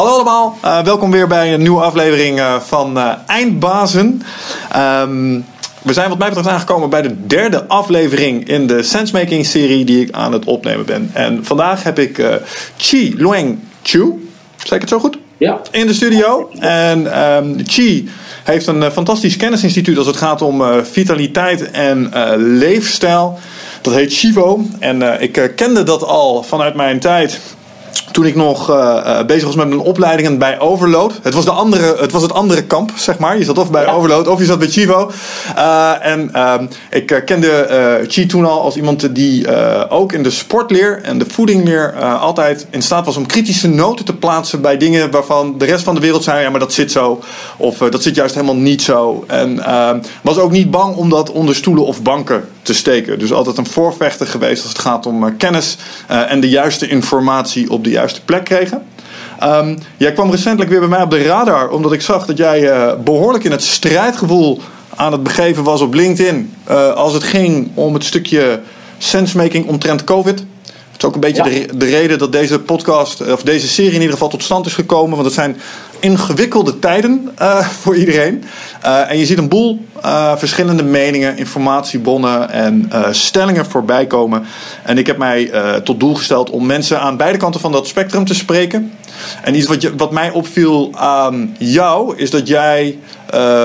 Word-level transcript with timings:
Hallo 0.00 0.14
allemaal, 0.14 0.58
uh, 0.64 0.82
welkom 0.82 1.10
weer 1.10 1.26
bij 1.26 1.54
een 1.54 1.60
nieuwe 1.60 1.80
aflevering 1.80 2.38
uh, 2.38 2.60
van 2.60 2.98
uh, 2.98 3.12
Eindbazen. 3.26 4.22
Um, 4.76 5.44
we 5.82 5.92
zijn 5.92 6.08
wat 6.08 6.18
mij 6.18 6.28
betreft 6.28 6.48
aangekomen 6.48 6.90
bij 6.90 7.02
de 7.02 7.26
derde 7.26 7.66
aflevering 7.66 8.48
in 8.48 8.66
de 8.66 8.82
Sensemaking 8.82 9.46
serie 9.46 9.84
die 9.84 10.00
ik 10.00 10.14
aan 10.14 10.32
het 10.32 10.44
opnemen 10.44 10.86
ben. 10.86 11.10
En 11.12 11.44
vandaag 11.44 11.82
heb 11.82 11.98
ik 11.98 12.40
Chi 12.76 13.14
Lueng 13.16 13.58
Chu, 13.82 14.30
zeg 14.56 14.72
ik 14.72 14.80
het 14.80 14.88
zo 14.88 14.98
goed? 14.98 15.18
Ja. 15.36 15.60
In 15.70 15.86
de 15.86 15.94
studio. 15.94 16.50
En 16.58 17.22
um, 17.34 17.56
Chi 17.64 18.08
heeft 18.44 18.66
een 18.66 18.90
fantastisch 18.90 19.36
kennisinstituut 19.36 19.98
als 19.98 20.06
het 20.06 20.16
gaat 20.16 20.42
om 20.42 20.84
vitaliteit 20.84 21.70
en 21.70 22.12
leefstijl. 22.36 23.38
Dat 23.82 23.94
heet 23.94 24.12
Chivo. 24.12 24.64
En 24.78 25.22
ik 25.22 25.52
kende 25.56 25.82
dat 25.82 26.04
al 26.04 26.42
vanuit 26.42 26.74
mijn 26.74 27.00
tijd 27.00 27.40
toen 28.12 28.26
ik 28.26 28.34
nog 28.34 28.70
uh, 28.70 29.22
bezig 29.22 29.44
was 29.44 29.54
met 29.54 29.68
mijn 29.68 29.80
opleidingen 29.80 30.38
bij 30.38 30.60
Overload. 30.60 31.18
Het 31.22 31.34
was, 31.34 31.44
de 31.44 31.50
andere, 31.50 31.96
het 32.00 32.12
was 32.12 32.22
het 32.22 32.32
andere 32.32 32.62
kamp, 32.62 32.90
zeg 32.96 33.18
maar. 33.18 33.38
Je 33.38 33.44
zat 33.44 33.58
of 33.58 33.70
bij 33.70 33.86
Overload 33.92 34.28
of 34.28 34.38
je 34.38 34.44
zat 34.44 34.58
bij 34.58 34.68
Chivo. 34.68 35.10
Uh, 35.56 36.06
en 36.06 36.30
uh, 36.34 36.54
ik 36.90 37.22
kende 37.24 38.04
Chi 38.08 38.26
toen 38.26 38.44
al 38.44 38.60
als 38.60 38.76
iemand 38.76 39.14
die 39.14 39.46
ook 39.88 40.12
in 40.12 40.22
de 40.22 40.30
sportleer 40.30 41.02
en 41.02 41.18
de 41.18 41.24
voedingleer 41.28 41.94
altijd 42.02 42.66
in 42.70 42.82
staat 42.82 43.06
was 43.06 43.16
om 43.16 43.26
kritische 43.26 43.68
noten 43.68 44.04
te 44.04 44.14
plaatsen 44.14 44.60
bij 44.60 44.76
dingen 44.76 45.10
waarvan 45.10 45.58
de 45.58 45.64
rest 45.64 45.84
van 45.84 45.94
de 45.94 46.00
wereld 46.00 46.24
zei: 46.24 46.42
ja, 46.42 46.50
maar 46.50 46.60
dat 46.60 46.72
zit 46.72 46.92
zo. 46.92 47.20
Of 47.56 47.78
dat 47.78 48.02
zit 48.02 48.14
juist 48.14 48.34
helemaal 48.34 48.56
niet 48.56 48.82
zo. 48.82 49.24
En 49.26 49.64
ehm, 49.64 49.98
was 50.22 50.38
ook 50.38 50.50
niet 50.50 50.70
bang 50.70 50.96
om 50.96 51.10
dat 51.10 51.30
onder 51.30 51.54
stoelen 51.54 51.84
of 51.84 52.02
banken 52.02 52.48
te 52.62 52.74
steken. 52.74 53.18
Dus 53.18 53.32
altijd 53.32 53.58
een 53.58 53.66
voorvechter 53.66 54.26
geweest 54.26 54.62
als 54.62 54.72
het 54.72 54.80
gaat 54.80 55.06
om 55.06 55.36
kennis 55.36 55.76
en 56.06 56.40
de 56.40 56.48
juiste 56.48 56.88
informatie 56.88 57.70
op 57.70 57.84
de 57.84 57.90
juiste 57.90 58.24
plek 58.24 58.44
kregen. 58.44 58.82
Um, 59.42 59.78
jij 59.96 60.12
kwam 60.12 60.30
recentelijk 60.30 60.70
weer 60.70 60.80
bij 60.80 60.88
mij 60.88 61.02
op 61.02 61.10
de 61.10 61.22
radar, 61.22 61.68
omdat 61.68 61.92
ik 61.92 62.00
zag 62.00 62.26
dat 62.26 62.36
jij 62.36 62.62
uh, 62.62 62.92
behoorlijk 63.04 63.44
in 63.44 63.50
het 63.50 63.62
strijdgevoel 63.62 64.60
aan 64.94 65.12
het 65.12 65.22
begeven 65.22 65.64
was 65.64 65.80
op 65.80 65.94
LinkedIn. 65.94 66.54
Uh, 66.70 66.92
als 66.92 67.12
het 67.12 67.22
ging 67.22 67.70
om 67.74 67.94
het 67.94 68.04
stukje 68.04 68.60
sensemaking 68.98 69.66
omtrent 69.66 70.04
COVID. 70.04 70.38
Het 70.68 71.02
is 71.02 71.04
ook 71.04 71.14
een 71.14 71.20
beetje 71.20 71.50
ja. 71.50 71.66
de, 71.66 71.76
de, 71.76 71.86
reden 71.86 72.18
dat 72.18 72.32
deze 72.32 72.60
podcast, 72.60 73.32
of 73.32 73.42
deze 73.42 73.68
serie 73.68 73.90
in 73.90 74.00
ieder 74.00 74.12
geval 74.12 74.28
tot 74.28 74.42
stand 74.42 74.66
is 74.66 74.74
gekomen. 74.74 75.10
Want 75.10 75.24
het 75.24 75.34
zijn 75.34 75.56
ingewikkelde 76.00 76.78
tijden 76.78 77.30
uh, 77.40 77.68
voor 77.82 77.96
iedereen. 77.96 78.44
Uh, 78.84 79.10
en 79.10 79.18
je 79.18 79.26
ziet 79.26 79.38
een 79.38 79.48
boel 79.48 79.84
uh, 80.04 80.36
verschillende 80.36 80.82
meningen, 80.82 81.36
informatiebonnen 81.36 82.50
en 82.50 82.90
stellingen 83.10 83.66
voorbij 83.66 84.06
komen. 84.06 84.44
En 84.82 84.98
ik 84.98 85.06
heb 85.06 85.16
mij 85.16 85.50
tot 85.84 86.00
doel 86.00 86.14
gesteld 86.14 86.50
om 86.50 86.66
mensen 86.66 87.00
aan 87.00 87.16
beide 87.16 87.38
kanten 87.38 87.60
van 87.60 87.72
dat 87.72 87.86
spectrum 87.86 88.24
te 88.24 88.34
spreken. 88.34 88.92
En 89.42 89.54
iets 89.54 89.66
wat, 89.66 89.82
je, 89.82 89.96
wat 89.96 90.12
mij 90.12 90.30
opviel 90.30 90.90
aan 90.96 91.56
jou, 91.58 92.16
is 92.16 92.30
dat 92.30 92.48
jij, 92.48 92.98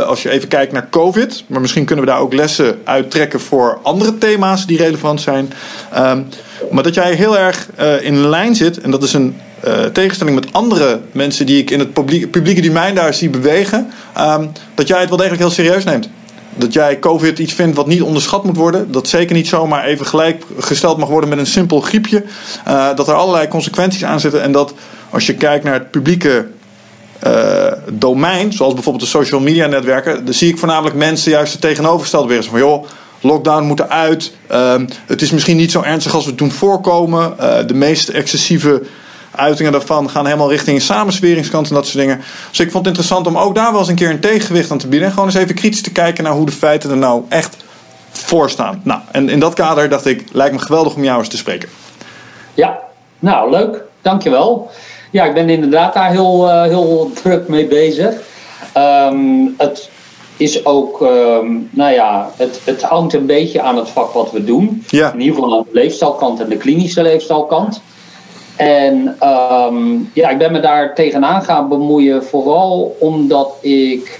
als 0.05 0.23
je 0.23 0.29
even 0.29 0.47
kijkt 0.47 0.71
naar 0.71 0.89
COVID, 0.89 1.43
maar 1.47 1.61
misschien 1.61 1.85
kunnen 1.85 2.05
we 2.05 2.11
daar 2.11 2.19
ook 2.19 2.33
lessen 2.33 2.81
uittrekken 2.83 3.39
voor 3.39 3.79
andere 3.83 4.17
thema's 4.17 4.65
die 4.65 4.77
relevant 4.77 5.21
zijn. 5.21 5.53
Um, 5.97 6.27
maar 6.71 6.83
dat 6.83 6.93
jij 6.93 7.13
heel 7.13 7.37
erg 7.37 7.69
in 8.01 8.29
lijn 8.29 8.55
zit, 8.55 8.81
en 8.81 8.91
dat 8.91 9.03
is 9.03 9.13
een 9.13 9.35
uh, 9.67 9.83
tegenstelling 9.83 10.35
met 10.35 10.53
andere 10.53 10.99
mensen 11.11 11.45
die 11.45 11.61
ik 11.61 11.69
in 11.69 11.79
het 11.79 11.93
publieke, 11.93 12.27
publieke 12.27 12.61
domein 12.61 12.95
daar 12.95 13.13
zie 13.13 13.29
bewegen, 13.29 13.91
um, 14.17 14.51
dat 14.75 14.87
jij 14.87 14.99
het 14.99 15.09
wel 15.09 15.17
degelijk 15.17 15.41
heel 15.41 15.51
serieus 15.51 15.83
neemt. 15.83 16.09
Dat 16.57 16.73
jij 16.73 16.99
COVID 16.99 17.39
iets 17.39 17.53
vindt 17.53 17.75
wat 17.75 17.87
niet 17.87 18.01
onderschat 18.01 18.43
moet 18.43 18.55
worden. 18.55 18.91
Dat 18.91 19.07
zeker 19.07 19.35
niet 19.35 19.47
zomaar 19.47 19.85
even 19.85 20.05
gelijkgesteld 20.05 20.97
mag 20.97 21.09
worden 21.09 21.29
met 21.29 21.39
een 21.39 21.45
simpel 21.47 21.81
griepje. 21.81 22.23
Uh, 22.67 22.95
dat 22.95 23.07
er 23.07 23.13
allerlei 23.13 23.47
consequenties 23.47 24.03
aan 24.03 24.19
zitten. 24.19 24.41
En 24.41 24.51
dat 24.51 24.73
als 25.09 25.25
je 25.25 25.33
kijkt 25.33 25.63
naar 25.63 25.73
het 25.73 25.91
publieke 25.91 26.47
uh, 27.27 27.71
domein, 27.91 28.53
zoals 28.53 28.73
bijvoorbeeld 28.73 29.03
de 29.03 29.09
social 29.09 29.41
media 29.41 29.67
netwerken, 29.67 30.25
dan 30.25 30.33
zie 30.33 30.49
ik 30.49 30.57
voornamelijk 30.57 30.95
mensen 30.95 31.31
juist 31.31 31.51
het 31.51 31.61
tegenovergestelde 31.61 32.27
weer. 32.27 32.43
Van 32.43 32.59
joh, 32.59 32.85
lockdown 33.21 33.65
moet 33.65 33.79
eruit. 33.79 34.33
Uh, 34.51 34.73
het 35.05 35.21
is 35.21 35.31
misschien 35.31 35.57
niet 35.57 35.71
zo 35.71 35.81
ernstig 35.81 36.13
als 36.13 36.23
we 36.23 36.29
het 36.29 36.39
doen 36.39 36.51
voorkomen. 36.51 37.33
De 37.67 37.73
meest 37.73 38.09
excessieve 38.09 38.81
uitingen 39.37 39.71
daarvan 39.71 40.09
gaan 40.09 40.25
helemaal 40.25 40.49
richting 40.49 40.81
samensweringskant 40.81 41.69
en 41.69 41.75
dat 41.75 41.85
soort 41.85 41.97
dingen. 41.97 42.21
Dus 42.49 42.59
ik 42.59 42.71
vond 42.71 42.85
het 42.85 42.97
interessant 42.97 43.27
om 43.27 43.37
ook 43.37 43.55
daar 43.55 43.71
wel 43.71 43.79
eens 43.79 43.89
een 43.89 43.95
keer 43.95 44.09
een 44.09 44.19
tegengewicht 44.19 44.71
aan 44.71 44.77
te 44.77 44.87
bieden. 44.87 45.07
En 45.07 45.13
gewoon 45.13 45.29
eens 45.29 45.37
even 45.37 45.55
kritisch 45.55 45.81
te 45.81 45.91
kijken 45.91 46.23
naar 46.23 46.33
hoe 46.33 46.45
de 46.45 46.51
feiten 46.51 46.89
er 46.89 46.97
nou 46.97 47.23
echt 47.29 47.55
voor 48.11 48.49
staan. 48.49 48.81
Nou, 48.83 48.99
en 49.11 49.29
in 49.29 49.39
dat 49.39 49.53
kader 49.53 49.89
dacht 49.89 50.05
ik, 50.05 50.23
lijkt 50.31 50.53
me 50.53 50.59
geweldig 50.59 50.95
om 50.95 51.03
jou 51.03 51.19
eens 51.19 51.27
te 51.27 51.37
spreken. 51.37 51.69
Ja, 52.53 52.79
nou 53.19 53.49
leuk. 53.49 53.83
Dankjewel. 54.01 54.71
Ja, 55.11 55.25
ik 55.25 55.33
ben 55.33 55.49
inderdaad 55.49 55.93
daar 55.93 56.11
heel, 56.11 56.47
uh, 56.47 56.63
heel 56.63 57.11
druk 57.23 57.47
mee 57.47 57.67
bezig. 57.67 58.13
Um, 58.77 59.53
het 59.57 59.89
is 60.37 60.65
ook, 60.65 61.01
um, 61.01 61.69
nou 61.71 61.93
ja, 61.93 62.29
het, 62.37 62.61
het 62.63 62.81
hangt 62.81 63.13
een 63.13 63.25
beetje 63.25 63.61
aan 63.61 63.77
het 63.77 63.89
vak 63.89 64.13
wat 64.13 64.31
we 64.31 64.43
doen. 64.43 64.83
Ja. 64.87 65.13
In 65.13 65.19
ieder 65.19 65.35
geval 65.35 65.57
aan 65.57 65.65
de 65.71 65.79
leefstijlkant 65.79 66.39
en 66.39 66.49
de 66.49 66.57
klinische 66.57 67.01
leefstijlkant. 67.01 67.81
En 68.55 69.17
um, 69.23 70.09
ja, 70.13 70.29
ik 70.29 70.37
ben 70.37 70.51
me 70.51 70.59
daar 70.59 70.95
tegenaan 70.95 71.43
gaan 71.43 71.69
bemoeien, 71.69 72.23
vooral 72.23 72.95
omdat 72.99 73.57
ik 73.61 74.19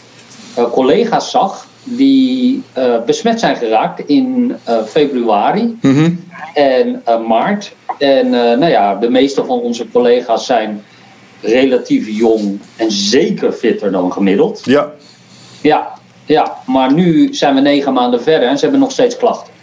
uh, 0.58 0.72
collega's 0.72 1.32
zag 1.32 1.68
die 1.84 2.64
uh, 2.78 3.04
besmet 3.06 3.40
zijn 3.40 3.56
geraakt 3.56 4.00
in 4.00 4.56
uh, 4.70 4.84
februari 4.84 5.78
mm 5.82 5.94
-hmm. 5.96 6.26
en 6.54 7.04
maart. 7.28 7.76
En 7.98 8.30
nou 8.30 8.68
ja, 8.68 8.96
de 8.96 9.10
meeste 9.10 9.46
van 9.46 9.60
onze 9.60 9.92
collega's 9.92 10.46
zijn 10.46 10.84
relatief 11.42 12.08
jong 12.10 12.60
en 12.76 12.92
zeker 12.92 13.52
fitter 13.52 13.92
dan 13.92 14.12
gemiddeld. 14.12 14.62
Ja. 14.64 14.92
Ja, 15.62 15.94
ja, 16.26 16.58
maar 16.66 16.94
nu 16.94 17.34
zijn 17.34 17.56
we 17.56 17.62
negen 17.62 17.94
maanden 17.94 18.22
verder 18.24 18.48
en 18.48 18.56
ze 18.58 18.64
hebben 18.64 18.82
nog 18.82 18.92
steeds 18.92 19.18
klachten. 19.18 19.54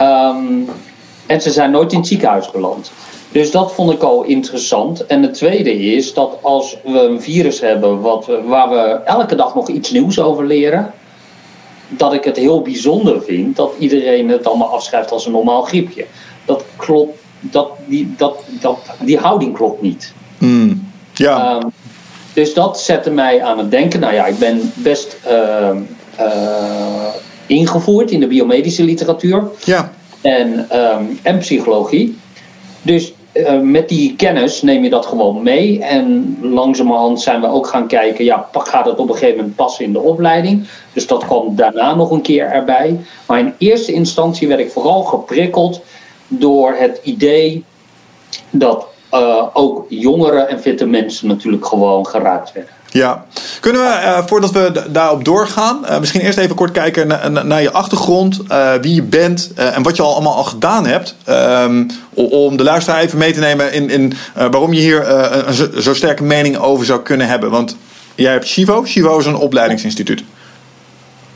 Um, 0.00 0.68
en 1.26 1.40
ze 1.40 1.50
zijn 1.50 1.70
nooit 1.70 1.92
in 1.92 1.98
het 1.98 2.06
ziekenhuis 2.06 2.50
beland. 2.50 2.92
Dus 3.34 3.50
dat 3.50 3.72
vond 3.72 3.92
ik 3.92 4.02
al 4.02 4.22
interessant. 4.22 5.06
En 5.06 5.22
het 5.22 5.34
tweede 5.34 5.76
is 5.76 6.14
dat 6.14 6.38
als 6.42 6.76
we 6.84 7.00
een 7.00 7.22
virus 7.22 7.60
hebben 7.60 8.00
wat, 8.00 8.30
waar 8.46 8.68
we 8.68 9.00
elke 9.04 9.34
dag 9.34 9.54
nog 9.54 9.68
iets 9.68 9.90
nieuws 9.90 10.20
over 10.20 10.46
leren, 10.46 10.92
dat 11.88 12.12
ik 12.12 12.24
het 12.24 12.36
heel 12.36 12.62
bijzonder 12.62 13.22
vind 13.22 13.56
dat 13.56 13.72
iedereen 13.78 14.28
het 14.28 14.46
allemaal 14.46 14.72
afschrijft 14.72 15.10
als 15.10 15.26
een 15.26 15.32
normaal 15.32 15.62
griepje. 15.62 16.06
Dat 16.44 16.64
klopt, 16.76 17.18
dat, 17.40 17.70
die, 17.86 18.14
dat, 18.16 18.44
dat, 18.60 18.78
die 19.00 19.18
houding 19.18 19.54
klopt 19.54 19.82
niet. 19.82 20.12
Mm, 20.38 20.90
ja. 21.12 21.56
Um, 21.56 21.72
dus 22.32 22.54
dat 22.54 22.80
zette 22.80 23.10
mij 23.10 23.42
aan 23.42 23.58
het 23.58 23.70
denken. 23.70 24.00
Nou 24.00 24.14
ja, 24.14 24.26
ik 24.26 24.38
ben 24.38 24.72
best 24.74 25.16
uh, 25.26 25.70
uh, 26.20 27.06
ingevoerd 27.46 28.10
in 28.10 28.20
de 28.20 28.26
biomedische 28.26 28.84
literatuur. 28.84 29.48
Ja. 29.64 29.92
En, 30.20 30.68
um, 30.78 31.18
en 31.22 31.38
psychologie. 31.38 32.18
Dus 32.82 33.13
uh, 33.34 33.60
met 33.60 33.88
die 33.88 34.16
kennis 34.16 34.62
neem 34.62 34.82
je 34.82 34.90
dat 34.90 35.06
gewoon 35.06 35.42
mee. 35.42 35.82
En 35.82 36.36
langzamerhand 36.40 37.20
zijn 37.20 37.40
we 37.40 37.46
ook 37.46 37.66
gaan 37.66 37.86
kijken, 37.86 38.24
ja, 38.24 38.48
gaat 38.52 38.86
het 38.86 38.98
op 38.98 39.08
een 39.08 39.14
gegeven 39.14 39.36
moment 39.36 39.56
passen 39.56 39.84
in 39.84 39.92
de 39.92 40.00
opleiding? 40.00 40.66
Dus 40.92 41.06
dat 41.06 41.24
kwam 41.24 41.56
daarna 41.56 41.94
nog 41.94 42.10
een 42.10 42.22
keer 42.22 42.46
erbij. 42.46 43.00
Maar 43.26 43.38
in 43.38 43.54
eerste 43.58 43.92
instantie 43.92 44.48
werd 44.48 44.60
ik 44.60 44.70
vooral 44.70 45.02
geprikkeld 45.02 45.80
door 46.28 46.74
het 46.78 47.00
idee 47.02 47.64
dat 48.50 48.86
uh, 49.14 49.46
ook 49.52 49.86
jongere 49.88 50.40
en 50.40 50.60
fitte 50.60 50.86
mensen 50.86 51.28
natuurlijk 51.28 51.66
gewoon 51.66 52.06
geraakt 52.06 52.52
werden. 52.52 52.72
Ja, 52.94 53.24
kunnen 53.60 53.82
we 53.82 53.88
uh, 53.88 54.26
voordat 54.26 54.52
we 54.52 54.72
daarop 54.90 55.24
doorgaan, 55.24 55.80
uh, 55.84 56.00
misschien 56.00 56.20
eerst 56.20 56.38
even 56.38 56.56
kort 56.56 56.70
kijken 56.70 57.06
naar, 57.46 57.62
je 57.62 57.70
achtergrond, 57.70 58.40
uh, 58.48 58.72
wie 58.74 58.94
je 58.94 59.02
bent 59.02 59.52
en 59.54 59.82
wat 59.82 59.96
je 59.96 60.02
al 60.02 60.12
allemaal 60.12 60.34
al 60.34 60.44
gedaan 60.44 60.86
hebt. 60.86 61.16
Um, 61.28 61.86
om 62.14 62.56
de 62.56 62.62
luisteraar 62.62 63.00
even 63.00 63.18
mee 63.18 63.32
te 63.32 63.40
nemen 63.40 63.72
in, 63.72 63.90
in 63.90 64.12
waarom 64.34 64.72
je 64.72 64.80
hier 64.80 65.08
een 65.10 65.54
zo, 65.54 65.66
zo, 65.80 65.94
sterke 65.94 66.22
mening 66.22 66.56
over 66.56 66.86
zou 66.86 67.00
kunnen 67.00 67.26
hebben. 67.26 67.50
Want 67.50 67.76
jij 68.14 68.32
hebt 68.32 68.48
Chivo, 68.48 68.82
Chivo 68.82 69.18
is 69.18 69.26
een 69.26 69.36
opleidingsinstituut. 69.36 70.24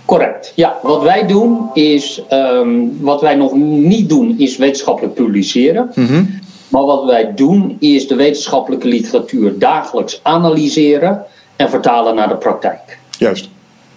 Correct, 0.05 0.53
ja. 0.55 0.77
Wat 0.83 1.03
wij 1.03 1.27
doen 1.27 1.71
is, 1.75 2.23
um, 2.31 2.99
wat 3.01 3.21
wij 3.21 3.35
nog 3.35 3.53
niet 3.63 4.09
doen, 4.09 4.35
is 4.39 4.57
wetenschappelijk 4.57 5.15
publiceren. 5.15 5.91
Mm 5.95 6.07
-hmm. 6.07 6.41
Maar 6.69 6.85
wat 6.85 7.05
wij 7.05 7.35
doen 7.35 7.77
is 7.81 8.09
de 8.09 8.15
wetenschappelijke 8.15 8.89
literatuur 8.89 9.59
dagelijks 9.59 10.21
analyseren 10.23 11.27
en 11.59 11.71
vertalen 11.71 12.15
naar 12.15 12.29
de 12.29 12.37
praktijk. 12.37 12.99
Juist. 13.19 13.49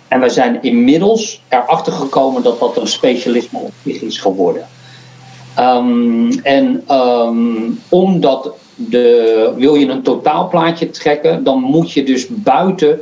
En 0.08 0.20
wij 0.20 0.30
zijn 0.30 0.58
inmiddels 0.62 1.42
erachter 1.48 1.94
gekomen 1.94 2.44
dat 2.44 2.60
dat 2.60 2.78
een 2.78 2.88
specialisme 2.88 3.60
op 3.60 3.72
zich 3.86 4.02
is 4.02 4.18
geworden. 4.18 4.68
Um, 5.60 6.40
en 6.44 6.84
um, 6.92 7.80
omdat 7.90 8.54
de, 8.76 9.54
wil 9.58 9.76
je 9.76 9.88
een 9.88 10.02
totaalplaatje 10.02 10.90
trekken, 10.90 11.44
dan 11.44 11.60
moet 11.62 11.92
je 11.92 12.04
dus 12.04 12.28
buiten 12.30 13.00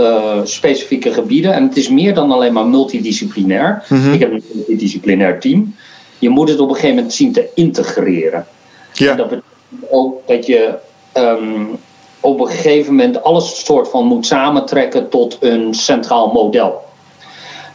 uh, 0.00 0.40
specifieke 0.44 1.12
gebieden, 1.12 1.52
en 1.52 1.62
het 1.62 1.76
is 1.76 1.88
meer 1.88 2.14
dan 2.14 2.32
alleen 2.32 2.52
maar 2.52 2.66
multidisciplinair. 2.66 3.82
Mhm. 3.88 3.94
Mm 3.94 4.04
-hmm. 4.04 4.12
Ik 4.12 4.20
heb 4.20 4.32
een 4.32 4.42
multidisciplinair 4.52 5.40
team. 5.40 5.74
Je 6.18 6.28
moet 6.28 6.48
het 6.48 6.60
op 6.60 6.68
een 6.68 6.74
gegeven 6.74 6.96
moment 6.96 7.14
zien 7.14 7.32
te 7.32 7.48
integreren. 7.54 8.46
Ja. 8.92 9.10
En 9.10 9.16
dat 9.16 9.28
betekent 9.28 9.90
ook 9.90 10.26
dat 10.26 10.46
je 10.46 10.74
um, 11.14 11.78
op 12.20 12.40
een 12.40 12.46
gegeven 12.46 12.94
moment 12.94 13.22
alles 13.22 13.64
soort 13.64 13.88
van 13.88 14.04
moet 14.06 14.26
samentrekken 14.26 15.08
tot 15.08 15.36
een 15.40 15.74
centraal 15.74 16.32
model. 16.32 16.86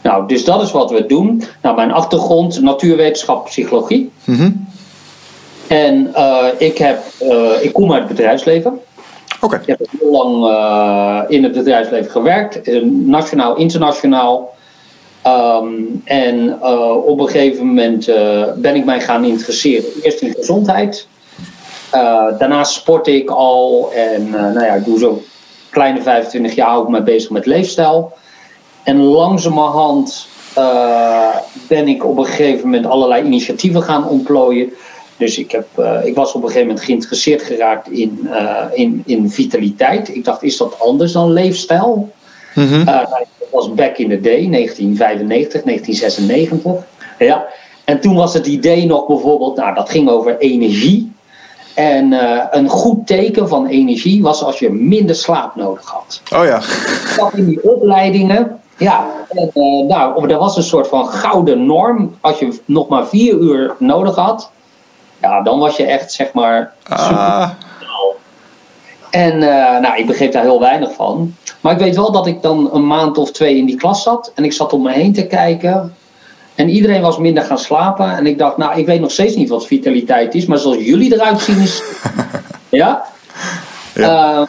Nou, 0.02 0.28
dus 0.28 0.44
dat 0.44 0.62
is 0.62 0.72
wat 0.72 0.90
we 0.90 1.06
doen. 1.06 1.42
Nou, 1.62 1.76
mijn 1.76 1.92
achtergrond, 1.92 2.60
natuurwetenschap, 2.60 3.44
psychologie. 3.44 4.10
En 5.66 6.12
uh, 6.16 6.46
ik, 6.58 6.78
heb, 6.78 7.02
uh, 7.22 7.62
ik 7.62 7.72
kom 7.72 7.92
uit 7.92 8.02
het 8.02 8.16
bedrijfsleven. 8.16 8.80
Oké. 9.40 9.56
Ik 9.56 9.66
heb 9.66 9.80
heel 9.98 10.10
lang 10.10 10.44
uh, 10.44 11.20
in 11.28 11.42
het 11.42 11.52
bedrijfsleven 11.52 12.10
gewerkt, 12.10 12.82
nationaal, 12.84 13.56
internationaal. 13.56 14.54
Um, 15.26 16.02
en 16.04 16.62
op 17.04 17.20
een 17.20 17.28
gegeven 17.28 17.66
moment 17.66 18.06
ben 18.56 18.74
ik 18.74 18.84
mij 18.84 19.00
gaan 19.00 19.24
interesseren. 19.24 19.84
Eerst 20.02 20.20
in 20.20 20.34
gezondheid. 20.34 21.06
Daarnaast 22.38 22.72
sport 22.72 23.06
ik 23.06 23.30
al. 23.30 23.90
En 23.94 24.30
nou 24.30 24.64
ja, 24.64 24.74
ik 24.74 24.84
doe 24.84 24.98
zo 24.98 25.22
kleine 25.70 26.02
25 26.02 26.54
jaar 26.54 26.76
ook 26.76 26.88
mee 26.88 27.02
bezig 27.02 27.30
met 27.30 27.46
leefstijl. 27.46 28.12
En 28.82 28.96
langzamerhand 28.96 30.26
ben 31.68 31.88
ik 31.88 32.04
op 32.04 32.18
een 32.18 32.24
gegeven 32.24 32.64
moment 32.64 32.86
allerlei 32.86 33.24
initiatieven 33.24 33.82
gaan 33.82 34.08
ontplooien. 34.08 34.72
Dus 35.16 35.38
ik, 35.38 35.50
heb, 35.50 35.66
uh, 35.78 36.04
ik 36.04 36.14
was 36.14 36.32
op 36.32 36.42
een 36.42 36.48
gegeven 36.48 36.66
moment 36.66 36.84
geïnteresseerd 36.84 37.42
geraakt 37.42 37.90
in, 37.90 38.20
uh, 38.24 38.64
in, 38.72 39.02
in 39.06 39.30
vitaliteit. 39.30 40.14
Ik 40.14 40.24
dacht, 40.24 40.42
is 40.42 40.56
dat 40.56 40.80
anders 40.80 41.12
dan 41.12 41.32
leefstijl? 41.32 42.12
Mm 42.54 42.66
-hmm. 42.66 42.80
uh, 42.80 42.86
dat 42.86 43.48
was 43.50 43.74
back 43.74 43.96
in 43.96 44.08
the 44.08 44.20
day, 44.20 44.50
1995, 44.50 45.62
1996. 45.62 46.84
Ja. 47.18 47.46
En 47.84 48.00
toen 48.00 48.14
was 48.14 48.34
het 48.34 48.46
idee 48.46 48.86
nog 48.86 49.06
bijvoorbeeld, 49.06 49.56
nou 49.56 49.74
dat 49.74 49.90
ging 49.90 50.08
over 50.08 50.38
energie. 50.38 51.12
En 51.74 52.12
een 52.50 52.68
goed 52.68 53.06
teken 53.06 53.48
van 53.48 53.66
energie 53.66 54.22
was 54.22 54.42
als 54.42 54.58
je 54.58 54.70
minder 54.70 55.14
slaap 55.14 55.56
nodig 55.56 55.84
had. 55.84 56.22
Oh 56.32 56.44
ja. 56.44 56.60
Dat 57.16 57.32
in 57.34 57.46
die 57.46 57.62
opleidingen. 57.62 58.60
Ja, 58.76 59.06
en, 59.28 59.50
nou, 59.86 60.30
er 60.30 60.38
was 60.38 60.56
een 60.56 60.62
soort 60.62 60.88
van 60.88 61.06
gouden 61.06 61.66
norm. 61.66 62.16
Als 62.20 62.38
je 62.38 62.60
nog 62.64 62.88
maar 62.88 63.06
vier 63.06 63.34
uur 63.34 63.74
nodig 63.78 64.14
had, 64.14 64.50
ja, 65.20 65.42
dan 65.42 65.58
was 65.58 65.76
je 65.76 65.86
echt, 65.86 66.12
zeg 66.12 66.32
maar, 66.32 66.72
ah. 66.88 67.50
En 69.14 69.34
uh, 69.34 69.78
nou, 69.78 69.96
ik 69.96 70.06
begreep 70.06 70.32
daar 70.32 70.42
heel 70.42 70.60
weinig 70.60 70.92
van. 70.94 71.34
Maar 71.60 71.72
ik 71.72 71.78
weet 71.78 71.96
wel 71.96 72.12
dat 72.12 72.26
ik 72.26 72.42
dan 72.42 72.70
een 72.72 72.86
maand 72.86 73.18
of 73.18 73.30
twee 73.30 73.56
in 73.56 73.66
die 73.66 73.76
klas 73.76 74.02
zat. 74.02 74.32
En 74.34 74.44
ik 74.44 74.52
zat 74.52 74.72
om 74.72 74.82
me 74.82 74.92
heen 74.92 75.12
te 75.12 75.26
kijken. 75.26 75.94
En 76.54 76.68
iedereen 76.68 77.02
was 77.02 77.18
minder 77.18 77.42
gaan 77.42 77.58
slapen. 77.58 78.16
En 78.16 78.26
ik 78.26 78.38
dacht, 78.38 78.56
nou, 78.56 78.78
ik 78.78 78.86
weet 78.86 79.00
nog 79.00 79.10
steeds 79.10 79.36
niet 79.36 79.48
wat 79.48 79.66
vitaliteit 79.66 80.34
is. 80.34 80.46
Maar 80.46 80.58
zoals 80.58 80.84
jullie 80.84 81.14
eruit 81.14 81.40
zien 81.40 81.60
is... 81.60 81.82
ja? 82.70 83.04
ja. 83.94 84.40
Uh, 84.40 84.46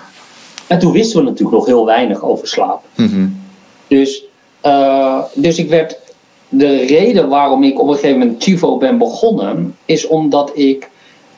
en 0.68 0.80
toen 0.80 0.92
wisten 0.92 1.20
we 1.20 1.30
natuurlijk 1.30 1.58
nog 1.58 1.66
heel 1.66 1.86
weinig 1.86 2.24
over 2.24 2.48
slaap. 2.48 2.84
Mm 2.96 3.08
-hmm. 3.08 3.42
Dus, 3.88 4.24
uh, 4.66 5.24
dus 5.34 5.58
ik 5.58 5.70
werd 5.70 5.98
de 6.50 6.86
reden 6.86 7.30
waarom 7.30 7.64
ik 7.64 7.82
op 7.82 7.88
een 7.88 7.96
gegeven 7.96 8.20
moment 8.20 8.44
Chivo 8.44 8.78
ben 8.78 8.98
begonnen, 8.98 9.76
is 9.86 10.08
omdat 10.08 10.52
ik 10.54 10.90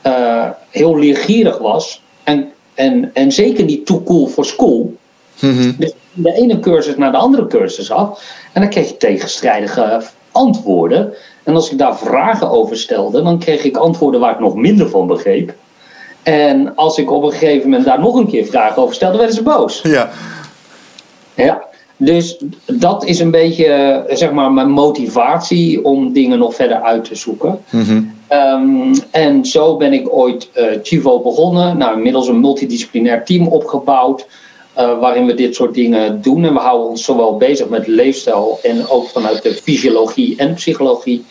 uh, 0.05 0.49
heel 0.69 0.97
leergierig 0.97 1.57
was. 1.57 2.01
En, 2.23 2.51
en, 2.73 3.11
en 3.13 3.31
zeker 3.31 3.63
niet 3.63 3.85
too 3.85 4.03
cool 4.03 4.27
voor 4.27 4.45
school. 4.45 4.95
Mm-hmm. 5.39 5.75
Dus 5.77 5.91
de 6.13 6.33
ene 6.33 6.59
cursus 6.59 6.95
naar 6.95 7.11
de 7.11 7.17
andere 7.17 7.47
cursus 7.47 7.89
had. 7.89 8.21
En 8.53 8.61
dan 8.61 8.69
kreeg 8.69 8.87
je 8.87 8.97
tegenstrijdige 8.97 10.01
antwoorden. 10.38 11.13
En 11.44 11.56
als 11.56 11.72
ik 11.72 11.78
daar 11.78 11.98
vragen 11.98 12.50
over 12.50 12.78
stelde, 12.78 13.22
dan 13.22 13.39
kreeg 13.39 13.63
ik 13.63 13.78
antwoorden 13.78 14.19
waar 14.19 14.34
ik 14.34 14.39
nog 14.39 14.56
minder 14.56 14.89
van 14.89 15.07
begreep. 15.07 15.54
En 16.24 16.75
als 16.75 16.98
ik 16.98 17.12
op 17.12 17.24
een 17.24 17.31
gegeven 17.31 17.69
moment 17.69 17.86
daar 17.86 18.00
nog 18.00 18.16
een 18.16 18.28
keer 18.28 18.45
vragen 18.45 18.81
over 18.81 18.95
stelde, 18.95 19.18
werden 19.18 19.36
ze 19.36 19.44
boos. 19.44 19.81
Ja. 19.84 20.10
Ja. 21.34 21.66
Dus 21.98 22.38
dat 22.66 23.06
is 23.06 23.19
een 23.19 23.31
beetje 23.31 24.04
zeg 24.10 24.31
maar, 24.31 24.51
mijn 24.51 24.69
motivatie 24.69 25.86
om 25.86 26.13
dingen 26.13 26.38
nog 26.38 26.56
verder 26.56 26.81
uit 26.81 27.04
te 27.04 27.16
zoeken. 27.16 27.60
Mm-hmm. 27.69 28.16
Um, 28.30 28.94
en 29.12 29.45
zo 29.45 29.78
ben 29.78 29.94
ik 29.94 30.13
ooit 30.13 30.50
uh, 30.56 30.66
Chivo 30.84 31.19
begonnen. 31.19 31.78
Nou, 31.78 31.95
inmiddels 31.95 32.28
een 32.28 32.39
multidisciplinair 32.39 33.25
team 33.25 33.48
opgebouwd. 33.48 34.28
Uh, 34.77 35.00
waarin 35.00 35.25
we 35.25 35.33
dit 35.33 35.56
soort 35.56 35.74
dingen 35.74 36.21
doen. 36.21 36.45
En 36.45 36.53
we 36.53 36.59
houden 36.59 36.88
ons 36.88 37.03
zowel 37.03 37.38
bezig 37.38 37.69
met 37.69 37.88
leefstijl 37.88 38.59
en 38.63 38.88
ook 38.88 39.07
vanuit 39.07 39.44
de 39.44 39.53
fysiologie 39.53 40.38
en 40.38 40.53
psychologie. 40.53 41.25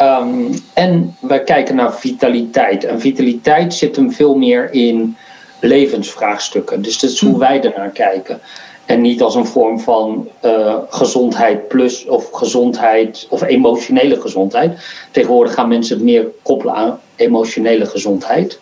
Um, 0.00 0.54
en 0.74 1.16
we 1.20 1.44
kijken 1.44 1.76
naar 1.76 1.94
vitaliteit. 1.94 2.84
En 2.84 3.00
vitaliteit 3.00 3.74
zit 3.74 3.96
hem 3.96 4.12
veel 4.12 4.34
meer 4.34 4.72
in 4.72 5.16
levensvraagstukken. 5.60 6.82
Dus 6.82 6.98
dat 6.98 7.10
is 7.10 7.20
hoe 7.20 7.38
wij 7.38 7.62
ernaar 7.62 7.90
kijken. 7.90 8.40
En 8.86 9.00
niet 9.00 9.22
als 9.22 9.34
een 9.34 9.46
vorm 9.46 9.80
van 9.80 10.28
uh, 10.44 10.74
gezondheid 10.88 11.68
plus 11.68 12.06
of 12.06 12.30
gezondheid 12.30 13.26
of 13.30 13.42
emotionele 13.42 14.20
gezondheid. 14.20 14.78
Tegenwoordig 15.10 15.54
gaan 15.54 15.68
mensen 15.68 15.96
het 15.96 16.04
meer 16.04 16.26
koppelen 16.42 16.74
aan 16.74 17.00
emotionele 17.16 17.86
gezondheid. 17.86 18.60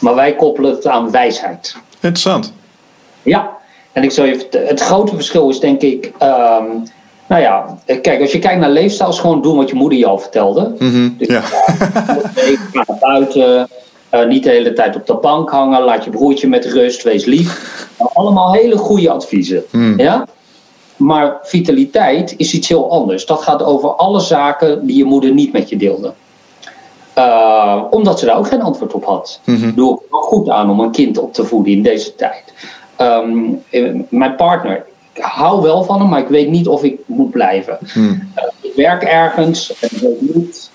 Maar 0.00 0.14
wij 0.14 0.34
koppelen 0.34 0.70
het 0.70 0.86
aan 0.86 1.10
wijsheid. 1.10 1.76
Interessant. 2.00 2.52
Ja, 3.26 3.56
en 3.92 4.02
ik 4.02 4.10
zou 4.10 4.28
je, 4.28 4.46
het 4.50 4.80
grote 4.80 5.14
verschil 5.14 5.48
is 5.48 5.60
denk 5.60 5.80
ik. 5.80 6.12
Um, 6.22 6.82
nou 7.28 7.42
ja, 7.42 7.78
kijk, 7.84 8.20
als 8.20 8.32
je 8.32 8.38
kijkt 8.38 8.60
naar 8.60 8.70
leefstijl, 8.70 9.10
is 9.10 9.18
gewoon 9.18 9.42
doen 9.42 9.56
wat 9.56 9.68
je 9.68 9.74
moeder 9.74 9.98
je 9.98 10.06
al 10.06 10.18
vertelde. 10.18 10.74
Mm-hmm, 10.78 11.14
dus 11.18 11.28
ja. 11.28 11.40
ga 12.72 12.84
naar 12.86 12.98
buiten. 13.00 13.68
Uh, 14.14 14.26
niet 14.26 14.42
de 14.42 14.50
hele 14.50 14.72
tijd 14.72 14.96
op 14.96 15.06
de 15.06 15.14
bank 15.14 15.50
hangen. 15.50 15.82
Laat 15.82 16.04
je 16.04 16.10
broertje 16.10 16.48
met 16.48 16.64
rust. 16.64 17.02
Wees 17.02 17.24
lief. 17.24 17.88
Nou, 17.98 18.10
allemaal 18.14 18.52
hele 18.52 18.76
goede 18.76 19.10
adviezen. 19.10 19.64
Mm. 19.70 20.00
Ja? 20.00 20.26
Maar 20.96 21.38
vitaliteit 21.42 22.34
is 22.36 22.54
iets 22.54 22.68
heel 22.68 22.90
anders. 22.90 23.26
Dat 23.26 23.42
gaat 23.42 23.62
over 23.62 23.88
alle 23.88 24.20
zaken 24.20 24.86
die 24.86 24.96
je 24.96 25.04
moeder 25.04 25.32
niet 25.32 25.52
met 25.52 25.68
je 25.68 25.76
deelde. 25.76 26.12
Uh, 27.18 27.82
omdat 27.90 28.18
ze 28.18 28.26
daar 28.26 28.38
ook 28.38 28.48
geen 28.48 28.62
antwoord 28.62 28.92
op 28.92 29.04
had. 29.04 29.40
Mm-hmm. 29.44 29.74
Doe 29.74 29.94
ik 29.94 30.10
wel 30.10 30.20
goed 30.20 30.48
aan 30.48 30.70
om 30.70 30.80
een 30.80 30.90
kind 30.90 31.18
op 31.18 31.32
te 31.32 31.44
voeden 31.44 31.72
in 31.72 31.82
deze 31.82 32.14
tijd. 32.14 32.44
Um, 33.00 33.62
mijn 34.08 34.34
partner, 34.36 34.84
ik 35.12 35.22
hou 35.22 35.62
wel 35.62 35.84
van 35.84 36.00
hem, 36.00 36.08
maar 36.08 36.20
ik 36.20 36.28
weet 36.28 36.50
niet 36.50 36.68
of 36.68 36.82
ik 36.82 37.00
moet 37.06 37.30
blijven. 37.30 37.78
Mm. 37.94 38.32
Uh, 38.36 38.44
ik 38.60 38.72
werk 38.74 39.02
ergens 39.02 39.78
en 39.80 39.88
ik 39.92 40.00
weet 40.00 40.34
niet 40.34 40.70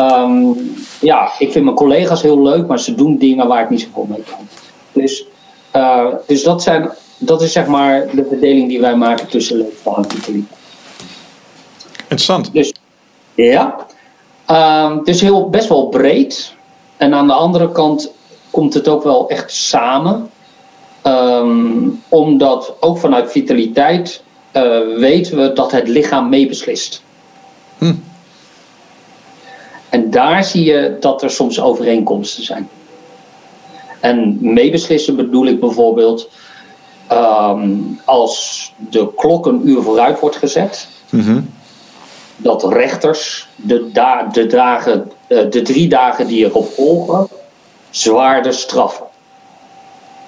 Um, 0.00 0.56
ja, 1.00 1.30
ik 1.38 1.52
vind 1.52 1.64
mijn 1.64 1.76
collega's 1.76 2.22
heel 2.22 2.42
leuk, 2.42 2.66
maar 2.66 2.78
ze 2.78 2.94
doen 2.94 3.16
dingen 3.16 3.46
waar 3.46 3.62
ik 3.62 3.70
niet 3.70 3.80
zoveel 3.80 4.06
mee 4.08 4.22
kan. 4.22 4.48
Dus, 4.92 5.24
uh, 5.76 6.06
dus 6.26 6.42
dat, 6.42 6.62
zijn, 6.62 6.90
dat 7.18 7.42
is 7.42 7.52
zeg 7.52 7.66
maar 7.66 8.06
de 8.14 8.26
verdeling 8.28 8.68
die 8.68 8.80
wij 8.80 8.96
maken 8.96 9.28
tussen 9.28 9.56
leefstijl 9.56 9.96
en 9.96 10.10
vitaliteit. 10.10 10.58
Interessant. 12.00 12.52
Dus 12.52 12.72
ja, 13.34 13.86
um, 14.50 15.04
dus 15.04 15.20
heel, 15.20 15.48
best 15.48 15.68
wel 15.68 15.88
breed. 15.88 16.54
En 16.96 17.14
aan 17.14 17.26
de 17.26 17.32
andere 17.32 17.72
kant 17.72 18.10
komt 18.50 18.74
het 18.74 18.88
ook 18.88 19.02
wel 19.02 19.28
echt 19.28 19.52
samen. 19.52 20.30
Um, 21.08 22.02
omdat 22.08 22.74
ook 22.80 22.98
vanuit 22.98 23.30
vitaliteit 23.30 24.22
uh, 24.52 24.78
weten 24.96 25.36
we 25.38 25.52
dat 25.52 25.72
het 25.72 25.88
lichaam 25.88 26.28
meebeslist. 26.28 27.02
Hm. 27.78 27.94
En 29.88 30.10
daar 30.10 30.44
zie 30.44 30.64
je 30.64 30.96
dat 31.00 31.22
er 31.22 31.30
soms 31.30 31.60
overeenkomsten 31.60 32.44
zijn. 32.44 32.68
En 34.00 34.38
meebeslissen 34.40 35.16
bedoel 35.16 35.46
ik 35.46 35.60
bijvoorbeeld 35.60 36.30
um, 37.12 38.00
als 38.04 38.72
de 38.76 39.08
klok 39.16 39.46
een 39.46 39.68
uur 39.68 39.82
vooruit 39.82 40.20
wordt 40.20 40.36
gezet, 40.36 40.88
mm-hmm. 41.10 41.50
dat 42.36 42.72
rechters 42.72 43.48
de, 43.56 43.90
da 43.92 44.28
de, 44.32 44.46
dagen, 44.46 45.12
uh, 45.28 45.50
de 45.50 45.62
drie 45.62 45.88
dagen 45.88 46.26
die 46.26 46.44
erop 46.44 46.68
volgen 46.72 47.28
zwaarder 47.90 48.54
straffen. 48.54 49.06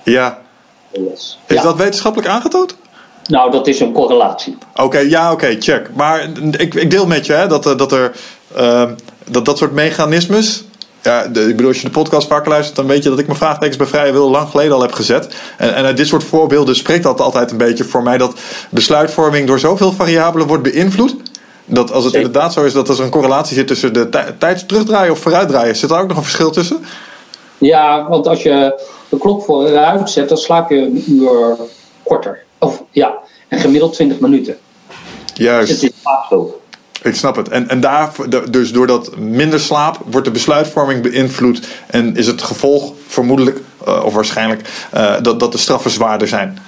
Ja. 0.04 0.38
Is 0.92 1.38
ja. 1.47 1.62
dat 1.62 1.76
wetenschappelijk 1.76 2.30
aangetoond? 2.30 2.76
Nou, 3.26 3.50
dat 3.50 3.66
is 3.66 3.80
een 3.80 3.92
correlatie. 3.92 4.59
Oké, 4.73 4.82
okay, 4.82 5.09
ja, 5.09 5.32
oké, 5.32 5.44
okay, 5.44 5.61
check. 5.61 5.90
Maar 5.94 6.28
ik, 6.56 6.75
ik 6.75 6.90
deel 6.90 7.06
met 7.06 7.26
je 7.26 7.32
hè, 7.32 7.47
dat, 7.47 7.62
dat 7.62 7.92
er. 7.92 8.12
Uh, 8.59 8.82
dat 9.25 9.44
dat 9.44 9.59
soort 9.59 9.73
mechanismes. 9.73 10.64
Ja, 11.02 11.26
de, 11.26 11.40
ik 11.40 11.56
bedoel, 11.56 11.68
als 11.68 11.80
je 11.80 11.87
de 11.87 11.90
podcast 11.90 12.28
vaak 12.28 12.47
luistert, 12.47 12.76
dan 12.76 12.87
weet 12.87 13.02
je 13.02 13.09
dat 13.09 13.18
ik 13.18 13.26
mijn 13.26 13.38
vraagtekens 13.38 13.76
bij 13.76 13.87
vrije 13.87 14.12
wil 14.12 14.30
lang 14.30 14.49
geleden 14.49 14.73
al 14.73 14.80
heb 14.80 14.92
gezet. 14.92 15.35
En, 15.56 15.75
en 15.75 15.85
uit 15.85 15.97
dit 15.97 16.06
soort 16.06 16.25
voorbeelden 16.25 16.76
spreekt 16.76 17.02
dat 17.02 17.20
altijd 17.20 17.50
een 17.50 17.56
beetje 17.56 17.85
voor 17.85 18.02
mij 18.02 18.18
dat 18.18 18.35
besluitvorming 18.70 19.47
door 19.47 19.59
zoveel 19.59 19.92
variabelen 19.92 20.47
wordt 20.47 20.62
beïnvloed. 20.62 21.16
Dat 21.64 21.92
als 21.92 22.04
het 22.04 22.12
Zeker. 22.12 22.26
inderdaad 22.26 22.52
zo 22.52 22.64
is 22.64 22.73
dat 22.73 22.88
er 22.88 23.00
een 23.00 23.11
correlatie 23.11 23.56
zit 23.56 23.66
tussen 23.66 23.92
de 23.92 24.09
tijd 24.38 24.68
terugdraaien 24.68 25.12
of 25.12 25.18
vooruitdraaien, 25.18 25.76
zit 25.76 25.90
er 25.90 25.99
ook 25.99 26.09
nog 26.09 26.16
een 26.16 26.23
verschil 26.23 26.50
tussen? 26.50 26.85
Ja, 27.59 28.09
want 28.09 28.26
als 28.26 28.42
je 28.42 28.82
de 29.10 29.18
klok 29.18 29.42
vooruit 29.42 30.10
zet, 30.10 30.28
dan 30.28 30.38
slaap 30.38 30.70
je 30.70 30.76
een 30.76 31.04
uur 31.08 31.56
korter. 32.02 32.42
Of 32.58 32.82
ja, 32.90 33.14
en 33.48 33.58
gemiddeld 33.58 33.92
20 33.92 34.20
minuten. 34.20 34.58
Juist. 35.34 35.68
Dus 35.68 35.80
het 35.80 35.92
is 35.92 36.00
slaapvol. 36.00 36.60
Ik 37.02 37.14
snap 37.14 37.36
het. 37.36 37.48
En, 37.48 37.68
en 37.68 37.80
daar, 37.80 38.12
dus 38.50 38.72
doordat 38.72 39.16
minder 39.16 39.60
slaap 39.60 39.98
wordt 40.06 40.26
de 40.26 40.32
besluitvorming 40.32 41.02
beïnvloed 41.02 41.68
en 41.86 42.16
is 42.16 42.26
het 42.26 42.42
gevolg 42.42 42.92
vermoedelijk 43.06 43.60
of 44.04 44.14
waarschijnlijk, 44.14 44.88
dat, 45.22 45.40
dat 45.40 45.52
de 45.52 45.58
straffen 45.58 45.90
zwaarder 45.90 46.28
zijn. 46.28 46.58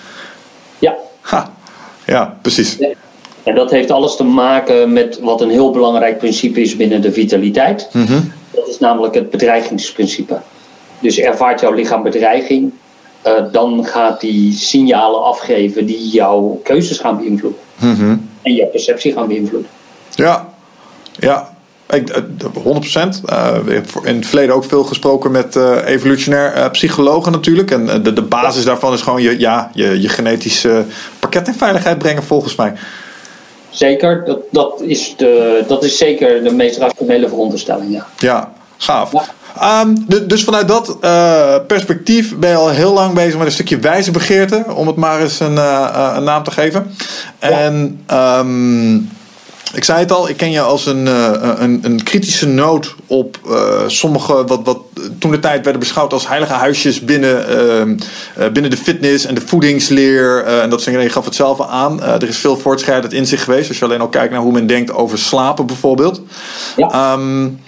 Ja. 0.78 0.94
Ha. 1.20 1.52
Ja, 2.06 2.37
precies. 2.42 2.78
En 3.42 3.54
dat 3.54 3.70
heeft 3.70 3.90
alles 3.90 4.16
te 4.16 4.25
maken 4.25 4.92
met 4.92 5.18
wat 5.20 5.40
een 5.40 5.50
heel 5.50 5.70
belangrijk 5.70 6.18
principe 6.18 6.61
is 6.61 6.76
binnen 6.76 7.00
de 7.00 7.12
vitaliteit. 7.12 7.88
Mhm. 7.92 8.20
Dat 8.50 8.68
is 8.68 8.78
namelijk 8.78 9.14
het 9.14 9.30
bedreigingsprincipe. 9.30 10.40
Dus 11.02 11.18
ervaart 11.18 11.61
jouw 11.61 11.73
lichaam 11.73 12.02
bedreiging, 12.02 12.73
uh, 13.26 13.32
dan 13.52 13.85
gaat 13.85 14.21
die 14.21 14.52
signalen 14.52 15.25
afgeven 15.25 15.87
die 15.87 16.09
jouw 16.09 16.61
keuzes 16.64 16.99
gaan 16.99 17.16
beïnvloeden. 17.16 17.61
Mhm. 17.78 18.16
En 18.42 18.54
jouw 18.54 18.68
perceptie 18.68 19.12
gaan 19.12 19.28
beïnvloeden. 19.28 19.71
Ja, 20.14 20.49
ja. 21.18 21.50
Ik, 21.90 22.23
100%. 22.54 23.23
Uh, 23.32 23.56
in 24.02 24.16
het 24.16 24.26
verleden 24.26 24.54
ook 24.54 24.64
veel 24.64 24.85
gesproken 24.85 25.30
met 25.30 25.56
uh, 25.56 25.87
evolutionair 25.87 26.71
psychologen 26.71 27.32
natuurlijk. 27.32 27.71
En 27.71 28.02
de, 28.02 28.12
de 28.12 28.23
basis 28.23 28.64
daarvan 28.64 28.92
is 28.92 29.00
gewoon 29.00 29.23
je, 29.23 29.38
ja, 29.38 29.71
je, 29.75 30.00
je 30.00 30.09
genetische 30.09 30.85
pakket 31.18 31.49
in 31.49 31.54
veiligheid 31.54 31.99
brengen 31.99 32.23
volgens 32.23 32.54
mij. 32.54 32.73
Zeker, 33.71 34.25
dat, 34.25 34.40
dat, 34.50 34.80
is, 34.80 35.14
de, 35.16 35.64
dat 35.68 35.85
is 35.85 35.99
zeker 35.99 36.44
de 36.44 36.52
meest 36.52 36.78
rationele 36.78 37.28
veronderstelling, 37.28 37.92
ja. 37.92 38.06
Ja, 38.18 38.52
gaaf. 38.76 39.12
Ehm, 39.61 39.94
dus 40.26 40.44
vanuit 40.44 40.68
dat 40.68 40.97
uh, 41.00 41.54
perspectief 41.66 42.37
ben 42.37 42.50
je 42.50 42.56
al 42.56 42.68
heel 42.68 42.92
lang 42.92 43.14
bezig 43.14 43.37
met 43.37 43.47
een 43.47 43.52
stukje 43.52 43.78
wijze 43.78 44.11
begeerte, 44.11 44.64
om 44.75 44.87
het 44.87 44.97
maar 44.97 45.21
eens 45.21 45.40
een, 45.40 45.54
uh, 45.54 46.12
een 46.16 46.25
naam 46.25 46.42
te 46.42 46.50
geven. 46.50 46.94
En 47.38 48.04
um, 48.12 49.11
ik 49.75 49.85
zei 49.85 49.99
het 49.99 50.12
al, 50.12 50.28
ik 50.28 50.37
ken 50.37 50.50
je 50.50 50.61
als 50.61 50.87
een, 50.87 51.06
uh, 51.06 51.30
een, 51.56 51.80
een, 51.82 52.02
kritische 52.02 52.47
noot 52.47 52.94
op 53.06 53.38
sommige, 53.87 54.44
wat, 54.44 54.61
wat 54.64 54.78
toen 55.18 55.30
de 55.30 55.38
tijd 55.38 55.62
werden 55.62 55.80
beschouwd 55.80 56.12
als 56.12 56.28
heilige 56.28 56.52
huisjes 56.52 57.00
binnen, 57.00 57.49
ehm, 57.49 57.97
binnen 58.52 58.71
de 58.71 58.76
fitness 58.76 59.25
en 59.25 59.35
de 59.35 59.40
voedingsleer. 59.40 60.44
en 60.44 60.71
dat 60.71 60.85
je 60.85 61.11
gaf 61.11 61.25
het 61.25 61.35
zelf 61.35 61.61
aan. 61.61 62.02
er 62.02 62.28
is 62.28 62.38
veel 62.38 62.56
voortschrijdend 62.56 63.12
inzicht 63.12 63.42
geweest, 63.42 63.68
als 63.68 63.78
je 63.78 63.85
alleen 63.85 64.00
al 64.00 64.09
kijkt 64.09 64.32
naar 64.32 64.40
hoe 64.40 64.52
men 64.52 64.66
denkt 64.66 64.92
over 64.92 65.18
slapen 65.18 65.66
bijvoorbeeld. 65.66 66.21
Ja. 66.76 67.12
Um, 67.12 67.61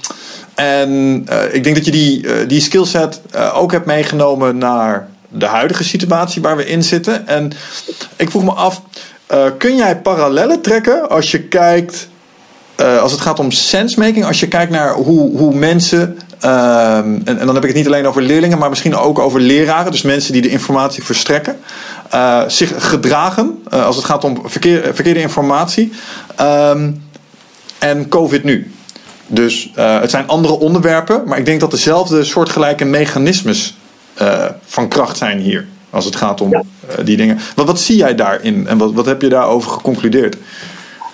en 0.54 1.24
uh, 1.30 1.54
ik 1.54 1.64
denk 1.64 1.76
dat 1.76 1.84
je 1.84 1.90
die, 1.90 2.22
uh, 2.22 2.32
die 2.48 2.60
skillset 2.60 3.20
uh, 3.34 3.58
ook 3.58 3.72
hebt 3.72 3.86
meegenomen 3.86 4.58
naar 4.58 5.08
de 5.28 5.46
huidige 5.46 5.84
situatie 5.84 6.42
waar 6.42 6.56
we 6.56 6.66
in 6.66 6.82
zitten. 6.82 7.26
En 7.26 7.52
ik 8.16 8.30
vroeg 8.30 8.44
me 8.44 8.52
af, 8.52 8.82
kun 9.58 9.76
jij 9.76 9.96
parallellen 9.96 10.60
trekken 10.60 11.08
als 11.08 11.30
je 11.30 11.42
kijkt, 11.42 12.08
als 13.00 13.12
het 13.12 13.20
gaat 13.20 13.38
om 13.38 13.50
sensemaking, 13.50 14.24
als 14.24 14.40
je 14.40 14.48
kijkt 14.48 14.70
naar 14.70 14.94
hoe, 14.94 15.36
hoe 15.36 15.54
mensen, 15.54 16.18
en, 16.40 17.22
en, 17.24 17.46
dan 17.46 17.54
heb 17.54 17.62
ik 17.62 17.68
het 17.68 17.74
niet 17.74 17.86
alleen 17.86 18.06
over 18.06 18.22
leerlingen, 18.22 18.58
maar 18.58 18.68
misschien 18.68 18.96
ook 18.96 19.18
over 19.18 19.40
leraren, 19.40 19.92
dus 19.92 20.02
mensen 20.02 20.32
die 20.32 20.42
de 20.42 20.48
informatie 20.48 21.04
verstrekken, 21.04 21.56
zich 22.46 22.88
gedragen 22.88 23.62
als 23.70 23.96
het 23.96 24.04
gaat 24.04 24.24
om 24.24 24.42
verkeer, 24.44 24.94
verkeerde 24.94 25.20
informatie. 25.20 25.92
Um, 26.40 27.02
en 27.84 28.08
COVID 28.08 28.44
nu. 28.44 28.72
Dus 29.26 29.70
uh, 29.78 30.00
het 30.00 30.10
zijn 30.10 30.28
andere 30.28 30.58
onderwerpen, 30.58 31.22
maar 31.26 31.38
ik 31.38 31.44
denk 31.44 31.60
dat 31.60 31.70
dezelfde 31.70 32.24
soortgelijke 32.24 32.84
mechanismes 32.84 33.76
uh, 34.22 34.44
van 34.64 34.88
kracht 34.88 35.16
zijn 35.16 35.38
hier. 35.38 35.66
Als 35.90 36.04
het 36.04 36.16
gaat 36.16 36.40
om 36.40 36.50
ja. 36.50 36.62
uh, 36.98 37.04
die 37.04 37.16
dingen. 37.16 37.38
Wat, 37.56 37.66
wat 37.66 37.78
zie 37.78 37.96
jij 37.96 38.14
daarin 38.14 38.66
en 38.66 38.78
wat, 38.78 38.92
wat 38.92 39.06
heb 39.06 39.22
je 39.22 39.28
daarover 39.28 39.70
geconcludeerd? 39.70 40.36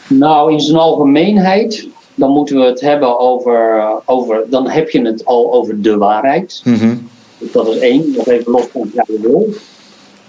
Nou, 0.06 0.52
in 0.52 0.60
zijn 0.60 0.76
algemeenheid, 0.76 1.88
dan 2.14 2.30
moeten 2.30 2.56
we 2.56 2.64
het 2.64 2.80
hebben 2.80 3.18
over. 3.18 3.82
over 4.04 4.44
dan 4.48 4.68
heb 4.68 4.90
je 4.90 5.00
het 5.00 5.24
al 5.24 5.52
over 5.52 5.82
de 5.82 5.96
waarheid. 5.96 6.60
Mm 6.64 6.78
-hmm. 6.78 7.08
Dat 7.38 7.68
is 7.68 7.78
één, 7.78 8.12
nog 8.16 8.26
even 8.26 8.52
los 8.52 8.64
van 8.72 8.80
wat 8.80 9.06
jij 9.06 9.16
wil. 9.20 9.54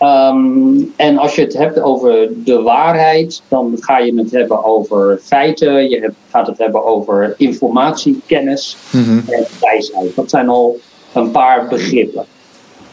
Um, 0.04 0.94
en 0.96 1.18
als 1.18 1.36
je 1.36 1.42
het 1.42 1.54
hebt 1.54 1.82
over 1.82 2.30
de 2.44 2.62
waarheid, 2.62 3.42
dan 3.48 3.78
ga 3.80 4.00
je 4.00 4.16
het 4.16 4.32
hebben 4.32 4.64
over 4.64 5.20
feiten, 5.24 5.90
je 5.90 6.00
hebt, 6.00 6.16
gaat 6.30 6.48
het 6.48 6.58
hebben 6.58 6.86
over 6.86 7.34
informatie, 7.38 8.22
kennis 8.26 8.78
mm 8.92 9.04
-hmm. 9.04 9.24
en 9.28 9.46
wijsheid. 9.60 10.16
Dat 10.16 10.30
zijn 10.30 10.50
al 10.50 10.80
een 11.14 11.32
paar 11.32 11.68
begrippen. 11.68 12.26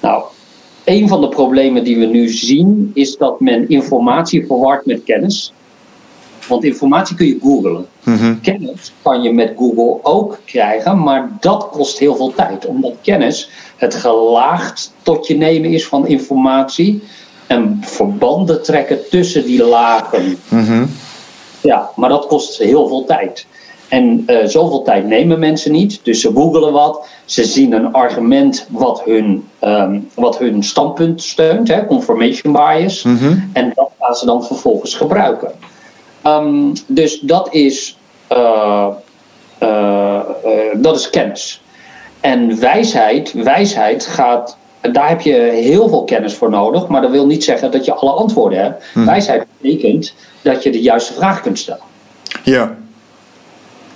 Nou, 0.01 0.23
een 0.85 1.09
van 1.09 1.21
de 1.21 1.29
problemen 1.29 1.85
die 1.85 1.99
we 1.99 2.07
nu 2.07 2.29
zien 2.29 2.91
is 2.95 3.17
dat 3.17 3.41
men 3.41 3.69
informatie 3.69 4.47
verwart 4.47 4.87
met 4.87 5.05
kennis. 5.05 5.53
Want 6.49 6.65
informatie 6.65 7.17
kun 7.17 7.27
je 7.27 7.39
googlen. 7.43 7.87
-hmm. 8.03 8.41
Kennis 8.41 8.93
kan 9.03 9.23
je 9.23 9.33
met 9.33 9.53
Google 9.57 9.99
ook 10.03 10.39
krijgen, 10.45 11.03
maar 11.03 11.31
dat 11.41 11.69
kost 11.71 11.99
heel 11.99 12.17
veel 12.17 12.33
tijd. 12.35 12.67
Omdat 12.67 12.93
kennis 13.03 13.51
het 13.77 13.95
gelaagd 13.95 14.93
tot 15.03 15.27
je 15.27 15.37
nemen 15.37 15.71
is 15.71 15.87
van 15.87 16.07
informatie 16.07 17.03
en 17.47 17.79
verbanden 17.81 18.63
trekken 18.63 19.09
tussen 19.11 19.45
die 19.45 19.65
lagen. 19.65 20.39
-hmm. 20.49 20.91
Ja, 21.61 21.91
maar 21.97 22.09
dat 22.09 22.27
kost 22.27 22.59
heel 22.59 22.89
veel 22.89 23.05
tijd. 23.05 23.47
En 23.89 24.25
uh, 24.27 24.37
zoveel 24.45 24.83
tijd 24.83 25.07
nemen 25.07 25.39
mensen 25.39 25.73
niet. 25.73 26.01
Dus 26.03 26.21
ze 26.21 26.31
googelen 26.35 26.73
wat. 26.73 27.07
Ze 27.25 27.45
zien 27.45 27.73
een 27.73 27.93
argument 27.93 28.67
wat 28.71 29.03
hun, 29.05 29.49
um, 29.65 30.09
wat 30.15 30.39
hun 30.39 30.63
standpunt 30.63 31.23
steunt. 31.23 31.69
Hè, 31.69 31.87
confirmation 31.87 32.53
bias. 32.53 33.03
-hmm. 33.03 33.51
En 33.53 33.73
dat 33.75 33.91
gaan 34.01 34.15
ze 34.15 34.27
dan 34.27 34.45
vervolgens 34.45 34.95
gebruiken. 34.95 35.53
Um, 36.37 36.73
dus 36.87 37.21
dat 37.21 37.55
is, 37.55 37.99
uh, 38.33 38.87
uh, 39.63 40.21
dat 40.77 40.97
is 40.97 41.11
kennis. 41.11 41.63
En 42.21 42.61
wijsheid, 42.61 43.33
wijsheid 43.33 44.07
gaat, 44.07 44.57
daar 44.81 45.09
heb 45.09 45.21
je 45.21 45.35
heel 45.53 45.89
veel 45.89 46.05
kennis 46.05 46.35
voor 46.35 46.51
nodig, 46.51 46.87
maar 46.87 47.03
dat 47.03 47.11
wil 47.11 47.27
niet 47.27 47.45
zeggen 47.45 47.71
dat 47.71 47.85
je 47.85 47.95
alle 47.95 48.11
antwoorden 48.11 48.63
hebt. 48.63 48.85
Hmm. 48.93 49.07
Wijsheid 49.07 49.47
betekent 49.61 50.15
dat 50.43 50.63
je 50.63 50.71
de 50.71 50.81
juiste 50.81 51.13
vraag 51.13 51.41
kunt 51.41 51.59
stellen. 51.59 51.83
Ja. 52.45 52.77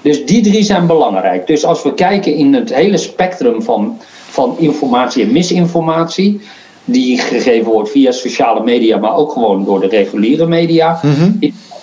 Dus 0.03 0.27
die 0.27 0.43
drie 0.43 0.62
zijn 0.62 0.87
belangrijk. 0.87 1.47
Dus 1.47 1.65
als 1.65 1.83
we 1.83 1.95
kijken 1.95 2.35
in 2.35 2.55
het 2.55 2.75
hele 2.75 2.97
spectrum 2.97 3.62
van, 3.62 3.99
van 4.29 4.57
informatie 4.59 5.25
en 5.25 5.33
misinformatie, 5.33 6.41
die 6.85 7.19
gegeven 7.19 7.73
wordt 7.73 7.91
via 7.91 8.12
sociale 8.12 8.62
media, 8.62 8.97
maar 8.97 9.17
ook 9.17 9.33
gewoon 9.33 9.65
door 9.65 9.81
de 9.81 9.87
reguliere 9.87 10.47
media, 10.47 11.01
mm 11.03 11.15
-hmm. 11.15 11.37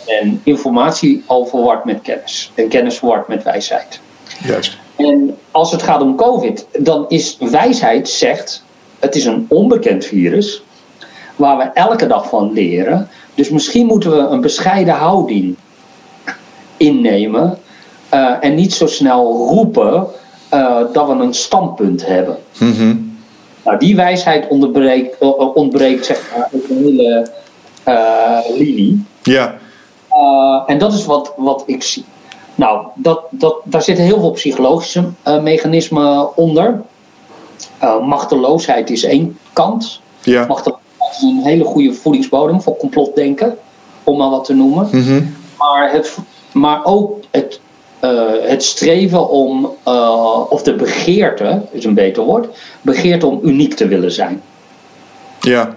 En 0.09 0.41
informatie 0.43 1.23
al 1.25 1.45
verward 1.45 1.85
met 1.85 2.01
kennis. 2.01 2.51
En 2.55 2.67
kennis 2.67 2.97
verward 2.97 3.27
met 3.27 3.43
wijsheid. 3.43 3.99
Juist. 4.43 4.77
En 4.95 5.37
als 5.51 5.71
het 5.71 5.83
gaat 5.83 6.01
om 6.01 6.15
COVID, 6.15 6.67
dan 6.79 7.05
is 7.07 7.37
wijsheid 7.39 8.09
zegt: 8.09 8.63
het 8.99 9.15
is 9.15 9.25
een 9.25 9.45
onbekend 9.49 10.05
virus 10.05 10.61
waar 11.35 11.57
we 11.57 11.63
elke 11.63 12.07
dag 12.07 12.29
van 12.29 12.53
leren. 12.53 13.09
Dus 13.35 13.49
misschien 13.49 13.85
moeten 13.85 14.11
we 14.11 14.17
een 14.17 14.41
bescheiden 14.41 14.93
houding 14.93 15.55
innemen 16.77 17.57
uh, 18.13 18.35
en 18.39 18.55
niet 18.55 18.73
zo 18.73 18.87
snel 18.87 19.47
roepen 19.47 20.07
uh, 20.53 20.81
dat 20.93 21.07
we 21.07 21.13
een 21.13 21.33
standpunt 21.33 22.05
hebben. 22.05 22.37
Mm 22.57 22.73
-hmm. 22.73 23.17
Nou, 23.63 23.77
die 23.77 23.95
wijsheid 23.95 24.47
ontbreekt, 24.47 25.21
uh, 25.21 25.55
ontbreekt 25.55 26.05
zeg 26.05 26.21
maar, 26.37 26.49
een 26.51 26.61
hele 26.67 27.31
linie. 28.57 29.05
Ja. 29.23 29.57
En 30.65 30.77
dat 30.77 30.93
is 30.93 31.05
wat, 31.05 31.33
wat 31.37 31.63
ik 31.65 31.83
zie. 31.83 32.05
Nou, 32.55 32.87
dat, 32.95 33.21
dat, 33.29 33.55
daar 33.63 33.81
zitten 33.81 34.03
heel 34.03 34.19
veel 34.19 34.31
psychologische 34.31 35.03
uh, 35.27 35.41
mechanismen 35.41 36.37
onder. 36.37 36.81
Uh, 37.83 38.05
machteloosheid 38.05 38.89
is 38.89 39.03
één 39.03 39.37
kant. 39.53 40.01
Ja. 40.21 40.45
Machteloosheid 40.45 41.11
is 41.11 41.21
een 41.21 41.41
hele 41.43 41.63
goede 41.63 41.93
voedingsbodem 41.93 42.61
voor 42.61 42.77
complotdenken, 42.77 43.57
om 44.03 44.17
maar 44.17 44.29
wat 44.29 44.45
te 44.45 44.53
noemen. 44.53 44.87
Mm 44.91 45.03
-hmm. 45.03 45.35
maar, 45.57 45.91
het, 45.91 46.17
maar 46.51 46.85
ook 46.85 47.17
het, 47.31 47.59
het 48.41 48.63
streven 48.63 49.29
om, 49.29 49.65
of 50.49 50.63
de 50.63 50.75
begeerte, 50.75 51.61
is 51.71 51.85
een 51.85 51.93
beter 51.93 52.23
woord, 52.23 52.47
begeerte 52.81 53.27
om 53.27 53.39
uniek 53.43 53.73
te 53.73 53.87
willen 53.87 54.11
zijn. 54.11 54.41
Ja. 55.39 55.75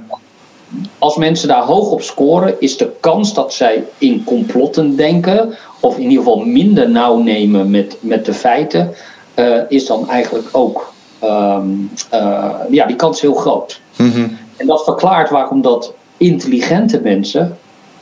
Als 0.98 1.16
mensen 1.16 1.48
daar 1.48 1.62
hoog 1.62 1.90
op 1.90 2.02
scoren, 2.02 2.60
is 2.60 2.76
de 2.76 2.90
kans 3.00 3.34
dat 3.34 3.54
zij 3.54 3.84
in 3.98 4.24
complotten 4.24 4.96
denken, 4.96 5.54
of 5.80 5.96
in 5.96 6.02
ieder 6.02 6.18
geval 6.18 6.38
minder 6.44 6.90
nauw 6.90 7.18
nemen 7.18 7.70
met, 7.70 7.96
met 8.00 8.24
de 8.24 8.34
feiten, 8.34 8.94
uh, 9.34 9.60
is 9.68 9.86
dan 9.86 10.08
eigenlijk 10.08 10.48
ook, 10.52 10.92
um, 11.24 11.90
uh, 12.14 12.50
ja, 12.70 12.86
die 12.86 12.96
kans 12.96 13.20
heel 13.20 13.34
groot. 13.34 13.80
Mm 13.96 14.10
-hmm. 14.10 14.38
En 14.56 14.66
dat 14.66 14.84
verklaart 14.84 15.30
waarom 15.30 15.62
dat 15.62 15.94
intelligente 16.16 17.00
mensen 17.00 17.58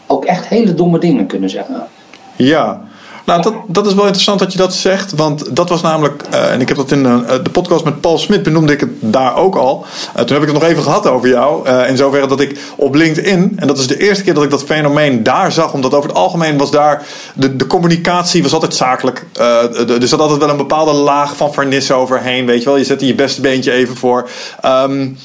ook 0.06 0.24
echt 0.24 0.48
hele 0.48 0.74
domme 0.74 0.98
dingen 0.98 1.26
kunnen 1.26 1.50
zeggen. 1.50 1.88
Ja, 2.36 2.80
Nou, 3.24 3.42
dat, 3.42 3.54
dat 3.66 3.86
is 3.86 3.94
wel 3.94 4.04
interessant 4.04 4.38
dat 4.38 4.52
je 4.52 4.58
dat 4.58 4.74
zegt. 4.74 5.12
Want 5.12 5.56
dat 5.56 5.68
was 5.68 5.82
namelijk, 5.82 6.22
uh, 6.32 6.52
en 6.52 6.60
ik 6.60 6.68
heb 6.68 6.76
dat 6.76 6.90
in 6.90 7.04
uh, 7.04 7.28
de 7.42 7.50
podcast 7.50 7.84
met 7.84 8.00
Paul 8.00 8.18
Smit 8.18 8.42
benoemde 8.42 8.72
ik 8.72 8.80
het 8.80 8.90
daar 9.00 9.36
ook 9.36 9.56
al. 9.56 9.84
Uh, 9.84 10.22
toen 10.22 10.36
heb 10.36 10.42
ik 10.46 10.52
het 10.52 10.60
nog 10.60 10.70
even 10.70 10.82
gehad 10.82 11.06
over 11.06 11.28
jou. 11.28 11.68
in 11.68 11.96
zoverre 11.96 12.26
dat 12.26 12.40
ik 12.40 12.58
op 12.76 12.94
LinkedIn, 12.94 13.52
en 13.56 13.66
dat 13.66 13.78
is 13.78 13.86
de 13.86 13.98
eerste 13.98 14.24
keer 14.24 14.34
dat 14.34 14.44
ik 14.44 14.50
dat 14.50 14.64
fenomeen 14.64 15.22
daar 15.22 15.52
zag. 15.52 15.72
Omdat 15.72 15.94
over 15.94 16.08
het 16.08 16.18
algemeen 16.18 16.58
was 16.58 16.70
daar, 16.70 17.06
de, 17.34 17.56
de 17.56 17.66
communicatie 17.66 18.42
was 18.42 18.52
altijd 18.52 18.74
zakelijk. 18.74 19.26
De, 19.32 19.98
er 20.00 20.08
zat 20.08 20.20
altijd 20.20 20.38
wel 20.40 20.48
een 20.48 20.56
bepaalde 20.56 20.92
laag 20.92 21.36
van 21.36 21.52
vernis 21.52 21.92
overheen. 21.92 22.46
Weet 22.46 22.62
je 22.62 22.68
wel, 22.68 22.76
je 22.76 22.84
zette 22.84 23.06
je 23.06 23.14
beste 23.14 23.40
beentje 23.40 23.72
even 23.72 23.96
voor. 23.96 24.28
Um, 24.64 25.18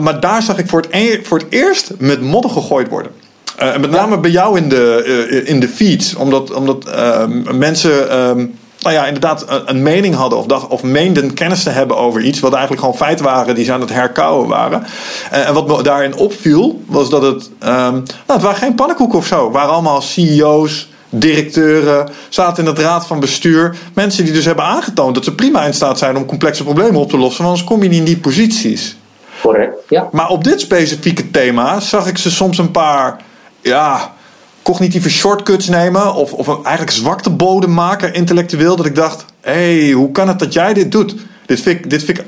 maar 0.00 0.20
daar 0.20 0.42
zag 0.42 0.58
ik 0.58 0.68
voor 0.68 0.80
het, 0.80 0.90
e 0.90 1.20
voor 1.22 1.38
het 1.38 1.46
eerst 1.50 1.90
met 1.98 2.20
modder 2.20 2.50
gegooid 2.50 2.88
worden. 2.88 3.23
Uh, 3.62 3.76
met 3.76 3.90
name 3.90 4.18
bij 4.18 4.30
jou 4.30 4.58
in 4.58 4.68
de, 4.68 5.26
uh, 5.30 5.48
in 5.48 5.60
de 5.60 5.68
feeds. 5.68 6.14
Omdat, 6.14 6.52
omdat 6.52 6.86
uh, 6.88 7.26
mensen 7.52 8.18
um, 8.18 8.58
nou 8.84 8.96
ja, 8.96 9.06
inderdaad 9.06 9.44
een, 9.48 9.62
een, 9.66 9.82
mening 9.82 10.14
hadden 10.14 10.38
of, 10.38 10.46
dacht, 10.46 10.68
of 10.68 10.82
meenden 10.82 11.34
kennis 11.34 11.62
te 11.62 11.70
hebben 11.70 11.96
over 11.96 12.20
iets. 12.20 12.40
Wat 12.40 12.52
eigenlijk 12.52 12.82
gewoon 12.82 12.98
feiten 12.98 13.24
waren 13.24 13.54
die 13.54 13.64
ze 13.64 13.72
aan 13.72 13.80
het 13.80 13.92
herkauwen 13.92 14.48
waren. 14.48 14.84
en 15.30 15.54
wat 15.54 15.66
me 15.66 15.82
daarin 15.82 16.16
opviel 16.16 16.82
was 16.86 17.10
dat 17.10 17.22
het. 17.22 17.50
Um, 17.62 17.68
nou, 17.68 18.02
het 18.26 18.42
waren 18.42 18.58
geen 18.58 18.74
pannenkoeken 18.74 19.18
of 19.18 19.26
zo. 19.26 19.44
Het 19.44 19.52
waren 19.52 19.72
allemaal 19.72 20.00
CEO's. 20.00 20.92
Directeuren 21.08 22.08
zaten 22.28 22.64
in 22.64 22.70
het 22.70 22.78
raad 22.78 23.06
van 23.06 23.20
bestuur. 23.20 23.76
Mensen 23.92 24.24
die 24.24 24.32
dus 24.32 24.44
hebben 24.44 24.64
aangetoond 24.64 25.14
dat 25.14 25.24
ze 25.24 25.34
prima 25.34 25.64
in 25.64 25.74
staat 25.74 25.98
zijn 25.98 26.16
om 26.16 26.26
complexe 26.26 26.62
problemen 26.62 27.00
op 27.00 27.10
te 27.10 27.18
lossen. 27.18 27.44
Want 27.44 27.54
anders 27.54 27.64
kom 27.64 27.82
je 27.82 27.88
niet 27.88 27.98
in 27.98 28.04
die 28.04 28.18
posities. 28.18 28.96
Correct, 29.42 29.78
ja. 29.88 30.08
Maar 30.12 30.28
op 30.28 30.44
dit 30.44 30.60
specifieke 30.60 31.30
thema 31.30 31.80
zag 31.80 32.06
ik 32.06 32.18
ze 32.18 32.30
soms 32.30 32.58
een 32.58 32.70
paar 32.70 33.16
ja, 33.64 34.14
cognitieve 34.62 35.10
shortcuts 35.10 35.68
nemen. 35.68 36.14
Of, 36.14 36.32
of 36.32 36.46
een 36.46 36.64
eigenlijk 36.64 36.96
zwaktebodem 36.96 37.74
maken 37.74 38.14
intellectueel. 38.14 38.76
Dat 38.76 38.86
ik 38.86 38.94
dacht, 38.94 39.24
hé, 39.40 39.80
hey, 39.82 39.90
hoe 39.90 40.10
kan 40.10 40.28
het 40.28 40.38
dat 40.38 40.52
jij 40.52 40.74
dit 40.74 40.92
doet? 40.92 41.14
Dit, 41.46 41.60
vind 41.60 41.78
ik, 41.78 41.90
dit, 41.90 42.04
vind 42.04 42.18
ik, 42.18 42.24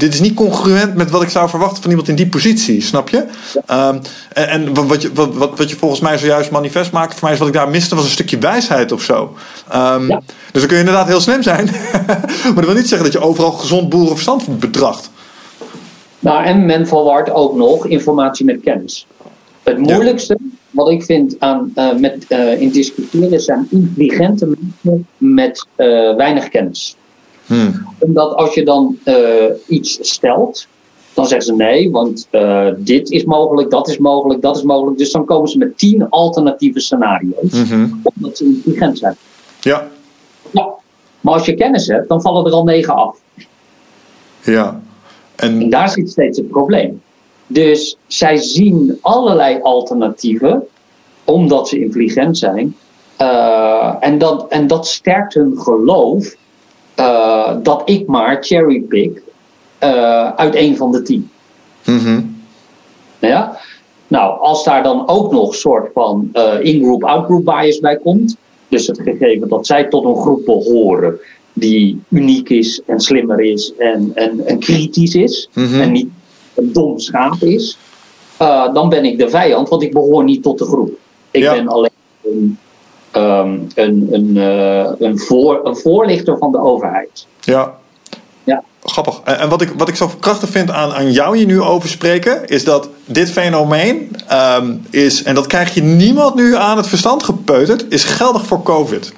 dit 0.00 0.14
is 0.14 0.20
niet 0.20 0.34
congruent 0.34 0.94
met 0.94 1.10
wat 1.10 1.22
ik 1.22 1.28
zou 1.28 1.48
verwachten 1.48 1.82
van 1.82 1.90
iemand 1.90 2.08
in 2.08 2.14
die 2.14 2.28
positie, 2.28 2.82
snap 2.82 3.08
je? 3.08 3.16
Um, 3.70 4.00
en, 4.32 4.48
en 4.48 4.74
wat, 4.86 5.02
je, 5.02 5.12
wat, 5.12 5.34
wat, 5.34 5.58
wat 5.58 5.70
je 5.70 5.76
volgens 5.76 6.00
mij 6.00 6.18
zojuist 6.18 6.50
manifest 6.50 6.92
maakt, 6.92 7.12
voor 7.12 7.22
mij 7.22 7.32
is 7.32 7.38
wat 7.38 7.48
ik 7.48 7.54
daar 7.54 7.68
miste, 7.68 7.94
was 7.94 8.04
een 8.04 8.10
stukje 8.10 8.38
wijsheid 8.38 8.92
of 8.92 9.02
zo. 9.02 9.36
Um, 9.74 10.08
ja. 10.08 10.20
Dus 10.52 10.60
dan 10.60 10.66
kun 10.66 10.76
je 10.76 10.84
inderdaad 10.84 11.06
heel 11.06 11.20
slim 11.20 11.42
zijn. 11.42 11.70
maar 12.44 12.54
dat 12.54 12.64
wil 12.64 12.74
niet 12.74 12.88
zeggen 12.88 13.10
dat 13.10 13.20
je 13.20 13.28
overal 13.28 13.50
gezond 13.50 13.88
boerenverstand 13.88 14.58
betracht. 14.58 15.10
Nou, 16.18 16.44
en 16.44 16.66
men 16.66 16.86
verwart 16.86 17.30
ook 17.30 17.56
nog 17.56 17.86
informatie 17.86 18.44
met 18.44 18.60
kennis. 18.62 19.06
Het 19.62 19.78
moeilijkste 19.78 20.38
wat 20.78 20.90
ik 20.90 21.02
vind 21.02 21.36
aan, 21.38 21.72
uh, 21.74 21.94
met, 21.94 22.26
uh, 22.28 22.60
in 22.60 22.70
discussiëren 22.70 23.40
zijn 23.40 23.66
intelligente 23.70 24.46
mensen 24.46 25.06
met 25.16 25.66
uh, 25.76 26.16
weinig 26.16 26.48
kennis. 26.48 26.96
Hmm. 27.46 27.86
Omdat 27.98 28.34
als 28.34 28.54
je 28.54 28.64
dan 28.64 28.98
iets 29.66 29.98
stelt, 30.00 30.66
dan 31.14 31.26
zeggen 31.26 31.46
ze 31.46 31.54
nee, 31.54 31.90
want 31.90 32.28
dit 32.76 33.10
is 33.10 33.24
mogelijk, 33.24 33.70
dat 33.70 33.88
is 33.88 33.98
mogelijk, 33.98 34.42
dat 34.42 34.56
is 34.56 34.62
mogelijk. 34.62 34.98
Dus 34.98 35.12
dan 35.12 35.24
komen 35.24 35.48
ze 35.48 35.58
met 35.58 35.78
tien 35.78 36.08
alternatieve 36.08 36.80
scenario's, 36.80 37.68
-hmm. 37.68 38.00
omdat 38.02 38.36
ze 38.36 38.44
intelligent 38.44 38.98
zijn. 38.98 39.16
Ja. 39.60 39.88
ja. 40.50 40.68
Maar 41.20 41.34
als 41.34 41.46
je 41.46 41.54
kennis 41.54 41.86
hebt, 41.86 42.08
dan 42.08 42.22
vallen 42.22 42.46
er 42.46 42.52
al 42.52 42.64
negen 42.64 42.94
af. 42.94 43.18
Ja. 44.44 44.80
En, 45.36 45.60
en 45.60 45.70
daar 45.70 45.90
zit 45.90 46.10
steeds 46.10 46.38
het 46.38 46.48
probleem. 46.48 47.02
Dus 47.48 47.96
zij 48.06 48.36
zien 48.36 48.98
allerlei 49.00 49.58
alternatieven, 49.62 50.66
omdat 51.24 51.68
ze 51.68 51.80
intelligent 51.80 52.38
zijn. 52.38 52.76
Uh, 53.20 53.94
en, 54.00 54.18
dat, 54.18 54.46
en 54.48 54.66
dat 54.66 54.86
sterkt 54.86 55.34
hun 55.34 55.58
geloof 55.58 56.34
uh, 56.96 57.56
dat 57.62 57.82
ik 57.84 58.06
maar 58.06 58.36
cherrypick 58.40 59.22
uh, 59.84 60.30
uit 60.30 60.54
een 60.54 60.76
van 60.76 60.92
de 60.92 61.02
tien. 61.02 61.30
Mm 61.84 62.36
ja? 63.18 63.58
Nou, 64.08 64.40
als 64.40 64.64
daar 64.64 64.82
dan 64.82 65.08
ook 65.08 65.32
nog 65.32 65.48
een 65.48 65.54
soort 65.54 65.90
van 65.92 66.30
in-group, 66.60 67.04
out-group 67.04 67.44
bias 67.44 67.80
bij 67.80 67.96
komt, 67.96 68.36
dus 68.68 68.86
het 68.86 69.00
gegeven 69.00 69.48
dat 69.48 69.66
zij 69.66 69.84
tot 69.84 70.04
een 70.04 70.16
groep 70.16 70.44
behoren 70.44 71.20
die 71.52 72.00
uniek 72.08 72.48
is 72.48 72.82
en 72.86 73.00
slimmer 73.00 73.40
is 73.40 73.72
en, 73.78 74.10
en, 74.14 74.46
en 74.46 74.58
kritisch 74.58 75.14
is, 75.14 75.48
mm 75.54 75.66
-hmm. 75.66 75.80
en 75.80 75.92
niet 75.92 76.08
een 76.58 76.72
dom 76.72 76.98
schaap 76.98 77.42
is, 77.42 77.78
uh, 78.42 78.74
dan 78.74 78.88
ben 78.88 79.04
ik 79.04 79.18
de 79.18 79.30
vijand, 79.30 79.68
want 79.68 79.82
ik 79.82 79.92
behoor 79.92 80.24
niet 80.24 80.42
tot 80.42 80.58
de 80.58 80.64
groep. 80.64 80.90
Ik 81.30 81.42
ja. 81.42 81.52
ben 81.52 81.68
alleen 81.68 81.90
een, 82.24 82.58
um, 83.16 83.66
een, 83.74 84.08
een, 84.10 84.36
uh, 84.36 84.90
een, 84.98 85.18
voor, 85.18 85.66
een 85.66 85.76
voorlichter 85.76 86.38
van 86.38 86.52
de 86.52 86.60
overheid. 86.60 87.26
Ja. 87.40 87.74
Ja. 88.44 88.62
Grappig. 88.82 89.20
En, 89.24 89.48
wat, 89.48 89.62
ik, 89.62 89.72
wat 89.76 89.88
ik 89.88 89.96
zo 89.96 90.10
krachtig 90.20 90.48
vind 90.48 90.70
aan, 90.70 90.92
aan 90.92 91.12
jou 91.12 91.36
hier 91.36 91.46
nu 91.46 91.60
over 91.60 91.88
spreken, 91.88 92.46
is 92.46 92.64
dat 92.64 92.88
dit 93.04 93.30
fenomeen 93.30 94.16
um, 94.60 94.82
is, 94.90 95.22
en 95.22 95.34
dat 95.34 95.46
krijg 95.46 95.74
je 95.74 95.82
niemand 95.82 96.34
nu 96.34 96.56
aan 96.56 96.76
het 96.76 96.86
verstand 96.86 97.22
gepeuterd, 97.22 97.86
is 97.88 98.04
geldig 98.04 98.46
voor 98.46 98.62
COVID. 98.62 99.12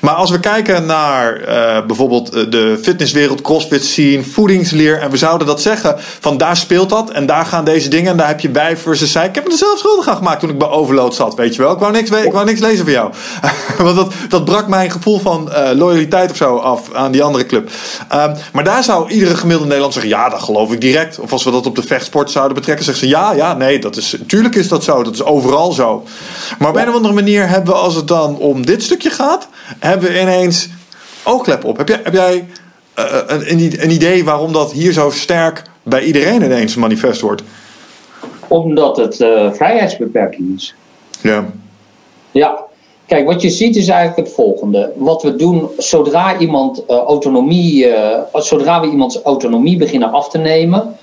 Maar 0.00 0.14
als 0.14 0.30
we 0.30 0.40
kijken 0.40 0.86
naar 0.86 1.40
uh, 1.40 1.86
bijvoorbeeld 1.86 2.32
de 2.32 2.78
fitnesswereld, 2.82 3.40
crossfit 3.40 3.84
scene, 3.84 4.22
voedingsleer. 4.22 4.98
En 4.98 5.10
we 5.10 5.16
zouden 5.16 5.46
dat 5.46 5.62
zeggen 5.62 5.96
van 6.20 6.36
daar 6.36 6.56
speelt 6.56 6.88
dat 6.88 7.10
en 7.10 7.26
daar 7.26 7.44
gaan 7.46 7.64
deze 7.64 7.88
dingen. 7.88 8.10
En 8.10 8.16
daar 8.16 8.28
heb 8.28 8.40
je 8.40 8.48
bij 8.48 8.76
versus 8.76 9.12
zij. 9.12 9.26
Ik 9.26 9.34
heb 9.34 9.44
me 9.44 9.50
er 9.50 9.56
zelf 9.58 9.78
schuldig 9.78 10.08
aan 10.08 10.16
gemaakt 10.16 10.40
toen 10.40 10.50
ik 10.50 10.58
bij 10.58 10.68
Overload 10.68 11.14
zat, 11.14 11.34
weet 11.34 11.54
je 11.54 11.62
wel. 11.62 11.72
Ik 11.72 11.78
wou 11.78 11.92
niks, 11.92 12.10
ik 12.10 12.32
wou 12.32 12.44
niks 12.44 12.60
lezen 12.60 12.84
van 12.84 12.92
jou. 12.92 13.12
Want 13.78 13.96
dat, 13.96 14.12
dat 14.28 14.44
brak 14.44 14.68
mijn 14.68 14.90
gevoel 14.90 15.18
van 15.18 15.48
uh, 15.48 15.70
loyaliteit 15.74 16.30
of 16.30 16.36
zo 16.36 16.56
af 16.56 16.92
aan 16.92 17.12
die 17.12 17.22
andere 17.22 17.46
club. 17.46 17.70
Um, 18.14 18.34
maar 18.52 18.64
daar 18.64 18.84
zou 18.84 19.10
iedere 19.10 19.34
gemiddelde 19.34 19.66
Nederland 19.66 19.92
zeggen, 19.92 20.12
ja, 20.12 20.28
dat 20.28 20.42
geloof 20.42 20.72
ik 20.72 20.80
direct. 20.80 21.18
Of 21.18 21.32
als 21.32 21.44
we 21.44 21.50
dat 21.50 21.66
op 21.66 21.76
de 21.76 21.82
vechtsport 21.82 22.30
zouden 22.30 22.54
betrekken, 22.54 22.84
zeggen 22.84 23.06
ze 23.06 23.14
ja, 23.14 23.32
ja, 23.32 23.54
nee, 23.54 23.78
dat 23.78 23.96
is, 23.96 24.16
tuurlijk 24.26 24.54
is 24.54 24.68
dat 24.68 24.84
zo. 24.84 25.02
Dat 25.02 25.14
is 25.14 25.22
overal 25.22 25.72
zo. 25.72 26.04
Maar 26.58 26.68
op 26.68 26.76
een 26.76 26.88
of 26.88 26.94
andere 26.94 27.14
manier 27.14 27.48
hebben 27.48 27.72
we, 27.72 27.78
als 27.78 27.94
het 27.94 28.08
dan 28.08 28.36
om 28.36 28.66
dit 28.66 28.82
stukje 28.82 29.10
gaat, 29.10 29.48
hebben 29.78 30.12
we 30.12 30.20
ineens 30.20 30.68
oogklep 31.24 31.64
op. 31.64 31.76
Heb 31.76 31.88
jij, 31.88 32.00
heb 32.02 32.12
jij 32.12 32.48
uh, 32.98 33.04
een, 33.26 33.82
een 33.82 33.90
idee 33.90 34.24
waarom 34.24 34.52
dat 34.52 34.72
hier 34.72 34.92
zo 34.92 35.10
sterk 35.10 35.62
bij 35.82 36.02
iedereen 36.02 36.42
ineens 36.42 36.74
manifest 36.74 37.20
wordt? 37.20 37.42
Omdat 38.48 38.96
het 38.96 39.20
uh, 39.20 39.52
vrijheidsbeperking 39.52 40.56
is. 40.56 40.74
Ja. 41.20 41.46
Ja. 42.30 42.68
Kijk, 43.06 43.26
wat 43.26 43.42
je 43.42 43.50
ziet 43.50 43.76
is 43.76 43.88
eigenlijk 43.88 44.28
het 44.28 44.36
volgende. 44.36 44.92
Wat 44.96 45.22
we 45.22 45.36
doen 45.36 45.68
zodra 45.78 46.38
iemand 46.38 46.82
uh, 46.88 46.96
autonomie, 46.96 47.86
zodra 48.32 48.80
we 48.80 48.86
iemands 48.86 49.22
autonomie 49.22 49.76
beginnen 49.76 50.12
af 50.12 50.28
te 50.28 50.38
nemen, 50.38 50.96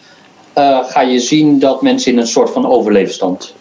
ga 0.84 1.02
je 1.02 1.20
zien 1.20 1.60
dat 1.60 1.82
mensen 1.82 2.12
in 2.12 2.18
een 2.18 2.28
soort 2.28 2.50
van 2.50 2.68
overleefstand 2.68 3.54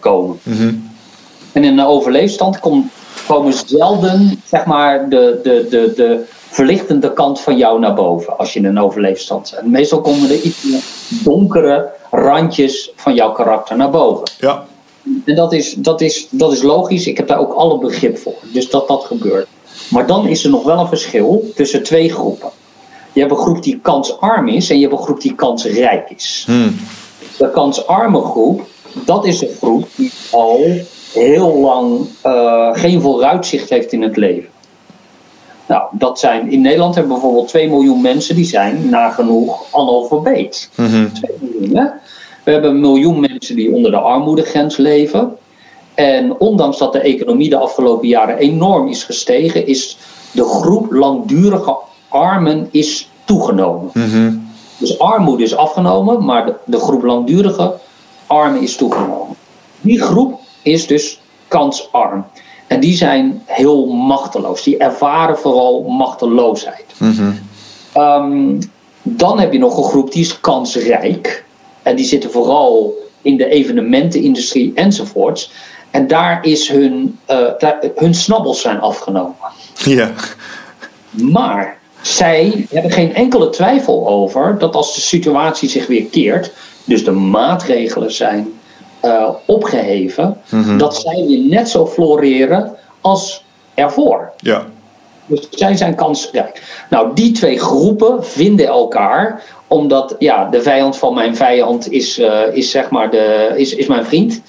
komen. 0.00 0.38
Mm 0.42 0.56
-hmm. 0.56 0.90
En 1.52 1.64
in 1.64 1.78
een 1.78 1.86
overleefstand 1.86 2.60
komt 2.60 2.86
komen 3.30 3.52
zelden 3.66 4.42
zeg 4.46 4.64
maar, 4.64 5.08
de, 5.08 5.40
de, 5.42 5.66
de, 5.70 5.92
de 5.96 6.24
verlichtende 6.48 7.12
kant 7.12 7.40
van 7.40 7.56
jou 7.56 7.78
naar 7.78 7.94
boven 7.94 8.38
als 8.38 8.52
je 8.52 8.58
in 8.58 8.64
een 8.64 8.78
overleefstand 8.78 9.52
bent. 9.54 9.72
Meestal 9.72 10.00
komen 10.00 10.30
er 10.30 10.40
iets 10.40 10.66
donkere 11.08 11.90
randjes 12.10 12.92
van 12.96 13.14
jouw 13.14 13.32
karakter 13.32 13.76
naar 13.76 13.90
boven. 13.90 14.30
Ja. 14.38 14.64
En 15.24 15.34
dat 15.34 15.52
is, 15.52 15.74
dat, 15.74 16.00
is, 16.00 16.26
dat 16.30 16.52
is 16.52 16.62
logisch, 16.62 17.06
ik 17.06 17.16
heb 17.16 17.28
daar 17.28 17.38
ook 17.38 17.52
alle 17.52 17.78
begrip 17.78 18.18
voor. 18.18 18.34
Dus 18.52 18.70
dat 18.70 18.88
dat 18.88 19.04
gebeurt. 19.04 19.46
Maar 19.90 20.06
dan 20.06 20.28
is 20.28 20.44
er 20.44 20.50
nog 20.50 20.62
wel 20.62 20.78
een 20.78 20.88
verschil 20.88 21.44
tussen 21.54 21.82
twee 21.82 22.12
groepen. 22.12 22.50
Je 23.12 23.20
hebt 23.20 23.32
een 23.32 23.38
groep 23.38 23.62
die 23.62 23.78
kansarm 23.82 24.48
is 24.48 24.70
en 24.70 24.76
je 24.76 24.86
hebt 24.86 24.98
een 24.98 25.04
groep 25.04 25.20
die 25.20 25.34
kansrijk 25.34 26.10
is. 26.10 26.42
Hmm. 26.46 26.76
De 27.38 27.50
kansarme 27.50 28.22
groep, 28.22 28.60
dat 29.04 29.24
is 29.26 29.40
een 29.40 29.56
groep 29.60 29.88
die 29.96 30.12
al 30.30 30.60
heel 31.12 31.60
lang 31.60 32.06
uh, 32.26 32.68
geen 32.72 33.00
vooruitzicht 33.00 33.70
heeft 33.70 33.92
in 33.92 34.02
het 34.02 34.16
leven. 34.16 34.48
Nou, 35.66 35.82
dat 35.92 36.18
zijn, 36.18 36.50
in 36.50 36.60
Nederland 36.60 36.94
hebben 36.94 37.12
we 37.12 37.20
bijvoorbeeld 37.20 37.48
2 37.48 37.68
miljoen 37.68 38.00
mensen 38.00 38.34
die 38.34 38.44
zijn 38.44 38.88
nagenoeg 38.88 39.74
analfabeet. 39.74 40.70
Mm 40.76 40.86
-hmm. 40.86 41.12
2 41.12 41.30
miljoen, 41.40 41.76
hè? 41.76 41.84
We 42.44 42.50
hebben 42.52 42.70
een 42.70 42.80
miljoen 42.80 43.20
mensen 43.20 43.56
die 43.56 43.74
onder 43.74 43.90
de 43.90 43.96
armoedegrens 43.96 44.76
leven. 44.76 45.36
En 45.94 46.38
ondanks 46.38 46.78
dat 46.78 46.92
de 46.92 47.00
economie 47.00 47.48
de 47.48 47.56
afgelopen 47.56 48.08
jaren 48.08 48.38
enorm 48.38 48.88
is 48.88 49.04
gestegen, 49.04 49.66
is 49.66 49.98
de 50.32 50.44
groep 50.44 50.92
langdurige 50.92 51.76
armen 52.08 52.68
is 52.70 53.10
toegenomen. 53.24 53.90
Mm 53.92 54.10
-hmm. 54.10 54.48
Dus 54.78 54.98
armoede 54.98 55.42
is 55.42 55.56
afgenomen, 55.56 56.24
maar 56.24 56.46
de, 56.46 56.54
de 56.64 56.78
groep 56.78 57.02
langdurige 57.02 57.74
armen 58.26 58.62
is 58.62 58.76
toegenomen. 58.76 59.36
Die 59.80 60.00
groep 60.00 60.39
is 60.62 60.86
dus 60.86 61.20
kansarm. 61.48 62.24
En 62.66 62.80
die 62.80 62.96
zijn 62.96 63.42
heel 63.46 63.86
machteloos. 63.86 64.62
Die 64.62 64.76
ervaren 64.76 65.38
vooral 65.38 65.82
machteloosheid. 65.82 66.84
Mm 66.98 67.12
-hmm. 67.12 67.38
um, 68.02 68.58
dan 69.02 69.40
heb 69.40 69.52
je 69.52 69.58
nog 69.58 69.76
een 69.76 69.84
groep 69.84 70.12
die 70.12 70.22
is 70.22 70.40
kansrijk. 70.40 71.44
En 71.82 71.96
die 71.96 72.04
zitten 72.04 72.30
vooral 72.30 72.94
in 73.22 73.36
de 73.36 73.48
evenementenindustrie 73.48 74.72
enzovoorts. 74.74 75.52
En 75.90 76.06
daar 76.06 76.44
is 76.44 76.68
hun, 76.68 77.18
uh, 77.30 77.36
daar, 77.58 77.78
hun 77.96 78.14
snabbels 78.14 78.60
zijn 78.60 78.80
afgenomen. 78.80 79.34
Ja. 79.74 80.10
Maar 81.10 81.78
zij 82.00 82.66
hebben 82.70 82.90
geen 82.90 83.14
enkele 83.14 83.50
twijfel 83.50 84.08
over 84.08 84.58
dat 84.58 84.74
als 84.74 84.94
de 84.94 85.00
situatie 85.00 85.68
zich 85.68 85.86
weer 85.86 86.04
keert, 86.04 86.52
dus 86.84 87.04
de 87.04 87.10
maatregelen 87.10 88.12
zijn 88.12 88.59
uh, 89.04 89.28
opgeheven, 89.46 90.36
Mhm. 90.50 90.78
dat 90.78 90.96
zij 90.96 91.24
weer 91.26 91.38
net 91.38 91.68
zo 91.68 91.86
floreren 91.86 92.76
als 93.00 93.44
ervoor. 93.74 94.32
Ja. 94.36 94.66
Dus 95.26 95.46
zij 95.50 95.76
zijn 95.76 95.94
kansrijk. 95.94 96.62
Nou, 96.90 97.14
die 97.14 97.32
twee 97.32 97.58
groepen 97.58 98.24
vinden 98.24 98.66
elkaar, 98.66 99.42
omdat 99.66 100.16
ja, 100.18 100.44
de 100.44 100.62
vijand 100.62 100.96
van 100.96 101.14
mijn 101.14 101.36
vijand 101.36 101.90
is, 101.92 102.18
uh, 102.18 102.40
is 102.52 102.70
zeg 102.70 102.90
maar 102.90 103.10
de, 103.10 103.52
is, 103.56 103.74
is 103.74 103.86
mijn 103.86 104.04
vriend. 104.04 104.42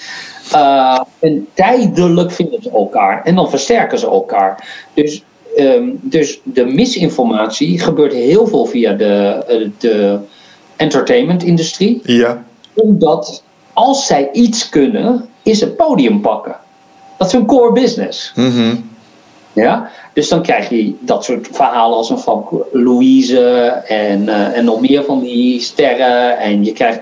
Uh, 0.53 0.99
en 1.19 1.47
tijdelijk 1.53 2.31
vinden 2.31 2.61
ze 2.61 2.71
elkaar 2.71 3.21
en 3.23 3.35
dan 3.35 3.49
versterken 3.49 3.99
ze 3.99 4.05
elkaar. 4.05 4.67
Dus, 4.93 5.23
um, 5.57 5.99
dus 6.01 6.39
de 6.43 6.65
misinformatie 6.65 7.79
gebeurt 7.79 8.13
heel 8.13 8.47
veel 8.47 8.65
via 8.65 8.93
de, 8.93 9.69
de 9.79 10.17
entertainment-industrie. 10.75 11.99
Ja. 12.03 12.43
Omdat 12.73 13.43
als 13.73 14.05
zij 14.05 14.29
iets 14.31 14.69
kunnen, 14.69 15.29
is 15.43 15.60
het 15.60 15.77
podium 15.77 16.21
pakken. 16.21 16.55
Dat 17.17 17.27
is 17.27 17.34
hun 17.34 17.45
core 17.45 17.71
business. 17.71 18.31
Mm 18.36 18.89
Ja? 19.53 19.89
Dus 20.13 20.29
dan 20.29 20.41
krijg 20.41 20.69
je 20.69 20.95
dat 20.99 21.23
soort 21.23 21.47
verhalen 21.51 21.97
als 21.97 22.10
een 22.10 22.19
van 22.19 22.63
Louise 22.71 23.39
en, 23.88 24.21
uh, 24.21 24.57
en 24.57 24.65
nog 24.65 24.81
meer 24.81 25.03
van 25.03 25.19
die 25.19 25.62
sterren. 25.62 26.38
En 26.38 26.63
je 26.63 26.73
krijgt 26.73 26.99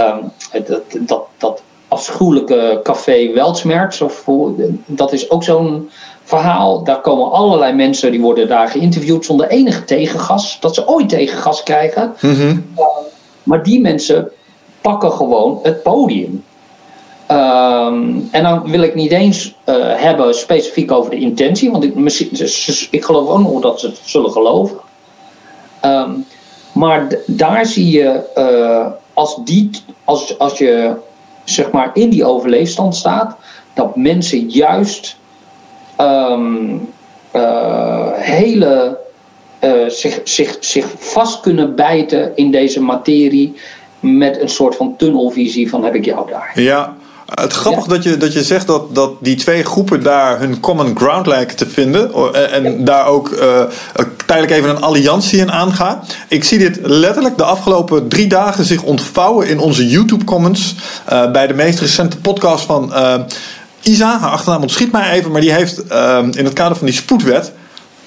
um, 0.00 0.32
dat, 0.66 0.82
dat, 1.00 1.22
dat 1.38 1.62
afschuwelijke 1.88 2.80
café 2.82 3.32
Weltsmerks. 3.32 4.00
Of, 4.00 4.24
dat 4.86 5.12
is 5.12 5.30
ook 5.30 5.44
zo'n 5.44 5.90
verhaal. 6.24 6.84
Daar 6.84 7.00
komen 7.00 7.30
allerlei 7.30 7.72
mensen 7.72 8.10
die 8.10 8.20
worden 8.20 8.48
daar 8.48 8.68
geïnterviewd 8.68 9.24
zonder 9.24 9.48
enige 9.48 9.84
tegengas. 9.84 10.56
Dat 10.60 10.74
ze 10.74 10.88
ooit 10.88 11.08
tegengas 11.08 11.62
krijgen. 11.62 12.14
Mm 12.20 12.34
-hmm. 12.34 12.64
uh, 12.78 12.84
maar 13.42 13.62
die 13.62 13.80
mensen 13.80 14.30
pakken 14.84 15.12
gewoon 15.12 15.58
het 15.62 15.82
podium. 15.82 16.44
Um, 17.30 18.28
en 18.30 18.42
dan 18.42 18.70
wil 18.70 18.82
ik 18.82 18.94
niet 18.94 19.10
eens 19.10 19.54
uh, 19.66 19.74
hebben 19.78 20.34
specifiek 20.34 20.92
over 20.92 21.10
de 21.10 21.18
intentie, 21.18 21.70
want 21.70 21.84
ik, 21.84 21.94
ik 22.90 23.04
geloof 23.04 23.28
ook 23.28 23.38
nog 23.38 23.60
dat 23.60 23.80
ze 23.80 23.86
het 23.86 24.00
zullen 24.04 24.30
geloven. 24.30 24.76
Um, 25.84 26.26
maar 26.72 27.08
daar 27.26 27.66
zie 27.66 27.90
je, 27.90 28.20
uh, 28.36 28.86
als, 29.14 29.38
die, 29.44 29.70
als, 30.04 30.38
als 30.38 30.58
je 30.58 30.96
zeg 31.44 31.70
maar 31.70 31.90
in 31.94 32.10
die 32.10 32.24
overleefstand 32.24 32.96
staat, 32.96 33.36
dat 33.74 33.96
mensen 33.96 34.48
juist 34.48 35.16
um, 36.00 36.88
uh, 37.32 38.10
hele 38.12 39.02
zich, 39.88 40.20
zich, 40.24 40.56
zich 40.60 40.86
vast 40.98 41.40
kunnen 41.40 41.74
bijten 41.74 42.32
in 42.36 42.50
deze 42.50 42.80
materie 42.80 43.54
met 44.04 44.40
een 44.40 44.48
soort 44.48 44.76
van 44.76 44.94
tunnelvisie 44.96 45.68
van 45.68 45.84
heb 45.84 45.94
ik 45.94 46.04
jou 46.04 46.30
daar. 46.30 46.52
Ja, 46.54 46.96
het 47.34 47.52
grappige 47.52 47.88
ja. 47.88 47.94
dat, 47.94 48.04
je, 48.04 48.16
dat 48.16 48.32
je 48.32 48.42
zegt 48.42 48.66
dat, 48.66 48.94
dat 48.94 49.12
die 49.20 49.36
twee 49.36 49.64
groepen 49.64 50.02
daar 50.02 50.38
hun 50.38 50.60
common 50.60 50.96
ground 50.96 51.26
lijken 51.26 51.56
te 51.56 51.66
vinden. 51.66 52.32
En, 52.34 52.64
en 52.64 52.84
daar 52.84 53.06
ook 53.06 53.30
uh, 53.30 53.62
tijdelijk 54.26 54.52
even 54.54 54.70
een 54.70 54.82
alliantie 54.82 55.38
in 55.38 55.52
aangaan. 55.52 56.00
Ik 56.28 56.44
zie 56.44 56.58
dit 56.58 56.78
letterlijk 56.82 57.36
de 57.36 57.44
afgelopen 57.44 58.08
drie 58.08 58.26
dagen 58.26 58.64
zich 58.64 58.82
ontvouwen 58.82 59.48
in 59.48 59.58
onze 59.58 59.88
YouTube 59.88 60.24
comments. 60.24 60.74
Uh, 61.12 61.30
bij 61.30 61.46
de 61.46 61.54
meest 61.54 61.80
recente 61.80 62.16
podcast 62.16 62.64
van 62.64 62.90
uh, 62.92 63.14
Isa. 63.82 64.18
Haar 64.18 64.30
achternaam 64.30 64.62
ontschiet 64.62 64.92
mij 64.92 65.10
even. 65.10 65.30
Maar 65.30 65.40
die 65.40 65.52
heeft 65.52 65.78
in 66.30 66.44
het 66.44 66.52
kader 66.52 66.76
van 66.76 66.86
die 66.86 66.96
spoedwet. 66.96 67.52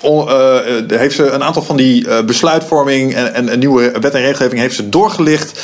Uh, 0.04 0.58
heeft 0.88 1.16
ze 1.16 1.30
een 1.30 1.44
aantal 1.44 1.62
van 1.62 1.76
die 1.76 2.08
uh, 2.08 2.22
besluitvorming 2.22 3.16
en, 3.16 3.50
en, 3.50 3.60
nieuwe 3.60 3.92
wet 4.02 4.14
en 4.14 4.22
regelgeving 4.22 4.62
heeft 4.62 4.76
ze 4.76 4.90
doorgelicht 4.90 5.60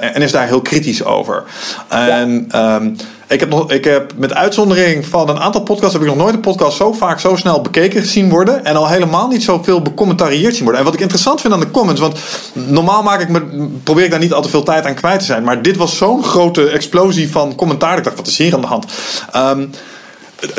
en 0.00 0.22
is 0.22 0.32
daar 0.32 0.46
heel 0.46 0.60
kritisch 0.60 1.04
over. 1.04 1.44
En 1.88 2.48
um, 2.56 2.96
ik, 3.28 3.40
heb 3.40 3.48
nog, 3.48 3.70
ik 3.70 3.84
heb 3.84 4.12
met 4.16 4.34
uitzondering 4.34 5.06
van 5.06 5.28
een 5.28 5.38
aantal 5.38 5.62
podcasts 5.62 5.92
heb 5.92 6.02
ik 6.02 6.08
nog 6.08 6.16
nooit 6.16 6.34
een 6.34 6.40
podcast 6.40 6.76
zo 6.76 6.92
vaak 6.92 7.20
zo 7.20 7.36
snel 7.36 7.60
bekeken 7.60 8.06
zien 8.06 8.28
worden 8.28 8.64
en 8.64 8.76
al 8.76 8.88
helemaal 8.88 9.28
niet 9.28 9.42
zoveel 9.42 9.82
becommentarieerd 9.82 10.54
zien 10.54 10.62
worden. 10.62 10.80
En 10.80 10.86
wat 10.86 10.94
ik 10.94 11.00
interessant 11.00 11.40
vind 11.40 11.52
aan 11.52 11.60
de 11.60 11.70
comments, 11.70 12.00
want 12.00 12.18
normaal 12.52 13.02
maak 13.02 13.20
ik 13.20 13.28
me, 13.28 13.68
probeer 13.82 14.04
ik 14.04 14.10
daar 14.10 14.20
niet 14.20 14.32
al 14.32 14.42
te 14.42 14.48
veel 14.48 14.62
tijd 14.62 14.84
aan 14.84 14.94
kwijt 14.94 15.18
te 15.18 15.24
zijn, 15.24 15.44
maar 15.44 15.62
dit 15.62 15.76
was 15.76 15.96
zo'n 15.96 16.24
grote 16.24 16.68
explosie 16.68 17.30
van 17.30 17.54
commentaar. 17.54 17.98
Ik 17.98 18.04
dacht, 18.04 18.16
wat 18.16 18.26
is 18.26 18.38
hier 18.38 18.54
aan 18.54 18.60
de 18.60 18.66
hand? 18.66 18.86
Um, 19.36 19.70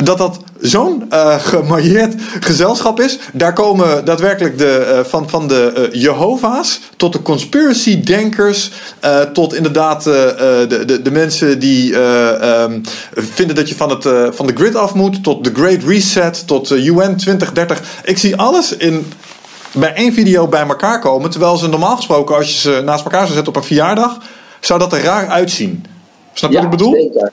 dat 0.04 0.18
dat 0.18 0.40
zo'n 0.62 1.04
uh, 1.10 1.40
gemarieerd 1.40 2.16
gezelschap 2.40 3.00
is. 3.00 3.20
Daar 3.34 3.54
komen 3.54 4.06
daadwerkelijk 4.06 4.58
de, 4.58 4.94
uh, 4.94 5.10
van, 5.10 5.30
van 5.30 5.48
de 5.48 5.90
uh, 5.94 6.02
Jehovah's 6.02 6.80
tot 6.98 7.14
de 7.14 7.22
conspiracy-denkers. 7.22 8.72
tot 9.34 9.54
inderdaad 9.54 10.04
de, 10.04 10.84
de, 10.86 11.02
de 11.02 11.12
mensen 11.12 11.60
die 11.60 11.96
um, 11.96 12.82
vinden 13.12 13.56
dat 13.56 13.70
je 13.70 13.76
van, 13.76 13.90
het, 13.90 14.36
van 14.36 14.48
de 14.48 14.54
grid 14.56 14.76
af 14.76 14.94
moet. 14.94 15.24
Tot 15.24 15.44
de 15.44 15.52
Great 15.54 15.84
Reset. 15.84 16.48
Tot 16.48 16.70
UN 16.70 17.16
2030. 17.16 17.82
Ik 18.04 18.18
zie 18.18 18.36
alles 18.36 18.76
in 18.76 19.06
bij 19.72 19.94
één 19.94 20.14
video 20.14 20.48
bij 20.48 20.68
elkaar 20.68 21.00
komen. 21.00 21.30
Terwijl 21.30 21.58
ze 21.58 21.68
normaal 21.68 21.96
gesproken, 21.96 22.36
als 22.36 22.54
je 22.54 22.60
ze 22.60 22.82
naast 22.86 23.04
elkaar 23.04 23.22
zou 23.22 23.34
zetten 23.34 23.54
op 23.54 23.56
een 23.56 23.68
verjaardag. 23.68 24.18
zou 24.60 24.80
dat 24.80 24.94
er 24.94 25.04
raar 25.04 25.28
uitzien. 25.28 25.86
Snap 26.34 26.52
je 26.52 26.58
ja, 26.58 26.64
wat 26.64 26.74
ik 26.74 26.78
bedoel? 26.78 26.94
Zeker. 26.94 27.32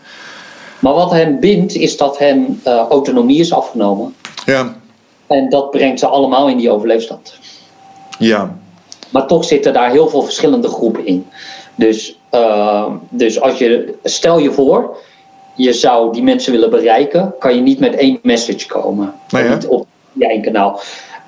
Maar 0.79 0.93
wat 0.95 1.11
hen 1.11 1.41
bindt, 1.41 1.75
is 1.75 1.97
dat 1.97 2.19
hen 2.19 2.61
uh, 2.67 2.85
autonomie 2.89 3.41
is 3.41 3.53
afgenomen. 3.53 4.15
Ja. 4.45 4.77
En 5.27 5.49
dat 5.49 5.71
brengt 5.71 6.01
ze 6.01 6.07
allemaal 6.07 6.49
in 6.49 6.57
die 6.57 6.71
overleefstand. 6.71 7.39
Ja. 8.19 8.57
Maar 9.11 9.27
toch 9.27 9.45
zitten 9.45 9.73
daar 9.73 9.91
heel 9.91 10.09
veel 10.09 10.23
verschillende 10.23 10.69
groepen 10.69 11.07
in. 11.07 11.27
Dus, 11.75 12.19
uh, 12.31 12.87
dus 13.09 13.41
als 13.41 13.59
je, 13.59 13.95
stel 14.03 14.39
je 14.39 14.53
voor, 14.53 14.97
je 15.55 15.73
zou 15.73 16.13
die 16.13 16.23
mensen 16.23 16.53
willen 16.53 16.71
bereiken, 16.71 17.35
kan 17.39 17.55
je 17.55 17.61
niet 17.61 17.81
met 17.81 17.95
één 17.95 18.19
message 18.23 18.67
komen. 18.67 19.15
Nee, 19.31 19.49
niet 19.49 19.67
op 19.67 19.87
één 20.19 20.43
kanaal. 20.43 20.81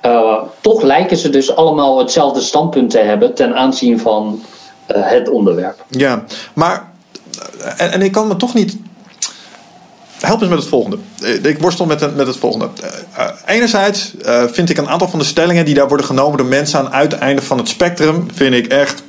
Uh, 0.07 0.43
toch 0.61 0.83
lijken 0.83 1.17
ze 1.17 1.31
dus 1.31 1.57
allemaal 1.57 1.99
hetzelfde 1.99 2.41
standpunt 2.41 2.91
te 2.91 2.99
hebben 2.99 3.35
ten 3.35 3.55
aanzien 3.55 3.99
van 3.99 4.43
het 4.87 5.29
onderwerp. 5.29 5.85
Ja, 5.89 6.25
maar 6.55 6.91
en, 7.77 7.93
en 7.93 8.03
ik 8.03 8.13
kan 8.13 8.29
me 8.29 8.37
toch 8.37 8.55
niet 8.55 8.77
help 10.21 10.41
eens 10.41 10.51
met 10.51 10.59
het 10.59 10.69
volgende. 10.69 10.99
Ik 11.43 11.61
worstel 11.61 11.87
met, 11.87 12.01
het, 12.01 12.17
met 12.17 12.27
het 12.27 12.37
volgende. 12.37 12.69
Uh, 13.19 13.27
enerzijds 13.47 14.13
uh, 14.27 14.43
vind 14.53 14.71
ik 14.71 14.79
een 14.79 14.89
aantal 14.89 15.09
van 15.09 15.19
de 15.19 15.25
stellingen 15.25 15.65
die 15.65 15.75
daar 15.75 15.89
worden 15.89 16.07
genomen 16.07 16.39
door 16.39 16.47
mensen 16.47 16.79
aan 16.79 16.85
het 16.85 16.95
uiteinde 16.95 17.43
van 17.43 17.59
het 17.59 17.69
spectrum, 17.69 18.27
vind 18.35 18.55
ik 18.55 18.67
echt 18.67 19.03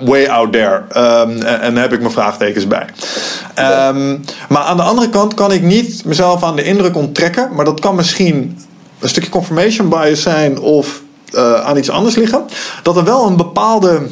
way 0.00 0.26
out 0.26 0.52
there. 0.52 0.82
Um, 0.96 1.42
en, 1.42 1.74
daar 1.74 1.82
heb 1.82 1.92
ik 1.92 2.00
mijn 2.00 2.12
vraagtekens 2.12 2.66
bij. 2.66 2.86
Um, 3.88 4.24
maar 4.48 4.62
aan 4.62 4.76
de 4.76 4.82
andere 4.82 5.08
kant 5.08 5.34
kan 5.34 5.52
ik 5.52 5.62
niet 5.62 6.04
mezelf 6.04 6.42
aan 6.42 6.56
de 6.56 6.64
indruk 6.64 6.96
onttrekken, 6.96 7.48
maar 7.54 7.64
dat 7.64 7.80
kan 7.80 7.94
misschien 7.94 8.58
een 8.98 9.08
stukje 9.08 9.30
confirmation 9.30 9.88
bias 9.88 10.22
zijn 10.22 10.58
of 10.58 11.02
aan 11.64 11.76
iets 11.76 11.90
anders 11.90 12.14
liggen. 12.14 12.44
Dat 12.82 12.96
er 12.96 13.04
wel 13.04 13.26
een 13.26 13.36
bepaalde 13.36 14.06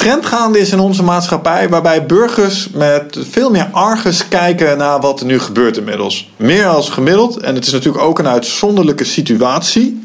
trend 0.00 0.26
gaande 0.26 0.58
is 0.58 0.72
in 0.72 0.80
onze 0.80 1.02
maatschappij, 1.02 1.68
waarbij 1.68 2.06
burgers 2.06 2.68
met 2.72 3.18
veel 3.30 3.50
meer 3.50 3.68
argus 3.72 4.28
kijken 4.28 4.78
naar 4.78 5.00
wat 5.00 5.20
er 5.20 5.26
nu 5.26 5.40
gebeurt 5.40 5.76
inmiddels. 5.76 6.30
Meer 6.36 6.66
als 6.66 6.88
gemiddeld. 6.88 7.36
En 7.36 7.54
het 7.54 7.66
is 7.66 7.72
natuurlijk 7.72 8.04
ook 8.04 8.18
een 8.18 8.28
uitzonderlijke 8.28 9.04
situatie. 9.04 10.02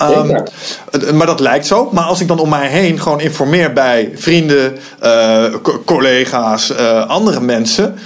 Um, 0.00 1.16
maar 1.16 1.26
dat 1.26 1.40
lijkt 1.40 1.66
zo. 1.66 1.88
Maar 1.92 2.04
als 2.04 2.20
ik 2.20 2.28
dan 2.28 2.38
om 2.38 2.48
mij 2.48 2.68
heen 2.68 3.00
gewoon 3.00 3.20
informeer 3.20 3.72
bij 3.72 4.12
vrienden, 4.14 4.78
uh, 5.04 5.44
collega's, 5.84 6.70
uh, 6.70 7.06
andere 7.06 7.40
mensen. 7.40 7.98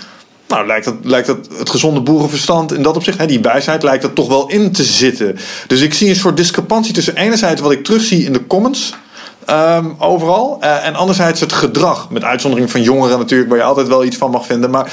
Nou, 0.48 0.66
lijkt 0.66 0.86
het, 0.86 0.94
lijkt 1.02 1.26
het, 1.26 1.48
het 1.58 1.70
gezonde 1.70 2.00
boerenverstand 2.00 2.72
in 2.72 2.82
dat 2.82 2.96
opzicht, 2.96 3.18
hè, 3.18 3.26
die 3.26 3.40
wijsheid, 3.40 3.82
lijkt 3.82 4.04
er 4.04 4.12
toch 4.12 4.28
wel 4.28 4.48
in 4.48 4.72
te 4.72 4.84
zitten. 4.84 5.38
Dus 5.66 5.80
ik 5.80 5.94
zie 5.94 6.08
een 6.08 6.16
soort 6.16 6.36
discrepantie 6.36 6.94
tussen 6.94 7.16
enerzijds 7.16 7.60
wat 7.60 7.72
ik 7.72 7.84
terugzie 7.84 8.24
in 8.24 8.32
de 8.32 8.46
comments. 8.46 8.94
Um, 9.50 9.94
overal. 9.98 10.58
Uh, 10.60 10.86
en 10.86 10.94
anderzijds 10.94 11.40
het 11.40 11.52
gedrag. 11.52 12.10
Met 12.10 12.24
uitzondering 12.24 12.70
van 12.70 12.82
jongeren 12.82 13.18
natuurlijk, 13.18 13.50
waar 13.50 13.58
je 13.58 13.64
altijd 13.64 13.88
wel 13.88 14.04
iets 14.04 14.16
van 14.16 14.30
mag 14.30 14.46
vinden. 14.46 14.70
Maar 14.70 14.92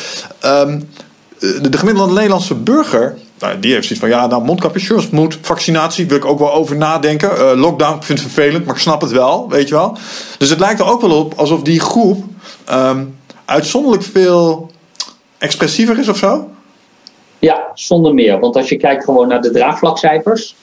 de, 1.42 1.70
de 1.70 1.78
gemiddelde 1.78 2.14
Nederlandse 2.14 2.56
burger. 2.56 3.18
Nou, 3.40 3.60
die 3.60 3.74
heeft 3.74 3.88
zoiets 3.88 4.06
van, 4.06 4.10
ja, 4.10 4.28
nou, 4.28 4.44
mondkapjes, 4.44 5.10
moet. 5.10 5.38
Vaccinatie, 5.42 6.08
wil 6.08 6.18
ik 6.18 6.26
ook 6.26 6.40
wel 6.40 6.54
over 6.54 6.76
nadenken. 6.76 7.32
Uh, 7.38 7.52
lockdown, 7.62 7.96
ik 7.96 8.04
vind 8.04 8.20
het 8.20 8.32
vervelend, 8.32 8.66
maar 8.66 8.76
ik 8.76 8.82
snap 8.82 9.02
het 9.02 9.12
wel, 9.12 9.50
weet 9.50 9.68
je 9.68 9.74
wel. 9.74 9.98
Dus 10.38 10.50
het 10.50 10.60
lijkt 10.60 10.80
er 10.80 10.90
ook 10.90 11.02
wel 11.02 11.20
op 11.20 11.34
alsof 11.34 11.62
die 11.62 11.80
groep 11.80 12.24
um, 12.72 13.18
uitzonderlijk 13.46 14.04
veel 14.04 14.72
expressiever 15.38 16.00
is 16.00 16.08
of 16.08 16.18
zo. 16.18 16.50
Ja, 17.40 17.72
zonder 17.74 18.14
meer. 18.14 18.40
Want 18.40 18.56
als 18.56 18.70
je 18.70 18.78
kijkt 18.78 19.04
gewoon 19.04 19.28
naar 19.28 19.42
de 19.42 19.52
draagvlakcijfers 19.52 20.56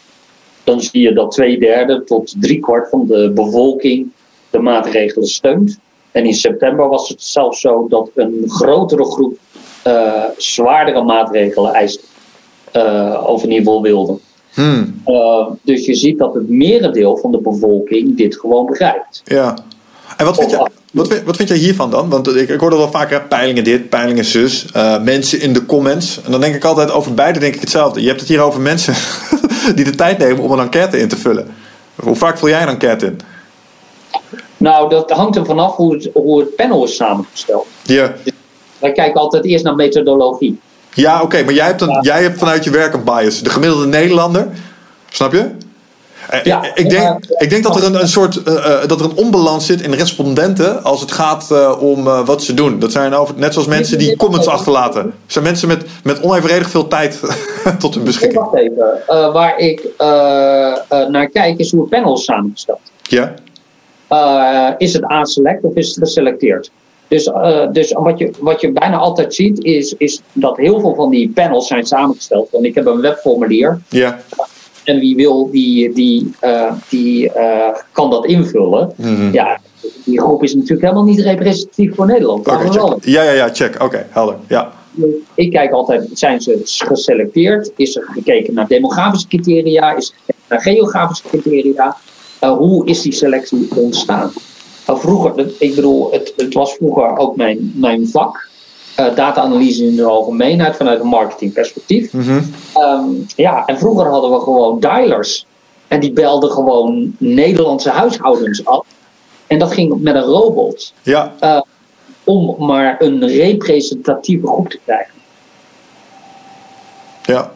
dan 0.68 0.80
zie 0.80 1.00
je 1.00 1.12
dat 1.12 1.30
twee 1.30 1.58
derde 1.58 2.04
tot 2.04 2.34
drie 2.40 2.60
kwart 2.60 2.88
van 2.88 3.06
de 3.06 3.30
bevolking 3.34 4.10
de 4.50 4.58
maatregelen 4.58 5.28
steunt. 5.28 5.78
En 6.12 6.24
in 6.24 6.34
september 6.34 6.88
was 6.88 7.08
het 7.08 7.22
zelfs 7.22 7.60
zo 7.60 7.86
dat 7.88 8.10
een 8.14 8.44
grotere 8.46 9.04
groep 9.04 9.38
eh, 9.82 10.24
zwaardere 10.36 11.02
maatregelen 11.02 11.72
eist 11.72 12.00
uh, 12.76 13.24
of 13.26 13.42
in 13.42 13.50
ieder 13.50 13.64
geval 13.64 13.82
wilde. 13.82 14.18
Hmm. 14.54 15.02
Uh, 15.06 15.46
dus 15.62 15.86
je 15.86 15.94
ziet 15.94 16.18
dat 16.18 16.34
het 16.34 16.48
merendeel 16.48 17.16
van 17.16 17.30
de 17.30 17.40
bevolking 17.40 18.16
dit 18.16 18.36
gewoon 18.36 18.66
begrijpt. 18.66 19.22
Ja. 19.24 19.58
En 20.16 20.24
wat 20.24 20.36
vind, 20.38 20.50
je, 20.50 20.70
wat, 20.92 21.22
wat 21.24 21.36
vind 21.36 21.48
jij 21.48 21.58
hiervan 21.58 21.90
dan? 21.90 22.08
Want 22.08 22.36
ik, 22.36 22.48
ik 22.48 22.60
hoor 22.60 22.70
wel 22.70 22.90
vaker 22.90 23.22
peilingen 23.22 23.64
dit, 23.64 23.88
peilingen 23.88 24.24
zus, 24.24 24.66
mensen 25.02 25.40
in 25.40 25.52
de 25.52 25.66
comments. 25.66 26.20
En 26.24 26.30
dan 26.30 26.40
denk 26.40 26.54
ik 26.54 26.64
altijd 26.64 26.90
over 26.90 27.14
beide 27.14 27.38
denk 27.38 27.54
ik 27.54 27.60
hetzelfde. 27.60 28.00
Je 28.00 28.08
hebt 28.08 28.20
het 28.20 28.28
hier 28.28 28.40
over 28.40 28.60
mensen 28.60 28.94
die 29.76 29.84
de 29.84 29.94
tijd 29.94 30.18
nemen 30.18 30.42
om 30.42 30.52
een 30.52 30.58
enquête 30.58 30.98
in 30.98 31.08
te 31.08 31.16
vullen. 31.16 31.54
Hoe 31.94 32.16
vaak 32.16 32.38
vul 32.38 32.48
jij 32.48 32.62
een 32.62 32.68
enquête 32.68 33.06
in? 33.06 33.20
Nou, 34.56 34.90
dat 34.90 35.10
hangt 35.10 35.36
er 35.36 35.46
vanaf 35.46 35.76
hoe 35.76 35.94
het, 35.94 36.10
hoe 36.14 36.40
het 36.40 36.56
panel 36.56 36.84
is 36.84 36.96
samengesteld. 36.96 37.66
Ja. 37.82 38.14
Wij 38.78 38.92
kijken 38.92 39.20
altijd 39.20 39.44
eerst 39.44 39.64
naar 39.64 39.74
methodologie. 39.74 40.60
Ja, 40.94 41.14
oké, 41.14 41.24
okay, 41.24 41.44
maar 41.44 41.54
jij 41.54 41.66
hebt, 41.66 41.80
een, 41.80 41.88
ja. 41.88 42.00
jij 42.00 42.22
hebt 42.22 42.38
vanuit 42.38 42.64
je 42.64 42.70
werk 42.70 42.94
een 42.94 43.04
bias. 43.04 43.42
De 43.42 43.50
gemiddelde 43.50 43.86
Nederlander, 43.86 44.48
snap 45.10 45.32
je? 45.32 45.50
Ja, 46.42 46.74
ik, 46.74 46.90
denk, 46.90 47.24
ik 47.38 47.50
denk 47.50 47.62
dat 47.62 47.76
er 47.76 47.84
een, 47.84 48.00
een 48.00 48.08
soort 48.08 48.36
uh, 48.36 48.54
uh, 48.54 48.86
dat 48.86 49.00
er 49.00 49.06
een 49.06 49.16
onbalans 49.16 49.66
zit 49.66 49.80
in 49.80 49.92
respondenten 49.92 50.84
als 50.84 51.00
het 51.00 51.12
gaat 51.12 51.48
uh, 51.52 51.82
om 51.82 52.04
wat 52.04 52.42
ze 52.42 52.54
doen. 52.54 52.78
Dat 52.78 52.92
zijn 52.92 53.14
over, 53.14 53.34
net 53.38 53.52
zoals 53.52 53.68
mensen 53.68 53.98
die 53.98 54.16
comments 54.16 54.46
achterlaten. 54.46 55.02
Dat 55.02 55.12
zijn 55.26 55.44
mensen 55.44 55.68
met, 55.68 55.84
met 56.02 56.22
onevenredig 56.22 56.70
veel 56.70 56.88
tijd 56.88 57.20
tot 57.78 57.94
hun 57.94 58.04
beschikking. 58.04 58.40
Wacht 58.40 58.56
even. 58.56 59.32
waar 59.32 59.58
ik 59.58 59.88
naar 61.08 61.28
kijk 61.28 61.58
is 61.58 61.70
hoe 61.70 61.80
het 61.80 61.90
panel 61.90 62.14
is 62.14 62.24
samengesteld. 62.24 62.80
Ja. 63.02 63.34
is 64.78 64.92
het 64.92 65.10
A-select 65.10 65.64
of 65.64 65.74
is 65.74 65.86
het 65.86 65.98
geselecteerd? 65.98 66.70
Dus, 67.08 67.30
dus 67.72 67.92
wat, 67.92 68.18
je, 68.18 68.30
wat 68.40 68.60
je 68.60 68.72
bijna 68.72 68.96
altijd 68.96 69.34
ziet, 69.34 69.64
is, 69.64 69.94
is 69.98 70.20
dat 70.32 70.56
heel 70.56 70.80
veel 70.80 70.94
van 70.94 71.10
die 71.10 71.30
panels 71.30 71.66
zijn 71.66 71.86
samengesteld. 71.86 72.48
Want 72.50 72.64
ik 72.64 72.74
heb 72.74 72.86
een 72.86 73.00
webformulier. 73.00 73.80
Ja. 73.88 74.18
En 74.88 74.98
wie 74.98 75.16
wil, 75.16 75.50
die, 75.50 75.92
die, 75.92 76.30
uh, 76.42 76.72
die 76.88 77.30
uh, 77.36 77.68
kan 77.92 78.10
dat 78.10 78.26
invullen. 78.26 78.92
Mm-hmm. 78.96 79.32
Ja, 79.32 79.60
die 80.04 80.20
groep 80.20 80.42
is 80.42 80.54
natuurlijk 80.54 80.80
helemaal 80.80 81.04
niet 81.04 81.20
representatief 81.20 81.94
voor 81.94 82.06
Nederland. 82.06 82.48
Okay. 82.48 82.96
Ja, 83.00 83.22
ja, 83.22 83.32
ja, 83.32 83.48
check. 83.52 83.74
Oké, 83.74 83.84
okay, 83.84 84.06
helder. 84.10 84.36
Ja. 84.48 84.72
Ik 85.34 85.50
kijk 85.50 85.72
altijd, 85.72 86.08
zijn 86.12 86.40
ze 86.40 86.60
geselecteerd? 86.64 87.70
Is 87.76 87.96
er 87.96 88.08
gekeken 88.12 88.54
naar 88.54 88.66
demografische 88.66 89.28
criteria? 89.28 89.96
Is 89.96 90.08
er 90.08 90.14
gekeken 90.16 90.44
naar 90.48 90.60
geografische 90.60 91.28
criteria? 91.28 91.96
hoe 92.40 92.86
is 92.86 93.02
die 93.02 93.12
selectie 93.12 93.68
ontstaan? 93.76 94.30
vroeger, 94.86 95.52
ik 95.58 95.74
bedoel, 95.74 96.12
het, 96.12 96.32
het 96.36 96.54
was 96.54 96.72
vroeger 96.72 97.16
ook 97.16 97.36
mijn, 97.36 97.72
mijn 97.74 98.08
vak. 98.08 98.47
Uh, 99.00 99.14
data-analyse 99.14 99.84
in 99.84 99.96
de 99.96 100.04
algemeenheid 100.04 100.76
vanuit 100.76 101.00
een 101.00 101.06
marketingperspectief. 101.06 102.12
Mm-hmm. 102.12 102.52
Um, 102.76 103.26
ja, 103.36 103.64
en 103.66 103.78
vroeger 103.78 104.10
hadden 104.10 104.30
we 104.30 104.40
gewoon 104.40 104.80
dialers. 104.80 105.46
En 105.88 106.00
die 106.00 106.12
belden 106.12 106.50
gewoon 106.50 107.14
Nederlandse 107.18 107.90
huishoudens 107.90 108.64
af. 108.64 108.86
En 109.46 109.58
dat 109.58 109.72
ging 109.72 110.00
met 110.00 110.14
een 110.14 110.22
robot. 110.22 110.92
Ja. 111.02 111.32
Uh, 111.40 111.60
om 112.24 112.66
maar 112.66 112.96
een 112.98 113.26
representatieve 113.26 114.46
groep 114.46 114.68
te 114.68 114.78
krijgen. 114.84 115.14
Ja. 117.24 117.52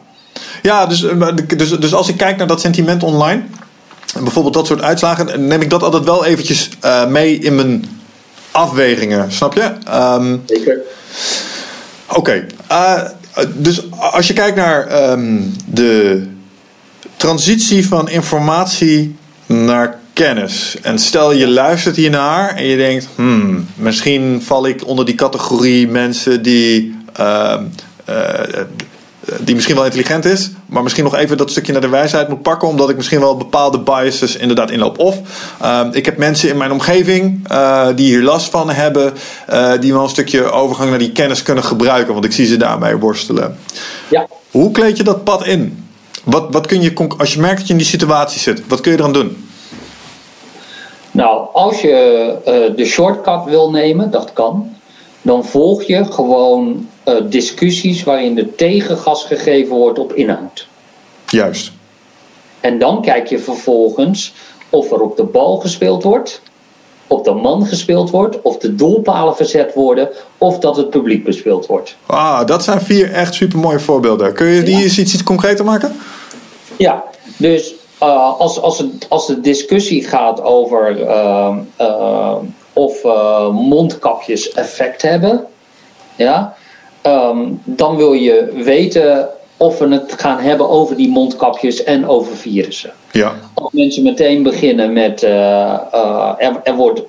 Ja, 0.61 0.85
dus, 0.85 1.05
dus, 1.57 1.79
dus 1.79 1.93
als 1.93 2.09
ik 2.09 2.17
kijk 2.17 2.37
naar 2.37 2.47
dat 2.47 2.61
sentiment 2.61 3.03
online 3.03 3.43
bijvoorbeeld 4.21 4.53
dat 4.53 4.67
soort 4.67 4.81
uitslagen, 4.81 5.47
neem 5.47 5.61
ik 5.61 5.69
dat 5.69 5.83
altijd 5.83 6.03
wel 6.03 6.25
eventjes 6.25 6.69
uh, 6.85 7.07
mee 7.07 7.37
in 7.37 7.55
mijn 7.55 7.85
afwegingen, 8.53 9.31
snap 9.31 9.53
je? 9.53 9.71
Um, 9.93 10.43
Zeker. 10.45 10.77
Oké, 12.07 12.19
okay. 12.19 12.45
uh, 12.71 13.01
dus 13.55 13.91
als 13.91 14.27
je 14.27 14.33
kijkt 14.33 14.55
naar 14.55 15.11
um, 15.11 15.51
de 15.65 16.23
transitie 17.17 17.87
van 17.87 18.09
informatie 18.09 19.15
naar 19.45 19.99
kennis. 20.13 20.77
En 20.81 20.99
stel 20.99 21.31
je 21.31 21.47
luistert 21.47 21.95
hiernaar 21.95 22.55
en 22.55 22.65
je 22.65 22.77
denkt, 22.77 23.07
hmm, 23.15 23.67
misschien 23.75 24.41
val 24.41 24.67
ik 24.67 24.87
onder 24.87 25.05
die 25.05 25.15
categorie 25.15 25.87
mensen 25.87 26.41
die. 26.41 26.95
Uh, 27.19 27.59
die 29.41 29.55
misschien 29.55 29.75
wel 29.75 29.85
intelligent 29.85 30.25
is, 30.25 30.51
maar 30.65 30.83
misschien 30.83 31.03
nog 31.03 31.15
even 31.15 31.37
dat 31.37 31.51
stukje 31.51 31.71
naar 31.71 31.81
de 31.81 31.89
wijsheid 31.89 32.29
moet 32.29 32.41
pakken, 32.41 32.67
omdat 32.67 32.89
ik 32.89 32.95
misschien 32.95 33.19
wel 33.19 33.37
bepaalde 33.37 33.79
biases 33.79 34.35
inderdaad 34.35 34.71
inloop. 34.71 34.99
Of 34.99 35.17
uh, 35.61 35.87
ik 35.91 36.05
heb 36.05 36.17
mensen 36.17 36.49
in 36.49 36.57
mijn 36.57 36.71
omgeving 36.71 37.51
uh, 37.51 37.87
die 37.95 38.07
hier 38.07 38.23
last 38.23 38.49
van 38.49 38.69
hebben, 38.69 39.13
uh, 39.49 39.71
die 39.79 39.93
wel 39.93 40.03
een 40.03 40.09
stukje 40.09 40.51
overgang 40.51 40.89
naar 40.89 40.99
die 40.99 41.11
kennis 41.11 41.43
kunnen 41.43 41.63
gebruiken, 41.63 42.13
want 42.13 42.25
ik 42.25 42.31
zie 42.31 42.45
ze 42.45 42.57
daarmee 42.57 42.95
worstelen. 42.95 43.57
Ja. 44.09 44.27
Hoe 44.51 44.71
kleed 44.71 44.97
je 44.97 45.03
dat 45.03 45.23
pad 45.23 45.45
in? 45.45 45.87
Wat, 46.23 46.47
wat 46.51 46.67
kun 46.67 46.81
je, 46.81 46.93
als 47.17 47.33
je 47.33 47.39
merkt 47.39 47.57
dat 47.57 47.67
je 47.67 47.73
in 47.73 47.79
die 47.79 47.87
situatie 47.87 48.39
zit, 48.39 48.61
wat 48.67 48.81
kun 48.81 48.91
je 48.91 48.97
eraan 48.97 49.13
doen? 49.13 49.47
Nou, 51.11 51.47
als 51.53 51.81
je 51.81 52.71
de 52.75 52.85
shortcut 52.85 53.43
wil 53.45 53.71
nemen, 53.71 54.11
dat 54.11 54.33
kan, 54.33 54.75
dan 55.23 55.45
volg 55.45 55.83
je 55.83 56.05
gewoon 56.05 56.87
uh, 57.05 57.15
discussies 57.29 58.03
waarin 58.03 58.35
de 58.35 58.55
tegengas 58.55 59.23
gegeven 59.23 59.75
wordt 59.75 59.99
op 59.99 60.13
inhoud. 60.13 60.67
Juist. 61.27 61.71
En 62.59 62.79
dan 62.79 63.01
kijk 63.01 63.27
je 63.27 63.39
vervolgens 63.39 64.33
of 64.69 64.91
er 64.91 65.01
op 65.01 65.17
de 65.17 65.23
bal 65.23 65.57
gespeeld 65.57 66.03
wordt, 66.03 66.41
op 67.07 67.23
de 67.23 67.33
man 67.33 67.65
gespeeld 67.65 68.09
wordt, 68.09 68.41
of 68.41 68.57
de 68.57 68.75
doelpalen 68.75 69.35
verzet 69.35 69.73
worden, 69.73 70.09
of 70.37 70.59
dat 70.59 70.77
het 70.77 70.89
publiek 70.89 71.23
bespeeld 71.23 71.65
wordt. 71.65 71.95
Ah, 72.05 72.45
dat 72.45 72.63
zijn 72.63 72.81
vier 72.81 73.11
echt 73.11 73.33
super 73.33 73.59
mooie 73.59 73.79
voorbeelden. 73.79 74.33
Kun 74.33 74.47
je 74.47 74.63
die 74.63 74.77
ja. 74.77 74.83
iets, 74.83 74.97
iets 74.97 75.23
concreter 75.23 75.65
maken? 75.65 75.95
Ja, 76.77 77.03
dus 77.37 77.73
uh, 78.03 78.39
als, 78.39 78.61
als, 78.61 78.77
het, 78.77 79.05
als 79.09 79.27
de 79.27 79.39
discussie 79.39 80.03
gaat 80.07 80.41
over 80.41 80.99
uh, 80.99 81.55
uh, 81.81 82.35
of 82.73 83.03
mondkapjes 83.51 84.51
effect 84.51 85.01
hebben, 85.01 85.45
ja, 86.15 86.55
um, 87.03 87.61
dan 87.63 87.95
wil 87.95 88.13
je 88.13 88.51
weten 88.63 89.29
of 89.57 89.77
we 89.77 89.87
het 89.87 90.13
gaan 90.17 90.39
hebben 90.39 90.69
over 90.69 90.95
die 90.95 91.09
mondkapjes 91.09 91.83
en 91.83 92.07
over 92.07 92.35
virussen. 92.35 92.91
Ja. 93.11 93.35
Als 93.53 93.71
mensen 93.71 94.03
meteen 94.03 94.43
beginnen 94.43 94.93
met 94.93 95.23
uh, 95.23 95.29
uh, 95.29 96.31
er, 96.37 96.59
er, 96.63 96.75
wordt 96.75 97.07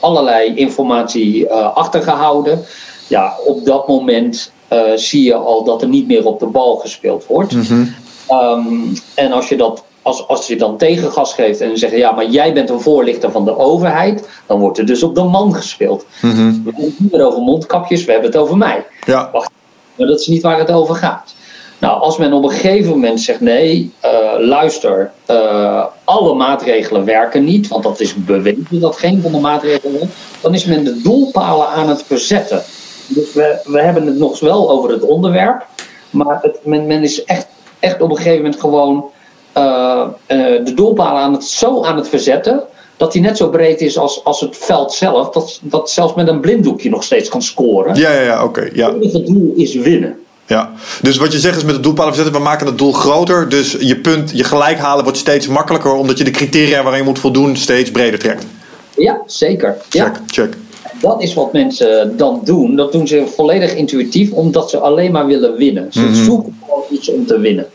allerlei 0.00 0.54
informatie 0.54 1.50
achtergehouden, 1.52 2.64
ja, 3.08 3.34
op 3.46 3.64
dat 3.64 3.88
moment 3.88 4.52
zie 4.94 5.24
je 5.24 5.34
al 5.34 5.64
dat 5.64 5.82
er 5.82 5.88
niet 5.88 6.06
meer 6.06 6.26
op 6.26 6.40
de 6.40 6.46
bal 6.46 6.76
gespeeld 6.76 7.26
wordt. 7.26 7.52
Mm-hmm. 7.52 7.94
Um, 8.30 8.92
en 9.14 9.32
als 9.32 9.48
je 9.48 9.56
dat 9.56 9.84
als, 10.04 10.28
als 10.28 10.46
je 10.46 10.56
dan 10.56 10.76
tegengas 10.76 11.34
geeft 11.34 11.60
en 11.60 11.78
zegt 11.78 11.96
ja, 11.96 12.12
maar 12.12 12.26
jij 12.26 12.52
bent 12.52 12.70
een 12.70 12.80
voorlichter 12.80 13.30
van 13.30 13.44
de 13.44 13.58
overheid, 13.58 14.28
dan 14.46 14.60
wordt 14.60 14.78
er 14.78 14.86
dus 14.86 15.02
op 15.02 15.14
de 15.14 15.22
man 15.22 15.54
gespeeld. 15.54 16.06
Mm-hmm. 16.20 16.50
We 16.64 16.70
hebben 16.70 16.84
het 16.84 17.00
niet 17.00 17.12
meer 17.12 17.26
over 17.26 17.42
mondkapjes, 17.42 18.04
we 18.04 18.12
hebben 18.12 18.30
het 18.30 18.40
over 18.40 18.56
mij. 18.56 18.86
Ja. 19.06 19.28
Wacht, 19.32 19.50
maar 19.94 20.06
dat 20.06 20.20
is 20.20 20.26
niet 20.26 20.42
waar 20.42 20.58
het 20.58 20.70
over 20.70 20.94
gaat. 20.94 21.34
Nou, 21.78 22.00
als 22.00 22.18
men 22.18 22.32
op 22.32 22.44
een 22.44 22.50
gegeven 22.50 22.90
moment 22.90 23.20
zegt: 23.20 23.40
nee, 23.40 23.92
uh, 24.04 24.10
luister, 24.38 25.12
uh, 25.30 25.84
alle 26.04 26.34
maatregelen 26.34 27.04
werken 27.04 27.44
niet, 27.44 27.68
want 27.68 27.82
dat 27.82 28.00
is 28.00 28.14
bewezen 28.14 28.80
dat 28.80 28.96
geen 28.96 29.22
van 29.22 29.32
de 29.32 29.38
maatregelen 29.38 30.10
dan 30.40 30.54
is 30.54 30.64
men 30.64 30.84
de 30.84 31.00
doelpalen 31.02 31.68
aan 31.68 31.88
het 31.88 32.02
verzetten. 32.02 32.62
Dus 33.08 33.32
we, 33.32 33.60
we 33.64 33.80
hebben 33.80 34.06
het 34.06 34.18
nog 34.18 34.40
wel 34.40 34.70
over 34.70 34.90
het 34.90 35.02
onderwerp, 35.02 35.66
maar 36.10 36.38
het, 36.42 36.58
men, 36.62 36.86
men 36.86 37.02
is 37.02 37.24
echt, 37.24 37.46
echt 37.78 38.00
op 38.00 38.10
een 38.10 38.16
gegeven 38.16 38.42
moment 38.42 38.60
gewoon 38.60 39.10
de 39.54 40.72
doelpalen 40.74 41.22
aan 41.22 41.32
het, 41.32 41.44
zo 41.44 41.82
aan 41.84 41.96
het 41.96 42.08
verzetten. 42.08 42.62
Dat 42.96 43.12
die 43.12 43.22
net 43.22 43.36
zo 43.36 43.48
breed 43.48 43.80
is 43.80 43.98
als, 43.98 44.24
als 44.24 44.40
het 44.40 44.56
veld 44.56 44.92
zelf. 44.92 45.30
Dat, 45.30 45.60
dat 45.62 45.90
zelfs 45.90 46.14
met 46.14 46.28
een 46.28 46.40
blinddoekje 46.40 46.90
nog 46.90 47.02
steeds 47.04 47.28
kan 47.28 47.42
scoren. 47.42 47.94
Ja, 47.94 48.12
ja, 48.12 48.20
ja 48.20 48.34
oké. 48.44 48.60
Okay, 48.60 48.70
ja. 48.74 48.86
Het 48.92 49.02
enige 49.02 49.22
doel 49.22 49.52
is 49.56 49.74
winnen. 49.74 50.18
Ja, 50.46 50.72
dus 51.02 51.16
wat 51.16 51.32
je 51.32 51.38
zegt 51.38 51.56
is 51.56 51.64
met 51.64 51.74
het 51.74 51.82
doelpalen 51.82 52.14
verzetten, 52.14 52.40
we 52.40 52.48
maken 52.48 52.66
het 52.66 52.78
doel 52.78 52.92
groter. 52.92 53.48
Dus 53.48 53.76
je 53.80 53.96
punt, 53.96 54.30
je 54.34 54.44
gelijk 54.44 54.78
halen 54.78 55.02
wordt 55.04 55.18
steeds 55.18 55.46
makkelijker, 55.48 55.92
omdat 55.94 56.18
je 56.18 56.24
de 56.24 56.30
criteria 56.30 56.82
waarin 56.82 57.00
je 57.00 57.08
moet 57.08 57.18
voldoen 57.18 57.56
steeds 57.56 57.90
breder 57.90 58.18
trekt. 58.18 58.46
Ja, 58.96 59.22
zeker. 59.26 59.76
Check, 59.88 60.02
ja. 60.02 60.12
check. 60.26 60.56
Dat 61.00 61.22
is 61.22 61.34
wat 61.34 61.52
mensen 61.52 62.16
dan 62.16 62.40
doen. 62.44 62.76
Dat 62.76 62.92
doen 62.92 63.06
ze 63.06 63.26
volledig 63.36 63.74
intuïtief, 63.74 64.32
omdat 64.32 64.70
ze 64.70 64.78
alleen 64.78 65.12
maar 65.12 65.26
willen 65.26 65.56
winnen. 65.56 65.86
Ze 65.92 66.00
Mhm. 66.00 66.14
zoeken 66.24 66.58
gewoon 66.64 66.82
iets 66.90 67.10
om 67.10 67.26
te 67.26 67.38
winnen. 67.38 67.66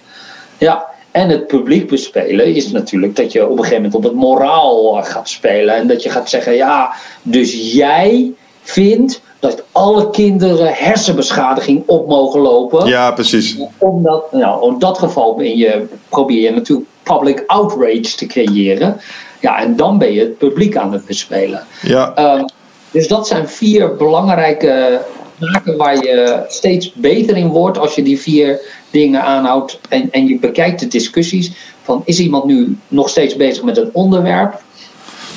Ja, 0.58 0.86
en 1.12 1.30
het 1.30 1.48
publiek 1.48 1.90
bespelen 1.90 2.56
is 2.56 2.72
natuurlijk 2.72 3.16
dat 3.16 3.32
je 3.32 3.44
op 3.44 3.52
een 3.52 3.64
gegeven 3.64 3.76
moment 3.76 3.96
op 3.96 4.04
het 4.04 4.14
moraal 4.14 5.04
gaat 5.04 5.30
spelen. 5.30 5.76
En 5.76 5.88
dat 5.88 6.04
je 6.04 6.10
gaat 6.10 6.30
zeggen, 6.30 6.56
ja, 6.56 6.94
dus 7.22 7.74
jij 7.74 8.32
vindt 8.62 9.22
dat 9.40 9.64
alle 9.72 10.10
kinderen 10.10 10.74
hersenbeschadiging 10.74 11.84
op 11.86 12.08
mogen 12.08 12.40
lopen. 12.40 12.88
Ja, 12.88 13.12
precies. 13.12 13.58
Omdat, 13.78 14.32
nou, 14.32 14.74
in 14.74 14.80
dat 14.80 14.98
geval 14.98 15.36
ben 15.36 15.58
je, 15.58 15.88
probeer 16.10 16.42
je 16.42 16.52
natuurlijk 16.52 16.88
public 17.04 17.44
outrage 17.48 18.16
te 18.16 18.26
creëren. 18.26 19.00
Ja, 19.40 19.60
en 19.60 19.76
dan 19.76 19.98
ben 19.98 20.14
je 20.14 20.20
het 20.20 20.38
publiek 20.38 20.78
aan 20.78 20.94
het 20.94 21.06
bespelen. 21.06 21.64
Ja, 21.82 22.14
Uh, 22.18 22.44
dus 22.92 23.08
dat 23.08 23.28
zijn 23.28 23.48
vier 23.48 23.96
belangrijke 23.96 25.02
maken 25.40 25.78
waar 25.78 25.96
je 25.96 26.46
steeds 26.48 26.94
beter 26.94 27.38
in 27.38 27.48
wordt 27.48 27.78
als 27.78 27.96
je 27.96 28.04
die 28.04 28.20
vier 28.20 28.60
dingen 28.90 29.22
aanhoudt 29.22 29.80
en, 29.90 30.12
en 30.12 30.28
je 30.28 30.40
bekijkt 30.40 30.80
de 30.80 30.88
discussies 30.88 31.52
van 31.84 32.02
is 32.06 32.20
iemand 32.20 32.46
nu 32.46 32.78
nog 32.88 33.10
steeds 33.10 33.36
bezig 33.36 33.64
met 33.64 33.76
het 33.76 33.90
onderwerp 33.92 34.62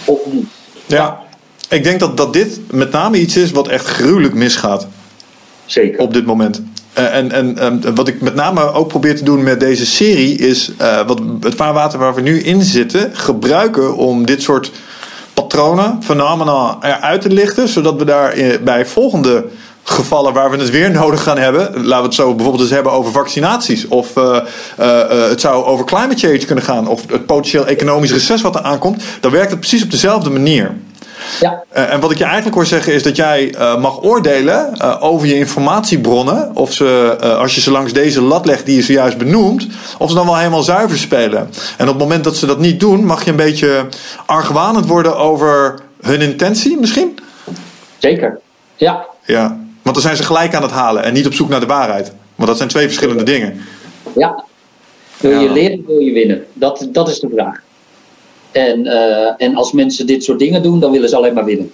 of 0.04 0.18
niet? 0.30 0.46
Ja, 0.86 1.20
ik 1.68 1.84
denk 1.84 2.00
dat, 2.00 2.16
dat 2.16 2.32
dit 2.32 2.60
met 2.70 2.90
name 2.90 3.18
iets 3.18 3.36
is 3.36 3.50
wat 3.50 3.68
echt 3.68 3.86
gruwelijk 3.86 4.34
misgaat. 4.34 4.86
Zeker. 5.66 6.00
Op 6.00 6.12
dit 6.12 6.26
moment. 6.26 6.62
Uh, 6.98 7.16
en, 7.16 7.58
en 7.58 7.94
wat 7.94 8.08
ik 8.08 8.20
met 8.20 8.34
name 8.34 8.72
ook 8.72 8.88
probeer 8.88 9.16
te 9.16 9.24
doen 9.24 9.42
met 9.42 9.60
deze 9.60 9.86
serie 9.86 10.36
is 10.36 10.70
uh, 10.80 11.06
wat 11.06 11.20
het 11.40 11.54
vaarwater 11.54 11.98
waar 11.98 12.14
we 12.14 12.20
nu 12.20 12.40
in 12.40 12.62
zitten 12.62 13.10
gebruiken 13.16 13.96
om 13.96 14.26
dit 14.26 14.42
soort 14.42 14.72
patronen, 15.34 15.98
fenomena 16.02 16.78
eruit 16.80 17.20
te 17.20 17.30
lichten, 17.30 17.68
zodat 17.68 17.96
we 17.96 18.04
daar 18.04 18.36
bij 18.64 18.86
volgende 18.86 19.44
gevallen 19.84 20.32
waar 20.32 20.50
we 20.50 20.56
het 20.56 20.70
weer 20.70 20.90
nodig 20.90 21.22
gaan 21.22 21.38
hebben. 21.38 21.60
Laten 21.74 21.96
we 21.96 22.06
het 22.06 22.14
zo 22.14 22.34
bijvoorbeeld 22.34 22.64
eens 22.64 22.74
hebben 22.74 22.92
over 22.92 23.12
vaccinaties. 23.12 23.88
Of 23.88 24.16
uh, 24.16 24.40
uh, 24.80 25.08
het 25.08 25.40
zou 25.40 25.64
over 25.64 25.84
climate 25.84 26.26
change 26.26 26.44
kunnen 26.44 26.64
gaan. 26.64 26.88
Of 26.88 27.02
het 27.10 27.26
potentieel 27.26 27.66
economisch 27.66 28.12
reces 28.12 28.40
wat 28.40 28.54
er 28.54 28.62
aankomt. 28.62 29.02
Dan 29.20 29.30
werkt 29.30 29.50
het 29.50 29.60
precies 29.60 29.82
op 29.82 29.90
dezelfde 29.90 30.30
manier. 30.30 30.76
Ja. 31.40 31.62
Uh, 31.76 31.92
en 31.92 32.00
wat 32.00 32.10
ik 32.10 32.18
je 32.18 32.24
eigenlijk 32.24 32.54
hoor 32.54 32.66
zeggen 32.66 32.92
is 32.92 33.02
dat 33.02 33.16
jij 33.16 33.54
mag 33.78 34.02
oordelen 34.02 34.80
over 35.00 35.26
je 35.26 35.34
informatiebronnen. 35.34 36.50
Of 36.54 36.72
ze, 36.72 37.16
als 37.38 37.54
je 37.54 37.60
ze 37.60 37.70
langs 37.70 37.92
deze 37.92 38.22
lat 38.22 38.46
legt 38.46 38.66
die 38.66 38.76
je 38.76 38.82
zojuist 38.82 39.18
benoemt. 39.18 39.66
Of 39.98 40.08
ze 40.08 40.14
dan 40.14 40.26
wel 40.26 40.36
helemaal 40.36 40.62
zuiver 40.62 40.98
spelen. 40.98 41.50
En 41.76 41.88
op 41.88 41.94
het 41.94 42.02
moment 42.02 42.24
dat 42.24 42.36
ze 42.36 42.46
dat 42.46 42.58
niet 42.58 42.80
doen, 42.80 43.04
mag 43.04 43.24
je 43.24 43.30
een 43.30 43.36
beetje 43.36 43.86
argwanend 44.26 44.86
worden 44.86 45.16
over 45.16 45.74
hun 46.02 46.20
intentie 46.20 46.76
misschien? 46.80 47.18
Zeker, 47.98 48.40
ja. 48.76 49.06
Ja, 49.24 49.61
want 49.82 49.94
dan 49.94 50.04
zijn 50.04 50.16
ze 50.16 50.22
gelijk 50.22 50.54
aan 50.54 50.62
het 50.62 50.70
halen 50.70 51.02
en 51.02 51.12
niet 51.12 51.26
op 51.26 51.34
zoek 51.34 51.48
naar 51.48 51.60
de 51.60 51.66
waarheid. 51.66 52.12
Want 52.34 52.48
dat 52.48 52.56
zijn 52.56 52.68
twee 52.68 52.86
verschillende 52.86 53.22
dingen. 53.22 53.60
Ja. 54.16 54.44
Wil 55.20 55.40
je 55.40 55.46
ja. 55.46 55.52
leren, 55.52 55.84
wil 55.86 55.98
je 55.98 56.12
winnen? 56.12 56.44
Dat, 56.52 56.88
dat 56.92 57.08
is 57.08 57.20
de 57.20 57.28
vraag. 57.34 57.60
En, 58.52 58.84
uh, 58.86 59.32
en 59.36 59.56
als 59.56 59.72
mensen 59.72 60.06
dit 60.06 60.24
soort 60.24 60.38
dingen 60.38 60.62
doen, 60.62 60.80
dan 60.80 60.90
willen 60.90 61.08
ze 61.08 61.16
alleen 61.16 61.34
maar 61.34 61.44
winnen. 61.44 61.72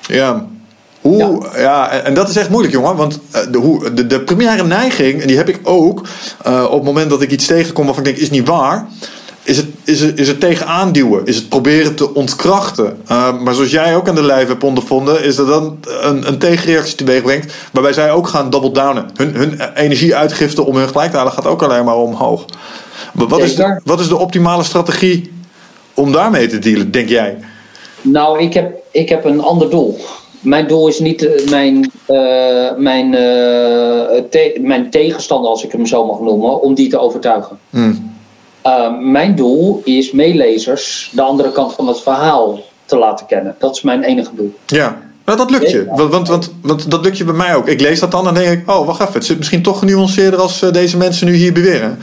Ja. 0.00 0.46
Hoe, 1.00 1.48
ja. 1.54 1.60
ja 1.60 1.90
en 1.90 2.14
dat 2.14 2.28
is 2.28 2.36
echt 2.36 2.50
moeilijk, 2.50 2.74
jongen. 2.74 2.96
Want 2.96 3.20
de, 3.50 3.58
hoe, 3.58 3.94
de, 3.94 4.06
de 4.06 4.20
primaire 4.20 4.64
neiging, 4.64 5.20
en 5.20 5.26
die 5.26 5.36
heb 5.36 5.48
ik 5.48 5.60
ook 5.62 6.06
uh, 6.46 6.64
op 6.64 6.74
het 6.74 6.84
moment 6.84 7.10
dat 7.10 7.22
ik 7.22 7.30
iets 7.30 7.46
tegenkom 7.46 7.84
waarvan 7.84 8.04
ik 8.04 8.10
denk, 8.10 8.22
is 8.22 8.30
niet 8.30 8.48
waar 8.48 8.88
is 9.84 10.00
het, 10.00 10.00
is, 10.00 10.00
het, 10.10 10.18
is 10.18 10.28
het 10.28 10.40
tegenaan 10.40 10.92
duwen? 10.92 11.26
Is 11.26 11.36
het 11.36 11.48
proberen 11.48 11.94
te 11.94 12.14
ontkrachten? 12.14 12.98
Uh, 13.10 13.40
maar 13.40 13.54
zoals 13.54 13.70
jij 13.70 13.96
ook 13.96 14.08
aan 14.08 14.14
de 14.14 14.22
lijf 14.22 14.48
hebt 14.48 14.64
ondervonden, 14.64 15.24
is 15.24 15.36
dat 15.36 15.46
dan 15.46 15.78
een, 16.02 16.28
een 16.28 16.38
tegenreactie 16.38 16.96
teweeg 16.96 17.22
brengt. 17.22 17.54
Waarbij 17.72 17.92
zij 17.92 18.12
ook 18.12 18.28
gaan 18.28 18.50
double 18.50 18.70
downen. 18.70 19.10
Hun, 19.14 19.34
hun 19.34 19.60
energieuitgifte 19.74 20.64
om 20.64 20.76
hun 20.76 20.88
gelijk 20.88 21.10
te 21.10 21.16
halen 21.16 21.32
gaat 21.32 21.46
ook 21.46 21.62
alleen 21.62 21.84
maar 21.84 21.96
omhoog. 21.96 22.44
Maar 23.12 23.26
wat, 23.26 23.40
is 23.40 23.54
de, 23.54 23.80
wat 23.84 24.00
is 24.00 24.08
de 24.08 24.16
optimale 24.16 24.62
strategie 24.62 25.32
om 25.94 26.12
daarmee 26.12 26.46
te 26.46 26.58
dealen, 26.58 26.90
denk 26.90 27.08
jij? 27.08 27.38
Nou, 28.00 28.40
ik 28.40 28.54
heb, 28.54 28.74
ik 28.90 29.08
heb 29.08 29.24
een 29.24 29.40
ander 29.40 29.70
doel. 29.70 29.98
Mijn 30.40 30.66
doel 30.66 30.88
is 30.88 30.98
niet 30.98 31.22
uh, 31.22 31.48
mijn, 31.48 31.90
uh, 32.08 32.76
mijn, 32.76 33.10
te, 34.30 34.58
mijn 34.60 34.90
tegenstander, 34.90 35.50
als 35.50 35.64
ik 35.64 35.72
hem 35.72 35.86
zo 35.86 36.06
mag 36.06 36.20
noemen, 36.20 36.62
om 36.62 36.74
die 36.74 36.88
te 36.88 36.98
overtuigen. 36.98 37.58
Hmm. 37.70 38.13
Uh, 38.66 38.98
mijn 39.00 39.34
doel 39.34 39.80
is 39.84 40.12
meelezers 40.12 41.10
de 41.12 41.22
andere 41.22 41.52
kant 41.52 41.74
van 41.74 41.88
het 41.88 42.00
verhaal 42.00 42.60
te 42.84 42.96
laten 42.96 43.26
kennen. 43.26 43.56
Dat 43.58 43.76
is 43.76 43.82
mijn 43.82 44.02
enige 44.02 44.30
doel. 44.34 44.54
Ja, 44.66 44.98
nou, 45.24 45.38
dat 45.38 45.50
lukt 45.50 45.70
je. 45.70 45.86
Want, 45.88 46.10
want, 46.10 46.28
want, 46.28 46.52
want, 46.62 46.90
dat 46.90 47.04
lukt 47.04 47.18
je 47.18 47.24
bij 47.24 47.34
mij 47.34 47.54
ook. 47.54 47.68
Ik 47.68 47.80
lees 47.80 48.00
dat 48.00 48.10
dan 48.10 48.28
en 48.28 48.34
denk 48.34 48.60
ik, 48.60 48.70
oh, 48.70 48.86
wacht 48.86 49.00
even. 49.00 49.12
Het 49.12 49.24
zit 49.24 49.38
misschien 49.38 49.62
toch 49.62 49.78
genuanceerder 49.78 50.40
als 50.40 50.62
uh, 50.62 50.72
deze 50.72 50.96
mensen 50.96 51.26
nu 51.26 51.34
hier 51.34 51.52
beweren. 51.52 51.98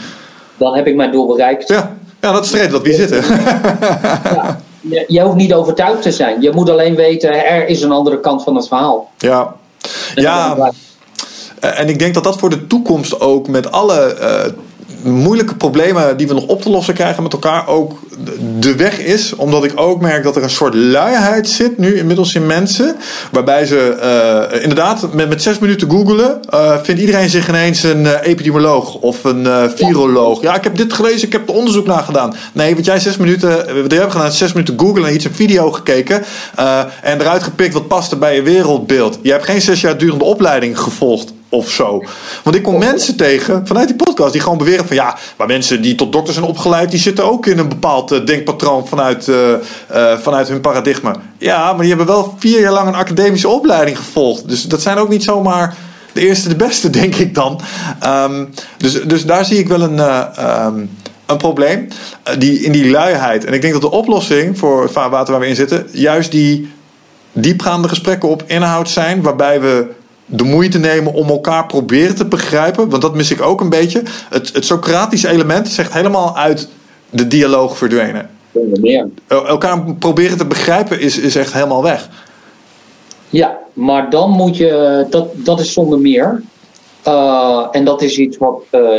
Dan 0.57 0.75
heb 0.75 0.87
ik 0.87 0.95
mijn 0.95 1.11
doel 1.11 1.27
bereikt. 1.27 1.67
Ja, 1.67 1.95
ja 2.21 2.31
dat 2.31 2.45
is 2.45 2.51
de 2.51 2.57
reden 2.57 2.71
dat 2.71 2.81
we 2.81 2.89
hier 2.89 2.97
zitten. 2.97 3.23
ja. 4.23 4.59
je, 4.81 5.05
je 5.07 5.21
hoeft 5.21 5.35
niet 5.35 5.53
overtuigd 5.53 6.01
te 6.01 6.11
zijn. 6.11 6.41
Je 6.41 6.51
moet 6.51 6.69
alleen 6.69 6.95
weten, 6.95 7.45
er 7.45 7.67
is 7.67 7.81
een 7.81 7.91
andere 7.91 8.19
kant 8.19 8.43
van 8.43 8.55
het 8.55 8.67
verhaal. 8.67 9.11
Ja, 9.17 9.55
en 10.15 10.21
ja. 10.21 10.71
En 11.59 11.89
ik 11.89 11.99
denk 11.99 12.13
dat 12.13 12.23
dat 12.23 12.39
voor 12.39 12.49
de 12.49 12.67
toekomst 12.67 13.19
ook 13.19 13.47
met 13.47 13.71
alle 13.71 14.17
uh, 14.21 14.53
moeilijke 15.03 15.55
problemen 15.55 16.17
die 16.17 16.27
we 16.27 16.33
nog 16.33 16.45
op 16.45 16.61
te 16.61 16.69
lossen 16.69 16.93
krijgen 16.93 17.23
met 17.23 17.33
elkaar 17.33 17.67
ook 17.67 17.99
de 18.59 18.75
weg 18.75 18.99
is. 18.99 19.35
Omdat 19.35 19.63
ik 19.63 19.71
ook 19.75 20.01
merk 20.01 20.23
dat 20.23 20.35
er 20.35 20.43
een 20.43 20.49
soort 20.49 20.73
luiheid 20.75 21.49
zit 21.49 21.77
nu 21.77 21.97
inmiddels 21.97 22.35
in 22.35 22.45
mensen. 22.45 22.95
Waarbij 23.31 23.65
ze 23.65 23.97
uh, 24.53 24.61
inderdaad 24.61 25.13
met, 25.13 25.43
zes 25.43 25.59
minuten 25.59 25.89
googelen 25.89 26.39
uh, 26.53 26.77
vindt 26.83 27.01
iedereen 27.01 27.29
zich 27.29 27.47
ineens 27.47 27.83
een 27.83 28.01
uh, 28.01 28.11
epidemioloog 28.21 28.95
of 28.95 29.23
een 29.23 29.47
viroloog. 29.75 30.41
Ja, 30.41 30.55
ik 30.55 30.63
heb 30.63 30.77
dit 30.77 30.93
gelezen, 30.93 31.27
ik 31.27 31.33
heb 31.33 31.49
er 31.49 31.55
onderzoek 31.55 31.85
naar 31.85 32.03
gedaan. 32.03 32.35
Nee, 32.53 32.75
wat 32.75 32.85
jij 32.85 32.99
zes 32.99 33.17
minuten, 33.17 33.49
we 33.49 33.95
hebben 33.95 34.11
gedaan, 34.11 34.31
zes 34.31 34.53
minuten 34.53 34.79
googelen 34.79 35.09
en 35.09 35.15
iets 35.15 35.25
een 35.25 35.35
video 35.35 35.71
gekeken. 35.71 36.23
en 37.01 37.21
eruit 37.21 37.43
gepikt 37.43 37.73
wat 37.73 37.87
paste 37.87 38.15
bij 38.15 38.35
je 38.35 38.41
wereldbeeld. 38.41 39.19
Je 39.21 39.31
hebt 39.31 39.45
geen 39.45 39.61
zes 39.61 39.81
jaar 39.81 39.97
durende 39.97 40.23
opleiding 40.23 40.79
gevolgd 40.79 41.33
of 41.51 41.69
zo. 41.69 42.03
Want 42.43 42.55
ik 42.55 42.63
kom 42.63 42.79
mensen 42.79 43.15
tegen 43.15 43.67
vanuit 43.67 43.87
die 43.87 43.95
podcast 43.95 44.31
die 44.31 44.41
gewoon 44.41 44.57
beweren 44.57 44.87
van 44.87 44.95
ja, 44.95 45.17
maar 45.37 45.47
mensen 45.47 45.81
die 45.81 45.95
tot 45.95 46.11
dokter 46.11 46.33
zijn 46.33 46.45
opgeleid, 46.45 46.91
die 46.91 46.99
zitten 46.99 47.25
ook 47.31 47.45
in 47.45 47.57
een 47.57 47.69
bepaald 47.69 48.11
uh, 48.11 48.25
denkpatroon 48.25 48.87
vanuit, 48.87 49.27
uh, 49.27 49.35
uh, 49.91 50.17
vanuit 50.17 50.47
hun 50.47 50.61
paradigma. 50.61 51.15
Ja, 51.37 51.71
maar 51.71 51.79
die 51.79 51.89
hebben 51.95 52.05
wel 52.05 52.35
vier 52.37 52.59
jaar 52.59 52.71
lang 52.71 52.87
een 52.87 52.95
academische 52.95 53.49
opleiding 53.49 53.97
gevolgd. 53.97 54.49
Dus 54.49 54.63
dat 54.63 54.81
zijn 54.81 54.97
ook 54.97 55.09
niet 55.09 55.23
zomaar 55.23 55.75
de 56.11 56.21
eerste 56.21 56.49
de 56.49 56.55
beste, 56.55 56.89
denk 56.99 57.15
ik 57.15 57.35
dan. 57.35 57.59
Um, 58.05 58.49
dus, 58.77 59.03
dus 59.03 59.25
daar 59.25 59.45
zie 59.45 59.57
ik 59.57 59.67
wel 59.67 59.81
een. 59.81 59.99
Um, 60.65 60.89
een 61.25 61.37
probleem 61.37 61.87
die, 62.37 62.59
in 62.59 62.71
die 62.71 62.89
luiheid. 62.89 63.45
En 63.45 63.53
ik 63.53 63.61
denk 63.61 63.73
dat 63.73 63.81
de 63.81 63.91
oplossing 63.91 64.57
voor 64.57 64.81
het 64.83 64.91
vaarwater 64.91 65.31
waar 65.31 65.41
we 65.41 65.47
in 65.47 65.55
zitten, 65.55 65.87
juist 65.91 66.31
die 66.31 66.71
diepgaande 67.33 67.87
gesprekken 67.87 68.29
op 68.29 68.43
inhoud 68.47 68.89
zijn, 68.89 69.21
waarbij 69.21 69.61
we 69.61 69.87
de 70.31 70.43
moeite 70.43 70.79
nemen 70.79 71.13
om 71.13 71.29
elkaar 71.29 71.65
proberen 71.65 72.15
te 72.15 72.25
begrijpen. 72.25 72.89
Want 72.89 73.01
dat 73.01 73.15
mis 73.15 73.31
ik 73.31 73.41
ook 73.41 73.61
een 73.61 73.69
beetje. 73.69 74.03
Het, 74.29 74.53
het 74.53 74.65
Socratische 74.65 75.29
element 75.29 75.67
zegt 75.67 75.93
helemaal 75.93 76.37
uit 76.37 76.69
de 77.09 77.27
dialoog 77.27 77.77
verdwenen. 77.77 78.29
Meer. 78.81 79.09
Elkaar 79.27 79.93
proberen 79.99 80.37
te 80.37 80.45
begrijpen 80.45 80.99
is, 80.99 81.17
is 81.17 81.35
echt 81.35 81.53
helemaal 81.53 81.83
weg. 81.83 82.09
Ja, 83.29 83.57
maar 83.73 84.09
dan 84.09 84.29
moet 84.29 84.57
je, 84.57 85.05
dat, 85.09 85.27
dat 85.33 85.59
is 85.59 85.73
zonder 85.73 85.99
meer. 85.99 86.43
Uh, 87.07 87.67
en 87.71 87.85
dat 87.85 88.01
is 88.01 88.17
iets 88.17 88.37
wat, 88.37 88.61
uh, 88.71 88.89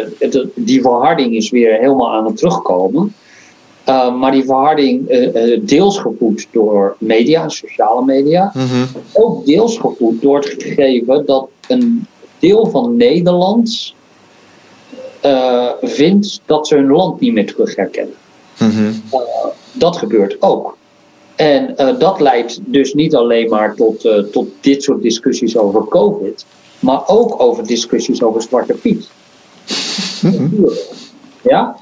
die 0.54 0.82
verharding 0.82 1.34
is 1.34 1.50
weer 1.50 1.78
helemaal 1.78 2.12
aan 2.12 2.24
het 2.24 2.36
terugkomen. 2.36 3.14
Uh, 3.88 4.14
maar 4.14 4.32
die 4.32 4.44
verharding 4.44 5.10
uh, 5.10 5.60
deels 5.62 5.98
gevoed 5.98 6.46
door 6.50 6.96
media, 6.98 7.48
sociale 7.48 8.04
media. 8.04 8.52
Mm-hmm. 8.54 8.86
Ook 9.12 9.46
deels 9.46 9.78
gevoed 9.78 10.22
door 10.22 10.36
het 10.36 10.54
gegeven 10.58 11.26
dat 11.26 11.48
een 11.68 12.06
deel 12.38 12.66
van 12.66 12.96
Nederland 12.96 13.94
uh, 15.24 15.68
vindt 15.80 16.40
dat 16.46 16.66
ze 16.66 16.74
hun 16.74 16.90
land 16.90 17.20
niet 17.20 17.32
meer 17.32 17.46
terug 17.46 17.76
herkennen. 17.76 18.14
Mm-hmm. 18.58 19.02
dat 19.72 19.96
gebeurt 19.96 20.42
ook. 20.42 20.76
En 21.34 21.74
dat 21.98 22.20
leidt 22.20 22.60
dus 22.64 22.94
niet 22.94 23.14
alleen 23.14 23.48
maar 23.48 23.74
tot, 23.74 24.00
tot 24.32 24.48
dit 24.60 24.82
soort 24.82 25.02
discussies 25.02 25.56
over 25.56 25.88
COVID, 25.88 26.46
maar 26.78 27.08
ook 27.08 27.42
over 27.42 27.66
discussies 27.66 28.22
over 28.22 28.42
Zwarte 28.42 28.74
Piet. 28.74 29.08
Mm-hmm. 30.22 30.68
Ja? 31.42 31.76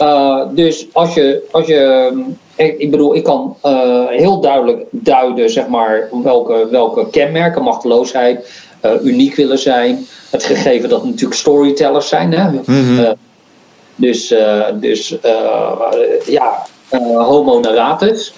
Uh, 0.00 0.40
dus 0.50 0.86
als 0.92 1.14
je, 1.14 1.48
als 1.50 1.66
je 1.66 2.12
ik, 2.54 2.78
ik 2.78 2.90
bedoel, 2.90 3.14
ik 3.14 3.24
kan 3.24 3.56
uh, 3.64 4.06
heel 4.08 4.40
duidelijk 4.40 4.84
duiden, 4.90 5.50
zeg 5.50 5.66
maar, 5.66 6.08
welke, 6.22 6.68
welke 6.70 7.10
kenmerken, 7.10 7.62
machteloosheid, 7.62 8.50
uh, 8.84 8.92
uniek 9.02 9.34
willen 9.34 9.58
zijn. 9.58 10.06
Het 10.30 10.44
gegeven 10.44 10.88
dat 10.88 11.04
natuurlijk 11.04 11.40
storytellers 11.40 12.08
zijn. 12.08 12.32
Hè? 12.32 12.50
Mm-hmm. 12.50 13.14
dus, 13.94 14.34
dus 14.80 15.16
ja, 16.26 16.66
homo 17.16 17.60
narratus. 17.60 18.34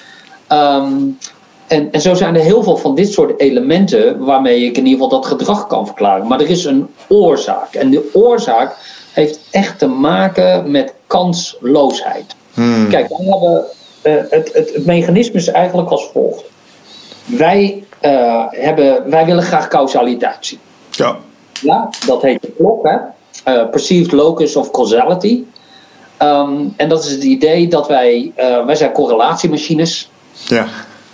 Um, 0.52 1.18
en, 1.66 1.92
en 1.92 2.00
zo 2.00 2.14
zijn 2.14 2.34
er 2.34 2.42
heel 2.42 2.62
veel 2.62 2.76
van 2.76 2.94
dit 2.94 3.12
soort 3.12 3.40
elementen 3.40 4.24
waarmee 4.24 4.64
ik 4.64 4.76
in 4.76 4.86
ieder 4.86 5.02
geval 5.02 5.20
dat 5.20 5.26
gedrag 5.26 5.66
kan 5.66 5.86
verklaren. 5.86 6.26
Maar 6.26 6.40
er 6.40 6.50
is 6.50 6.64
een 6.64 6.86
oorzaak. 7.08 7.74
En 7.74 7.90
de 7.90 8.10
oorzaak 8.12 8.76
heeft 9.16 9.40
echt 9.50 9.78
te 9.78 9.86
maken 9.86 10.70
met 10.70 10.92
kansloosheid. 11.06 12.34
Hmm. 12.54 12.88
Kijk, 12.88 13.08
we 13.08 13.14
hebben, 13.14 13.64
uh, 14.02 14.30
het, 14.30 14.52
het, 14.52 14.72
het, 14.74 14.86
mechanisme 14.86 15.38
is 15.38 15.48
eigenlijk 15.48 15.90
als 15.90 16.08
volgt. 16.12 16.44
Wij, 17.24 17.84
uh, 18.02 18.44
hebben, 18.48 19.10
wij 19.10 19.24
willen 19.24 19.42
graag 19.42 19.68
causaliteit 19.68 20.36
zien. 20.40 20.58
Ja. 20.90 21.16
Ja, 21.60 21.88
dat 22.06 22.22
heet 22.22 22.42
de 22.42 22.52
klok, 22.56 22.88
hè? 22.88 22.96
Uh, 23.54 23.70
perceived 23.70 24.12
locus 24.12 24.56
of 24.56 24.70
causality. 24.70 25.42
Um, 26.22 26.74
en 26.76 26.88
dat 26.88 27.04
is 27.04 27.10
het 27.10 27.22
idee 27.22 27.68
dat 27.68 27.88
wij, 27.88 28.32
wij 28.66 28.74
zijn 28.74 28.92
correlatiemachines. 28.92 30.10
Ja. 30.32 30.66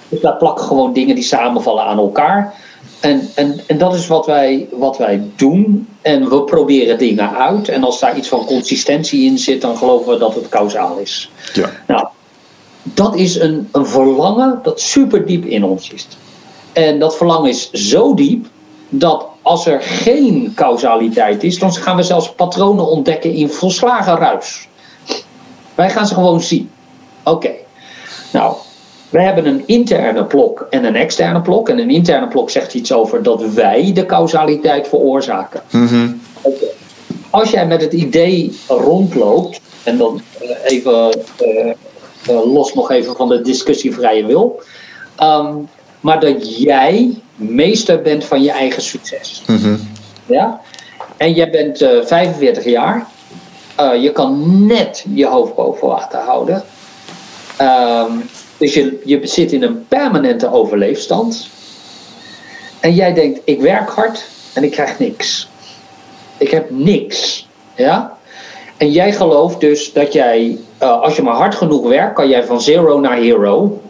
Dus 0.09 0.20
daar 0.20 0.36
plakken 0.36 0.64
gewoon 0.64 0.92
dingen 0.92 1.14
die 1.14 1.24
samenvallen 1.24 1.84
aan 1.84 1.98
elkaar. 1.98 2.55
En, 3.03 3.30
en, 3.34 3.61
en 3.66 3.78
dat 3.78 3.94
is 3.94 4.07
wat 4.07 4.26
wij, 4.26 4.68
wat 4.70 4.98
wij 4.98 5.22
doen. 5.36 5.88
En 6.03 6.28
we 6.28 6.42
proberen 6.42 6.98
dingen 6.98 7.36
uit. 7.36 7.68
En 7.68 7.84
als 7.84 8.00
daar 8.00 8.16
iets 8.16 8.28
van 8.28 8.44
consistentie 8.44 9.24
in 9.24 9.38
zit, 9.38 9.61
dan 9.61 9.76
geloven 9.76 10.12
we 10.12 10.18
dat 10.18 10.34
het 10.34 10.48
kausaal 10.48 10.98
is. 10.98 11.30
Ja. 11.53 11.70
Nou, 11.86 12.07
dat 12.82 13.16
is 13.16 13.38
een, 13.38 13.68
een 13.72 13.86
verlangen 13.86 14.61
dat 14.62 14.80
super 14.80 15.26
diep 15.26 15.44
in 15.44 15.64
ons 15.64 15.90
is. 15.90 16.07
En 16.72 16.98
dat 16.98 17.16
verlangen 17.16 17.50
is 17.50 17.70
zo 17.70 18.14
diep 18.14 18.46
dat 18.88 19.26
als 19.42 19.66
er 19.66 19.80
geen 19.82 20.53
causaliteit 20.55 21.42
is, 21.44 21.59
dan 21.59 21.72
gaan 21.72 21.96
we 21.96 22.03
zelfs 22.03 22.32
patronen 22.32 22.86
ontdekken 22.86 23.32
in 23.32 23.50
volslagen 23.50 24.16
ruis. 24.16 24.68
Wij 25.74 25.90
gaan 25.90 26.07
ze 26.07 26.14
gewoon 26.14 26.40
zien. 26.40 26.70
Oké, 27.24 27.50
nou, 28.32 28.57
we 29.12 29.20
hebben 29.20 29.46
een 29.46 29.62
interne 29.66 30.24
blok 30.24 30.66
en 30.70 30.84
een 30.84 30.96
externe 30.96 31.40
blok. 31.40 31.68
En 31.68 31.78
een 31.78 31.90
interne 31.90 32.28
blok 32.28 32.50
zegt 32.50 32.74
iets 32.74 32.92
over 32.92 33.22
dat 33.22 33.42
wij 33.42 33.90
de 33.94 34.06
causaliteit 34.06 34.88
veroorzaken. 34.88 35.62
Mhm. 35.70 36.08
Als 37.30 37.50
jij 37.50 37.66
met 37.66 37.80
het 37.80 37.92
idee 37.92 38.58
rondloopt, 38.68 39.60
en 39.82 39.96
dan 39.98 40.20
eh, 40.40 40.48
even 40.64 41.12
eh, 41.36 41.70
eh, 42.26 42.52
los 42.52 42.74
nog 42.74 42.90
even 42.90 43.16
van 43.16 43.28
de 43.28 43.40
discussievrije 43.40 44.26
wil, 44.26 44.62
ehm, 45.16 45.54
maar 46.00 46.20
dat 46.20 46.58
jij 46.58 47.20
meester 47.36 48.02
bent 48.02 48.24
van 48.24 48.42
je 48.42 48.50
eigen 48.50 48.82
succes. 48.82 49.42
Mhm. 49.46 49.76
Ja? 50.26 50.60
En 51.16 51.32
jij 51.32 51.50
bent 51.50 51.80
eh, 51.80 52.04
45 52.04 52.64
jaar. 52.64 53.06
Je 54.00 54.12
kan 54.12 54.66
net 54.66 55.04
je 55.14 55.26
hoofd 55.26 55.54
boven 55.54 55.88
water 55.88 56.18
houden. 56.18 56.62
Ehm, 57.56 58.12
dus 58.62 58.74
je, 58.74 59.00
je 59.04 59.26
zit 59.26 59.52
in 59.52 59.62
een 59.62 59.86
permanente 59.88 60.52
overleefstand. 60.52 61.48
En 62.80 62.94
jij 62.94 63.12
denkt, 63.12 63.40
ik 63.44 63.60
werk 63.60 63.88
hard 63.88 64.24
en 64.52 64.64
ik 64.64 64.70
krijg 64.70 64.98
niks. 64.98 65.48
Ik 66.38 66.50
heb 66.50 66.70
niks. 66.70 67.48
Ja? 67.76 68.16
En 68.76 68.90
jij 68.90 69.12
gelooft 69.12 69.60
dus 69.60 69.92
dat 69.92 70.12
jij, 70.12 70.58
eh, 70.78 71.00
als 71.00 71.16
je 71.16 71.22
maar 71.22 71.34
hard 71.34 71.54
genoeg 71.54 71.88
werkt, 71.88 72.14
kan 72.14 72.28
jij 72.28 72.44
van 72.44 72.60
zero 72.60 73.00
naar 73.00 73.16
hero. 73.16 73.82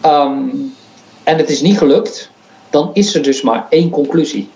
Ehm, 0.00 0.48
en 1.22 1.36
het 1.36 1.50
is 1.50 1.60
niet 1.60 1.78
gelukt, 1.78 2.30
dan 2.70 2.90
is 2.92 3.14
er 3.14 3.22
dus 3.22 3.42
maar 3.42 3.66
één 3.70 3.90
conclusie. 3.90 4.48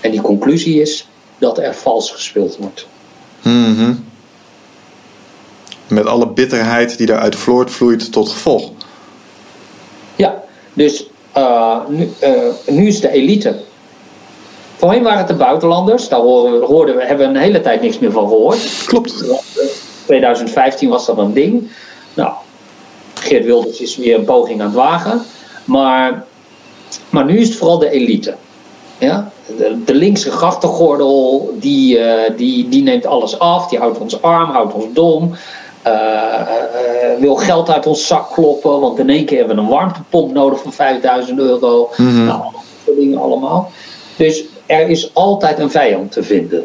En 0.00 0.10
die 0.10 0.20
conclusie 0.20 0.80
is 0.80 1.08
dat 1.38 1.58
er 1.58 1.74
vals 1.74 2.10
gespeeld 2.10 2.56
wordt. 2.56 2.86
Mhm. 3.42 3.92
Met 5.88 6.06
alle 6.06 6.26
bitterheid 6.26 6.98
die 6.98 7.06
daaruit 7.06 7.36
voortvloeit 7.36 8.12
tot 8.12 8.28
gevolg. 8.28 8.70
Ja, 10.16 10.42
dus 10.72 11.06
eh, 11.32 11.78
nu, 11.88 12.12
eh, 12.18 12.32
nu 12.66 12.86
is 12.86 13.00
de 13.00 13.10
elite. 13.10 13.56
Voorheen 14.76 15.02
waren 15.02 15.18
het 15.18 15.28
de 15.28 15.34
buitenlanders, 15.34 16.08
daar 16.08 16.20
hoorden 16.20 16.96
we, 16.96 17.04
hebben 17.04 17.26
we 17.26 17.34
een 17.34 17.44
hele 17.44 17.60
tijd 17.60 17.80
niks 17.80 17.98
meer 17.98 18.12
van 18.12 18.28
gehoord. 18.28 18.84
Klopt. 18.86 19.24
2015 20.04 20.88
was 20.88 21.06
dat 21.06 21.18
een 21.18 21.32
ding. 21.32 21.70
Nou, 22.14 22.32
Geert 23.14 23.44
Wilders 23.44 23.80
is 23.80 23.96
weer 23.96 24.18
een 24.18 24.24
poging 24.24 24.60
aan 24.60 24.66
het 24.66 24.76
wagen. 24.76 25.22
Maar, 25.64 26.24
maar 27.10 27.24
nu 27.24 27.38
is 27.38 27.48
het 27.48 27.56
vooral 27.56 27.78
de 27.78 27.90
elite. 27.90 28.34
Ja? 28.98 29.30
De, 29.56 29.82
de 29.84 29.94
linkse 29.94 30.30
grachtengordel, 30.30 31.54
die, 31.60 31.98
eh, 31.98 32.36
die, 32.36 32.68
die 32.68 32.82
neemt 32.82 33.06
alles 33.06 33.38
af. 33.38 33.68
Die 33.68 33.78
houdt 33.78 33.98
ons 33.98 34.22
arm, 34.22 34.50
houdt 34.50 34.74
ons 34.74 34.86
dom. 34.92 35.34
Eh, 35.84 36.40
eh, 36.40 37.20
wil 37.20 37.34
geld 37.34 37.70
uit 37.70 37.86
ons 37.86 38.06
zak 38.06 38.32
kloppen. 38.32 38.80
Want 38.80 38.98
in 38.98 39.10
één 39.10 39.24
keer 39.24 39.38
hebben 39.38 39.56
we 39.56 39.62
een 39.62 39.68
warmtepomp 39.68 40.32
nodig 40.32 40.62
van 40.62 40.72
5000 40.72 41.38
euro. 41.38 41.90
Mhm. 41.96 42.24
Nou, 42.24 42.42
dat 42.52 42.62
soort 42.84 42.96
dingen 42.98 43.20
allemaal. 43.20 43.70
Dus 44.16 44.44
er 44.66 44.88
is 44.88 45.14
altijd 45.14 45.58
een 45.58 45.70
vijand 45.70 46.12
te 46.12 46.22
vinden. 46.22 46.64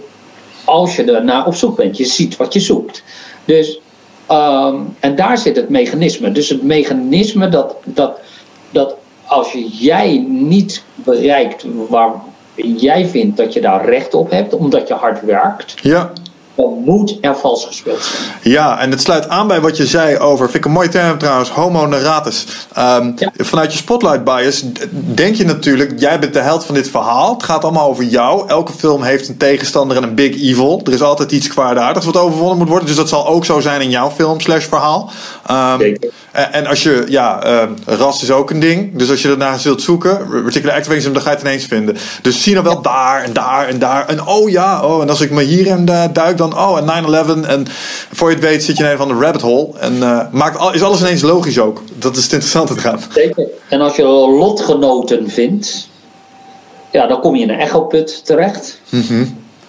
Als 0.63 0.95
je 0.95 1.03
er 1.03 1.23
naar 1.23 1.45
op 1.45 1.55
zoek 1.55 1.75
bent. 1.75 1.97
Je 1.97 2.05
ziet 2.05 2.37
wat 2.37 2.53
je 2.53 2.59
zoekt. 2.59 3.03
Dus, 3.45 3.79
ehm, 4.25 4.75
en 4.99 5.15
daar 5.15 5.37
zit 5.37 5.55
het 5.55 5.69
mechanisme. 5.69 6.31
Dus 6.31 6.49
het 6.49 6.63
mechanisme 6.63 7.49
dat, 7.49 7.75
dat, 7.85 8.19
dat 8.69 8.95
als 9.25 9.51
je 9.51 9.67
jij 9.67 10.25
niet 10.27 10.83
bereikt 10.95 11.65
waar 11.89 12.11
jij 12.55 13.07
vindt 13.07 13.37
dat 13.37 13.53
je 13.53 13.61
daar 13.61 13.85
recht 13.85 14.13
op 14.13 14.31
hebt, 14.31 14.53
omdat 14.53 14.87
je 14.87 14.93
hard 14.93 15.21
werkt, 15.21 15.73
Ja. 15.81 16.11
Dan 16.59 16.81
moet 16.85 17.17
er 17.21 17.37
vals 17.37 17.65
gespeeld 17.65 18.01
zijn. 18.01 18.53
Ja, 18.53 18.79
en 18.79 18.91
het 18.91 19.01
sluit 19.01 19.29
aan 19.29 19.47
bij 19.47 19.61
wat 19.61 19.77
je 19.77 19.85
zei 19.85 20.17
over, 20.17 20.45
vind 20.45 20.57
ik 20.57 20.65
een 20.65 20.71
mooie 20.71 20.89
term 20.89 21.17
trouwens, 21.17 21.49
homo 21.49 21.85
narratus. 21.85 22.45
Ehm, 22.73 23.11
Ja. 23.15 23.31
Vanuit 23.37 23.71
je 23.71 23.77
spotlight 23.77 24.23
bias 24.23 24.63
denk 24.91 25.35
je 25.35 25.45
natuurlijk, 25.45 25.93
jij 25.97 26.19
bent 26.19 26.33
de 26.33 26.39
held 26.39 26.65
van 26.65 26.75
dit 26.75 26.89
verhaal. 26.89 27.33
Het 27.33 27.43
gaat 27.43 27.63
allemaal 27.63 27.89
over 27.89 28.03
jou. 28.03 28.49
Elke 28.49 28.71
film 28.77 29.03
heeft 29.03 29.27
een 29.27 29.37
tegenstander 29.37 29.97
en 29.97 30.03
een 30.03 30.15
big 30.15 30.41
evil. 30.41 30.81
Er 30.85 30.93
is 30.93 31.01
altijd 31.01 31.31
iets 31.31 31.47
kwaadaardigs 31.47 32.05
wat 32.05 32.17
overwonnen 32.17 32.57
moet 32.57 32.67
worden. 32.67 32.87
Dus 32.87 32.95
dat 32.95 33.09
zal 33.09 33.27
ook 33.27 33.45
zo 33.45 33.59
zijn 33.59 33.81
in 33.81 33.89
jouw 33.89 34.11
film 34.11 34.39
slash 34.39 34.65
verhaal. 34.65 35.11
Ehm, 35.47 35.95
en, 36.31 36.53
en 36.53 36.65
als 36.67 36.83
je, 36.83 37.05
ja, 37.07 37.43
ehm, 37.43 37.71
ras 37.85 38.23
is 38.23 38.31
ook 38.31 38.49
een 38.49 38.59
ding. 38.59 38.97
Dus 38.97 39.09
als 39.09 39.21
je 39.21 39.29
ernaar 39.29 39.59
zult 39.59 39.81
zoeken, 39.81 40.27
particular 40.43 40.75
activism, 40.75 41.13
dan 41.13 41.21
ga 41.21 41.29
je 41.29 41.35
het 41.35 41.45
ineens 41.45 41.65
vinden. 41.65 41.97
Dus 42.21 42.43
zie 42.43 42.53
dan 42.53 42.63
wel 42.63 42.81
daar 42.81 43.23
en 43.23 43.33
daar 43.33 43.67
en 43.67 43.79
daar. 43.79 44.07
En 44.07 44.25
oh 44.25 44.49
ja, 44.49 44.83
oh, 44.83 45.01
en 45.01 45.09
als 45.09 45.21
ik 45.21 45.31
me 45.31 45.43
hierin 45.43 45.85
uh, 45.89 46.03
duik, 46.13 46.37
dan 46.37 46.48
oh, 46.57 46.77
en 46.77 47.43
9-11. 47.45 47.47
En 47.47 47.65
voor 48.11 48.29
je 48.29 48.35
het 48.35 48.43
weet 48.43 48.63
zit 48.63 48.77
je 48.77 48.83
in 48.83 48.89
een 48.89 48.97
van 48.97 49.07
de 49.07 49.13
rabbit 49.13 49.41
hole. 49.41 49.67
En 49.79 50.03
eh, 50.03 50.19
maakt 50.31 50.57
al, 50.57 50.73
is 50.73 50.83
alles 50.83 51.01
ineens 51.01 51.21
logisch 51.21 51.59
ook. 51.59 51.81
Dat 51.95 52.15
is 52.15 52.23
het 52.23 52.31
interessante 52.31 52.73
eraan. 52.77 52.99
Zeker. 53.13 53.47
En 53.69 53.81
als 53.81 53.95
je 53.95 54.03
lotgenoten 54.03 55.29
vindt, 55.29 55.89
ja, 56.91 57.07
dan 57.07 57.19
kom 57.19 57.35
je 57.35 57.41
in 57.41 57.49
een 57.49 57.59
echoput 57.59 58.25
terecht, 58.25 58.81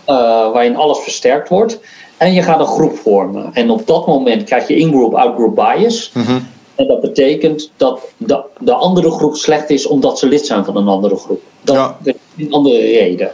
eh, 0.05 0.15
waarin 0.53 0.77
alles 0.77 0.99
versterkt 0.99 1.49
wordt. 1.49 1.79
En 2.17 2.33
je 2.33 2.43
gaat 2.43 2.61
een 2.61 2.67
groep 2.67 2.99
vormen. 2.99 3.51
En 3.53 3.71
op 3.71 3.87
dat 3.87 4.07
moment 4.07 4.45
krijg 4.45 4.69
je 4.69 4.77
in-group, 4.77 5.15
out-group 5.15 5.55
bias. 5.55 6.11
Mhm. 6.15 6.39
En 6.81 6.87
dat 6.87 7.01
betekent 7.01 7.71
dat 7.77 8.01
de, 8.17 8.43
de 8.59 8.73
andere 8.73 9.11
groep 9.11 9.37
slecht 9.37 9.71
is 9.71 9.87
omdat 9.87 10.19
ze 10.19 10.27
lid 10.29 10.47
zijn 10.47 10.65
van 10.65 10.77
een 10.77 10.89
andere 10.89 11.17
groep. 11.17 11.43
Dat 11.63 11.77
Ja. 11.77 11.97
is 12.03 12.15
een 12.39 12.53
andere 12.53 12.79
reden. 12.79 13.31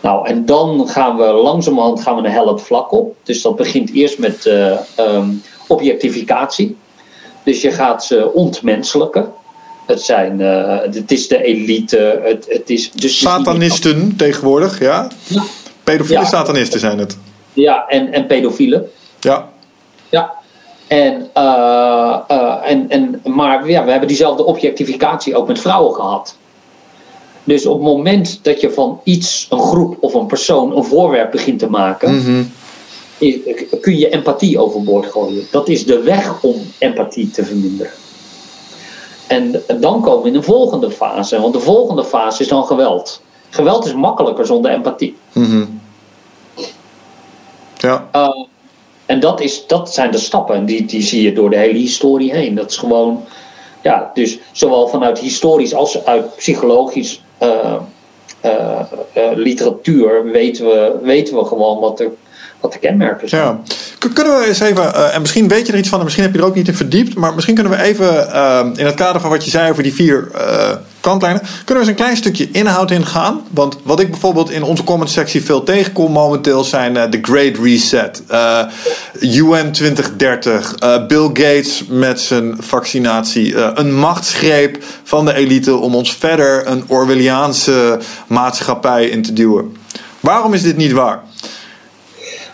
Nou, 0.00 0.26
en 0.28 0.46
dan 0.46 0.88
gaan 0.88 1.16
we 1.16 1.24
langzamerhand 1.24 2.00
gaan 2.02 2.16
we 2.16 2.22
een 2.22 2.30
hel 2.32 2.48
het 2.48 2.62
vlak 2.62 2.92
op. 2.92 3.14
Dus 3.22 3.42
dat 3.42 3.56
begint 3.56 3.92
eerst 3.92 4.18
met 4.18 4.46
ehm, 4.46 5.28
objectificatie. 5.68 6.76
Dus 7.44 7.60
je 7.62 7.70
gaat 7.70 8.04
ze 8.04 8.32
ontmenselijken. 8.32 9.32
Het, 9.86 10.02
zijn, 10.02 10.40
eh, 10.40 10.78
het 10.80 11.10
is 11.10 11.28
de 11.28 11.42
elite. 11.42 12.20
Het, 12.22 12.46
het 12.48 12.70
is, 12.70 12.82
dus 12.82 12.92
het 12.92 12.94
is 12.94 13.02
niet- 13.02 13.12
Satanisten 13.12 14.14
tegenwoordig, 14.16 14.80
ja. 14.80 15.08
Ja, 15.26 15.42
Pedofiele 15.84 16.20
Ja. 16.20 16.26
satanisten 16.26 16.80
zijn 16.80 16.98
het. 16.98 17.18
ja 17.52 17.86
en, 17.86 18.12
en 18.12 18.26
pedofielen. 18.26 18.90
Ja. 19.20 19.48
Ja. 20.08 20.32
En, 20.92 21.30
eh, 21.32 22.18
eh, 22.28 22.70
en, 22.70 22.90
en, 22.90 23.20
maar 23.24 23.68
ja, 23.68 23.84
we 23.84 23.90
hebben 23.90 24.08
diezelfde 24.08 24.44
objectificatie 24.44 25.36
ook 25.36 25.46
met 25.46 25.60
vrouwen 25.60 25.94
gehad. 25.94 26.36
Dus 27.44 27.66
op 27.66 27.74
het 27.74 27.82
moment 27.82 28.38
dat 28.42 28.60
je 28.60 28.70
van 28.70 29.00
iets, 29.04 29.46
een 29.50 29.60
groep 29.60 29.96
of 30.00 30.14
een 30.14 30.26
persoon, 30.26 30.76
een 30.76 30.84
voorwerp 30.84 31.30
begint 31.30 31.58
te 31.58 31.70
maken, 31.70 32.14
Mhm. 32.14 32.42
kun 33.80 33.98
je 33.98 34.08
empathie 34.08 34.58
overboord 34.58 35.06
gooien. 35.06 35.46
Dat 35.50 35.68
is 35.68 35.84
de 35.84 36.00
weg 36.00 36.42
om 36.42 36.56
empathie 36.78 37.30
te 37.30 37.44
verminderen. 37.44 37.92
En 39.26 39.62
dan 39.80 40.00
komen 40.00 40.22
we 40.22 40.28
in 40.28 40.34
de 40.34 40.42
volgende 40.42 40.90
fase, 40.90 41.40
want 41.40 41.52
de 41.52 41.60
volgende 41.60 42.04
fase 42.04 42.42
is 42.42 42.48
dan 42.48 42.64
geweld. 42.64 43.22
Geweld 43.50 43.84
is 43.84 43.94
makkelijker 43.94 44.46
zonder 44.46 44.70
empathie. 44.70 45.16
Mhm. 45.32 45.64
Ja. 47.76 48.08
Uh, 48.14 48.46
en 49.12 49.20
dat, 49.20 49.40
is, 49.40 49.66
dat 49.66 49.94
zijn 49.94 50.10
de 50.10 50.18
stappen. 50.18 50.54
En 50.54 50.64
die, 50.64 50.84
die 50.84 51.02
zie 51.02 51.22
je 51.22 51.32
door 51.32 51.50
de 51.50 51.56
hele 51.56 51.78
historie 51.78 52.32
heen. 52.32 52.54
Dat 52.54 52.70
is 52.70 52.76
gewoon, 52.76 53.24
ja, 53.82 54.10
dus 54.14 54.38
zowel 54.52 54.88
vanuit 54.88 55.18
historisch 55.18 55.74
als 55.74 56.04
uit 56.04 56.36
psychologisch 56.36 57.22
uh, 57.42 57.74
uh, 58.44 58.80
literatuur 59.34 60.24
weten 60.24 60.64
we, 60.64 60.98
weten 61.02 61.36
we 61.36 61.44
gewoon 61.44 61.80
wat 61.80 61.98
de, 61.98 62.08
wat 62.60 62.72
de 62.72 62.78
kenmerken 62.78 63.28
zijn. 63.28 63.42
Ja. 63.42 63.60
Kunnen 64.14 64.38
we 64.38 64.46
eens 64.46 64.60
even, 64.60 65.12
en 65.12 65.20
misschien 65.20 65.48
weet 65.48 65.66
je 65.66 65.72
er 65.72 65.78
iets 65.78 65.88
van, 65.88 65.98
en 65.98 66.04
misschien 66.04 66.24
heb 66.24 66.34
je 66.34 66.40
er 66.40 66.46
ook 66.46 66.54
niet 66.54 66.68
in 66.68 66.74
verdiept, 66.74 67.14
maar 67.14 67.34
misschien 67.34 67.54
kunnen 67.54 67.72
we 67.72 67.82
even 67.82 68.26
in 68.76 68.86
het 68.86 68.94
kader 68.94 69.20
van 69.20 69.30
wat 69.30 69.44
je 69.44 69.50
zei 69.50 69.70
over 69.70 69.82
die 69.82 69.94
vier 69.94 70.30
kantlijnen, 71.02 71.42
kunnen 71.64 71.84
we 71.84 71.90
eens 71.90 71.98
een 71.98 72.04
klein 72.04 72.16
stukje 72.16 72.48
inhoud 72.52 72.90
ingaan? 72.90 73.42
Want 73.50 73.78
wat 73.82 74.00
ik 74.00 74.10
bijvoorbeeld 74.10 74.50
in 74.50 74.62
onze 74.62 74.84
comment-sectie 74.84 75.44
veel 75.44 75.62
tegenkom 75.62 76.12
momenteel 76.12 76.64
zijn 76.64 77.10
de 77.10 77.18
Great 77.22 77.56
Reset, 77.62 78.22
UN 79.20 79.72
2030, 79.72 80.74
Bill 81.06 81.26
Gates 81.32 81.84
met 81.88 82.20
zijn 82.20 82.56
vaccinatie, 82.58 83.56
een 83.56 83.94
machtsgreep 83.94 84.84
van 85.02 85.24
de 85.24 85.34
elite 85.34 85.76
om 85.76 85.94
ons 85.94 86.12
verder 86.12 86.66
een 86.66 86.84
Orwelliaanse 86.86 87.98
maatschappij 88.26 89.08
in 89.08 89.22
te 89.22 89.32
duwen. 89.32 89.76
Waarom 90.20 90.54
is 90.54 90.62
dit 90.62 90.76
niet 90.76 90.92
waar? 90.92 91.22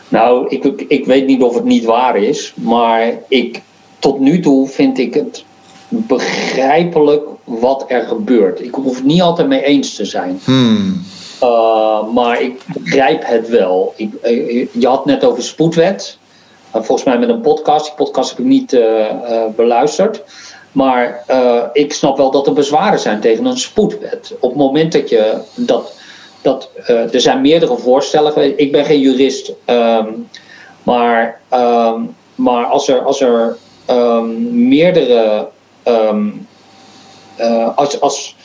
Nou, 0.08 0.48
ik, 0.48 0.84
ik 0.88 1.06
weet 1.06 1.26
niet 1.26 1.42
of 1.42 1.54
het 1.54 1.64
niet 1.64 1.84
waar 1.84 2.16
is, 2.16 2.52
maar 2.56 3.12
ik, 3.28 3.60
tot 3.98 4.20
nu 4.20 4.40
toe 4.40 4.68
vind 4.68 4.98
ik 4.98 5.14
het 5.14 5.44
begrijpelijk 5.88 7.26
wat 7.44 7.84
er 7.88 8.06
gebeurt. 8.06 8.60
Ik 8.60 8.74
hoef 8.74 8.94
het 8.96 9.04
niet 9.04 9.22
altijd 9.22 9.48
mee 9.48 9.62
eens 9.62 9.94
te 9.94 10.04
zijn. 10.04 10.40
Hmm. 10.44 11.02
Uh, 11.42 12.12
maar 12.14 12.42
ik 12.42 12.62
begrijp 12.66 13.26
het 13.26 13.48
wel. 13.48 13.94
Ik, 13.96 14.12
uh, 14.24 14.66
je 14.72 14.86
had 14.86 15.04
net 15.04 15.24
over 15.24 15.42
spoedwet. 15.42 16.18
Uh, 16.76 16.82
volgens 16.82 17.04
mij 17.04 17.18
met 17.18 17.28
een 17.28 17.40
podcast. 17.40 17.84
Die 17.84 17.94
podcast 17.94 18.30
heb 18.30 18.38
ik 18.38 18.44
niet 18.44 18.80
beluisterd. 19.56 20.22
Maar 20.72 21.24
ik 21.72 21.92
snap 21.92 22.16
wel 22.16 22.30
dat 22.30 22.46
er 22.46 22.52
bezwaren 22.52 22.98
zijn 22.98 23.20
tegen 23.20 23.44
een 23.44 23.58
spoedwet. 23.58 24.34
Op 24.40 24.50
het 24.50 24.58
moment 24.58 24.92
dat 24.92 25.08
je 25.08 25.38
dat. 25.54 25.92
dat 26.42 26.70
er 26.86 27.20
zijn 27.20 27.40
meerdere 27.40 27.76
voorstellen. 27.76 28.58
Ik 28.58 28.72
ben 28.72 28.84
geen 28.84 29.00
jurist. 29.00 29.52
Um, 29.66 30.28
maar, 30.82 31.40
um, 31.52 32.16
maar 32.34 32.64
als 32.64 32.88
er, 32.88 33.04
als 33.04 33.20
er 33.20 33.56
um, 33.90 34.68
meerdere. 34.68 35.48
Als, 37.74 38.00
als, 38.00 38.36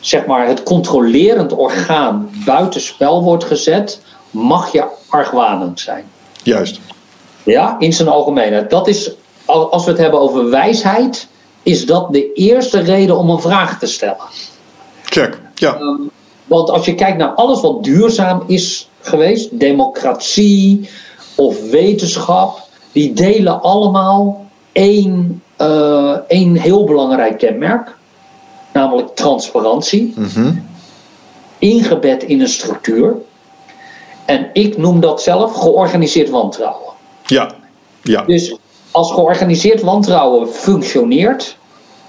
zeg 0.00 0.26
maar, 0.26 0.46
het 0.46 0.62
controlerend 0.62 1.52
orgaan 1.52 2.30
buitenspel 2.44 3.22
wordt 3.22 3.44
gezet, 3.44 4.00
mag 4.30 4.72
je 4.72 4.84
argwanend 5.08 5.80
zijn. 5.80 6.04
Juist. 6.42 6.80
Ja, 7.42 7.76
in 7.78 7.92
zijn 7.92 8.08
algemeenheid. 8.08 8.70
Dat 8.70 8.88
is, 8.88 9.10
als 9.44 9.84
we 9.84 9.90
het 9.90 10.00
hebben 10.00 10.20
over 10.20 10.50
wijsheid, 10.50 11.28
is 11.62 11.86
dat 11.86 12.12
de 12.12 12.32
eerste 12.32 12.80
reden 12.80 13.18
om 13.18 13.30
een 13.30 13.40
vraag 13.40 13.78
te 13.78 13.86
stellen. 13.86 14.26
Check, 15.04 15.40
ja. 15.54 15.78
Um, 15.78 16.10
want 16.44 16.70
als 16.70 16.84
je 16.84 16.94
kijkt 16.94 17.18
naar 17.18 17.28
alles 17.28 17.60
wat 17.60 17.84
duurzaam 17.84 18.42
is 18.46 18.88
geweest, 19.00 19.58
democratie 19.58 20.88
of 21.34 21.70
wetenschap, 21.70 22.58
die 22.92 23.12
delen 23.12 23.62
allemaal 23.62 24.43
één, 24.74 25.42
uh, 25.60 26.16
één 26.28 26.56
heel 26.56 26.84
belangrijk 26.84 27.38
kenmerk 27.38 27.96
namelijk 28.72 29.14
transparantie, 29.14 30.14
mm-hmm. 30.16 30.66
ingebed 31.58 32.22
in 32.22 32.40
een 32.40 32.48
structuur. 32.48 33.16
En 34.24 34.50
ik 34.52 34.76
noem 34.76 35.00
dat 35.00 35.22
zelf 35.22 35.54
georganiseerd 35.54 36.30
wantrouwen. 36.30 36.92
Ja, 37.26 37.50
ja. 38.02 38.22
Dus 38.22 38.56
als 38.90 39.12
georganiseerd 39.12 39.82
wantrouwen 39.82 40.48
functioneert, 40.48 41.56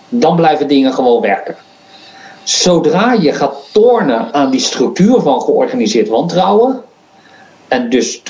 dan 0.10 0.36
blijven 0.36 0.68
dingen 0.68 0.94
gewoon 0.94 1.22
werken. 1.22 1.56
Zodra 2.44 3.14
je 3.14 3.34
gaat 3.34 3.56
tornen 3.72 4.34
aan 4.34 4.50
die 4.50 4.60
structuur 4.60 5.22
van 5.22 5.42
georganiseerd 5.42 6.08
wantrouwen, 6.08 6.84
en 7.68 7.90
dus 7.90 8.22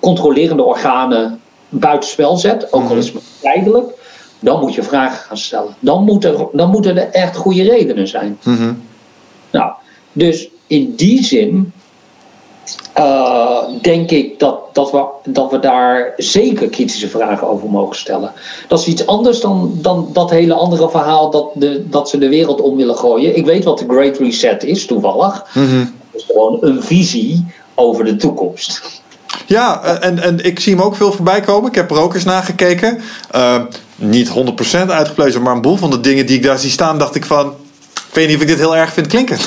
controlerende 0.00 0.62
organen 0.62 1.40
buitenspel 1.80 2.36
zet, 2.36 2.72
ook 2.72 2.90
al 2.90 2.96
is 2.96 3.12
het 3.12 3.22
tijdelijk, 3.40 3.90
dan 4.40 4.60
moet 4.60 4.74
je 4.74 4.82
vragen 4.82 5.18
gaan 5.18 5.38
stellen. 5.38 5.74
Dan 5.78 6.04
moeten, 6.04 6.48
dan 6.52 6.70
moeten 6.70 6.96
er 6.96 7.10
echt 7.10 7.36
goede 7.36 7.62
redenen 7.62 8.08
zijn. 8.08 8.38
Mm-hmm. 8.42 8.82
Nou, 9.50 9.72
dus 10.12 10.48
in 10.66 10.94
die 10.94 11.24
zin 11.24 11.72
uh, 12.98 13.58
denk 13.82 14.10
ik 14.10 14.38
dat, 14.38 14.74
dat, 14.74 14.90
we, 14.90 15.04
dat 15.24 15.50
we 15.50 15.58
daar 15.58 16.12
zeker 16.16 16.68
kritische 16.68 17.08
vragen 17.08 17.48
over 17.48 17.70
mogen 17.70 17.96
stellen. 17.96 18.32
Dat 18.68 18.80
is 18.80 18.86
iets 18.86 19.06
anders 19.06 19.40
dan, 19.40 19.78
dan 19.80 20.08
dat 20.12 20.30
hele 20.30 20.54
andere 20.54 20.90
verhaal 20.90 21.30
dat, 21.30 21.50
de, 21.54 21.88
dat 21.88 22.08
ze 22.08 22.18
de 22.18 22.28
wereld 22.28 22.60
om 22.60 22.76
willen 22.76 22.96
gooien. 22.96 23.36
Ik 23.36 23.44
weet 23.44 23.64
wat 23.64 23.78
de 23.78 23.84
Great 23.88 24.18
Reset 24.18 24.64
is, 24.64 24.86
toevallig. 24.86 25.46
Het 25.52 25.92
is 26.12 26.24
gewoon 26.24 26.58
een 26.60 26.82
visie 26.82 27.46
over 27.74 28.04
de 28.04 28.16
toekomst. 28.16 29.02
Ja, 29.46 29.82
en, 29.82 30.18
en 30.18 30.44
ik 30.44 30.60
zie 30.60 30.74
hem 30.74 30.84
ook 30.84 30.96
veel 30.96 31.12
voorbij 31.12 31.40
komen. 31.40 31.68
Ik 31.70 31.74
heb 31.74 31.90
er 31.90 32.00
ook 32.00 32.14
eens 32.14 32.24
naar. 32.24 32.50
Uh, 33.36 33.60
niet 33.96 34.28
100% 34.28 34.86
uitgeplezen, 34.86 35.42
maar 35.42 35.54
een 35.54 35.60
boel 35.60 35.76
van 35.76 35.90
de 35.90 36.00
dingen 36.00 36.26
die 36.26 36.36
ik 36.36 36.42
daar 36.42 36.58
zie 36.58 36.70
staan, 36.70 36.98
dacht 36.98 37.14
ik 37.14 37.24
van. 37.24 37.54
Ik 38.14 38.20
weet 38.20 38.28
niet 38.28 38.36
of 38.36 38.42
ik 38.42 38.48
dit 38.48 38.58
heel 38.58 38.76
erg 38.76 38.92
vind 38.92 39.06
klinken. 39.06 39.38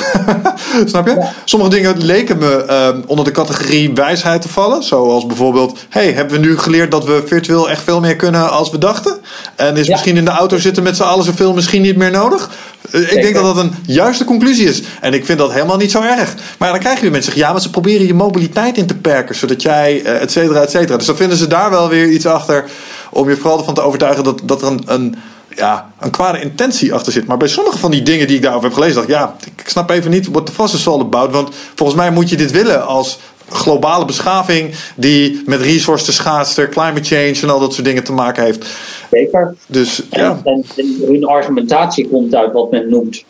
Snap 0.86 1.08
je? 1.08 1.14
Ja. 1.16 1.34
Sommige 1.46 1.72
dingen 1.72 1.98
leken 2.04 2.38
me 2.38 2.66
uh, 2.70 3.10
onder 3.10 3.26
de 3.26 3.32
categorie 3.32 3.94
wijsheid 3.94 4.42
te 4.42 4.50
vallen. 4.50 4.84
Zoals 4.84 5.26
bijvoorbeeld: 5.26 5.80
hey, 5.90 6.12
hebben 6.12 6.42
we 6.42 6.48
nu 6.48 6.58
geleerd 6.58 6.92
dat 6.92 7.06
we 7.06 7.24
virtueel 7.26 7.70
echt 7.70 7.84
veel 7.84 8.00
meer 8.00 8.16
kunnen 8.16 8.52
als 8.52 8.70
we 8.72 8.78
dachten? 8.78 9.18
En 9.56 9.78
is 9.78 9.86
Ja. 9.86 9.92
misschien 9.92 10.18
in 10.18 10.26
de 10.26 10.32
auto 10.32 10.58
zitten 10.58 10.84
met 10.84 10.96
z'n 10.96 11.04
allen 11.04 11.26
zoveel 11.26 11.54
misschien 11.54 11.82
niet 11.82 11.96
meer 11.96 12.12
nodig? 12.12 12.50
Uh, 12.92 13.02
ik 13.02 13.22
denk 13.22 13.34
dat 13.36 13.44
dat 13.44 13.58
een 13.58 13.76
juiste 13.86 14.26
conclusie 14.26 14.68
is. 14.68 14.82
En 15.02 15.14
ik 15.14 15.26
vind 15.26 15.40
dat 15.40 15.52
helemaal 15.54 15.78
niet 15.78 15.92
zo 15.92 16.02
erg. 16.02 16.34
Maar 16.58 16.70
dan 16.72 16.80
krijg 16.80 16.96
je 16.96 17.02
weer 17.02 17.12
mensen 17.12 17.32
zeggen: 17.32 17.48
ja, 17.48 17.52
maar 17.52 17.62
ze 17.62 17.70
proberen 17.70 18.08
je 18.08 18.14
mobiliteit 18.14 18.78
in 18.78 18.86
te 18.86 18.96
perken. 18.96 19.36
Zodat 19.36 19.62
jij, 19.62 20.02
uh, 20.04 20.22
et 20.22 20.32
cetera, 20.32 20.62
et 20.62 20.72
cetera. 20.72 20.98
Dus 20.98 21.06
dan 21.06 21.16
vinden 21.18 21.38
ze 21.38 21.48
daar 21.48 21.70
wel 21.70 21.90
weer 21.90 22.08
iets 22.10 22.26
achter. 22.26 22.66
Om 23.10 23.30
je 23.30 23.38
vooral 23.38 23.58
ervan 23.60 23.74
te 23.74 23.82
overtuigen 23.82 24.24
dat, 24.24 24.42
dat 24.44 24.62
er 24.62 24.68
een, 24.68 24.82
een, 24.86 25.16
ja, 25.58 25.92
een 26.00 26.12
kwade 26.12 26.42
intentie 26.42 26.94
achter 26.94 27.12
zit. 27.12 27.28
Maar 27.28 27.38
bij 27.38 27.48
sommige 27.48 27.78
van 27.78 27.92
die 27.92 28.02
dingen 28.02 28.28
die 28.28 28.36
ik 28.36 28.42
daarover 28.42 28.68
heb 28.68 28.78
gelezen, 28.78 28.96
dacht 28.96 29.08
ik: 29.08 29.16
ja, 29.16 29.36
ik 29.58 29.70
snap 29.70 29.90
even 29.90 30.12
niet 30.12 30.28
what 30.32 30.46
the 30.46 30.52
fuss 30.52 30.74
is 30.74 30.88
all 30.88 31.00
about. 31.00 31.32
Want 31.32 31.56
volgens 31.76 31.98
mij 31.98 32.12
moet 32.12 32.30
je 32.30 32.38
dit 32.38 32.52
willen 32.52 32.86
als 32.86 33.20
globale 33.50 34.06
beschaving 34.06 34.76
die 34.96 35.42
met 35.46 35.62
resource 35.62 36.14
schaarste, 36.14 36.70
climate 36.70 37.04
change 37.04 37.40
en 37.42 37.50
al 37.50 37.60
dat 37.60 37.74
soort 37.74 37.86
dingen 37.86 38.04
te 38.04 38.14
maken 38.14 38.44
heeft. 38.44 38.66
Zeker. 39.12 39.56
Dus 39.68 40.10
En, 40.10 40.24
ja, 40.24 40.40
en, 40.44 40.66
en 40.76 40.96
hun 41.06 41.26
argumentatie 41.26 42.08
komt 42.10 42.36
uit 42.36 42.54
wat 42.54 42.72
men 42.72 42.90
noemt 42.90 43.24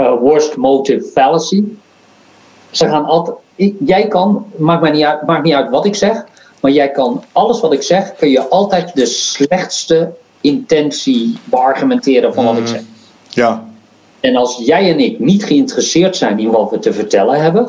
uh, 0.00 0.20
worst 0.20 0.56
motive 0.56 1.04
fallacy. 1.14 1.64
Ze 2.70 2.88
gaan 2.88 3.04
altijd. 3.04 3.36
Jij 3.78 4.08
kan, 4.08 4.46
maakt, 4.56 4.80
mij 4.80 4.90
niet 4.90 5.04
uit, 5.04 5.26
maakt 5.26 5.42
niet 5.42 5.54
uit 5.54 5.70
wat 5.70 5.86
ik 5.86 5.94
zeg, 5.94 6.24
maar 6.60 6.70
jij 6.70 6.90
kan 6.90 7.24
alles 7.32 7.60
wat 7.60 7.72
ik 7.72 7.82
zeg, 7.82 8.14
kun 8.16 8.28
je 8.28 8.48
altijd 8.48 8.94
de 8.94 9.06
slechtste 9.06 10.14
intentie 10.46 11.38
beargumenteren 11.44 12.34
van 12.34 12.44
wat 12.44 12.58
ik 12.58 12.66
zeg. 12.66 12.80
ja, 13.28 13.64
En 14.20 14.36
als 14.36 14.60
jij 14.64 14.90
en 14.90 15.00
ik 15.00 15.18
niet 15.18 15.44
geïnteresseerd 15.44 16.16
zijn 16.16 16.38
in 16.38 16.50
wat 16.50 16.70
we 16.70 16.78
te 16.78 16.92
vertellen 16.92 17.42
hebben, 17.42 17.68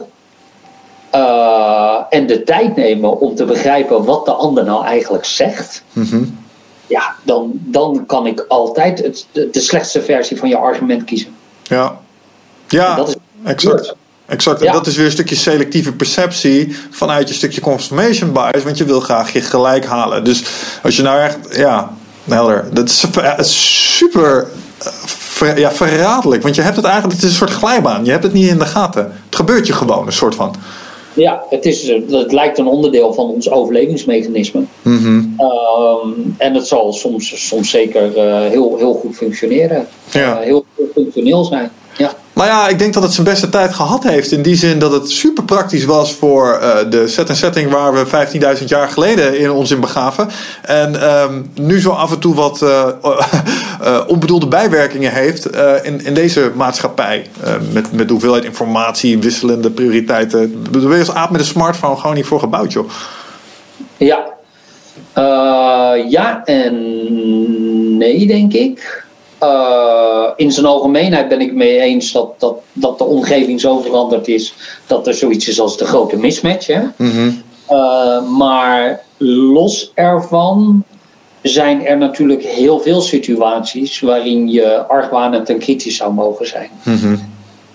eh, 1.09 1.97
en 2.09 2.28
de 2.28 2.43
tijd 2.43 2.75
nemen 2.75 3.19
om 3.19 3.36
te 3.36 3.45
begrijpen 3.45 4.05
wat 4.05 4.25
de 4.25 4.32
ander 4.32 4.63
nou 4.63 4.86
eigenlijk 4.86 5.25
zegt, 5.25 5.84
mhm. 5.93 6.23
ja, 6.88 7.15
dan, 7.23 7.51
dan 7.53 8.05
kan 8.05 8.25
ik 8.25 8.45
altijd 8.47 9.03
het, 9.03 9.25
de, 9.32 9.49
de 9.51 9.59
slechtste 9.59 10.01
versie 10.01 10.38
van 10.38 10.49
je 10.49 10.57
argument 10.57 11.03
kiezen. 11.03 11.30
ja. 11.63 11.99
Ja, 12.69 12.95
Dat 12.95 13.07
is 13.07 13.15
exact. 13.43 13.95
Exact. 14.28 14.59
En 14.59 14.65
Ja. 14.65 14.71
dat 14.71 14.88
is 14.88 14.95
weer 14.95 15.05
een 15.05 15.11
stukje 15.11 15.36
selectieve 15.36 15.93
perceptie 15.93 16.75
vanuit 16.89 17.28
je 17.28 17.34
stukje 17.34 17.61
confirmation 17.61 18.32
bias, 18.32 18.63
want 18.63 18.78
je 18.78 18.86
wil 18.86 18.99
graag 18.99 19.34
je 19.34 19.41
gelijk 19.41 19.86
halen. 19.86 20.23
Dus 20.23 20.43
als 20.84 20.95
je 20.95 21.01
nou 21.01 21.21
echt, 21.21 21.38
ja, 21.51 21.97
helder. 22.36 22.65
Dat 22.73 22.86
is 22.86 22.99
super- 22.99 23.23
ja, 23.23 23.43
super 23.43 24.47
eh, 24.78 24.88
ver- 25.05 25.59
ja, 25.59 25.71
verraderlijk, 25.71 26.43
want 26.43 26.55
je 26.55 26.61
hebt 26.61 26.75
het 26.75 26.86
eigenlijk, 26.86 27.15
het 27.15 27.23
is 27.23 27.30
een 27.30 27.36
soort 27.38 27.51
glijbaan. 27.51 28.05
Je 28.05 28.11
hebt 28.11 28.23
het 28.23 28.34
niet 28.34 28.49
in 28.49 28.59
de 28.59 28.65
gaten. 28.65 29.11
Het 29.25 29.36
gebeurt 29.36 29.67
je 29.67 29.73
gewoon, 29.73 30.05
een 30.05 30.13
soort 30.13 30.36
van. 30.36 30.55
Ja, 31.13 31.43
het, 31.49 31.65
is, 31.65 31.88
eh, 31.88 32.01
het 32.09 32.32
lijkt 32.32 32.57
een 32.57 32.67
onderdeel 32.67 33.13
van 33.13 33.25
ons 33.25 33.51
overlevingsmechanisme. 33.51 34.61
Mhm. 34.82 35.23
Ehm, 35.38 36.09
en 36.38 36.53
het 36.53 36.67
zal 36.67 36.93
soms, 36.93 37.47
soms 37.47 37.69
zeker 37.69 38.17
eh, 38.17 38.49
heel, 38.49 38.75
heel 38.78 38.93
goed 38.93 39.15
functioneren. 39.15 39.88
Ja. 40.11 40.38
Eh, 40.38 40.43
heel, 40.43 40.65
heel 40.75 40.88
functioneel 40.93 41.43
zijn. 41.43 41.71
Ja. 41.98 42.14
Maar 42.38 42.48
ja, 42.48 42.68
ik 42.68 42.80
denk 42.80 42.93
dat 42.93 43.04
het 43.04 43.14
zijn 43.14 43.28
beste 43.28 43.50
tijd 43.50 43.74
gehad 43.74 44.04
heeft. 44.04 44.32
In 44.32 44.41
die 44.41 44.56
zin 44.56 44.80
dat 44.80 44.91
het 44.91 45.12
super 45.12 45.43
praktisch 45.43 45.86
was 45.86 46.14
voor 46.14 46.54
eh, 46.54 46.89
de 46.89 47.08
set 47.08 47.30
en 47.30 47.36
setting 47.36 47.72
waar 47.72 47.93
we 47.93 48.58
15.000 48.60 48.66
jaar 48.66 48.89
geleden 48.89 49.39
in 49.39 49.52
ons 49.52 49.72
in 49.72 49.80
begaven. 49.80 50.30
En 50.62 51.02
ehm, 51.02 51.41
nu 51.54 51.80
zo 51.80 51.89
af 51.89 52.12
en 52.12 52.20
toe 52.20 52.36
wat 52.36 52.62
eh, 52.62 52.88
eh, 53.82 54.02
onbedoelde 54.08 54.48
bijwerkingen 54.48 55.12
heeft 55.12 55.50
in, 55.84 56.06
in 56.06 56.14
deze 56.14 56.52
maatschappij. 56.56 57.28
Met, 57.72 57.91
met 57.91 58.08
de 58.08 58.14
hoeveelheid 58.14 58.43
informatie, 58.43 59.20
wisselende 59.20 59.72
prioriteiten. 59.72 60.64
Daar 60.72 60.82
ben 60.82 60.91
je 60.91 61.00
als 61.00 61.14
aap 61.14 61.30
met 61.30 61.39
een 61.39 61.45
smartphone 61.48 61.95
gewoon 61.95 62.16
niet 62.16 62.26
voor 62.26 62.39
gebouwd, 62.39 62.74
joh. 62.74 62.89
Ja. 63.98 64.26
Ja 66.10 66.43
en 66.43 67.98
nee, 67.98 68.28
denk 68.28 68.54
ik. 68.54 69.06
Eh, 69.38 70.30
in 70.36 70.52
zijn 70.52 70.66
algemeenheid 70.66 71.28
ben 71.28 71.42
ik 71.42 71.54
mee 71.54 71.80
eens 71.80 72.12
dat, 72.12 72.40
dat, 72.40 72.56
dat 72.74 72.98
de 72.98 73.04
omgeving 73.04 73.62
zo 73.62 73.80
veranderd 73.80 74.28
is 74.28 74.54
dat 74.88 75.08
er 75.08 75.14
zoiets 75.14 75.48
is 75.48 75.60
als 75.60 75.78
de 75.78 75.86
grote 75.86 76.18
mismatch. 76.18 76.68
Hè? 76.68 76.82
Mhm. 76.96 77.32
Eh, 77.68 78.30
maar 78.38 79.02
los 79.18 79.92
ervan 79.94 80.84
zijn 81.42 81.86
er 81.86 81.98
natuurlijk 81.98 82.44
heel 82.44 82.80
veel 82.80 83.02
situaties 83.02 84.00
waarin 84.00 84.50
je 84.50 84.86
argwanend 84.88 85.50
en 85.50 85.60
kritisch 85.60 85.98
zou 85.98 86.14
mogen 86.14 86.48
zijn. 86.48 86.70
Mhm. 86.84 87.16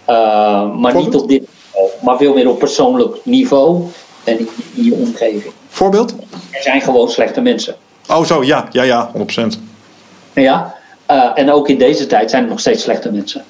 Eh, 0.04 0.76
maar 0.76 0.94
niet 0.96 1.14
op 1.14 1.28
dit 1.28 1.40
niveau, 1.40 1.90
maar 2.02 2.16
veel 2.16 2.34
meer 2.34 2.48
op 2.48 2.58
persoonlijk 2.58 3.16
niveau 3.24 3.82
en 4.24 4.38
in, 4.38 4.48
in 4.74 4.84
je 4.84 4.94
omgeving. 4.94 5.52
Voorbeeld? 5.68 6.14
Er 6.50 6.62
zijn 6.62 6.80
gewoon 6.80 7.08
slechte 7.08 7.40
mensen. 7.40 7.76
Oh, 8.08 8.24
zo, 8.24 8.44
ja, 8.44 8.68
ja, 8.70 8.82
ja, 8.82 9.10
100%. 9.12 9.58
Ja, 10.34 10.74
eh, 11.06 11.30
en 11.34 11.52
ook 11.52 11.68
in 11.68 11.78
deze 11.78 12.06
tijd 12.06 12.30
zijn 12.30 12.42
er 12.42 12.48
nog 12.48 12.60
steeds 12.60 12.82
slechte 12.82 13.12
mensen. 13.12 13.42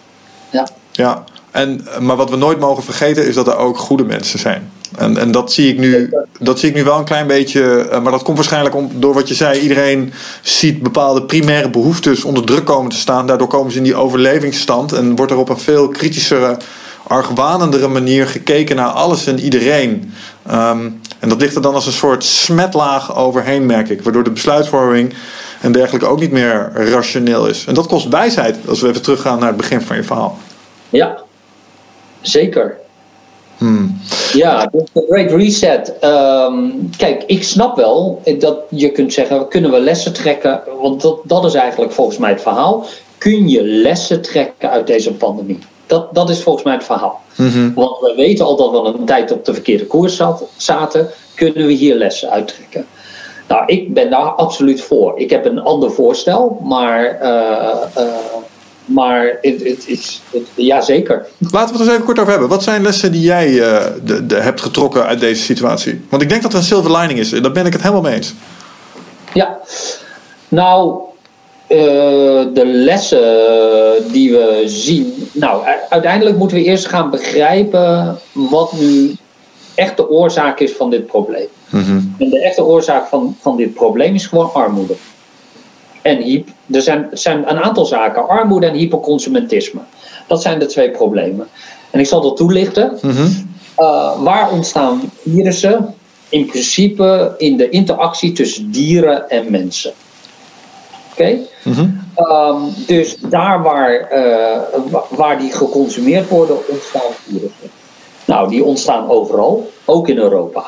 Ja, 0.50 0.66
Ja, 0.92 1.24
en, 1.50 1.86
maar 2.00 2.16
wat 2.16 2.30
we 2.30 2.36
nooit 2.36 2.58
mogen 2.58 2.82
vergeten 2.82 3.26
is 3.26 3.34
dat 3.34 3.46
er 3.46 3.56
ook 3.56 3.78
goede 3.78 4.04
mensen 4.04 4.38
zijn. 4.38 4.70
En, 4.96 5.16
en 5.18 5.30
dat, 5.30 5.52
zie 5.52 5.68
ik 5.68 5.78
nu, 5.78 6.14
dat 6.38 6.58
zie 6.58 6.68
ik 6.68 6.74
nu 6.74 6.84
wel 6.84 6.98
een 6.98 7.04
klein 7.04 7.26
beetje. 7.26 7.88
eh, 7.88 8.00
maar 8.00 8.12
dat 8.12 8.22
komt 8.22 8.36
waarschijnlijk 8.36 8.74
om, 8.74 8.90
door 8.94 9.14
wat 9.14 9.28
je 9.28 9.34
zei. 9.34 9.60
Iedereen 9.60 10.12
ziet 10.42 10.82
bepaalde 10.82 11.22
primaire 11.22 11.70
behoeftes 11.70 12.24
onder 12.24 12.44
druk 12.44 12.64
komen 12.64 12.90
te 12.90 12.96
staan. 12.96 13.26
Daardoor 13.26 13.48
komen 13.48 13.72
ze 13.72 13.78
in 13.78 13.84
die 13.84 13.94
overlevingsstand. 13.94 14.92
En 14.92 15.16
wordt 15.16 15.32
er 15.32 15.38
op 15.38 15.48
een 15.48 15.58
veel 15.58 15.88
kritischere, 15.88 16.56
argwanendere 17.06 17.88
manier 17.88 18.26
gekeken 18.26 18.76
naar 18.76 18.88
alles 18.88 19.26
en 19.26 19.40
iedereen. 19.40 20.12
Ehm, 20.46 20.88
en 21.18 21.28
dat 21.28 21.40
ligt 21.40 21.54
er 21.54 21.62
dan 21.62 21.74
als 21.74 21.86
een 21.86 21.92
soort 21.92 22.24
smetlaag 22.24 23.16
overheen, 23.16 23.66
merk 23.66 23.88
ik. 23.88 24.02
Waardoor 24.02 24.24
de 24.24 24.30
besluitvorming 24.30 25.14
en 25.62 25.72
dergelijke 25.72 26.06
ook 26.06 26.20
niet 26.20 26.30
meer 26.32 26.70
rationeel 26.74 27.46
is. 27.46 27.64
En 27.66 27.74
dat 27.74 27.86
kost 27.86 28.08
wijsheid, 28.08 28.56
als 28.68 28.80
we 28.80 28.88
even 28.88 29.02
teruggaan 29.02 29.38
naar 29.38 29.48
het 29.48 29.56
begin 29.56 29.80
van 29.80 29.96
je 29.96 30.02
verhaal. 30.02 30.38
Ja, 30.88 31.18
zeker. 32.20 32.76
Hmm. 33.58 34.00
Ja, 34.32 34.66
de 34.72 35.04
Great 35.08 35.30
Reset. 35.30 35.98
ehm, 36.00 36.54
kijk, 36.96 37.22
ik 37.26 37.44
snap 37.44 37.76
wel 37.76 38.22
dat 38.38 38.58
je 38.68 38.90
kunt 38.90 39.12
zeggen, 39.12 39.48
kunnen 39.48 39.70
we 39.70 39.80
lessen 39.80 40.12
trekken? 40.12 40.60
Want 40.80 41.00
dat, 41.00 41.18
dat 41.24 41.44
is 41.44 41.54
eigenlijk 41.54 41.92
volgens 41.92 42.18
mij 42.18 42.30
het 42.30 42.42
verhaal. 42.42 42.86
Kun 43.18 43.48
je 43.48 43.64
lessen 43.64 44.22
trekken 44.22 44.70
uit 44.70 44.86
deze 44.86 45.12
pandemie? 45.12 45.58
Dat, 45.86 46.14
dat 46.14 46.30
is 46.30 46.42
volgens 46.42 46.64
mij 46.64 46.74
het 46.74 46.84
verhaal. 46.84 47.20
Mhm. 47.36 47.72
Want 47.74 48.00
we 48.00 48.12
weten 48.16 48.44
al 48.44 48.56
dat 48.56 48.70
we 48.70 48.98
een 48.98 49.04
tijd 49.04 49.32
op 49.32 49.44
de 49.44 49.52
verkeerde 49.52 49.86
koers 49.86 50.16
zat, 50.16 50.44
zaten. 50.56 51.08
Kunnen 51.34 51.66
we 51.66 51.72
hier 51.72 51.94
lessen 51.94 52.30
uittrekken? 52.30 52.86
Nou, 53.52 53.64
ik 53.66 53.94
ben 53.94 54.10
daar 54.10 54.30
absoluut 54.30 54.82
voor. 54.82 55.18
Ik 55.18 55.30
heb 55.30 55.44
een 55.44 55.60
ander 55.60 55.90
voorstel, 55.90 56.60
maar, 56.62 57.04
eh, 57.04 57.68
eh, 57.94 58.04
maar 58.84 59.38
het, 59.40 59.88
is, 59.88 60.22
ja, 60.54 60.80
zeker. 60.80 61.26
Laten 61.38 61.74
we 61.74 61.78
het 61.78 61.80
eens 61.80 61.90
even 61.90 62.04
kort 62.04 62.18
over 62.18 62.30
hebben. 62.30 62.48
Wat 62.48 62.62
zijn 62.62 62.82
lessen 62.82 63.12
die 63.12 63.20
jij 63.20 63.46
eh, 63.46 63.86
de, 64.04 64.26
de, 64.26 64.34
hebt 64.34 64.60
getrokken 64.60 65.06
uit 65.06 65.20
deze 65.20 65.42
situatie? 65.42 66.04
Want 66.08 66.22
ik 66.22 66.28
denk 66.28 66.42
dat 66.42 66.52
er 66.52 66.58
een 66.58 66.64
silver 66.64 66.96
lining 66.98 67.18
is. 67.18 67.30
Daar 67.30 67.52
ben 67.52 67.66
ik 67.66 67.72
het 67.72 67.82
helemaal 67.82 68.02
mee 68.02 68.14
eens. 68.14 68.34
Ja, 69.32 69.58
nou, 70.48 71.00
de 72.52 72.62
lessen 72.64 73.22
die 74.12 74.32
we 74.32 74.62
zien. 74.66 75.28
Nou, 75.32 75.62
uiteindelijk 75.88 76.36
moeten 76.36 76.56
we 76.56 76.64
eerst 76.64 76.86
gaan 76.86 77.10
begrijpen 77.10 78.18
wat 78.32 78.72
nu 78.72 79.16
echt 79.74 79.96
de 79.96 80.10
oorzaak 80.10 80.60
is 80.60 80.72
van 80.72 80.90
dit 80.90 81.06
probleem. 81.06 81.46
En 82.18 82.28
de 82.30 82.40
echte 82.42 82.64
oorzaak 82.64 83.06
van, 83.06 83.36
van 83.40 83.56
dit 83.56 83.74
probleem 83.74 84.14
is 84.14 84.26
gewoon 84.26 84.52
armoede. 84.52 84.94
En 86.02 86.16
hyp, 86.22 86.48
er 86.70 86.82
zijn, 86.82 87.08
zijn 87.12 87.50
een 87.50 87.60
aantal 87.60 87.84
zaken: 87.86 88.28
armoede 88.28 88.66
en 88.66 88.74
hyperconsumentisme. 88.74 89.80
Dat 90.26 90.42
zijn 90.42 90.58
de 90.58 90.66
twee 90.66 90.90
problemen. 90.90 91.48
En 91.90 92.00
ik 92.00 92.06
zal 92.06 92.20
dat 92.20 92.36
toelichten. 92.36 92.98
Uh, 93.78 94.22
waar 94.22 94.50
ontstaan 94.50 95.00
virussen? 95.28 95.94
In 96.28 96.46
principe 96.46 97.34
in 97.38 97.56
de 97.56 97.68
interactie 97.68 98.32
tussen 98.32 98.70
dieren 98.70 99.30
en 99.30 99.50
mensen. 99.50 99.92
Oké? 101.12 101.38
Um, 102.16 102.74
dus 102.86 103.16
daar 103.20 103.62
waar, 103.62 104.08
uh, 104.12 104.56
wa- 104.90 105.04
waar 105.10 105.38
die 105.38 105.52
geconsumeerd 105.52 106.28
worden, 106.28 106.56
ontstaan 106.68 107.10
virussen. 107.28 107.70
Nou, 108.24 108.48
die 108.48 108.64
ontstaan 108.64 109.08
overal, 109.08 109.70
ook 109.84 110.08
in 110.08 110.16
Europa. 110.16 110.64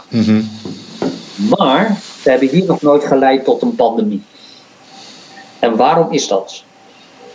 Maar 1.59 2.01
ze 2.23 2.31
hebben 2.31 2.49
hier 2.49 2.65
nog 2.65 2.83
nooit 2.83 3.05
geleid 3.05 3.45
tot 3.45 3.63
een 3.63 3.75
pandemie. 3.75 4.23
En 5.59 5.77
waarom 5.77 6.13
is 6.13 6.29
dat? 6.29 6.63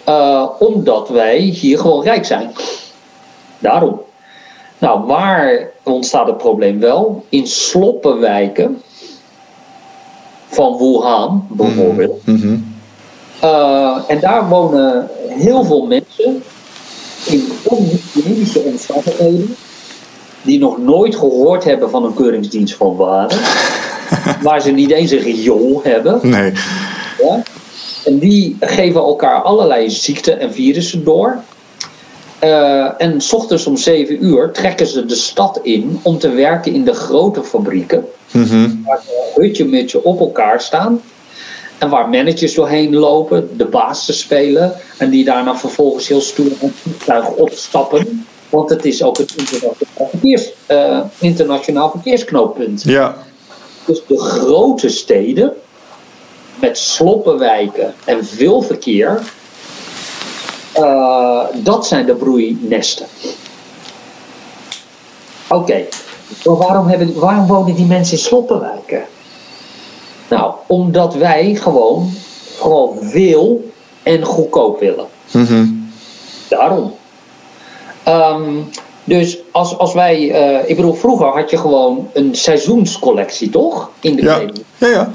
Uh, 0.09 0.45
omdat 0.59 1.09
wij 1.09 1.37
hier 1.37 1.79
gewoon 1.79 2.03
rijk 2.03 2.25
zijn. 2.25 2.51
Daarom. 3.59 4.01
Nou, 4.77 5.05
waar 5.05 5.69
ontstaat 5.83 6.27
het 6.27 6.37
probleem 6.37 6.79
wel? 6.79 7.25
In 7.29 7.47
sloppenwijken 7.47 8.81
van 10.47 10.77
Wuhan 10.77 11.47
bijvoorbeeld. 11.49 12.21
Uh, 13.43 13.97
en 14.07 14.19
daar 14.19 14.49
wonen 14.49 15.09
heel 15.27 15.63
veel 15.63 15.85
mensen 15.85 16.43
in 17.25 17.51
onhygiënische 17.63 18.59
omstandigheden. 18.59 19.55
Die 20.41 20.59
nog 20.59 20.77
nooit 20.77 21.15
gehoord 21.15 21.63
hebben 21.63 21.89
van 21.89 22.03
een 22.03 22.13
keuringsdienst 22.13 22.75
van 22.75 22.95
waarde. 22.95 23.35
waar 24.41 24.61
ze 24.61 24.71
niet 24.71 24.91
eens 24.91 25.11
een 25.11 25.19
riool 25.19 25.81
hebben. 25.83 26.19
Nee. 26.21 26.51
Ja? 27.17 27.43
En 28.05 28.19
die 28.19 28.57
geven 28.59 29.01
elkaar 29.01 29.41
allerlei 29.41 29.89
ziekten 29.89 30.39
en 30.39 30.53
virussen 30.53 31.03
door. 31.03 31.43
Uh, 32.43 33.01
en 33.01 33.21
s 33.21 33.33
ochtends 33.33 33.65
om 33.65 33.77
7 33.77 34.25
uur 34.25 34.51
trekken 34.51 34.87
ze 34.87 35.05
de 35.05 35.15
stad 35.15 35.59
in 35.63 35.99
om 36.01 36.17
te 36.17 36.29
werken 36.29 36.73
in 36.73 36.83
de 36.83 36.93
grote 36.93 37.43
fabrieken. 37.43 38.05
Mhm. 38.31 38.69
Waar 38.85 39.01
ze 39.05 39.31
hutje 39.35 39.65
mutje 39.65 40.03
op 40.03 40.19
elkaar 40.19 40.61
staan. 40.61 41.01
En 41.77 41.89
waar 41.89 42.09
managers 42.09 42.53
doorheen 42.53 42.95
lopen, 42.95 43.49
de 43.57 43.65
baas 43.65 44.05
te 44.05 44.13
spelen. 44.13 44.73
En 44.97 45.09
die 45.09 45.23
daarna 45.23 45.55
vervolgens 45.55 46.07
heel 46.07 46.21
stoer 46.21 46.51
op 46.59 46.71
vliegtuig 46.75 47.27
opstappen. 47.27 48.25
Want 48.49 48.69
het 48.69 48.85
is 48.85 49.03
ook 49.03 49.17
het 49.17 49.35
internationaal, 49.35 50.09
verkeers, 50.09 50.51
uh, 50.67 50.99
internationaal 51.17 51.89
verkeersknooppunt. 51.89 52.83
Ja. 52.83 53.15
Dus 53.85 54.01
de 54.07 54.19
grote 54.19 54.89
steden 54.89 55.53
met 56.59 56.77
sloppenwijken 56.77 57.93
en 58.05 58.25
veel 58.25 58.61
verkeer, 58.61 59.21
uh, 60.77 61.43
dat 61.55 61.87
zijn 61.87 62.05
de 62.05 62.15
broeinesten. 62.15 63.05
Oké, 65.47 65.61
okay. 65.61 65.87
maar 66.43 66.55
waarom, 66.55 66.87
hebben, 66.87 67.19
waarom 67.19 67.47
wonen 67.47 67.75
die 67.75 67.85
mensen 67.85 68.17
in 68.17 68.23
sloppenwijken? 68.23 69.03
Nou, 70.29 70.53
omdat 70.67 71.15
wij 71.15 71.55
gewoon, 71.55 72.11
gewoon 72.59 72.97
veel 73.01 73.71
en 74.03 74.23
goedkoop 74.23 74.79
willen. 74.79 75.07
Mm 75.31 75.45
-hmm. 75.45 75.91
Daarom. 76.47 76.93
Um, 78.07 78.69
dus 79.03 79.37
als, 79.51 79.77
als 79.77 79.93
wij, 79.93 80.19
uh, 80.19 80.69
ik 80.69 80.75
bedoel, 80.75 80.93
vroeger 80.93 81.27
had 81.27 81.49
je 81.49 81.57
gewoon 81.57 82.09
een 82.13 82.35
seizoenscollectie, 82.35 83.49
toch? 83.49 83.89
In 83.99 84.15
de 84.15 84.21
ja. 84.21 84.35
kleding. 84.35 84.63
Ja, 84.77 84.87
ja. 84.87 85.11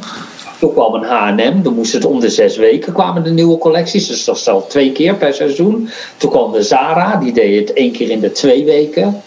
Toen 0.59 0.73
kwam 0.73 0.95
een 0.95 1.05
H&M, 1.05 1.63
dan 1.63 1.75
moest 1.75 1.93
het 1.93 2.05
om 2.05 2.21
de 2.21 2.31
zes 2.31 2.57
weken 2.57 2.93
kwamen 2.93 3.25
de 3.25 3.31
nieuwe 3.31 3.59
collecties. 3.59 4.07
Dus 4.07 4.25
dat 4.25 4.49
al 4.49 4.67
twee 4.67 4.93
keer 4.93 5.15
per 5.15 5.35
seizoen. 5.35 5.89
Toen 6.17 6.31
kwam 6.31 6.53
de 6.53 6.63
Zara, 6.63 7.17
die 7.17 7.33
deed 7.33 7.69
het 7.69 7.77
één 7.77 7.93
keer 7.93 8.11
in 8.11 8.21
de 8.21 8.33
twee 8.33 8.65
weken. 8.65 9.23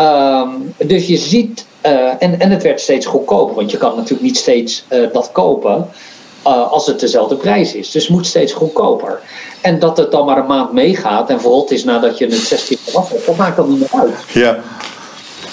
Um, 0.00 0.74
dus 0.76 1.06
je 1.06 1.16
ziet, 1.16 1.66
uh, 1.86 1.92
en, 2.18 2.40
en 2.40 2.50
het 2.50 2.62
werd 2.62 2.80
steeds 2.80 3.06
goedkoper. 3.06 3.54
Want 3.54 3.70
je 3.70 3.76
kan 3.76 3.96
natuurlijk 3.96 4.22
niet 4.22 4.36
steeds 4.36 4.84
uh, 4.92 5.12
dat 5.12 5.32
kopen 5.32 5.88
uh, 6.46 6.72
als 6.72 6.86
het 6.86 7.00
dezelfde 7.00 7.36
prijs 7.36 7.74
is. 7.74 7.90
Dus 7.90 8.02
het 8.02 8.12
moet 8.12 8.26
steeds 8.26 8.52
goedkoper. 8.52 9.20
En 9.60 9.78
dat 9.78 9.96
het 9.96 10.10
dan 10.10 10.26
maar 10.26 10.38
een 10.38 10.46
maand 10.46 10.72
meegaat 10.72 11.30
en 11.30 11.40
verrot 11.40 11.70
is 11.70 11.84
nadat 11.84 12.18
je 12.18 12.26
het 12.26 12.34
16 12.34 12.78
keer 12.84 12.96
af 12.96 13.10
hebt, 13.10 13.26
dat 13.26 13.36
maakt 13.36 13.56
dan 13.56 13.68
niet 13.68 13.78
meer 13.78 14.00
uit. 14.00 14.14
Ja. 14.32 14.58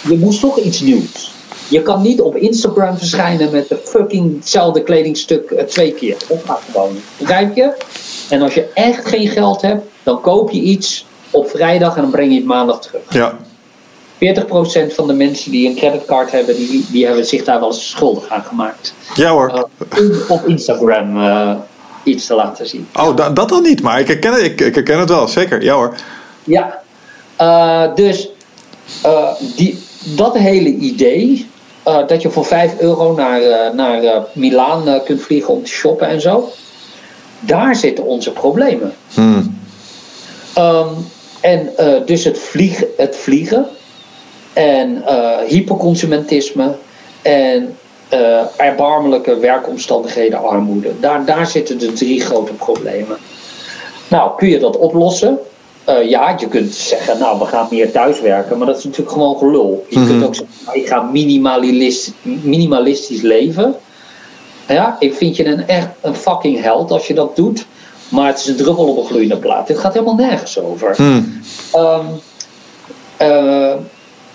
Je 0.09 0.17
moest 0.17 0.39
toch 0.39 0.57
iets 0.57 0.79
nieuws. 0.79 1.31
Je 1.67 1.81
kan 1.81 2.01
niet 2.01 2.21
op 2.21 2.35
Instagram 2.35 2.97
verschijnen 2.97 3.51
met 3.51 3.69
de 3.69 3.77
fucking 3.83 4.35
hetzelfde 4.35 4.83
kledingstuk 4.83 5.49
uh, 5.51 5.61
twee 5.61 5.91
keer. 5.93 6.17
Dat 6.27 6.39
gaat 6.45 6.61
gewoon 6.71 6.93
niet. 6.93 7.03
Begrijp 7.17 7.55
je? 7.55 7.73
En 8.29 8.41
als 8.41 8.53
je 8.53 8.71
echt 8.73 9.07
geen 9.07 9.27
geld 9.27 9.61
hebt, 9.61 9.85
dan 10.03 10.21
koop 10.21 10.51
je 10.51 10.61
iets 10.61 11.05
op 11.29 11.49
vrijdag 11.49 11.95
en 11.95 12.01
dan 12.01 12.11
breng 12.11 12.31
je 12.31 12.37
het 12.37 12.45
maandag 12.45 12.81
terug. 12.81 13.01
Ja. 13.09 13.37
40% 14.23 14.93
van 14.93 15.07
de 15.07 15.13
mensen 15.13 15.51
die 15.51 15.69
een 15.69 15.75
creditcard 15.75 16.31
hebben, 16.31 16.55
die, 16.55 16.85
die 16.89 17.05
hebben 17.05 17.25
zich 17.25 17.43
daar 17.43 17.59
wel 17.59 17.67
eens 17.67 17.89
schuldig 17.89 18.29
aan 18.29 18.43
gemaakt. 18.43 18.93
Ja 19.15 19.29
hoor. 19.29 19.67
Uh, 19.99 20.31
op 20.31 20.47
Instagram 20.47 21.17
uh, 21.17 21.55
iets 22.03 22.25
te 22.25 22.35
laten 22.35 22.67
zien. 22.67 22.87
Oh, 22.95 23.15
da 23.15 23.29
dat 23.29 23.49
dan 23.49 23.63
niet, 23.63 23.81
maar 23.81 23.99
ik 23.99 24.07
herken, 24.07 24.33
het, 24.33 24.43
ik, 24.43 24.61
ik 24.61 24.75
herken 24.75 24.99
het 24.99 25.09
wel, 25.09 25.27
zeker. 25.27 25.63
Ja 25.63 25.73
hoor. 25.73 25.95
Ja, 26.43 26.81
uh, 27.41 27.95
dus 27.95 28.29
die, 29.55 29.79
dat 30.03 30.37
hele 30.37 30.69
idee, 30.69 31.49
dat 31.83 32.21
je 32.21 32.29
voor 32.29 32.45
5 32.45 32.79
euro 32.79 33.13
naar, 33.13 33.41
naar 33.75 34.23
Milaan 34.33 35.01
kunt 35.05 35.21
vliegen 35.21 35.53
om 35.53 35.63
te 35.63 35.71
shoppen 35.71 36.07
en 36.07 36.21
zo, 36.21 36.49
daar 37.39 37.75
zitten 37.75 38.03
onze 38.05 38.31
problemen. 38.31 38.93
Hmm. 39.13 39.61
Um, 40.57 40.87
en 41.41 41.69
dus 42.05 42.23
het, 42.23 42.39
vlieg, 42.39 42.83
het 42.97 43.15
vliegen 43.15 43.67
en 44.53 45.03
uh, 45.07 45.37
hyperconsumentisme 45.47 46.75
en 47.21 47.75
uh, 48.13 48.41
erbarmelijke 48.57 49.39
werkomstandigheden, 49.39 50.43
armoede. 50.43 50.99
Daar, 50.99 51.25
daar 51.25 51.47
zitten 51.47 51.79
de 51.79 51.93
drie 51.93 52.21
grote 52.21 52.53
problemen. 52.53 53.17
Nou, 54.07 54.31
kun 54.37 54.49
je 54.49 54.59
dat 54.59 54.77
oplossen? 54.77 55.39
Uh, 55.89 56.09
ja, 56.09 56.35
je 56.39 56.47
kunt 56.47 56.73
zeggen, 56.73 57.19
nou, 57.19 57.39
we 57.39 57.45
gaan 57.45 57.67
meer 57.69 57.91
thuiswerken, 57.91 58.57
maar 58.57 58.67
dat 58.67 58.77
is 58.77 58.83
natuurlijk 58.83 59.11
gewoon 59.11 59.37
gelul. 59.37 59.85
Je 59.89 59.97
mm 59.97 60.03
-hmm. 60.03 60.11
kunt 60.11 60.25
ook 60.25 60.35
zeggen, 60.35 60.55
nou, 60.65 60.77
ik 60.77 60.87
ga 60.87 61.01
minimalistisch, 61.01 62.11
minimalistisch 62.41 63.21
leven. 63.21 63.75
Ja, 64.67 64.95
ik 64.99 65.13
vind 65.13 65.35
je 65.35 65.45
een 65.45 65.67
echt 65.67 65.87
een 66.01 66.15
fucking 66.15 66.61
held 66.61 66.91
als 66.91 67.07
je 67.07 67.13
dat 67.13 67.35
doet. 67.35 67.65
Maar 68.09 68.27
het 68.27 68.39
is 68.39 68.47
een 68.47 68.55
druppel 68.55 68.85
op 68.85 68.97
een 68.97 69.05
gloeiende 69.05 69.37
plaat. 69.37 69.67
Dit 69.67 69.77
gaat 69.77 69.93
helemaal 69.93 70.15
nergens 70.15 70.59
over. 70.59 70.95
Mm. 70.97 71.41
Um, 71.75 72.21
uh, 73.21 73.72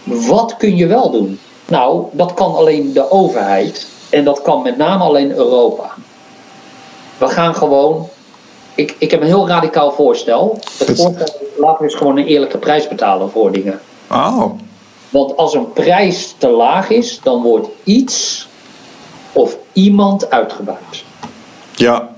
wat 0.09 0.57
kun 0.57 0.77
je 0.77 0.87
wel 0.87 1.11
doen? 1.11 1.41
Nou, 1.67 2.05
dat 2.13 2.35
kan 2.35 2.55
alleen 2.55 2.93
de 2.93 3.11
overheid 3.11 3.87
en 4.11 4.25
dat 4.25 4.43
kan 4.43 4.63
met 4.63 4.77
name 4.77 5.05
alleen 5.05 5.31
Europa. 5.31 5.91
We 7.19 7.29
gaan 7.29 7.55
gewoon. 7.55 8.09
Ik, 8.75 8.95
ik 8.99 9.11
heb 9.11 9.21
een 9.21 9.27
heel 9.27 9.49
radicaal 9.49 9.93
voorstel. 9.93 10.59
Het 10.79 10.87
voorstel 11.01 11.25
is, 11.27 11.33
laten 11.59 11.79
we 11.79 11.85
eens 11.85 11.95
gewoon 11.95 12.17
een 12.17 12.27
eerlijke 12.27 12.59
prijs 12.59 12.89
betalen 12.89 13.31
voor 13.31 13.53
dingen. 13.53 13.81
Oh, 14.11 14.45
Want 15.11 15.37
als 15.37 15.55
een 15.55 15.73
prijs 15.73 16.35
te 16.39 16.49
laag 16.49 16.91
is, 16.91 17.21
dan 17.23 17.43
wordt 17.43 17.69
iets 17.85 18.49
of 19.33 19.57
iemand 19.73 20.31
uitgebuit. 20.31 21.05
ja. 21.75 22.09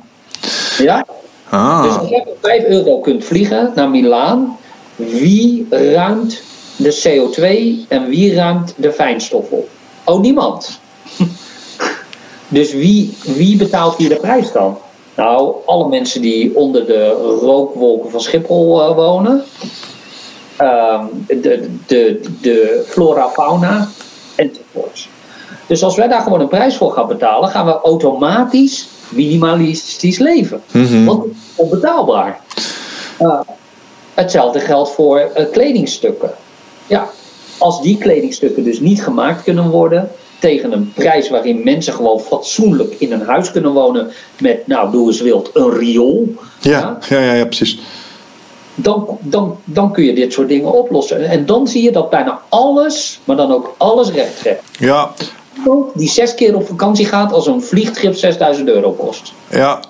Ja? 0.78 0.96
Dus 0.96 1.58
Ah, 1.58 1.98
als 1.98 2.08
jij 2.08 2.22
voor 2.24 2.36
5 2.40 2.64
euro 2.64 2.98
kunt 2.98 3.24
vliegen 3.24 3.72
naar 3.74 3.88
Milaan, 3.90 4.58
wie 4.96 5.66
ruimt 5.70 6.42
de 6.82 7.02
CO2 7.02 7.88
en 7.88 8.08
wie 8.08 8.34
ruimt 8.34 8.74
de 8.76 8.92
fijnstof 8.92 9.50
op? 9.50 9.68
Oh, 10.04 10.20
niemand. 10.20 10.80
dus 12.48 12.72
wie, 12.72 13.16
wie 13.22 13.56
betaalt 13.56 13.96
hier 13.96 14.08
de 14.08 14.16
prijs 14.16 14.52
dan? 14.52 14.78
Nou, 15.14 15.54
alle 15.66 15.88
mensen 15.88 16.20
die 16.20 16.56
onder 16.56 16.86
de 16.86 17.08
rookwolken 17.40 18.10
van 18.10 18.20
Schiphol 18.20 18.82
eh, 18.82 18.94
wonen. 18.94 19.44
Ehm, 20.56 21.04
de, 21.26 21.68
de, 21.86 22.20
de 22.40 22.84
flora, 22.86 23.28
fauna 23.28 23.88
enzovoorts. 24.34 25.08
Dus 25.66 25.82
als 25.82 25.96
wij 25.96 26.08
daar 26.08 26.20
gewoon 26.20 26.40
een 26.40 26.48
prijs 26.48 26.76
voor 26.76 26.92
gaan 26.92 27.06
betalen, 27.06 27.48
gaan 27.48 27.66
we 27.66 27.80
automatisch 27.80 28.88
minimalistisch 29.08 30.18
leven. 30.18 30.62
Mhm. 30.72 31.04
Want 31.04 31.22
het 31.22 31.32
is 31.32 31.38
onbetaalbaar. 31.54 32.40
Uh, 33.20 33.40
hetzelfde 34.14 34.60
geldt 34.60 34.90
voor 34.90 35.18
eh, 35.18 35.50
kledingstukken. 35.50 36.30
Ja, 36.90 37.10
als 37.58 37.82
die 37.82 37.98
kledingstukken 37.98 38.64
dus 38.64 38.80
niet 38.80 39.02
gemaakt 39.02 39.42
kunnen 39.42 39.70
worden 39.70 40.10
tegen 40.38 40.72
een 40.72 40.92
prijs 40.94 41.30
waarin 41.30 41.64
mensen 41.64 41.92
gewoon 41.92 42.20
fatsoenlijk 42.20 42.94
in 42.98 43.12
een 43.12 43.26
huis 43.26 43.50
kunnen 43.50 43.72
wonen 43.72 44.10
met, 44.38 44.66
nou 44.66 44.90
doe 44.90 45.06
eens 45.06 45.20
wild, 45.20 45.50
een 45.54 45.72
riool. 45.72 46.34
ja, 46.60 46.98
ja, 47.08 47.20
ja, 47.20 47.32
ja, 47.32 47.44
precies. 47.44 47.78
dan, 48.74 49.18
dan, 49.20 49.56
dan 49.64 49.92
kun 49.92 50.04
je 50.04 50.14
dit 50.14 50.32
soort 50.32 50.48
dingen 50.48 50.72
oplossen. 50.72 51.28
En 51.28 51.46
dan 51.46 51.66
zie 51.68 51.82
je 51.82 51.92
dat 51.92 52.10
bijna 52.10 52.40
alles, 52.48 53.20
maar 53.24 53.36
dan 53.36 53.52
ook 53.52 53.74
alles 53.76 54.10
recht 54.10 54.38
trekt. 54.38 54.62
Ja, 54.78 55.10
Die 55.94 56.08
zes 56.08 56.34
keer 56.34 56.54
op 56.54 56.66
vakantie 56.66 57.06
gaat 57.06 57.32
als 57.32 57.46
een 57.46 57.62
vliegtrip 57.62 58.14
6000 58.14 58.68
euro 58.68 58.92
kost. 58.92 59.32
Ja. 59.50 59.80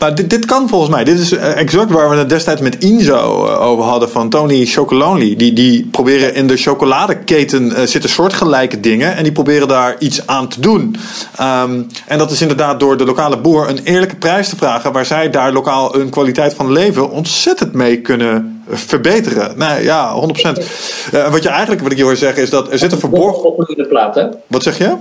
Nou, 0.00 0.14
dit, 0.14 0.30
dit 0.30 0.44
kan 0.44 0.68
volgens 0.68 0.90
mij. 0.90 1.04
Dit 1.04 1.18
is 1.18 1.32
eh, 1.32 1.56
exact 1.56 1.90
waar 1.90 2.10
we 2.10 2.16
het 2.16 2.28
destijds 2.28 2.60
met 2.60 2.78
Inzo 2.78 3.46
eh, 3.46 3.62
over 3.62 3.84
hadden 3.84 4.10
van 4.10 4.28
Tony 4.28 4.66
Chocolonely. 4.66 5.36
Die, 5.36 5.52
die 5.52 5.88
proberen 5.90 6.34
in 6.34 6.46
de 6.46 6.56
chocoladeketen 6.56 7.74
eh, 7.74 7.86
zitten 7.86 8.10
soortgelijke 8.10 8.80
dingen. 8.80 9.16
En 9.16 9.22
die 9.22 9.32
proberen 9.32 9.68
daar 9.68 9.96
iets 9.98 10.26
aan 10.26 10.48
te 10.48 10.60
doen. 10.60 10.96
Ehm, 11.36 11.82
en 12.06 12.18
dat 12.18 12.30
is 12.30 12.40
inderdaad 12.40 12.80
door 12.80 12.96
de 12.96 13.04
lokale 13.04 13.38
boer 13.38 13.68
een 13.68 13.80
eerlijke 13.84 14.16
prijs 14.16 14.48
te 14.48 14.56
vragen. 14.56 14.92
Waar 14.92 15.06
zij 15.06 15.30
daar 15.30 15.52
lokaal 15.52 15.92
hun 15.92 16.10
kwaliteit 16.10 16.54
van 16.54 16.72
leven 16.72 17.10
ontzettend 17.10 17.72
mee 17.72 18.00
kunnen 18.00 18.62
verbeteren. 18.68 19.58
Nou 19.58 19.82
ja, 19.82 20.12
100%. 20.14 20.58
Eh, 21.12 21.30
wat 21.30 21.42
je 21.42 21.48
eigenlijk, 21.48 21.82
wat 21.82 21.92
ik 21.92 21.98
je 21.98 22.04
hoor 22.04 22.16
zeggen, 22.16 22.42
is 22.42 22.50
dat 22.50 22.72
er 22.72 22.78
zit 22.78 22.92
een 22.92 22.98
verborgen. 22.98 23.44
Op 23.44 23.86
plaat, 23.88 24.14
hè? 24.14 24.26
Wat 24.46 24.62
zeg 24.62 24.78
je? 24.78 24.96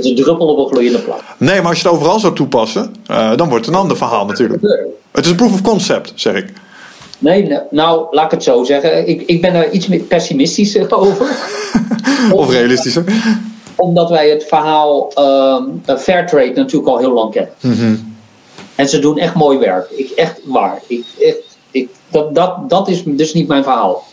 Is 0.00 0.10
een 0.10 0.16
druppel 0.16 0.46
op 0.46 0.58
een 0.58 0.66
gloeiende 0.66 0.98
plaat. 0.98 1.22
Nee, 1.36 1.60
maar 1.60 1.68
als 1.68 1.80
je 1.80 1.88
het 1.88 1.96
overal 1.96 2.20
zou 2.20 2.34
toepassen, 2.34 2.94
eh, 3.06 3.36
dan 3.36 3.48
wordt 3.48 3.66
het 3.66 3.74
een 3.74 3.80
ander 3.80 3.96
verhaal 3.96 4.26
natuurlijk. 4.26 4.62
Het 5.10 5.24
is 5.24 5.30
een 5.30 5.36
proof 5.36 5.52
of 5.52 5.62
concept, 5.62 6.12
zeg 6.14 6.34
ik. 6.34 6.52
Nee, 7.18 7.58
nou, 7.70 8.06
laat 8.10 8.24
ik 8.24 8.30
het 8.30 8.42
zo 8.42 8.64
zeggen. 8.64 9.08
Ik, 9.08 9.22
ik 9.22 9.40
ben 9.40 9.54
er 9.54 9.70
iets 9.70 9.86
meer 9.86 10.00
pessimistisch 10.00 10.78
over. 10.90 11.26
Of 12.32 12.50
realistischer. 12.50 13.04
Omdat 13.76 14.10
wij 14.10 14.30
het 14.30 14.44
verhaal 14.48 15.12
ehm 15.14 15.98
Fairtrade 15.98 16.52
natuurlijk 16.54 16.90
al 16.90 16.98
heel 16.98 17.12
lang 17.12 17.32
kennen. 17.32 17.52
Mhm. 17.60 17.96
En 18.74 18.88
ze 18.88 18.98
doen 18.98 19.18
echt 19.18 19.34
mooi 19.34 19.58
werk. 19.58 19.90
Ik, 19.90 20.10
echt 20.10 20.40
waar. 20.44 20.82
Ik, 20.86 21.04
echt, 21.20 21.36
ik, 21.70 21.88
dat, 22.10 22.34
dat, 22.34 22.70
dat 22.70 22.88
is 22.88 23.02
dus 23.04 23.34
niet 23.34 23.48
mijn 23.48 23.62
verhaal. 23.62 24.04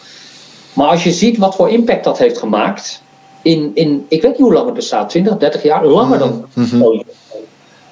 Maar 0.74 0.88
als 0.88 1.04
je 1.04 1.12
ziet 1.12 1.38
wat 1.38 1.56
voor 1.56 1.70
impact 1.70 2.04
dat 2.04 2.18
heeft 2.18 2.38
gemaakt. 2.38 3.02
In, 3.48 3.72
in, 3.74 4.06
ik 4.08 4.22
weet 4.22 4.32
niet 4.32 4.41
hoe 4.41 4.54
lang 4.54 4.66
het 4.66 4.76
bestaat, 4.76 5.10
20, 5.10 5.38
30 5.38 5.64
jaar, 5.64 5.86
langer 5.86 6.20
dan. 6.20 6.45
ooit. 6.82 7.04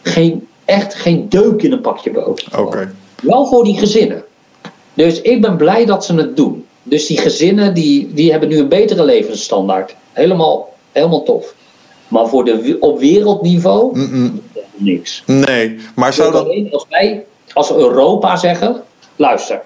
Geen, 0.04 0.48
echt 0.66 0.96
geen 0.96 1.30
deuk 1.30 1.62
in 1.62 1.72
een 1.72 1.82
pakje 1.82 2.12
boter. 2.12 2.60
Oké. 2.60 2.94
Wel 3.22 3.46
voor 3.46 3.64
die 3.64 3.78
gezinnen. 3.78 4.24
Dus 4.94 5.22
ik 5.22 5.42
ben 5.42 5.58
blij 5.58 5.86
dat 5.86 6.06
ze 6.06 6.14
het 6.16 6.36
doen. 6.36 6.66
Dus 6.84 7.06
die 7.06 7.18
gezinnen 7.18 7.74
die, 7.74 8.14
die 8.14 8.32
hebben 8.32 8.50
nu 8.50 8.58
een 8.58 8.68
betere 8.68 9.04
levensstandaard. 9.06 9.96
Helemaal, 10.12 10.74
helemaal 10.92 11.24
tof. 11.24 11.54
Maar 12.08 12.28
voor 12.28 12.46
de, 12.46 12.78
op 12.80 13.00
wereldniveau 13.00 13.98
Mm-mm. 14.00 14.42
niks. 14.76 15.24
Nee, 15.26 15.78
maar 15.96 16.14
zou 16.14 16.32
dat. 16.32 16.44
Alleen 16.44 16.72
als 16.72 16.86
wij 16.90 17.26
als 17.54 17.72
Europa 17.72 18.36
zeggen: 18.36 18.84
luister, 19.16 19.62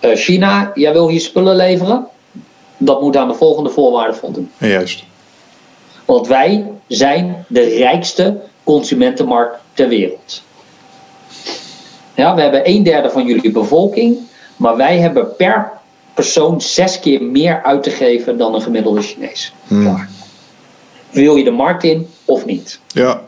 eh, 0.00 0.16
China, 0.16 0.72
jij 0.74 0.92
wil 0.92 1.08
hier 1.08 1.20
spullen 1.20 1.56
leveren, 1.56 2.06
dat 2.76 3.00
moet 3.00 3.16
aan 3.16 3.28
de 3.28 3.34
volgende 3.34 3.70
voorwaarden 3.70 4.16
voldoen. 4.16 4.50
Juist. 4.58 5.04
Want 6.04 6.26
wij 6.26 6.64
zijn 6.86 7.44
de 7.48 7.62
rijkste 7.62 8.40
consumentenmarkt 8.64 9.56
ter 9.74 9.88
wereld. 9.88 10.42
Ja, 12.14 12.34
we 12.34 12.40
hebben 12.40 12.68
een 12.68 12.82
derde 12.82 13.10
van 13.10 13.26
jullie 13.26 13.50
bevolking, 13.50 14.16
maar 14.56 14.76
wij 14.76 14.98
hebben 14.98 15.36
per 15.36 15.70
persoon 16.14 16.60
zes 16.60 17.00
keer 17.00 17.22
meer 17.22 17.62
uit 17.62 17.82
te 17.82 17.90
geven 17.90 18.38
dan 18.38 18.54
een 18.54 18.62
gemiddelde 18.62 19.02
Chinees. 19.02 19.52
Klaar. 19.68 20.08
Wil 21.10 21.36
je 21.36 21.44
de 21.44 21.50
markt 21.50 21.84
in 21.84 22.08
of 22.24 22.44
niet? 22.44 22.78
Ja. 22.86 23.20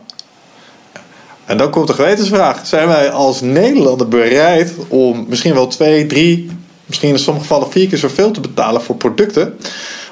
En 1.45 1.57
dan 1.57 1.69
komt 1.69 1.87
de 1.87 1.93
gewetensvraag. 1.93 2.67
Zijn 2.67 2.87
wij 2.87 3.11
als 3.11 3.41
Nederlander 3.41 4.07
bereid 4.07 4.73
om 4.87 5.25
misschien 5.27 5.53
wel 5.53 5.67
twee, 5.67 6.05
drie, 6.05 6.49
misschien 6.85 7.09
in 7.09 7.19
sommige 7.19 7.47
gevallen 7.47 7.71
vier 7.71 7.87
keer 7.87 7.97
zoveel 7.97 8.31
te 8.31 8.39
betalen 8.41 8.81
voor 8.81 8.95
producten? 8.95 9.57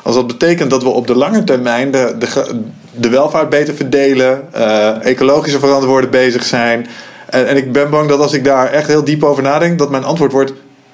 Als 0.04 0.16
dat 0.16 0.28
betekent 0.28 0.70
dat 0.70 0.84
we 0.84 0.90
op 0.90 1.08
de 1.08 1.16
lange 1.16 1.44
termijn 1.44 1.92
de, 1.92 2.16
de, 2.20 2.62
de 2.92 3.10
welvaart 3.10 3.50
beter 3.50 3.74
verdelen, 3.74 4.54
eh, 4.54 5.06
ecologische 5.06 5.60
verantwoorden 5.60 6.10
bezig 6.10 6.44
zijn. 6.44 6.88
En, 7.30 7.48
en 7.48 7.58
ik 7.58 7.72
ben 7.72 7.90
bang 7.90 8.10
dat 8.10 8.20
als 8.20 8.34
ik 8.34 8.44
daar 8.44 8.72
echt 8.72 8.88
heel 8.88 9.04
diep 9.04 9.24
over 9.24 9.44
nadenk, 9.44 9.80
dat 9.80 9.90
mijn 9.90 10.04
antwoord 10.04 10.32
wordt: 10.32 10.54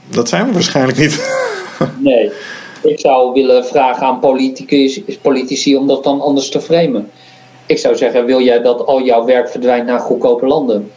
dat 0.09 0.29
zijn 0.29 0.45
we 0.45 0.53
waarschijnlijk 0.53 0.97
niet. 0.97 1.19
Nee. 1.97 2.31
Ik 2.81 2.99
zou 2.99 3.33
willen 3.33 3.65
vragen 3.65 4.07
aan 4.07 4.19
politicus, 4.19 5.01
politici 5.21 5.75
om 5.75 5.87
dat 5.87 6.03
dan 6.03 6.21
anders 6.21 6.49
te 6.49 6.61
framen. 6.61 7.09
Ik 7.65 7.77
zou 7.77 7.95
zeggen, 7.95 8.25
wil 8.25 8.41
jij 8.41 8.61
dat 8.61 8.85
al 8.85 9.01
jouw 9.01 9.25
werk 9.25 9.49
verdwijnt 9.49 9.85
naar 9.85 9.99
goedkope 9.99 10.45
landen? 10.45 10.91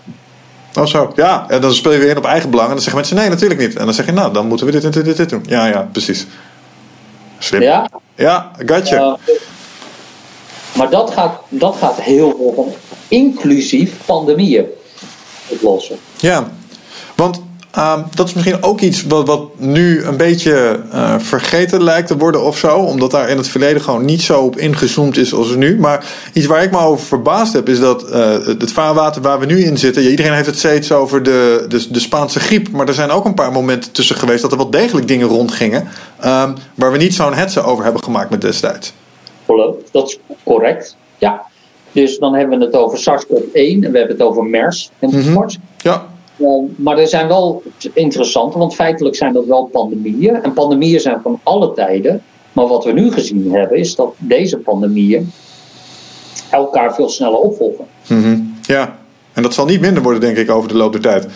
Of 0.75 0.89
zo. 0.89 1.13
Ja, 1.17 1.47
en 1.49 1.61
dan 1.61 1.75
speel 1.75 1.93
je 1.93 1.99
weer 1.99 2.09
in 2.09 2.17
op 2.17 2.25
eigen 2.25 2.51
belang. 2.51 2.69
En 2.69 2.75
dan 2.75 2.83
zeggen 2.83 3.01
mensen: 3.01 3.17
nee, 3.17 3.29
natuurlijk 3.29 3.61
niet. 3.61 3.77
En 3.77 3.85
dan 3.85 3.95
zeg 3.95 4.07
je: 4.07 4.13
nou, 4.13 4.33
dan 4.33 4.47
moeten 4.47 4.67
we 4.67 4.73
dit 4.73 4.85
en 4.85 4.91
dit, 4.91 5.05
dit, 5.05 5.17
dit 5.17 5.29
doen. 5.29 5.45
Ja, 5.47 5.67
ja, 5.67 5.89
precies. 5.93 6.27
Slim. 7.39 7.63
Ja? 7.63 7.91
Ja, 8.15 8.51
gotcha. 8.67 8.97
Uh, 8.97 9.35
maar 10.73 10.91
dat 10.91 11.11
gaat, 11.11 11.41
dat 11.49 11.77
gaat 11.77 12.01
heel 12.01 12.35
veel 12.37 12.53
van 12.55 12.75
inclusief 13.09 13.93
pandemieën 14.05 14.65
oplossen. 15.49 15.97
Ja, 16.17 16.51
want 17.15 17.43
ehm, 17.73 18.01
dat 18.15 18.29
is 18.29 18.35
misschien 18.35 18.63
ook 18.63 18.81
iets 18.81 19.03
wat, 19.07 19.27
wat 19.27 19.59
nu 19.59 20.03
een 20.05 20.17
beetje 20.17 20.81
eh, 20.91 21.15
vergeten 21.19 21.83
lijkt 21.83 22.07
te 22.07 22.17
worden 22.17 22.43
of 22.43 22.59
zo. 22.59 22.79
Omdat 22.79 23.11
daar 23.11 23.29
in 23.29 23.37
het 23.37 23.49
verleden 23.49 23.83
gewoon 23.83 24.05
niet 24.05 24.23
zo 24.23 24.41
op 24.41 24.57
ingezoomd 24.57 25.17
is 25.17 25.35
als 25.35 25.55
nu. 25.55 25.79
Maar 25.79 26.05
iets 26.33 26.47
waar 26.47 26.63
ik 26.63 26.71
me 26.71 26.79
over 26.79 27.07
verbaasd 27.07 27.53
heb 27.53 27.69
is 27.69 27.81
dat 27.81 28.09
eh, 28.09 28.31
het 28.47 28.73
vaarwater 28.73 29.23
waar 29.23 29.39
we 29.39 29.47
nu 29.47 29.65
in 29.65 29.79
zitten. 29.79 30.03
ja, 30.03 30.09
iedereen 30.11 30.33
heeft 30.33 30.47
het 30.47 30.59
steeds 30.59 30.93
over 30.93 31.23
de, 31.23 31.65
de, 31.69 31.91
de 31.91 32.01
Spaanse 32.01 32.41
griep. 32.41 32.69
Maar 32.71 32.89
er 32.89 32.95
zijn 32.95 33.11
ook 33.11 33.25
een 33.25 33.35
paar 33.35 33.53
momenten 33.53 33.93
tussen 33.93 34.17
geweest 34.17 34.43
dat 34.43 34.51
er 34.53 34.57
wel 34.57 34.71
degelijk 34.71 35.09
dingen 35.09 35.29
rondgingen. 35.29 35.89
ehm, 36.21 36.53
waar 36.75 36.93
we 36.93 36.99
niet 36.99 37.15
zo'n 37.15 37.35
hetze 37.35 37.63
over 37.63 37.85
hebben 37.85 38.03
gemaakt 38.03 38.31
met 38.31 38.41
destijds. 38.41 38.93
Dat 39.91 40.09
is 40.09 40.19
correct. 40.45 40.97
Ja. 41.19 41.43
Dus 41.93 42.19
dan 42.19 42.35
hebben 42.35 42.59
we 42.59 42.65
het 42.65 42.75
over 42.75 42.99
SARS-CoV-1 42.99 43.53
en 43.53 43.93
we 43.93 43.99
hebben 43.99 44.17
het 44.17 44.23
over 44.23 44.45
MERS 44.45 44.91
enzovoort. 44.99 45.59
Ja, 45.79 45.95
Uh, 45.95 46.12
maar 46.77 46.99
er 46.99 47.09
zijn 47.09 47.29
wel 47.29 47.63
interessante, 47.93 48.59
want 48.59 48.75
feitelijk 48.75 49.17
zijn 49.17 49.33
dat 49.33 49.45
wel 49.45 49.65
pandemieën. 49.73 50.43
En 50.43 50.53
pandemieën 50.53 51.01
zijn 51.01 51.21
van 51.23 51.41
alle 51.43 51.73
tijden. 51.73 52.23
Maar 52.53 52.67
wat 52.67 52.85
we 52.85 52.93
nu 52.93 53.13
gezien 53.13 53.53
hebben, 53.53 53.79
is 53.79 53.95
dat 53.95 54.15
deze 54.19 54.59
pandemieën 54.59 55.33
elkaar 56.51 56.95
veel 56.95 57.09
sneller 57.09 57.39
opvolgen. 57.39 57.85
mhm. 58.07 58.41
ja. 58.63 59.01
En 59.33 59.43
dat 59.43 59.55
zal 59.55 59.65
niet 59.65 59.81
minder 59.81 60.03
worden, 60.03 60.21
denk 60.21 60.37
ik, 60.37 60.51
over 60.51 60.69
de 60.69 60.77
loop 60.77 60.93
der 60.93 61.01
tijd. 61.01 61.27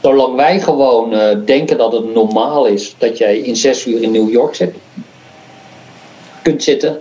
Zolang 0.00 0.36
wij 0.36 0.60
gewoon 0.60 1.12
eh, 1.12 1.36
denken 1.44 1.78
dat 1.78 1.92
het 1.92 2.14
normaal 2.14 2.66
is 2.66 2.94
dat 2.98 3.18
jij 3.18 3.38
in 3.38 3.56
zes 3.56 3.86
uur 3.86 4.02
in 4.02 4.10
New 4.10 4.30
York 4.30 4.54
zit, 4.54 4.74
kunt 6.42 6.62
zitten, 6.62 7.00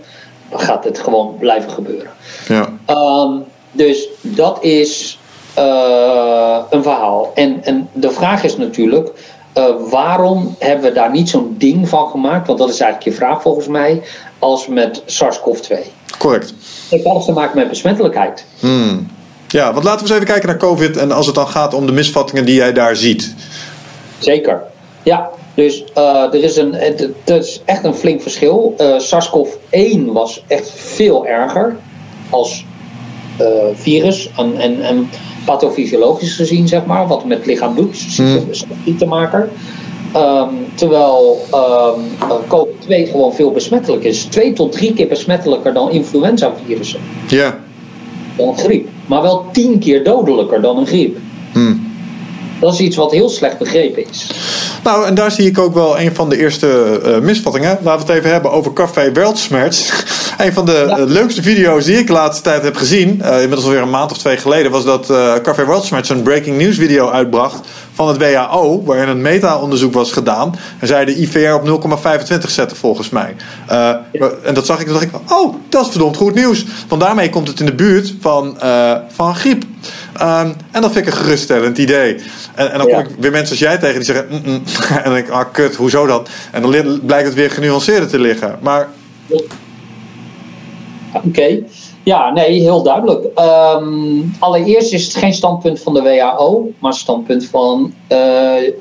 dan 0.49 0.59
gaat 0.59 0.83
het 0.83 0.99
gewoon 0.99 1.35
blijven 1.39 1.71
gebeuren. 1.71 2.11
Ja. 2.47 2.77
Ehm, 2.85 3.31
dus 3.71 4.07
dat 4.21 4.63
is 4.63 5.19
eh, 5.53 6.57
een 6.69 6.83
verhaal. 6.83 7.31
En, 7.35 7.63
en 7.63 7.89
de 7.93 8.11
vraag 8.11 8.43
is 8.43 8.57
natuurlijk: 8.57 9.09
waarom 9.89 10.55
hebben 10.59 10.89
we 10.89 10.91
daar 10.91 11.11
niet 11.11 11.29
zo'n 11.29 11.55
ding 11.57 11.89
van 11.89 12.09
gemaakt? 12.09 12.47
Want 12.47 12.59
dat 12.59 12.69
is 12.69 12.79
eigenlijk 12.79 13.11
je 13.11 13.23
vraag 13.23 13.41
volgens 13.41 13.67
mij. 13.67 14.01
Als 14.39 14.67
met 14.67 15.01
SARS-CoV-2. 15.05 15.75
Correct. 16.17 16.47
Het 16.49 16.89
heeft 16.89 17.05
alles 17.05 17.25
te 17.25 17.31
maken 17.31 17.57
met 17.57 17.69
besmettelijkheid. 17.69 18.45
Hmm. 18.59 19.07
Ja, 19.47 19.73
want 19.73 19.83
laten 19.83 19.99
we 19.99 20.05
eens 20.05 20.13
even 20.13 20.33
kijken 20.33 20.49
naar 20.49 20.57
COVID. 20.57 20.97
En 20.97 21.11
als 21.11 21.25
het 21.25 21.35
dan 21.35 21.47
gaat 21.47 21.73
om 21.73 21.85
de 21.85 21.91
misvattingen 21.91 22.45
die 22.45 22.55
jij 22.55 22.73
daar 22.73 22.95
ziet. 22.95 23.35
Zeker. 24.19 24.61
Ja, 25.03 25.29
dus 25.53 25.83
uh, 25.97 26.33
er 26.33 26.43
is 26.43 26.57
een, 26.57 26.73
het, 26.73 26.99
het, 26.99 27.43
is 27.43 27.61
echt 27.65 27.83
een 27.83 27.95
flink 27.95 28.21
verschil. 28.21 28.75
Uh, 28.77 28.99
SARS-CoV-1 28.99 30.05
was 30.05 30.43
echt 30.47 30.69
veel 30.75 31.27
erger 31.27 31.75
als 32.29 32.65
uh, 33.41 33.47
virus 33.73 34.29
en, 34.37 34.57
en, 34.57 34.81
en 34.81 35.09
pathofysiologisch 35.45 36.35
gezien, 36.35 36.67
zeg 36.67 36.85
maar, 36.85 37.07
wat 37.07 37.17
het 37.17 37.27
met 37.27 37.45
lichaam 37.45 37.75
doet, 37.75 37.97
ziektemaker. 38.85 39.49
Um, 40.15 40.49
terwijl 40.75 41.37
um, 41.53 42.01
COVID-2 42.47 43.11
gewoon 43.11 43.33
veel 43.33 43.51
besmettelijk 43.51 44.03
is. 44.03 44.23
Twee 44.23 44.53
tot 44.53 44.71
drie 44.71 44.93
keer 44.93 45.07
besmettelijker 45.07 45.73
dan 45.73 45.91
influenza-virussen. 45.91 46.99
Ja. 47.27 47.59
Dan 48.37 48.47
een 48.47 48.57
griep. 48.57 48.87
Maar 49.05 49.21
wel 49.21 49.45
tien 49.51 49.79
keer 49.79 50.03
dodelijker 50.03 50.61
dan 50.61 50.77
een 50.77 50.87
griep. 50.87 51.17
Hmm. 51.51 51.90
Dat 52.61 52.73
is 52.73 52.79
iets 52.79 52.95
wat 52.95 53.11
heel 53.11 53.29
slecht 53.29 53.57
begrepen 53.57 54.09
is. 54.09 54.27
Nou, 54.83 55.05
en 55.05 55.15
daar 55.15 55.31
zie 55.31 55.47
ik 55.47 55.59
ook 55.59 55.73
wel 55.73 55.99
een 55.99 56.15
van 56.15 56.29
de 56.29 56.37
eerste 56.37 57.01
uh, 57.05 57.17
misvattingen. 57.17 57.79
Laten 57.81 58.05
we 58.05 58.11
het 58.11 58.21
even 58.21 58.31
hebben 58.31 58.51
over 58.51 58.73
Café 58.73 59.11
Weltschmerz. 59.11 59.91
een 60.37 60.53
van 60.53 60.65
de 60.65 60.85
ja. 60.87 61.03
leukste 61.03 61.41
video's 61.41 61.85
die 61.85 61.97
ik 61.97 62.07
de 62.07 62.13
laatste 62.13 62.43
tijd 62.43 62.63
heb 62.63 62.75
gezien, 62.75 63.21
uh, 63.21 63.33
inmiddels 63.33 63.63
alweer 63.63 63.81
een 63.81 63.89
maand 63.89 64.11
of 64.11 64.17
twee 64.17 64.37
geleden, 64.37 64.71
was 64.71 64.83
dat 64.83 65.09
uh, 65.09 65.33
Café 65.43 65.65
Weltschmerz 65.65 66.09
een 66.09 66.21
breaking 66.21 66.57
news 66.57 66.77
video 66.77 67.09
uitbracht 67.09 67.59
van 68.05 68.07
het 68.07 68.17
WHO, 68.17 68.83
waarin 68.83 69.07
een 69.07 69.21
meta-onderzoek 69.21 69.93
was 69.93 70.11
gedaan. 70.11 70.55
En 70.79 70.87
zij 70.87 71.05
de 71.05 71.15
IVR 71.15 71.53
op 71.53 71.91
0,25 72.31 72.47
zetten 72.47 72.77
volgens 72.77 73.09
mij. 73.09 73.35
Uh, 73.71 73.89
en 74.43 74.53
dat 74.53 74.65
zag 74.65 74.79
ik, 74.79 74.87
en 74.87 74.93
dacht 74.93 75.05
ik, 75.05 75.11
oh, 75.29 75.55
dat 75.69 75.85
is 75.85 75.91
verdomd 75.91 76.15
goed 76.15 76.35
nieuws. 76.35 76.65
Want 76.87 77.01
daarmee 77.01 77.29
komt 77.29 77.47
het 77.47 77.59
in 77.59 77.65
de 77.65 77.73
buurt 77.73 78.13
van, 78.19 78.57
van 79.07 79.35
griep. 79.35 79.63
Um, 80.21 80.53
en 80.71 80.81
dat 80.81 80.91
vind 80.91 81.07
ik 81.07 81.13
een 81.13 81.19
geruststellend 81.19 81.77
idee. 81.77 82.15
En, 82.55 82.71
en 82.71 82.77
dan 82.77 82.87
kom 82.87 82.99
ik 82.99 83.07
weer 83.19 83.31
mensen 83.31 83.49
als 83.49 83.59
jij 83.59 83.77
tegen 83.77 83.95
die 83.95 84.03
zeggen: 84.03 84.27
mm 84.29 84.41
-mm. 84.43 84.61
En 84.97 85.03
dan 85.03 85.13
denk 85.13 85.27
ik: 85.27 85.33
ah, 85.33 85.45
kut, 85.51 85.75
hoezo 85.75 86.05
dan? 86.05 86.27
En 86.51 86.61
dan 86.61 86.99
blijkt 87.05 87.25
het 87.25 87.33
weer 87.33 87.51
genuanceerder 87.51 88.09
te 88.09 88.19
liggen. 88.19 88.57
Maar. 88.61 88.87
Oké. 89.27 89.43
Okay. 91.11 91.63
Ja, 92.03 92.31
nee, 92.31 92.59
heel 92.59 92.83
duidelijk. 92.83 93.39
Um, 93.39 94.33
allereerst 94.39 94.93
is 94.93 95.03
het 95.03 95.15
geen 95.15 95.33
standpunt 95.33 95.79
van 95.79 95.93
de 95.93 96.01
WHO, 96.01 96.71
maar 96.79 96.93
standpunt 96.93 97.45
van 97.45 97.93
uh, 98.09 98.17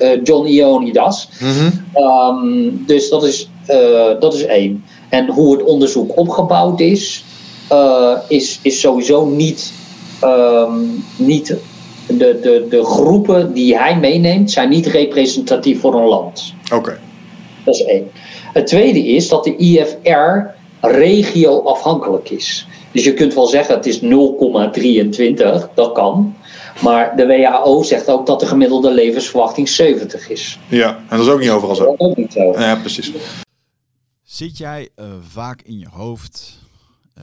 uh, 0.00 0.08
John 0.22 0.46
Ionidas. 0.46 1.28
Mm 1.40 1.48
-hmm. 1.48 2.04
um, 2.04 2.84
dus 2.86 3.08
dat 3.08 3.24
is, 3.24 3.50
uh, 3.70 4.20
dat 4.20 4.34
is 4.34 4.44
één. 4.44 4.84
En 5.08 5.26
hoe 5.28 5.52
het 5.52 5.62
onderzoek 5.62 6.16
opgebouwd 6.16 6.80
is, 6.80 7.24
is, 8.28 8.58
is 8.62 8.80
sowieso 8.80 9.26
niet 9.26 9.72
um, 10.24 11.04
niet 11.16 11.56
de, 12.06 12.38
de, 12.42 12.66
de 12.68 12.84
groepen 12.84 13.52
die 13.52 13.78
hij 13.78 13.96
meeneemt, 13.96 14.50
zijn 14.50 14.68
niet 14.68 14.86
representatief 14.86 15.80
voor 15.80 15.94
een 15.94 16.08
land. 16.08 16.54
Oké. 16.64 16.74
Okay. 16.74 16.98
Dat 17.64 17.74
is 17.74 17.84
één. 17.84 18.10
Het 18.52 18.66
tweede 18.66 19.06
is 19.06 19.28
dat 19.28 19.44
de 19.44 19.56
IFR 19.56 20.58
regio-afhankelijk 20.80 22.30
is. 22.30 22.66
Dus 22.93 23.05
je 23.05 23.14
kunt 23.14 23.34
wel 23.34 23.47
zeggen 23.47 23.74
het 23.74 23.86
is 23.86 24.01
0,23, 24.01 25.74
dat 25.74 25.93
kan. 25.93 26.36
Maar 26.82 27.16
de 27.16 27.26
WHO 27.26 27.82
zegt 27.82 28.09
ook 28.09 28.26
dat 28.26 28.41
de 28.41 28.47
gemiddelde 28.47 28.91
levensverwachting 28.91 29.68
70 29.68 30.28
is. 30.28 30.59
Ja, 30.68 30.97
en 30.97 31.16
dat 31.16 31.26
is 31.26 31.32
ook 31.32 31.41
niet 31.41 31.51
overal 31.51 31.74
zo. 31.74 31.84
Dat 31.84 31.95
is 31.95 32.07
ook 32.07 32.16
niet 32.16 32.32
zo. 32.32 32.59
Ja, 32.59 32.76
precies. 32.76 33.12
Zit 34.22 34.59
jij 34.59 34.88
uh, 34.97 35.05
vaak 35.20 35.62
in 35.62 35.78
je 35.78 35.88
hoofd 35.91 36.61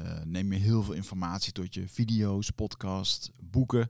uh, 0.05 0.11
neem 0.25 0.53
je 0.53 0.59
heel 0.59 0.83
veel 0.83 0.93
informatie 0.93 1.51
tot 1.51 1.73
je 1.73 1.87
video's, 1.87 2.49
podcasts, 2.49 3.31
boeken. 3.41 3.89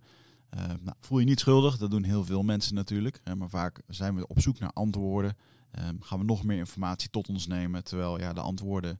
Uh, 0.55 0.61
nou, 0.67 0.95
voel 0.99 1.19
je 1.19 1.25
niet 1.25 1.39
schuldig, 1.39 1.77
dat 1.77 1.91
doen 1.91 2.03
heel 2.03 2.23
veel 2.23 2.43
mensen 2.43 2.75
natuurlijk. 2.75 3.19
Hè, 3.23 3.35
maar 3.35 3.49
vaak 3.49 3.81
zijn 3.87 4.15
we 4.15 4.27
op 4.27 4.41
zoek 4.41 4.59
naar 4.59 4.71
antwoorden. 4.73 5.37
Uh, 5.79 5.83
gaan 5.99 6.19
we 6.19 6.25
nog 6.25 6.43
meer 6.43 6.57
informatie 6.57 7.09
tot 7.09 7.29
ons 7.29 7.47
nemen. 7.47 7.83
Terwijl 7.83 8.19
ja, 8.19 8.33
de 8.33 8.41
antwoorden 8.41 8.99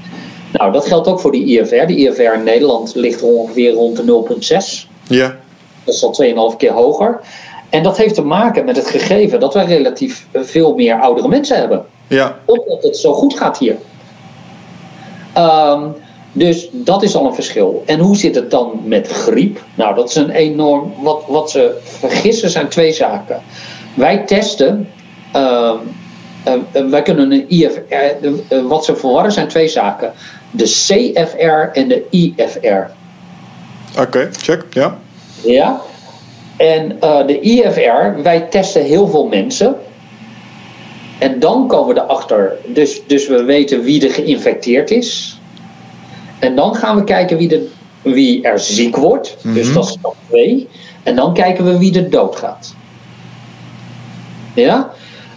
Nou, 0.51 0.71
dat 0.71 0.87
geldt 0.87 1.07
ook 1.07 1.19
voor 1.19 1.31
de 1.31 1.45
IFR. 1.45 1.85
De 1.85 1.95
IFR 1.95 2.21
in 2.21 2.43
Nederland 2.43 2.95
ligt 2.95 3.21
ongeveer 3.21 3.71
rond 3.71 3.95
de 3.95 4.83
0,6. 4.83 4.89
Ja. 5.07 5.35
Dat 5.83 5.95
is 5.95 6.03
al 6.03 6.51
2,5 6.51 6.57
keer 6.57 6.71
hoger. 6.71 7.19
En 7.69 7.83
dat 7.83 7.97
heeft 7.97 8.15
te 8.15 8.21
maken 8.21 8.65
met 8.65 8.75
het 8.75 8.87
gegeven 8.87 9.39
dat 9.39 9.53
wij 9.53 9.65
relatief 9.65 10.27
veel 10.33 10.75
meer 10.75 11.01
oudere 11.01 11.27
mensen 11.27 11.57
hebben. 11.57 11.85
Ja. 12.07 12.39
Omdat 12.45 12.83
het 12.83 12.97
zo 12.97 13.13
goed 13.13 13.37
gaat 13.37 13.57
hier. 13.57 13.75
Um, 15.37 15.95
dus 16.33 16.69
dat 16.71 17.03
is 17.03 17.15
al 17.15 17.25
een 17.25 17.33
verschil. 17.33 17.83
En 17.85 17.99
hoe 17.99 18.15
zit 18.15 18.35
het 18.35 18.51
dan 18.51 18.81
met 18.83 19.07
griep? 19.07 19.63
Nou, 19.75 19.95
dat 19.95 20.09
is 20.09 20.15
een 20.15 20.29
enorm. 20.29 20.93
Wat, 21.01 21.23
wat 21.27 21.51
ze 21.51 21.77
vergissen 21.83 22.49
zijn 22.49 22.67
twee 22.67 22.93
zaken. 22.93 23.41
Wij 23.93 24.17
testen. 24.17 24.89
Uh, 25.35 25.73
uh, 26.47 26.89
wij 26.89 27.01
kunnen 27.01 27.31
een 27.31 27.49
IFR. 27.49 27.79
Uh, 28.49 28.67
wat 28.67 28.85
ze 28.85 28.95
verwarren 28.95 29.31
zijn 29.31 29.47
twee 29.47 29.67
zaken: 29.67 30.13
de 30.51 30.63
CFR 30.63 31.79
en 31.79 31.87
de 31.87 32.03
IFR. 32.09 32.91
Oké, 33.99 34.29
check, 34.31 34.65
ja. 34.69 34.99
Ja. 35.43 35.81
En 36.57 36.97
de 37.27 37.39
IFR, 37.39 38.21
wij 38.23 38.41
testen 38.41 38.83
heel 38.83 39.07
veel 39.07 39.27
mensen. 39.27 39.75
En 41.21 41.39
dan 41.39 41.67
komen 41.67 41.95
we 41.95 42.01
erachter. 42.01 42.57
Dus, 42.65 43.01
dus 43.07 43.27
we 43.27 43.43
weten 43.43 43.81
wie 43.81 44.07
er 44.07 44.13
geïnfecteerd 44.13 44.91
is. 44.91 45.39
En 46.39 46.55
dan 46.55 46.75
gaan 46.75 46.95
we 46.95 47.03
kijken 47.03 47.37
wie, 47.37 47.47
de, 47.47 47.69
wie 48.01 48.43
er 48.43 48.59
ziek 48.59 48.95
wordt. 48.95 49.37
Dus 49.41 49.65
mhm. 49.65 49.73
dat 49.73 49.85
is 49.85 49.91
stap 49.91 50.15
2. 50.27 50.67
En 51.03 51.15
dan 51.15 51.33
kijken 51.33 51.65
we 51.65 51.77
wie 51.77 51.95
er 51.95 52.09
doodgaat. 52.09 52.75
Ja? 54.55 54.91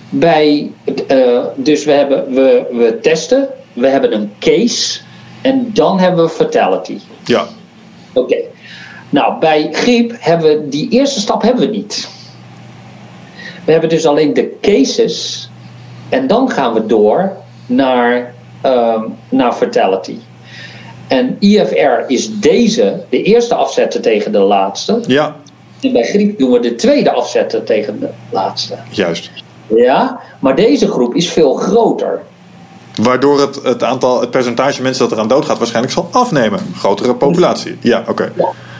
Bij, 0.09 0.71
uh, 1.11 1.45
dus 1.57 1.85
we, 1.85 1.93
hebben, 1.93 2.35
we, 2.35 2.67
we 2.71 2.99
testen, 3.03 3.49
we 3.73 3.87
hebben 3.87 4.15
een 4.15 4.33
case 4.39 5.01
en 5.45 5.71
dan 5.73 5.99
hebben 5.99 6.25
we 6.25 6.31
fatality. 6.31 6.99
Ja. 7.25 7.45
Oké. 8.13 8.37
Nou, 9.11 9.39
bij 9.41 9.69
griep 9.73 10.13
hebben 10.19 10.49
we 10.51 10.69
die 10.69 10.89
eerste 10.91 11.21
stap 11.21 11.43
hebben 11.43 11.71
we 11.71 11.77
niet. 11.77 12.09
We 13.65 13.73
hebben 13.73 13.91
dus 13.91 14.07
alleen 14.07 14.35
de 14.35 14.57
cases 14.61 15.49
en 16.09 16.27
dan 16.27 16.51
gaan 16.51 16.73
we 16.73 16.87
door 16.87 17.33
naar, 17.67 18.35
um, 18.67 19.15
naar 19.29 19.53
fatality. 19.53 20.17
En 21.09 21.37
IFR 21.39 22.05
is 22.07 22.39
deze, 22.41 23.03
de 23.11 23.23
eerste 23.23 23.55
afzetter 23.55 24.01
tegen 24.01 24.33
de 24.33 24.39
laatste. 24.39 25.01
Ja, 25.07 25.37
En 25.81 25.93
bij 25.93 26.03
griep 26.05 26.39
doen 26.39 26.51
we 26.51 26.61
de 26.61 26.75
tweede 26.75 27.11
afzetter 27.13 27.65
tegen 27.65 28.01
de 28.01 28.09
laatste. 28.31 28.75
juist. 28.91 29.31
Ja, 29.67 30.21
maar 30.39 30.57
deze 30.57 30.89
groep 30.89 31.15
is 31.15 31.29
veel 31.29 31.55
groter. 31.55 32.23
Waardoor 33.03 33.41
het, 33.41 33.61
het 33.63 33.83
aantal, 33.83 34.21
het 34.21 34.31
percentage 34.31 34.83
mensen 34.83 35.03
dat 35.09 35.13
eraan 35.13 35.29
doodgaat 35.29 35.59
waarschijnlijk 35.59 35.95
zal 35.95 36.09
afnemen. 36.11 36.61
Grotere 36.77 37.15
populatie. 37.15 37.77
Ja, 37.81 38.05
oké. 38.09 38.33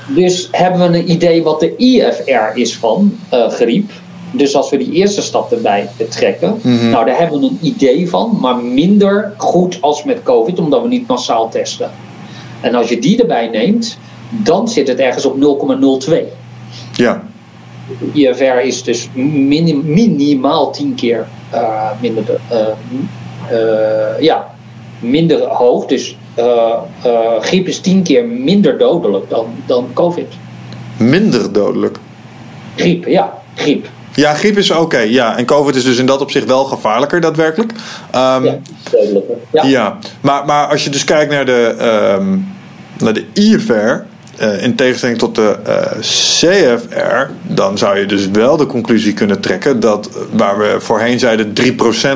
Dus 0.09 0.49
hebben 0.51 0.91
we 0.91 0.99
een 0.99 1.11
idee 1.11 1.43
wat 1.43 1.61
de 1.61 1.77
IFR 1.77 2.59
is 2.59 2.77
van 2.77 3.19
eh, 3.29 3.49
griep. 3.49 3.91
Dus 4.31 4.57
als 4.57 4.71
we 4.71 4.77
die 4.77 4.93
eerste 4.93 5.23
stap 5.23 5.53
erbij 5.53 5.89
trekken, 6.09 6.59
Mhm. 6.63 6.91
nou 6.91 7.05
daar 7.07 7.19
hebben 7.19 7.41
we 7.41 7.47
een 7.47 7.59
idee 7.61 8.09
van, 8.09 8.37
maar 8.41 8.57
minder 8.57 9.33
goed 9.37 9.79
als 9.81 10.05
met 10.05 10.23
COVID, 10.23 10.59
omdat 10.59 10.83
we 10.83 10.89
niet 10.89 11.07
massaal 11.07 11.49
testen. 11.49 11.91
En 12.61 12.75
als 12.75 12.89
je 12.89 12.99
die 13.01 13.21
erbij 13.21 13.49
neemt, 13.49 13.99
dan 14.29 14.69
zit 14.69 14.89
het 14.89 14.99
ergens 14.99 15.25
op 15.25 15.37
0,02. 15.37 16.23
Ja, 16.93 17.23
IFR 18.13 18.43
is 18.63 18.83
dus 18.83 19.09
minim- 19.15 19.83
minimaal 19.85 20.71
10 20.73 20.95
keer 20.95 21.27
eh, 21.51 21.91
minder, 22.01 22.25
de- 22.25 22.39
eh, 22.49 22.59
ja, 24.21 24.47
minder 25.01 25.41
hoog. 25.41 25.87
Dus 25.87 26.17
eh, 26.35 26.73
eh, 27.03 27.41
griep 27.41 27.69
is 27.69 27.81
10 27.81 28.03
keer 28.03 28.25
minder 28.25 28.79
dodelijk 28.79 29.31
dan, 29.31 29.47
dan 29.67 29.91
COVID. 29.95 30.27
minder 30.97 31.53
dodelijk. 31.53 31.99
Griep, 32.77 33.07
ja, 33.07 33.33
griep. 33.55 33.89
Ja, 34.15 34.35
griep 34.35 34.57
is 34.57 34.71
oké. 34.71 34.99
ja, 34.99 35.37
en 35.39 35.45
COVID 35.45 35.75
is 35.75 35.85
dus 35.85 35.99
in 35.99 36.07
dat 36.07 36.21
opzicht 36.21 36.47
wel 36.47 36.65
gevaarlijker 36.65 37.21
daadwerkelijk. 37.21 37.73
Ehm, 38.11 38.45
Ja, 38.45 38.59
dodelijker. 38.91 39.37
Ja. 39.53 39.65
Ja, 39.65 39.99
maar, 40.21 40.45
maar 40.45 40.67
als 40.67 40.85
je 40.85 40.91
dus 40.91 41.05
kijkt 41.05 41.33
naar 41.33 41.47
de, 41.47 41.75
ehm 41.79 42.39
naar 42.99 43.13
de 43.13 43.25
IFR, 43.33 44.07
eh, 44.39 44.63
in 44.63 44.75
tegenstelling 44.75 45.19
tot 45.19 45.35
de 45.35 45.57
eh, 45.65 45.99
CFR, 46.01 47.33
dan 47.43 47.79
zou 47.79 47.99
je 47.99 48.07
dus 48.07 48.29
wel 48.29 48.57
de 48.57 48.67
conclusie 48.67 49.13
kunnen 49.13 49.41
trekken 49.41 49.81
dat 49.81 50.09
eh, 50.09 50.15
waar 50.33 50.59
we 50.59 50.77
voorheen 50.79 51.19
zeiden 51.19 51.53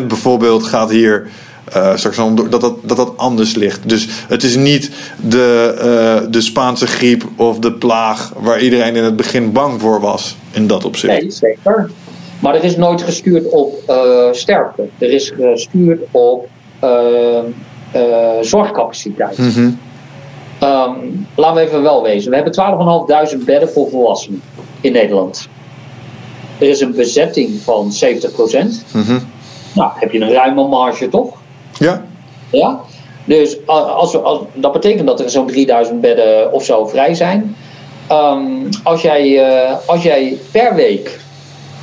3% 0.03 0.07
bijvoorbeeld 0.07 0.63
gaat 0.65 0.91
hier 0.91 1.31
eh, 1.73 1.97
straks 1.97 2.19
om, 2.19 2.51
dat, 2.51 2.61
dat, 2.61 2.75
dat 2.83 2.97
dat 2.97 3.13
anders 3.17 3.55
ligt. 3.55 3.89
Dus 3.89 4.09
het 4.29 4.43
is 4.43 4.57
niet 4.57 4.91
de, 5.29 6.27
de 6.31 6.41
Spaanse 6.41 6.87
griep 6.87 7.25
of 7.37 7.59
de 7.59 7.73
plaag 7.73 8.33
waar 8.37 8.61
iedereen 8.61 8.97
in 8.97 9.05
het 9.05 9.17
begin 9.17 9.53
bang 9.53 9.81
voor 9.81 10.01
was 10.01 10.37
in 10.51 10.67
dat 10.67 10.85
opzicht. 10.85 11.21
Nee, 11.21 11.31
zeker. 11.31 11.91
Maar 12.39 12.55
er 12.55 12.65
is 12.65 12.77
nooit 12.77 13.03
gestuurd 13.03 13.49
op 13.49 13.83
eh, 13.87 14.33
sterfte. 14.33 14.89
Er 14.99 15.11
is 15.11 15.33
gestuurd 15.37 16.01
op 16.11 16.49
zorgcapaciteit. 18.41 19.39
Ehm, 20.59 20.95
laten 21.35 21.55
we 21.55 21.61
even 21.61 21.83
wel 21.83 22.03
wezen. 22.03 22.31
We 22.31 22.37
hebben 22.37 22.53
12.500 22.53 23.45
bedden 23.45 23.69
voor 23.69 23.89
volwassenen 23.89 24.43
in 24.81 24.93
Nederland. 24.93 25.49
Er 26.59 26.69
is 26.69 26.81
een 26.81 26.95
bezetting 26.95 27.61
van 27.61 27.93
70%. 27.93 28.85
Mhm. 28.93 29.19
Nou, 29.75 29.91
heb 29.95 30.13
je 30.13 30.21
een 30.21 30.33
ruime 30.33 30.69
marge 30.69 31.09
toch? 31.09 31.35
Ja, 31.79 32.05
Ja? 32.51 32.81
Dus 33.25 33.67
als 33.67 34.13
we, 34.13 34.19
als, 34.19 34.41
dat 34.55 34.73
betekent 34.73 35.07
dat 35.07 35.21
er 35.21 35.31
zo'n 35.31 35.47
3000 35.47 36.01
bedden 36.01 36.53
of 36.53 36.65
zo 36.65 36.87
vrij 36.87 37.15
zijn. 37.15 37.57
Ehm, 38.07 38.43
als, 38.83 39.03
jij, 39.03 39.51
eh, 39.51 39.77
als 39.87 40.03
jij 40.03 40.39
per 40.53 40.75
week, 40.75 41.21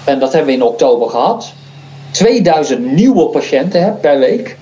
en 0.06 0.20
dat 0.20 0.34
hebben 0.34 0.50
we 0.50 0.58
in 0.58 0.68
oktober 0.68 1.10
gehad, 1.10 1.54
2000 2.12 2.92
nieuwe 2.92 3.26
patiënten 3.26 3.84
hebt 3.84 4.02
per 4.02 4.20
week, 4.20 4.58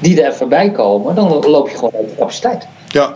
die 0.00 0.22
er 0.22 0.32
even 0.32 0.48
bij 0.48 0.70
komen, 0.70 1.14
dan 1.14 1.46
loop 1.46 1.68
je 1.68 1.76
gewoon 1.76 1.92
uit 1.94 2.08
de 2.08 2.16
capaciteit. 2.16 2.66
Ja, 2.94 3.14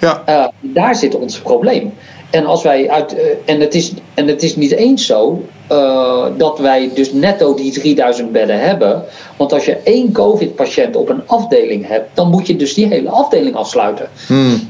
ja. 0.00 0.22
Eh, 0.26 0.46
daar 0.60 0.96
zit 0.96 1.14
ons 1.14 1.38
probleem. 1.38 1.92
En, 2.30 2.46
als 2.46 2.62
wij 2.62 2.90
uit, 2.90 3.14
eh, 3.14 3.24
en, 3.44 3.60
het 3.60 3.74
is, 3.74 3.92
en 4.14 4.26
het 4.26 4.42
is 4.42 4.56
niet 4.56 4.72
eens 4.72 5.06
zo 5.06 5.44
eh, 5.66 6.26
dat 6.36 6.58
wij 6.58 6.90
dus 6.94 7.12
netto 7.12 7.54
die 7.54 7.72
3000 7.72 8.32
bedden 8.32 8.60
hebben. 8.60 9.04
Want 9.36 9.52
als 9.52 9.64
je 9.64 9.76
één 9.76 10.12
COVID-patiënt 10.12 10.96
op 10.96 11.08
een 11.08 11.22
afdeling 11.26 11.88
hebt, 11.88 12.08
dan 12.14 12.30
moet 12.30 12.46
je 12.46 12.56
dus 12.56 12.74
die 12.74 12.86
hele 12.86 13.10
afdeling 13.10 13.54
afsluiten. 13.54 14.08
Hmm. 14.26 14.68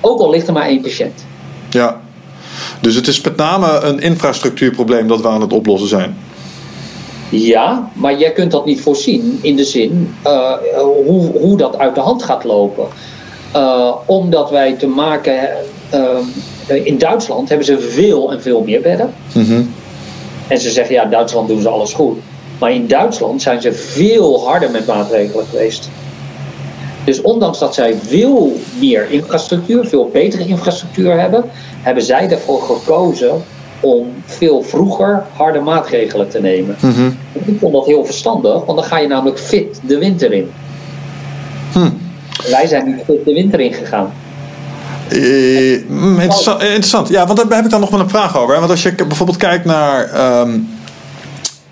Ook 0.00 0.20
al 0.20 0.30
ligt 0.30 0.46
er 0.46 0.52
maar 0.52 0.66
één 0.66 0.80
patiënt. 0.80 1.24
Ja. 1.70 2.00
Dus 2.80 2.94
het 2.94 3.06
is 3.06 3.20
met 3.20 3.36
name 3.36 3.80
een 3.80 4.00
infrastructuurprobleem 4.00 5.08
dat 5.08 5.20
we 5.20 5.28
aan 5.28 5.40
het 5.40 5.52
oplossen 5.52 5.88
zijn. 5.88 6.16
Ja, 7.28 7.90
maar 7.92 8.18
jij 8.18 8.32
kunt 8.32 8.50
dat 8.50 8.64
niet 8.64 8.80
voorzien 8.80 9.38
in 9.42 9.56
de 9.56 9.64
zin 9.64 10.14
hoe, 11.06 11.38
hoe 11.38 11.56
dat 11.56 11.78
uit 11.78 11.94
de 11.94 12.00
hand 12.00 12.22
gaat 12.22 12.44
lopen. 12.44 12.86
Eh, 13.52 13.92
omdat 14.06 14.50
wij 14.50 14.72
te 14.72 14.86
maken 14.86 15.38
hebben. 15.38 16.32
in 16.84 16.98
Duitsland 16.98 17.48
hebben 17.48 17.66
ze 17.66 17.78
veel 17.78 18.32
en 18.32 18.42
veel 18.42 18.62
meer 18.62 18.80
bedden. 18.80 19.12
Mhm. 19.34 19.62
En 20.48 20.58
ze 20.58 20.70
zeggen 20.70 20.94
ja, 20.94 21.04
Duitsland 21.04 21.48
doen 21.48 21.60
ze 21.60 21.68
alles 21.68 21.92
goed. 21.92 22.18
Maar 22.58 22.72
in 22.72 22.86
Duitsland 22.86 23.42
zijn 23.42 23.62
ze 23.62 23.72
veel 23.72 24.46
harder 24.46 24.70
met 24.70 24.86
maatregelen 24.86 25.46
geweest. 25.46 25.90
Dus 27.04 27.20
ondanks 27.20 27.58
dat 27.58 27.74
zij 27.74 27.94
veel 28.06 28.56
meer 28.80 29.10
infrastructuur, 29.10 29.86
veel 29.86 30.08
betere 30.12 30.46
infrastructuur 30.46 31.20
hebben, 31.20 31.44
hebben 31.82 32.02
zij 32.02 32.30
ervoor 32.30 32.62
gekozen 32.62 33.42
om 33.80 34.06
veel 34.24 34.62
vroeger 34.62 35.24
harde 35.36 35.60
maatregelen 35.60 36.28
te 36.28 36.40
nemen. 36.40 36.76
Mhm. 36.80 37.10
Ik 37.32 37.58
vond 37.58 37.72
dat 37.72 37.86
heel 37.86 38.04
verstandig, 38.04 38.64
want 38.64 38.78
dan 38.78 38.88
ga 38.88 38.98
je 38.98 39.08
namelijk 39.08 39.38
fit 39.38 39.80
de 39.86 39.98
winter 39.98 40.32
in. 40.32 40.50
Hm. 41.72 41.88
Wij 42.50 42.66
zijn 42.66 42.86
niet 42.86 43.06
de 43.24 43.32
winter 43.32 43.60
in 43.60 43.72
gegaan. 43.72 44.12
Eh, 45.08 45.80
mm, 45.88 46.18
interessant, 46.20 46.62
interessant. 46.62 47.08
Ja, 47.08 47.26
want 47.26 47.38
daar 47.38 47.56
heb 47.56 47.64
ik 47.64 47.70
dan 47.70 47.80
nog 47.80 47.90
wel 47.90 48.00
een 48.00 48.08
vraag 48.08 48.36
over. 48.38 48.52
hè. 48.54 48.58
Want 48.60 48.70
als 48.72 48.82
je 48.82 48.94
bijvoorbeeld 48.94 49.38
kijkt 49.38 49.64
naar 49.64 50.04
ehm, 50.10 50.58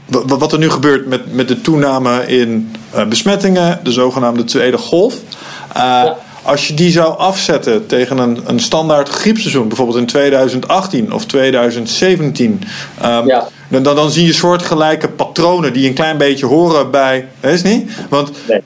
wa- 0.06 0.24
wa- 0.26 0.36
wat 0.36 0.52
er 0.52 0.58
nu 0.58 0.70
gebeurt 0.70 1.06
met, 1.06 1.34
met 1.34 1.48
de 1.48 1.60
toename 1.60 2.26
in 2.26 2.72
eh, 2.90 3.06
besmettingen, 3.06 3.80
de 3.82 3.92
zogenaamde 3.92 4.44
tweede 4.44 4.78
golf. 4.78 5.14
Eh, 5.74 6.02
Als 6.42 6.68
je 6.68 6.74
die 6.74 6.90
zou 6.90 7.18
afzetten 7.18 7.86
tegen 7.86 8.18
een, 8.18 8.40
een 8.46 8.60
standaard 8.60 9.08
griepseizoen, 9.08 9.68
bijvoorbeeld 9.68 9.98
in 9.98 10.06
2018 10.06 11.12
of 11.12 11.24
2017, 11.24 12.60
ehm, 13.00 13.26
Ja. 13.26 13.48
dan, 13.68 13.82
dan, 13.82 13.94
dan 13.96 14.10
zie 14.10 14.26
je 14.26 14.32
soortgelijke 14.32 15.08
patronen 15.08 15.72
die 15.72 15.88
een 15.88 15.94
klein 15.94 16.16
beetje 16.18 16.46
horen 16.46 16.90
bij. 16.90 17.26
Je 17.40 17.60
niet? 17.62 17.90
Want 18.08 18.30
Nee. 18.48 18.60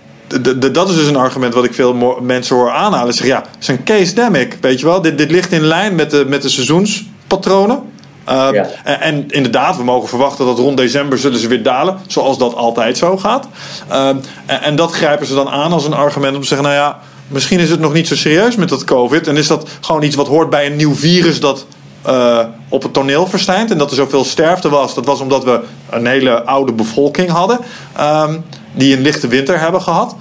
Dat 0.73 0.89
is 0.89 0.95
dus 0.95 1.07
een 1.07 1.17
argument 1.17 1.55
wat 1.55 1.65
ik 1.65 1.75
veel 1.75 2.19
mensen 2.23 2.57
hoor 2.57 2.71
aanhalen. 2.71 3.15
Ze 3.15 3.23
zeggen, 3.23 3.37
ja, 3.37 3.51
het 3.51 3.61
is 3.61 3.69
een 3.69 3.83
case 3.85 4.15
demic, 4.15 4.57
weet 4.61 4.81
je 4.81 4.87
wel. 4.87 5.03
Dit, 5.03 5.19
dit 5.19 5.31
ligt 5.31 5.53
in 5.53 5.61
lijn 5.65 5.95
met 5.95 6.11
de, 6.11 6.25
met 6.29 6.43
de 6.43 6.49
seizoenspatronen. 6.49 7.83
Ehm, 8.25 8.55
Ja. 8.55 8.67
en, 8.85 9.01
en 9.01 9.25
inderdaad, 9.31 9.77
we 9.77 9.85
mogen 9.85 10.09
verwachten 10.09 10.47
dat 10.47 10.59
rond 10.59 10.77
december 10.77 11.19
zullen 11.19 11.39
ze 11.39 11.49
weer 11.49 11.63
dalen. 11.63 11.99
Zoals 12.07 12.39
dat 12.39 12.55
altijd 12.55 12.99
zo 12.99 13.17
gaat. 13.17 13.47
Ehm, 13.89 14.17
en, 14.47 14.63
en 14.63 14.77
dat 14.77 14.93
grijpen 14.93 15.27
ze 15.27 15.35
dan 15.35 15.49
aan 15.49 15.73
als 15.73 15.85
een 15.85 15.95
argument 15.95 16.35
om 16.35 16.41
te 16.41 16.47
zeggen, 16.47 16.67
nou 16.67 16.79
ja, 16.81 16.99
misschien 17.29 17.59
is 17.61 17.71
het 17.71 17.81
nog 17.81 17.93
niet 17.93 18.09
zo 18.09 18.17
serieus 18.17 18.57
met 18.57 18.69
dat 18.69 18.85
COVID. 18.85 19.27
En 19.27 19.37
is 19.37 19.47
dat 19.47 19.69
gewoon 19.81 20.03
iets 20.03 20.17
wat 20.17 20.27
hoort 20.29 20.51
bij 20.51 20.67
een 20.67 20.77
nieuw 20.77 20.95
virus 20.95 21.41
dat 21.41 21.67
eh, 22.03 22.39
op 22.69 22.83
het 22.83 22.93
toneel 22.93 23.27
verschijnt. 23.27 23.71
En 23.71 23.79
dat 23.79 23.91
er 23.91 23.97
zoveel 23.97 24.25
sterfte 24.25 24.69
was. 24.69 24.95
Dat 24.95 25.07
was 25.07 25.21
omdat 25.21 25.45
we 25.45 25.61
een 25.91 26.07
hele 26.07 26.45
oude 26.45 26.73
bevolking 26.73 27.31
hadden. 27.31 27.59
ehm, 27.97 28.37
die 28.75 28.97
een 28.97 29.03
lichte 29.03 29.29
winter 29.29 29.61
hebben 29.61 29.83
gehad. 29.83 30.17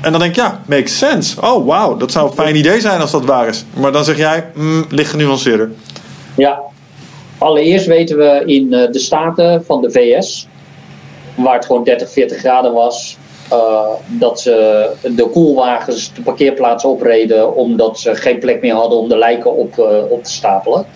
En 0.00 0.10
dan 0.10 0.20
denk 0.20 0.36
ik, 0.36 0.42
ja, 0.42 0.60
makes 0.66 0.98
sense. 0.98 1.40
Oh, 1.40 1.66
wauw, 1.66 1.96
dat 1.96 2.12
zou 2.12 2.28
een 2.28 2.34
fijn 2.34 2.56
idee 2.56 2.80
zijn 2.80 3.00
als 3.00 3.10
dat 3.10 3.24
waar 3.24 3.48
is. 3.48 3.64
Maar 3.74 3.92
dan 3.92 4.04
zeg 4.04 4.16
jij, 4.16 4.50
mm, 4.54 4.84
licht 4.88 5.10
genuanceerder. 5.10 5.70
Ja, 6.36 6.60
allereerst 7.38 7.86
weten 7.86 8.16
we 8.16 8.42
in 8.46 8.72
eh, 8.72 8.92
de 8.92 8.98
staten 8.98 9.64
van 9.64 9.82
de 9.82 9.90
VS, 9.90 10.46
waar 11.34 11.54
het 11.54 11.66
gewoon 11.66 11.84
30, 11.84 12.10
40 12.10 12.38
graden 12.38 12.72
was, 12.72 13.16
eh, 13.50 13.88
dat 14.06 14.40
ze 14.40 14.86
de 15.02 15.28
koelwagens 15.28 16.12
de 16.14 16.22
parkeerplaats 16.22 16.84
opreden 16.84 17.54
omdat 17.54 17.98
ze 17.98 18.14
geen 18.14 18.38
plek 18.38 18.60
meer 18.60 18.74
hadden 18.74 18.98
om 18.98 19.08
de 19.08 19.18
lijken 19.18 19.54
op, 19.54 19.78
eh, 19.78 20.10
op 20.10 20.24
te 20.24 20.32
stapelen. 20.32 20.86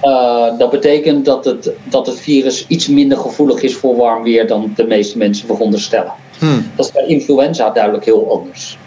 Eh, 0.00 0.58
dat 0.58 0.70
betekent 0.70 1.24
dat 1.24 1.44
het, 1.44 1.70
dat 1.84 2.06
het 2.06 2.20
virus 2.20 2.66
iets 2.66 2.88
minder 2.88 3.18
gevoelig 3.18 3.62
is 3.62 3.74
voor 3.74 3.96
warm 3.96 4.22
weer 4.22 4.46
dan 4.46 4.72
de 4.76 4.84
meeste 4.84 5.18
mensen 5.18 5.46
veronderstellen. 5.46 6.12
Hmm. 6.38 6.70
Dat 6.76 6.86
is 6.86 6.92
bij 6.92 7.06
influenza 7.06 7.70
duidelijk 7.70 8.04
heel 8.04 8.30
anders. 8.30 8.78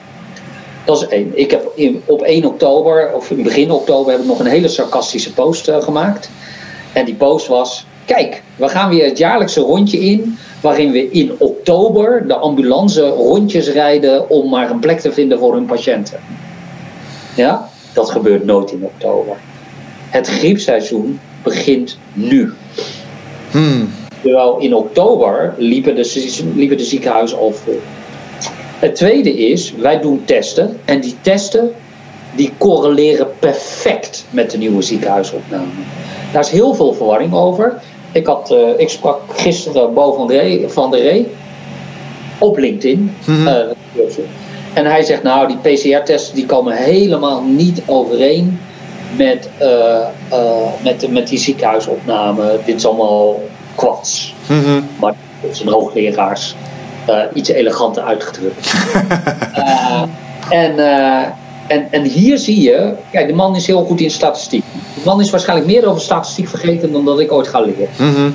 Dat 0.86 1.02
is 1.02 1.08
één. 1.08 1.32
Ik 1.34 1.52
heb 1.52 1.72
in, 1.76 2.02
op 2.06 2.22
1 2.22 2.46
oktober, 2.46 3.14
of 3.14 3.32
in 3.32 3.44
begin 3.44 3.72
oktober, 3.72 4.12
heb 4.12 4.22
ik 4.22 4.28
nog 4.28 4.40
een 4.40 4.46
hele 4.46 4.68
sarcastische 4.68 5.34
post 5.34 5.68
eh, 5.68 5.82
gemaakt. 5.82 6.30
En 6.94 7.06
die 7.06 7.16
post 7.16 7.48
was: 7.48 7.86
Kijk, 8.06 8.44
we 8.56 8.68
gaan 8.70 8.90
weer 8.90 9.06
het 9.06 9.18
jaarlijkse 9.18 9.62
rondje 9.62 10.00
in. 10.00 10.38
Waarin 10.62 10.92
we 10.92 11.12
in 11.12 11.36
oktober 11.38 12.28
de 12.28 12.36
ambulance 12.36 13.08
rondjes 13.08 13.70
rijden 13.70 14.30
om 14.30 14.50
maar 14.50 14.70
een 14.70 14.80
plek 14.80 15.00
te 15.00 15.12
vinden 15.12 15.40
voor 15.40 15.54
hun 15.54 15.66
patiënten. 15.66 16.20
Ja, 17.36 17.70
dat 17.94 18.10
gebeurt 18.10 18.46
nooit 18.46 18.72
in 18.72 18.84
oktober. 18.84 19.38
Het 20.10 20.28
griepseizoen 20.28 21.20
begint 21.44 21.98
nu. 22.14 22.54
Hmm. 23.52 23.90
Terwijl 24.22 24.58
in 24.58 24.76
oktober 24.76 25.54
liepen 25.58 25.96
de, 25.96 26.40
liepen 26.56 26.78
de 26.78 26.84
ziekenhuizen 26.84 27.38
al 27.38 27.52
vol. 27.52 27.80
Het 28.80 28.96
tweede 28.96 29.38
is, 29.38 29.74
wij 29.74 30.00
doen 30.00 30.22
testen 30.26 30.80
en 30.86 31.02
die 31.02 31.16
testen 31.22 31.72
die 32.36 32.52
correleren 32.58 33.28
perfect 33.40 34.26
met 34.30 34.52
de 34.52 34.58
nieuwe 34.58 34.82
ziekenhuisopname. 34.82 35.66
Daar 36.32 36.42
is 36.42 36.50
heel 36.50 36.74
veel 36.74 36.94
verwarring 36.94 37.34
over. 37.34 37.82
Ik, 38.12 38.26
had, 38.26 38.52
uh, 38.52 38.80
ik 38.80 38.90
sprak 38.90 39.22
gisteren 39.34 39.94
Bo 39.94 40.14
van 40.14 40.28
de 40.28 40.34
Ree, 40.40 40.68
van 40.68 40.92
de 40.92 40.98
Ree 40.98 41.28
op 42.38 42.58
LinkedIn. 42.58 43.12
Mhm. 43.26 43.48
uh, 43.48 43.56
en 44.74 44.86
hij 44.86 45.04
zegt, 45.04 45.24
nou, 45.24 45.48
die 45.48 45.58
PCR-testen 45.58 46.36
die 46.36 46.46
komen 46.46 46.76
helemaal 46.76 47.44
niet 47.44 47.82
overeen 47.86 48.60
met, 49.16 49.50
uh, 49.62 50.06
met, 50.84 51.12
met 51.12 51.28
die 51.28 51.40
ziekenhuisopname. 51.40 52.60
Dit 52.66 52.76
is 52.76 52.86
allemaal 52.86 53.42
kwats. 53.76 54.34
Mhm. 54.48 54.82
Maar 55.00 55.14
dat 55.42 55.58
zijn 55.58 55.70
hoogleraars 55.70 56.56
iets 57.34 57.50
eleganter 57.50 58.04
uitgedrukt. 58.04 58.74
en, 60.50 60.80
en, 61.68 61.88
en 61.92 62.04
hier 62.04 62.38
zie 62.38 62.62
je, 62.62 62.94
kijk, 63.12 63.28
de 63.28 63.34
man 63.34 63.56
is 63.56 63.68
heel 63.68 63.86
goed 63.86 64.02
in 64.02 64.12
statistiek. 64.12 64.64
De 64.96 65.02
man 65.06 65.22
is 65.22 65.30
waarschijnlijk 65.30 65.70
meer 65.70 65.88
over 65.88 66.02
statistiek 66.02 66.48
vergeten 66.48 66.92
dan 66.92 67.06
dat 67.06 67.20
ik 67.20 67.32
ooit 67.32 67.48
ga 67.48 67.62
leren. 67.62 67.90
Mhm. 67.98 68.32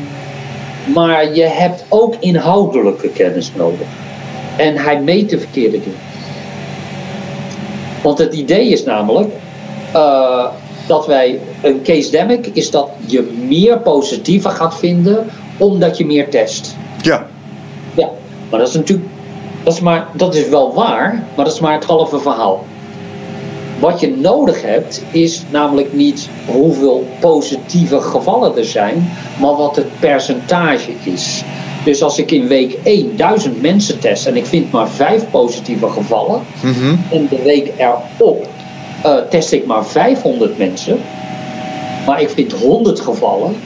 Maar 0.92 1.34
je 1.34 1.42
hebt 1.42 1.84
ook 1.88 2.14
inhoudelijke 2.18 3.08
kennis 3.08 3.52
nodig. 3.56 3.86
En 4.56 4.76
hij 4.76 5.00
meet 5.00 5.30
de 5.30 5.38
verkeerde 5.38 5.80
dingen. 5.80 5.98
Want 8.02 8.18
het 8.18 8.34
idee 8.34 8.68
is 8.68 8.84
namelijk 8.84 9.32
uh, 9.94 10.46
dat 10.86 11.06
wij, 11.06 11.40
een 11.62 11.82
case 11.82 12.10
demic 12.10 12.46
is 12.52 12.70
dat 12.70 12.88
je 13.06 13.32
meer 13.48 13.78
positieven 13.78 14.50
gaat 14.50 14.78
vinden 14.78 15.26
omdat 15.58 15.96
je 15.98 16.06
meer 16.06 16.30
test. 16.30 16.76
Ja. 17.02 17.26
Ja, 17.94 18.08
maar 18.50 18.58
dat 18.58 18.68
is 18.68 18.74
natuurlijk, 18.74 19.08
dat 19.62 19.74
is, 19.74 19.80
maar, 19.80 20.08
dat 20.12 20.34
is 20.34 20.48
wel 20.48 20.74
waar, 20.74 21.24
maar 21.36 21.44
dat 21.44 21.54
is 21.54 21.60
maar 21.60 21.72
het 21.72 21.84
halve 21.84 22.18
verhaal. 22.18 22.64
Wat 23.80 24.00
je 24.00 24.16
nodig 24.16 24.62
hebt 24.62 25.02
is 25.10 25.42
namelijk 25.50 25.92
niet 25.92 26.28
hoeveel 26.46 27.06
positieve 27.20 28.00
gevallen 28.00 28.56
er 28.56 28.64
zijn, 28.64 29.10
maar 29.40 29.56
wat 29.56 29.76
het 29.76 30.00
percentage 30.00 30.90
is. 31.04 31.42
Dus 31.84 32.02
als 32.02 32.18
ik 32.18 32.30
in 32.30 32.46
week 32.46 32.78
1 32.82 33.16
1000 33.16 33.62
mensen 33.62 33.98
test 33.98 34.26
en 34.26 34.36
ik 34.36 34.46
vind 34.46 34.72
maar 34.72 34.88
5 34.88 35.30
positieve 35.30 35.88
gevallen, 35.88 36.40
mm 36.62 36.72
-hmm. 36.72 37.04
en 37.10 37.26
de 37.30 37.42
week 37.42 37.72
erop 37.76 38.48
uh, 39.04 39.16
test 39.30 39.52
ik 39.52 39.66
maar 39.66 39.84
500 39.86 40.58
mensen, 40.58 40.98
maar 42.06 42.20
ik 42.20 42.30
vind 42.30 42.52
100 42.52 43.00
gevallen, 43.00 43.56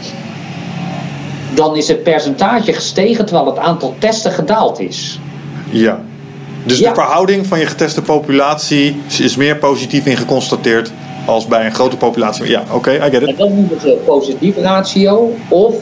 dan 1.54 1.76
is 1.76 1.88
het 1.88 2.02
percentage 2.02 2.72
gestegen 2.72 3.26
terwijl 3.26 3.46
het 3.46 3.58
aantal 3.58 3.94
testen 3.98 4.32
gedaald 4.32 4.80
is. 4.80 5.20
Ja. 5.70 6.00
Dus 6.64 6.78
Ja. 6.78 6.88
de 6.88 6.94
verhouding 6.94 7.46
van 7.46 7.58
je 7.58 7.66
geteste 7.66 8.02
populatie 8.02 9.00
is 9.18 9.36
meer 9.36 9.56
positief 9.56 10.06
in 10.06 10.16
geconstateerd 10.16 10.92
als 11.26 11.46
bij 11.46 11.66
een 11.66 11.74
grote 11.74 11.96
populatie. 11.96 12.48
Ja, 12.50 12.62
oké, 12.72 12.90
I 12.90 13.00
get 13.10 13.12
En 13.22 13.28
it. 13.28 13.38
dat 13.38 13.48
noemen 13.48 13.80
ze 13.80 13.98
positief 14.06 14.56
ratio 14.56 15.32
of 15.48 15.74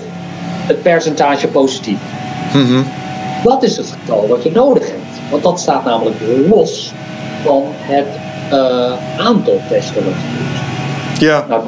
het 0.67 0.83
percentage 0.83 1.47
positief. 1.49 1.99
Mhm. 2.55 2.83
Dat 3.45 3.63
is 3.63 3.77
het 3.77 3.95
getal 4.01 4.27
wat 4.29 4.43
je 4.43 4.51
nodig 4.51 4.87
hebt. 4.87 5.31
Want 5.31 5.43
dat 5.43 5.61
staat 5.61 5.85
namelijk 5.85 6.17
los 6.49 6.93
van 7.45 7.63
het 7.67 8.07
eh, 8.51 8.93
aantal 9.27 9.61
testen 9.69 10.05
wat 10.05 10.15
je 10.15 10.29
doet. 10.39 11.21
Ja, 11.21 11.45
Nou, 11.49 11.63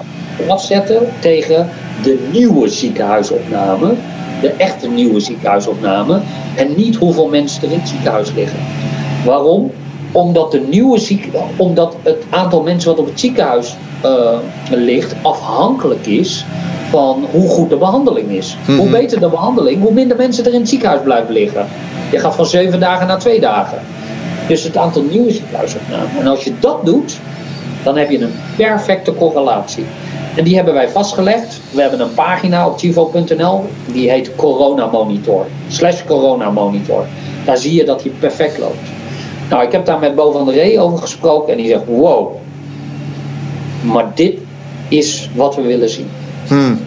afzetten 0.49 0.99
tegen 1.19 1.69
de 2.03 2.29
nieuwe 2.33 2.69
ziekenhuisopname, 2.69 3.95
de 4.41 4.49
echte 4.57 4.89
nieuwe 4.89 5.21
ziekenhuisopname, 5.21 6.21
en 6.57 6.75
niet 6.77 6.97
hoeveel 6.97 7.29
mensen 7.29 7.63
er 7.63 7.73
in 7.73 7.79
het 7.79 7.89
ziekenhuis 7.89 8.33
liggen. 8.35 8.59
Waarom? 9.25 9.71
Omdat, 10.13 10.51
de 10.53 10.61
nieuwe 10.61 10.99
ziek, 10.99 11.29
omdat 11.57 11.97
het 12.03 12.25
aantal 12.31 12.63
mensen 12.63 12.91
wat 12.91 12.99
op 12.99 13.07
het 13.07 13.21
ziekenhuis 13.21 13.77
eh, 14.03 14.11
ligt 14.71 15.15
afhankelijk 15.23 16.07
is 16.07 16.45
van 16.91 17.25
hoe 17.31 17.49
goed 17.49 17.71
de 17.71 17.77
behandeling 17.77 18.31
is. 18.31 18.57
Hoe 18.67 18.75
Mhm. 18.75 18.91
beter 18.91 19.21
de 19.21 19.29
behandeling, 19.29 19.83
hoe 19.83 19.93
minder 19.93 20.17
mensen 20.17 20.45
er 20.45 20.53
in 20.53 20.61
het 20.61 20.69
ziekenhuis 20.69 21.01
blijven 21.03 21.33
liggen. 21.33 21.67
Je 22.11 22.19
gaat 22.19 22.35
van 22.35 22.47
zeven 22.47 22.81
dagen 22.81 23.07
naar 23.07 23.19
twee 23.19 23.41
dagen. 23.41 23.79
Dus 24.49 24.63
het 24.63 24.77
aantal 24.77 25.03
nieuwe 25.03 25.33
ziekenhuisopnames. 25.33 26.21
En 26.21 26.27
als 26.27 26.45
je 26.45 26.53
dat 26.61 26.85
doet, 26.85 27.19
dan 27.83 27.97
heb 27.97 28.11
je 28.11 28.19
een 28.19 28.35
perfecte 28.57 29.15
correlatie. 29.15 29.85
En 30.37 30.45
die 30.45 30.57
hebben 30.57 30.75
wij 30.75 30.89
vastgelegd. 30.89 31.61
We 31.71 31.81
hebben 31.81 32.01
een 32.01 32.15
pagina 32.15 32.67
op 32.67 32.79
chivo.nl. 32.79 33.65
Die 33.93 34.11
heet 34.11 34.35
Corona 34.37 34.87
Monitor. 34.87 35.47
Slash 35.69 36.05
Corona 36.05 36.51
Monitor. 36.51 37.07
Daar 37.45 37.57
zie 37.57 37.75
je 37.75 37.85
dat 37.85 38.03
die 38.03 38.13
perfect 38.19 38.59
loopt. 38.59 38.89
Nou, 39.51 39.63
ik 39.67 39.73
heb 39.73 39.85
daar 39.85 39.99
met 39.99 40.15
Bo 40.15 40.33
van 40.33 40.45
der 40.45 40.55
Ree 40.55 40.81
over 40.81 40.99
gesproken. 40.99 41.53
En 41.53 41.59
die 41.59 41.69
zegt, 41.69 41.87
wow. 41.87 42.37
Maar 43.81 44.13
dit 44.15 44.39
is 44.89 45.31
wat 45.35 45.57
we 45.57 45.63
willen 45.63 45.89
zien. 45.89 46.09
Hmm. 46.47 46.81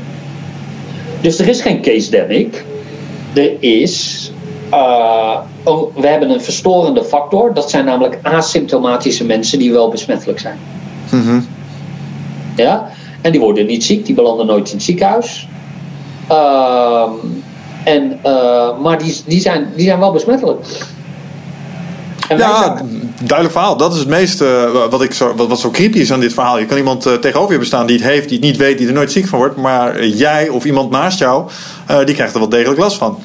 Dus 1.21 1.39
er 1.39 1.47
is 1.47 1.61
geen 1.61 1.81
case 1.81 2.11
demic. 2.11 2.65
Er 3.33 3.51
is. 3.59 4.31
Eh, 4.71 5.37
oh, 5.63 5.95
we 5.95 6.07
hebben 6.07 6.29
een 6.29 6.41
verstorende 6.41 7.03
factor. 7.03 7.53
Dat 7.53 7.69
zijn 7.69 7.85
namelijk 7.85 8.19
asymptomatische 8.21 9.25
mensen 9.25 9.59
die 9.59 9.71
wel 9.71 9.89
besmettelijk 9.89 10.39
zijn. 10.39 10.57
Mhm. 11.11 11.39
Ja? 12.55 12.89
En 13.21 13.31
die 13.31 13.39
worden 13.41 13.65
niet 13.65 13.83
ziek, 13.83 14.05
die 14.05 14.15
belanden 14.15 14.45
nooit 14.45 14.67
in 14.69 14.75
het 14.75 14.83
ziekenhuis. 14.83 15.47
Ehm, 16.27 17.09
en, 17.83 18.19
eh, 18.21 18.79
maar 18.79 18.97
die, 18.97 19.21
die, 19.25 19.41
zijn, 19.41 19.67
die 19.75 19.85
zijn 19.85 19.99
wel 19.99 20.11
besmettelijk. 20.11 20.65
En 22.27 22.37
Ja, 22.37 22.63
zijn- 22.63 23.13
duidelijk 23.17 23.51
verhaal. 23.51 23.77
Dat 23.77 23.93
is 23.93 23.99
het 23.99 24.07
meeste 24.07 24.69
wat, 24.89 25.01
ik 25.01 25.13
zo, 25.13 25.33
wat, 25.35 25.47
wat 25.47 25.59
zo 25.59 25.69
creepy 25.69 25.97
is 25.97 26.11
aan 26.11 26.19
dit 26.19 26.33
verhaal. 26.33 26.59
Je 26.59 26.65
kan 26.65 26.77
iemand 26.77 27.05
eh, 27.05 27.13
tegenover 27.13 27.53
je 27.53 27.59
bestaan 27.59 27.85
die 27.85 27.97
het 27.97 28.05
heeft, 28.05 28.29
die 28.29 28.37
het 28.37 28.47
niet 28.47 28.57
weet, 28.57 28.77
die 28.77 28.87
er 28.87 28.93
nooit 28.93 29.11
ziek 29.11 29.27
van 29.27 29.39
wordt. 29.39 29.55
Maar 29.55 29.95
eh, 29.95 30.17
jij 30.19 30.49
of 30.49 30.65
iemand 30.65 30.91
naast 30.91 31.19
jou, 31.19 31.49
eh, 31.87 32.05
die 32.05 32.15
krijgt 32.15 32.33
er 32.33 32.39
wel 32.39 32.49
degelijk 32.49 32.79
last 32.79 32.97
van. 32.97 33.17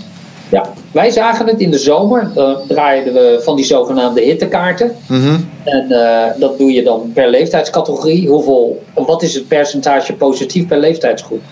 Ja, 0.51 0.73
wij 0.93 1.11
zagen 1.11 1.47
het 1.47 1.61
in 1.61 1.71
de 1.71 1.79
zomer. 1.79 2.31
Dan 2.35 2.57
draaiden 2.69 3.13
we 3.13 3.41
van 3.43 3.57
die 3.57 3.65
zogenaamde 3.65 4.21
hittekaarten. 4.21 4.97
Mhm. 5.09 5.37
En 5.65 5.91
eh, 5.91 6.41
dat 6.41 6.59
doe 6.59 6.73
je 6.73 6.83
dan 6.83 7.11
per 7.15 7.29
leeftijdscategorie. 7.29 8.29
Hoeveel, 8.29 8.83
wat 8.95 9.23
is 9.23 9.35
het 9.35 9.49
percentage 9.49 10.13
positief 10.13 10.67
per 10.67 10.79
leeftijdsgroep? 10.79 11.43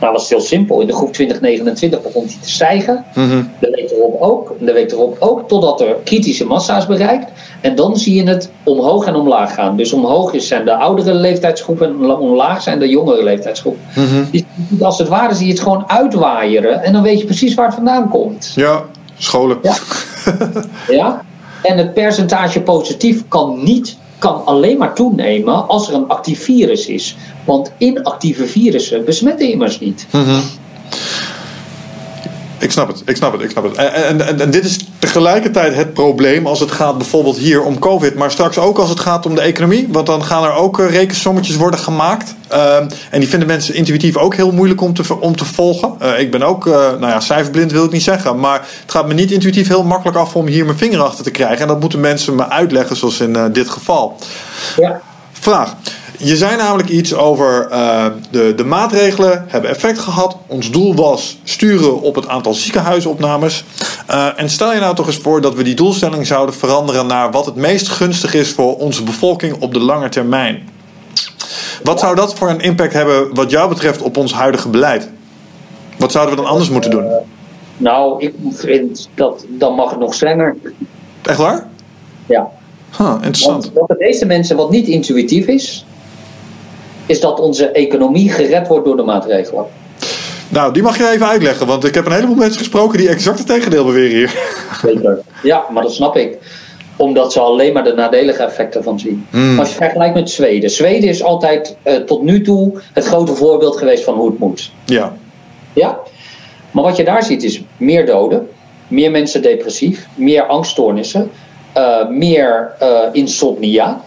Nou, 0.00 0.12
dat 0.12 0.22
is 0.22 0.28
heel 0.28 0.40
simpel. 0.40 0.80
In 0.80 0.86
de 0.86 0.92
groep 0.92 1.12
2029 1.12 2.02
begon 2.02 2.26
die 2.26 2.38
te 2.40 2.50
stijgen. 2.50 3.04
Mhm. 3.14 3.42
De 3.58 3.70
week 3.70 3.90
erop 3.90 4.20
ook. 4.20 4.54
En 4.60 4.66
de 4.66 4.72
week 4.72 4.90
erop 4.92 5.16
ook. 5.18 5.48
Totdat 5.48 5.80
er 5.80 5.96
kritische 6.04 6.46
massa 6.46 6.76
is 6.76 6.86
bereikt. 6.86 7.30
En 7.60 7.74
dan 7.74 7.96
zie 7.96 8.14
je 8.14 8.28
het 8.28 8.50
omhoog 8.64 9.06
en 9.06 9.14
omlaag 9.14 9.54
gaan. 9.54 9.76
Dus 9.76 9.92
omhoog 9.92 10.32
is 10.32 10.48
zijn 10.48 10.64
de 10.64 10.74
oudere 10.74 11.14
leeftijdsgroepen. 11.14 11.88
En 11.88 12.10
omlaag 12.16 12.62
zijn 12.62 12.78
de 12.78 12.88
jongere 12.88 13.22
leeftijdsgroepen. 13.22 13.80
Mhm. 13.94 14.24
Die- 14.30 14.46
Als 14.80 14.98
het 14.98 15.08
ware 15.08 15.34
zie 15.34 15.46
je 15.46 15.52
het 15.52 15.62
gewoon 15.62 15.84
uitwaaieren. 15.86 16.82
En 16.82 16.92
dan 16.92 17.02
weet 17.02 17.18
je 17.18 17.24
precies 17.24 17.54
waar 17.54 17.66
het 17.66 17.74
vandaan 17.74 18.08
komt. 18.08 18.52
Ja, 18.54 18.82
scholen. 19.18 19.58
Ja. 19.62 19.74
Ja? 20.96 21.22
En 21.62 21.78
het 21.78 21.94
percentage 21.94 22.60
positief 22.60 23.28
kan 23.28 23.60
niet, 23.64 23.96
kan 24.20 24.44
alleen 24.44 24.78
maar 24.78 24.94
toenemen 24.94 25.68
als 25.68 25.88
er 25.88 25.94
een 25.94 26.08
actief 26.08 26.44
virus 26.44 26.86
is. 26.86 27.16
Want 27.44 27.72
inactieve 27.78 28.46
virussen 28.46 29.04
besmetten 29.04 29.50
immers 29.50 29.80
niet. 29.80 30.06
Mhm. 30.12 30.40
Ik 32.60 32.70
snap 32.70 32.88
het, 32.88 33.02
ik 33.04 33.16
snap 33.16 33.32
het, 33.32 33.40
ik 33.40 33.50
snap 33.50 33.64
het. 33.64 33.76
En, 33.76 34.40
en, 34.40 34.50
dit 34.50 34.64
is 34.64 34.78
tegelijkertijd 34.98 35.74
het 35.74 35.94
probleem 35.94 36.46
als 36.46 36.60
het 36.60 36.70
gaat 36.70 36.98
bijvoorbeeld 36.98 37.36
hier 37.36 37.62
om 37.62 37.78
COVID, 37.78 38.14
maar 38.14 38.30
straks 38.30 38.58
ook 38.58 38.78
als 38.78 38.88
het 38.88 39.00
gaat 39.00 39.26
om 39.26 39.34
de 39.34 39.40
economie. 39.40 39.88
Want 39.90 40.06
dan 40.06 40.24
gaan 40.24 40.44
er 40.44 40.52
ook 40.52 40.80
eh, 40.80 40.90
rekensommetjes 40.90 41.56
worden 41.56 41.80
gemaakt. 41.80 42.34
Ehm, 42.48 42.88
en 43.10 43.20
die 43.20 43.28
vinden 43.28 43.48
mensen 43.48 43.74
intuïtief 43.74 44.16
ook 44.16 44.34
heel 44.34 44.52
moeilijk 44.52 44.80
om 44.80 44.94
te, 44.94 45.20
om 45.20 45.36
te 45.36 45.44
volgen. 45.44 45.94
Eh, 45.98 46.20
ik 46.20 46.30
ben 46.30 46.42
ook, 46.42 46.66
eh, 46.66 46.72
nou 46.72 47.06
ja, 47.06 47.20
cijferblind 47.20 47.72
wil 47.72 47.84
ik 47.84 47.92
niet 47.92 48.02
zeggen, 48.02 48.40
maar 48.40 48.58
het 48.82 48.90
gaat 48.90 49.06
me 49.06 49.14
niet 49.14 49.30
intuïtief 49.30 49.68
heel 49.68 49.84
makkelijk 49.84 50.16
af 50.18 50.36
om 50.36 50.46
hier 50.46 50.64
mijn 50.64 50.78
vinger 50.78 51.02
achter 51.02 51.24
te 51.24 51.30
krijgen. 51.30 51.60
En 51.60 51.68
dat 51.68 51.80
moeten 51.80 52.00
mensen 52.00 52.34
me 52.34 52.48
uitleggen, 52.48 52.96
zoals 52.96 53.20
in 53.20 53.52
dit 53.52 53.70
geval. 53.70 54.16
Ja. 54.76 55.00
Vraag. 55.32 55.74
Je 56.22 56.36
zei 56.36 56.56
namelijk 56.56 56.88
iets 56.88 57.14
over 57.14 57.68
eh, 57.70 58.06
de, 58.30 58.54
de 58.56 58.64
maatregelen 58.64 59.44
hebben 59.48 59.70
effect 59.70 59.98
gehad. 59.98 60.36
Ons 60.46 60.70
doel 60.70 60.94
was 60.94 61.38
sturen 61.44 62.00
op 62.00 62.14
het 62.14 62.28
aantal 62.28 62.54
ziekenhuisopnames. 62.54 63.64
Eh, 64.06 64.28
en 64.36 64.50
stel 64.50 64.74
je 64.74 64.80
nou 64.80 64.94
toch 64.94 65.06
eens 65.06 65.16
voor 65.16 65.40
dat 65.40 65.54
we 65.54 65.62
die 65.62 65.74
doelstelling 65.74 66.26
zouden 66.26 66.54
veranderen 66.54 67.06
naar 67.06 67.30
wat 67.30 67.46
het 67.46 67.54
meest 67.54 67.88
gunstig 67.88 68.34
is 68.34 68.50
voor 68.50 68.76
onze 68.76 69.02
bevolking 69.02 69.60
op 69.60 69.72
de 69.72 69.80
lange 69.80 70.08
termijn. 70.08 70.68
Wat 71.82 72.00
zou 72.00 72.14
dat 72.14 72.34
voor 72.34 72.48
een 72.48 72.60
impact 72.60 72.92
hebben 72.92 73.34
wat 73.34 73.50
jou 73.50 73.68
betreft 73.68 74.02
op 74.02 74.16
ons 74.16 74.32
huidige 74.32 74.68
beleid? 74.68 75.10
Wat 75.98 76.12
zouden 76.12 76.36
we 76.36 76.42
dan 76.42 76.50
anders 76.50 76.70
moeten 76.70 76.90
doen? 76.90 77.06
Nou, 77.76 78.22
ik 78.22 78.34
vind 78.52 79.08
dat 79.14 79.44
dan 79.48 79.74
mag 79.74 79.90
het 79.90 79.98
nog 79.98 80.14
strenger. 80.14 80.56
Echt 81.22 81.38
waar? 81.38 81.66
Ja. 82.26 82.48
Huh, 82.98 83.14
interessant. 83.14 83.64
Want 83.64 83.74
wat 83.74 83.88
de 83.88 84.04
meeste 84.04 84.26
mensen 84.26 84.56
wat 84.56 84.70
niet 84.70 84.86
intuïtief 84.86 85.46
is, 85.46 85.84
is 87.10 87.20
dat 87.20 87.40
onze 87.40 87.66
economie 87.66 88.30
gered 88.30 88.68
wordt 88.68 88.84
door 88.84 88.96
de 88.96 89.02
maatregelen. 89.02 89.64
Nou, 90.48 90.72
die 90.72 90.82
mag 90.82 90.98
je 90.98 91.10
even 91.10 91.26
uitleggen, 91.26 91.66
want 91.66 91.84
ik 91.84 91.94
heb 91.94 92.06
een 92.06 92.12
heleboel 92.12 92.36
mensen 92.36 92.58
gesproken 92.58 92.98
die 92.98 93.08
exact 93.08 93.38
het 93.38 93.46
tegendeel 93.46 93.84
beweren 93.84 94.16
hier. 94.16 94.34
Zeker. 94.82 95.18
Ja, 95.42 95.64
maar 95.70 95.82
dat 95.82 95.92
snap 95.92 96.16
ik. 96.16 96.38
Omdat 96.96 97.32
ze 97.32 97.40
alleen 97.40 97.72
maar 97.72 97.84
de 97.84 97.94
nadelige 97.94 98.42
effecten 98.42 98.82
van 98.82 98.98
zien. 99.00 99.26
Hmm. 99.30 99.58
Als 99.58 99.68
je 99.68 99.74
vergelijkt 99.74 100.14
met 100.14 100.30
Zweden. 100.30 100.70
Zweden 100.70 101.08
is 101.08 101.22
altijd 101.22 101.76
eh, 101.82 101.96
tot 101.96 102.22
nu 102.22 102.42
toe 102.42 102.80
het 102.92 103.04
grote 103.04 103.34
voorbeeld 103.34 103.76
geweest 103.76 104.04
van 104.04 104.14
hoe 104.14 104.30
het 104.30 104.38
moet. 104.38 104.72
Ja. 104.84 105.12
Ja? 105.72 105.98
Maar 106.70 106.84
wat 106.84 106.96
je 106.96 107.04
daar 107.04 107.22
ziet 107.22 107.42
is 107.42 107.62
meer 107.76 108.06
doden, 108.06 108.48
meer 108.88 109.10
mensen 109.10 109.42
depressief, 109.42 110.06
meer 110.14 110.42
angststoornissen, 110.42 111.30
eh, 111.72 112.08
meer 112.08 112.74
eh, 112.78 112.98
insomnia, 113.12 114.00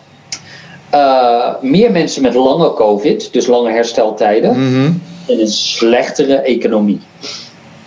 eh, 0.93 1.49
meer 1.61 1.91
mensen 1.91 2.21
met 2.21 2.33
lange 2.33 2.73
COVID, 2.73 3.33
dus 3.33 3.47
lange 3.47 3.71
hersteltijden, 3.71 4.51
Mhm. 4.51 4.91
en 5.27 5.39
een 5.39 5.47
slechtere 5.47 6.35
economie. 6.35 7.01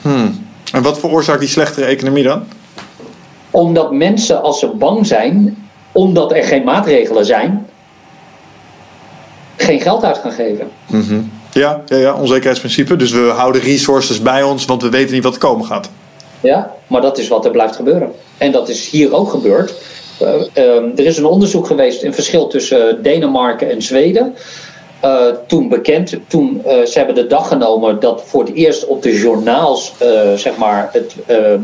Hmm. 0.02 0.46
En 0.72 0.82
wat 0.82 0.98
veroorzaakt 0.98 1.40
die 1.40 1.48
slechtere 1.48 1.86
economie 1.86 2.22
dan? 2.24 2.44
Omdat 3.50 3.92
mensen, 3.92 4.42
als 4.42 4.58
ze 4.58 4.66
bang 4.66 5.06
zijn, 5.06 5.66
omdat 5.92 6.32
er 6.32 6.44
geen 6.44 6.64
maatregelen 6.64 7.24
zijn, 7.24 7.66
geen 9.56 9.80
geld 9.80 10.04
uit 10.04 10.18
gaan 10.18 10.32
geven. 10.32 10.68
Mhm. 10.86 11.20
Ja, 11.52 11.82
ja, 11.86 11.96
ja, 11.96 12.14
onzekerheidsprincipe. 12.14 12.96
Dus 12.96 13.10
we 13.12 13.32
houden 13.36 13.62
resources 13.62 14.22
bij 14.22 14.42
ons, 14.42 14.64
want 14.64 14.82
we 14.82 14.88
weten 14.88 15.14
niet 15.14 15.22
wat 15.24 15.32
er 15.34 15.40
komen 15.40 15.66
gaat. 15.66 15.90
Ja, 16.40 16.70
maar 16.86 17.00
dat 17.00 17.18
is 17.18 17.28
wat 17.28 17.44
er 17.44 17.50
blijft 17.50 17.76
gebeuren. 17.76 18.10
En 18.38 18.52
dat 18.52 18.68
is 18.68 18.90
hier 18.90 19.14
ook 19.14 19.30
gebeurd. 19.30 19.74
Eh, 20.20 20.34
ehm, 20.52 20.90
er 20.96 21.06
is 21.06 21.18
een 21.18 21.26
onderzoek 21.26 21.66
geweest, 21.66 22.02
een 22.02 22.14
verschil 22.14 22.46
tussen 22.46 23.02
Denemarken 23.02 23.70
en 23.70 23.82
Zweden. 23.82 24.34
Eh, 25.00 25.26
toen 25.46 25.68
bekend, 25.68 26.14
toen 26.26 26.62
eh, 26.64 26.84
ze 26.84 26.98
hebben 26.98 27.14
de 27.14 27.26
dag 27.26 27.48
genomen 27.48 28.00
dat 28.00 28.22
voor 28.24 28.44
het 28.44 28.54
eerst 28.54 28.86
op 28.86 29.02
de 29.02 29.18
journaals 29.18 29.94
zeg 30.36 30.56
maar 30.56 30.90
het 30.92 31.14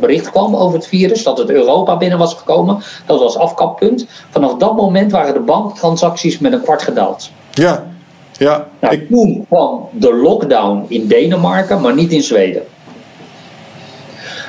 bericht 0.00 0.30
kwam 0.30 0.56
over 0.56 0.78
het 0.78 0.86
virus, 0.86 1.22
dat 1.22 1.38
het 1.38 1.50
Europa 1.50 1.96
binnen 1.96 2.18
was 2.18 2.34
gekomen. 2.34 2.82
Dat 3.06 3.18
was 3.18 3.36
afkappunt. 3.36 4.06
Vanaf 4.30 4.54
dat 4.54 4.76
moment 4.76 5.12
waren 5.12 5.34
de 5.34 5.40
banktransacties 5.40 6.38
met 6.38 6.52
een 6.52 6.62
kwart 6.62 6.82
gedaald. 6.82 7.30
Ja, 7.50 7.86
ja. 8.32 8.66
Nou, 8.80 8.94
Ik, 8.94 9.08
toen 9.08 9.46
kwam 9.48 9.88
de 9.92 10.14
lockdown 10.14 10.84
in 10.88 11.06
Denemarken, 11.06 11.80
maar 11.80 11.94
niet 11.94 12.12
in 12.12 12.22
Zweden. 12.22 12.62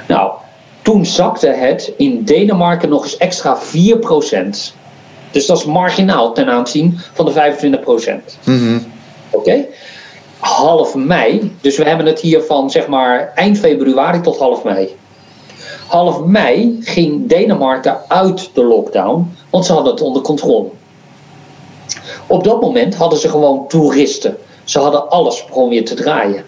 Nou, 0.07 0.31
toen 0.83 1.05
zakte 1.05 1.47
het 1.47 1.93
in 1.97 2.23
Denemarken 2.23 2.89
nog 2.89 3.03
eens 3.03 3.17
extra 3.17 3.57
4%. 3.57 3.59
Dus 5.31 5.45
dat 5.45 5.57
is 5.57 5.65
marginaal 5.65 6.33
ten 6.33 6.49
aanzien 6.49 6.99
van 7.13 7.25
de 7.25 7.31
25%. 7.31 8.37
mhm. 8.43 8.79
Oké? 9.29 9.65
Half 10.39 10.95
mei, 10.95 11.55
dus 11.61 11.77
we 11.77 11.83
hebben 11.83 12.05
het 12.05 12.19
hier 12.19 12.41
van 12.41 12.69
zeg 12.69 12.87
maar 12.87 13.31
eind 13.35 13.59
februari 13.59 14.21
tot 14.21 14.37
half 14.37 14.63
mei. 14.63 14.95
Half 15.87 16.19
mei 16.19 16.77
ging 16.81 17.27
Denemarken 17.27 17.97
uit 18.07 18.49
de 18.53 18.63
lockdown, 18.63 19.35
want 19.49 19.65
ze 19.65 19.73
hadden 19.73 19.91
het 19.91 20.01
onder 20.01 20.21
controle. 20.21 20.67
Op 22.27 22.43
dat 22.43 22.61
moment 22.61 22.95
hadden 22.95 23.19
ze 23.19 23.29
gewoon 23.29 23.67
toeristen. 23.67 24.37
Ze 24.63 24.79
hadden 24.79 25.09
alles 25.09 25.45
gewoon 25.51 25.69
weer 25.69 25.85
te 25.85 25.93
draaien. 25.93 26.45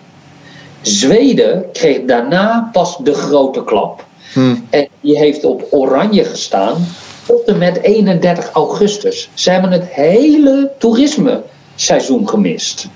Zweden 0.81 1.65
kreeg 1.71 2.05
daarna 2.05 2.69
pas 2.71 2.97
de 2.97 3.13
grote 3.13 3.63
klap. 3.63 4.05
Hmm. 4.35 4.67
En 4.69 4.87
die 5.01 5.17
heeft 5.17 5.43
op 5.43 5.67
oranje 5.69 6.23
gestaan 6.23 6.85
tot 7.25 7.43
en 7.45 7.57
met 7.57 7.81
31 7.81 8.51
augustus. 8.51 9.29
Ze 9.33 9.51
hebben 9.51 9.71
het 9.71 9.85
hele 9.85 10.71
toerismeseizoen 10.77 12.29
gemist. 12.29 12.87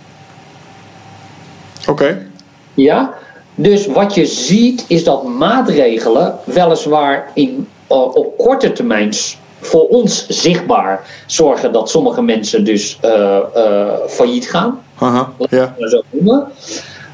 Oké. 1.88 2.28
Ja? 2.74 3.14
Dus 3.56 3.88
wat 3.88 4.16
je 4.16 4.26
ziet 4.26 4.86
is 4.88 5.03
dat 5.03 5.24
maatregelen 5.24 6.36
weliswaar 6.44 7.32
in, 7.34 7.68
eh, 7.88 8.16
op 8.16 8.38
korte 8.38 8.72
termijn 8.72 9.14
voor 9.61 9.88
ons 9.88 10.28
zichtbaar 10.28 11.24
zorgen 11.26 11.72
dat 11.72 11.90
sommige 11.90 12.22
mensen 12.22 12.64
dus 12.64 12.98
eh, 13.02 13.38
eh, 13.53 13.94
failliet 14.07 14.49
gaan. 14.49 14.82
Aha. 14.95 15.32
Ja. 15.49 15.76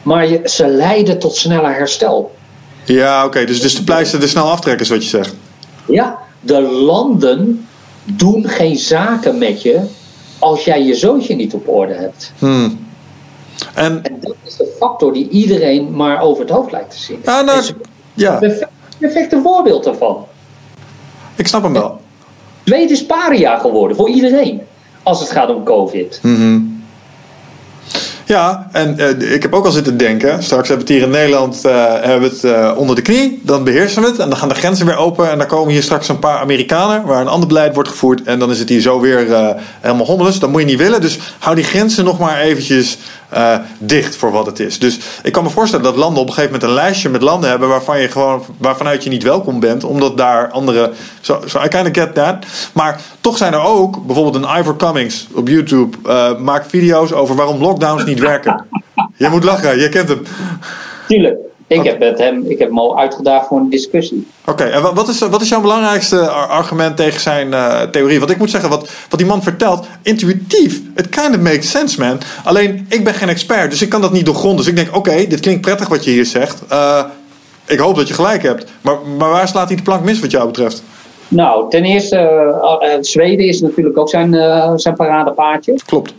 Maar 0.03 0.27
ze 0.43 0.67
leiden 0.67 1.19
tot 1.19 1.35
sneller 1.35 1.75
herstel. 1.75 2.31
Ja 2.85 3.25
oké. 3.25 3.45
Dus, 3.45 3.61
dus 3.61 3.75
de 3.75 3.83
pleister 3.83 4.21
er 4.21 4.27
snel 4.29 4.49
aftrekken 4.49 4.83
is 4.83 4.89
wat 4.91 5.03
je 5.03 5.09
zegt. 5.09 5.35
Ja, 5.85 6.17
de 6.39 6.61
landen 6.61 7.67
doen 8.03 8.47
geen 8.47 8.77
zaken 8.77 9.37
met 9.37 9.61
je 9.61 9.81
als 10.39 10.63
jij 10.65 10.83
je 10.83 10.95
zoontje 10.95 11.35
niet 11.35 11.53
op 11.53 11.69
orde 11.69 11.93
hebt. 11.93 12.31
Hmm. 12.39 12.87
En, 13.73 14.03
En 14.03 14.17
dat 14.21 14.35
is 14.45 14.55
de 14.55 14.75
factor 14.79 15.13
die 15.13 15.29
iedereen 15.29 15.95
maar 15.95 16.21
over 16.21 16.41
het 16.41 16.51
hoofd 16.51 16.71
lijkt 16.71 16.91
te 16.91 16.97
zien. 16.99 17.19
Ja, 17.23 17.41
nou, 17.41 17.61
ze- 17.61 17.75
ja, 18.13 18.35
perfect, 18.37 18.69
perfecte 18.97 19.39
voorbeeld 19.43 19.83
daarvan. 19.83 20.25
ik 21.35 21.47
snap 21.47 21.63
hem 21.63 21.73
wel. 21.73 22.01
Zweden 22.63 22.89
is 22.89 23.05
paria 23.05 23.57
geworden 23.59 23.97
voor 23.97 24.09
iedereen. 24.09 24.61
Als 25.03 25.19
het 25.19 25.31
gaat 25.31 25.49
om 25.49 25.63
COVID. 25.63 26.19
Mhm. 26.21 26.59
Ja, 28.27 28.67
en 28.71 28.99
eh, 28.99 29.33
ik 29.33 29.41
heb 29.41 29.53
ook 29.53 29.65
al 29.65 29.71
zitten 29.71 29.97
denken. 29.97 30.43
Straks 30.43 30.67
hebben 30.67 30.87
we 30.87 30.93
het 30.93 31.01
hier 31.01 31.11
in 31.11 31.19
Nederland 31.19 31.65
eh, 31.65 31.93
hebben 32.01 32.29
het, 32.29 32.43
eh, 32.43 32.71
onder 32.75 32.95
de 32.95 33.01
knie. 33.01 33.41
Dan 33.43 33.63
beheersen 33.63 34.01
we 34.01 34.07
het. 34.07 34.19
En 34.19 34.29
dan 34.29 34.37
gaan 34.37 34.49
de 34.49 34.55
grenzen 34.55 34.85
weer 34.85 34.97
open. 34.97 35.31
En 35.31 35.37
dan 35.37 35.47
komen 35.47 35.73
hier 35.73 35.83
straks 35.83 36.07
een 36.07 36.19
paar 36.19 36.39
Amerikanen. 36.39 37.05
Waar 37.05 37.21
een 37.21 37.27
ander 37.27 37.47
beleid 37.47 37.73
wordt 37.73 37.89
gevoerd. 37.89 38.23
En 38.23 38.39
dan 38.39 38.51
is 38.51 38.59
het 38.59 38.69
hier 38.69 38.81
zo 38.81 38.99
weer 38.99 39.55
helemaal 39.81 40.05
hommeles. 40.05 40.39
Dat 40.39 40.49
moet 40.49 40.61
je 40.61 40.67
niet 40.67 40.77
willen. 40.77 41.01
Dus 41.01 41.19
hou 41.39 41.55
die 41.55 41.65
grenzen 41.65 42.05
nog 42.05 42.19
maar 42.19 42.39
eventjes 42.39 42.97
dicht 43.77 44.15
voor 44.15 44.31
wat 44.31 44.45
het 44.45 44.59
is. 44.59 44.79
Dus 44.79 44.99
ik 45.23 45.31
kan 45.31 45.43
me 45.43 45.49
voorstellen 45.49 45.85
dat 45.85 45.95
landen 45.95 46.21
op 46.21 46.27
een 46.27 46.33
gegeven 46.33 46.53
moment 46.53 46.69
een 46.69 46.83
lijstje 46.83 47.09
met 47.09 47.21
landen 47.21 47.49
hebben. 47.49 47.69
Waarvan 47.69 48.01
je 48.01 48.07
gewoon, 48.07 48.43
waarvanuit 48.57 49.03
je 49.03 49.09
niet 49.09 49.23
welkom 49.23 49.59
bent. 49.59 49.83
Omdat 49.83 50.17
daar 50.17 50.51
andere. 50.51 50.91
So, 51.21 51.41
so 51.45 51.59
I 51.63 51.67
kind 51.67 51.87
of 51.87 51.93
get 51.93 52.13
that. 52.13 52.35
Maar 52.73 53.01
toch 53.21 53.37
zijn 53.37 53.53
er 53.53 53.63
ook. 53.63 54.05
Bijvoorbeeld 54.05 54.43
een 54.43 54.59
Ivor 54.59 54.75
Cummings 54.75 55.27
op 55.33 55.47
YouTube. 55.47 55.97
maakt 56.39 56.69
video's 56.69 57.11
over 57.11 57.35
waarom 57.35 57.61
lockdowns 57.61 58.05
niet 58.05 58.14
werken. 58.19 58.65
Je 59.17 59.29
moet 59.29 59.43
lachen, 59.43 59.79
je 59.79 59.89
kent 59.89 60.09
hem. 60.09 60.21
Tuurlijk. 61.07 61.37
Ik, 61.67 61.83
heb 61.83 61.99
met 61.99 62.17
hem, 62.19 62.43
ik 62.47 62.59
heb 62.59 62.67
hem 62.67 62.79
al 62.79 62.99
uitgedaagd 62.99 63.47
voor 63.47 63.59
een 63.59 63.69
discussie. 63.69 64.27
Oké, 64.45 64.63
en 64.63 64.81
wa- 64.81 64.93
wat 64.93 65.07
is, 65.07 65.19
wat 65.19 65.41
is 65.41 65.49
jouw 65.49 65.61
belangrijkste 65.61 66.29
ar- 66.29 66.47
argument 66.47 66.97
tegen 66.97 67.19
zijn 67.19 67.53
eh, 67.53 67.81
theorie? 67.81 68.19
Want 68.19 68.31
ik 68.31 68.37
moet 68.37 68.49
zeggen, 68.49 68.69
wat, 68.69 68.89
wat 69.09 69.19
die 69.19 69.27
man 69.27 69.43
vertelt, 69.43 69.87
intuïtief, 70.01 70.81
it 70.95 71.09
kind 71.09 71.29
of 71.35 71.41
makes 71.41 71.69
sense, 71.71 71.99
man. 71.99 72.17
Alleen, 72.43 72.85
ik 72.89 73.03
ben 73.03 73.13
geen 73.13 73.29
expert, 73.29 73.69
dus 73.69 73.81
ik 73.81 73.89
kan 73.89 74.01
dat 74.01 74.11
niet 74.11 74.25
doorgronden. 74.25 74.57
Dus 74.57 74.67
ik 74.67 74.75
denk, 74.75 74.95
oké, 74.95 75.27
dit 75.27 75.39
klinkt 75.39 75.61
prettig 75.61 75.87
wat 75.87 76.03
je 76.03 76.11
hier 76.11 76.25
zegt. 76.25 76.63
Eh, 76.69 77.03
ik 77.65 77.79
hoop 77.79 77.95
dat 77.95 78.07
je 78.07 78.13
gelijk 78.13 78.43
hebt. 78.43 78.71
Maar, 78.81 78.95
maar 79.17 79.29
waar 79.29 79.47
slaat 79.47 79.67
hij 79.67 79.75
de 79.77 79.83
plank 79.83 80.03
mis 80.03 80.19
wat 80.19 80.31
jou 80.31 80.45
betreft? 80.45 80.83
Nou, 81.27 81.69
ten 81.69 81.83
eerste, 81.83 82.17
eh, 82.17 82.97
Zweden 83.01 83.45
is 83.45 83.61
natuurlijk 83.61 83.97
ook 83.97 84.09
zijn, 84.09 84.33
zijn 84.79 84.95
paradepaardje. 84.95 85.79
Klopt. 85.85 86.13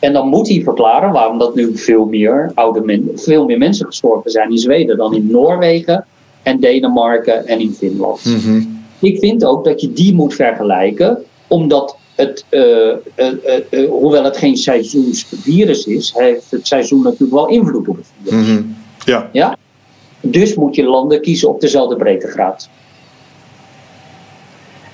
En 0.00 0.12
dan 0.12 0.28
moet 0.28 0.48
hij 0.48 0.62
verklaren 0.62 1.12
waarom 1.12 1.38
dat 1.38 1.54
nu 1.54 1.76
veel 1.76 2.04
meer, 2.04 2.50
oude 2.54 2.80
men, 2.80 3.10
veel 3.14 3.44
meer 3.44 3.58
mensen 3.58 3.86
gestorven 3.86 4.30
zijn 4.30 4.50
in 4.50 4.58
Zweden 4.58 4.96
dan 4.96 5.14
in 5.14 5.30
Noorwegen 5.30 6.06
en 6.42 6.60
Denemarken 6.60 7.46
en 7.46 7.60
in 7.60 7.74
Finland. 7.78 8.24
Mhm. 8.24 8.62
Ik 8.98 9.18
vind 9.18 9.44
ook 9.44 9.64
dat 9.64 9.80
je 9.80 9.92
die 9.92 10.14
moet 10.14 10.34
vergelijken, 10.34 11.24
omdat 11.46 11.96
het, 12.14 12.44
eh, 12.48 12.88
eh, 12.90 12.96
eh, 13.70 13.88
hoewel 13.88 14.24
het 14.24 14.36
geen 14.36 14.56
seizoensvirus 14.56 15.86
is, 15.86 16.12
heeft 16.16 16.50
het 16.50 16.66
seizoen 16.66 17.02
natuurlijk 17.02 17.32
wel 17.32 17.48
invloed 17.48 17.88
op 17.88 17.96
het 17.96 18.06
virus. 18.22 18.46
Mhm. 18.46 18.62
Ja, 19.04 19.28
Ja? 19.32 19.56
Dus 20.20 20.54
moet 20.54 20.74
je 20.74 20.84
landen 20.84 21.20
kiezen 21.20 21.48
op 21.48 21.60
dezelfde 21.60 21.96
breedtegraad. 21.96 22.68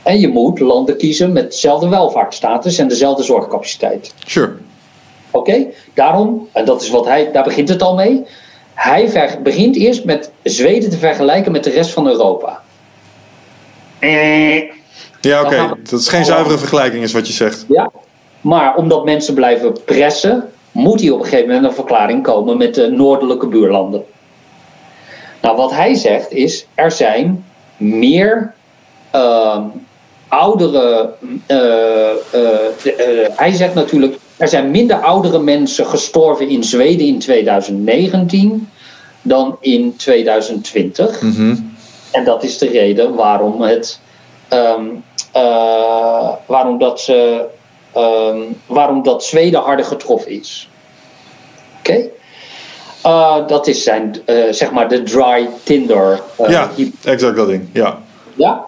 En 0.02 0.20
je 0.20 0.28
moet 0.28 0.58
landen 0.58 0.96
kiezen 0.96 1.32
met 1.32 1.50
dezelfde 1.50 1.88
welvaartsstatus 1.88 2.78
en 2.78 2.88
dezelfde 2.88 3.22
zorgcapaciteit. 3.22 4.14
sure. 4.26 4.52
Oké? 5.34 5.66
Daarom, 5.94 6.48
en 6.52 6.64
dat 6.64 6.82
is 6.82 6.90
wat 6.90 7.04
hij, 7.04 7.32
daar 7.32 7.42
begint 7.44 7.68
het 7.68 7.82
al 7.82 7.94
mee. 7.94 8.24
Hij 8.74 9.08
ver- 9.08 9.42
begint 9.42 9.76
eerst 9.76 10.04
met 10.04 10.30
Zweden 10.42 10.90
te 10.90 10.98
vergelijken 10.98 11.52
met 11.52 11.64
de 11.64 11.70
rest 11.70 11.90
van 11.90 12.06
Europa. 12.08 12.62
Eh, 13.98 14.56
Ja, 15.20 15.42
oké. 15.42 15.68
Dat 15.90 16.00
is 16.00 16.08
geen 16.08 16.24
zuivere 16.24 16.58
vergelijking, 16.58 17.02
is 17.02 17.12
wat 17.12 17.26
je 17.26 17.32
zegt. 17.32 17.64
Ja, 17.68 17.90
maar 18.40 18.76
omdat 18.76 19.04
mensen 19.04 19.34
blijven 19.34 19.72
pressen, 19.84 20.48
moet 20.72 21.00
hij 21.00 21.10
op 21.10 21.18
een 21.18 21.24
gegeven 21.24 21.46
moment 21.46 21.64
een 21.66 21.72
verklaring 21.74 22.22
komen 22.22 22.56
met 22.56 22.74
de 22.74 22.88
noordelijke 22.90 23.46
buurlanden. 23.46 24.04
Nou, 25.40 25.56
wat 25.56 25.70
hij 25.72 25.94
zegt 25.94 26.32
is: 26.32 26.66
er 26.74 26.90
zijn 26.90 27.44
meer 27.76 28.54
ehm, 29.10 29.62
oudere. 30.28 31.10
eh, 31.46 32.10
eh, 32.10 33.28
hij 33.36 33.52
zegt 33.52 33.74
natuurlijk: 33.74 34.16
er 34.36 34.48
zijn 34.48 34.70
minder 34.70 34.96
oudere 34.96 35.38
mensen 35.38 35.86
gestorven 35.86 36.48
in 36.48 36.64
Zweden 36.64 37.06
in 37.06 37.18
2019 37.18 38.68
dan 39.22 39.56
in 39.60 39.96
2020. 39.96 41.22
Mhm. 41.22 41.56
En 42.10 42.24
dat 42.24 42.42
is 42.42 42.58
de 42.58 42.68
reden 42.68 43.14
waarom 43.14 43.62
het. 43.62 44.00
ehm, 44.48 44.84
eh, 45.32 46.28
waarom, 46.46 46.78
dat 46.78 47.00
ze, 47.00 47.44
ehm, 47.92 48.38
waarom 48.66 49.02
dat 49.02 49.24
Zweden 49.24 49.60
harder 49.60 49.84
getroffen 49.84 50.30
is. 50.30 50.68
Oké? 51.78 52.08
Eh, 53.02 53.46
dat 53.46 53.66
is 53.66 53.82
zijn, 53.82 54.16
eh, 54.24 54.36
zeg 54.50 54.70
maar, 54.70 54.88
de 54.88 55.02
dry 55.02 55.48
Tinder. 55.62 56.22
Ja, 56.48 56.70
exact 57.04 57.36
dat 57.36 57.48
ding. 57.48 57.68
Ja. 57.72 57.98
ja? 58.34 58.64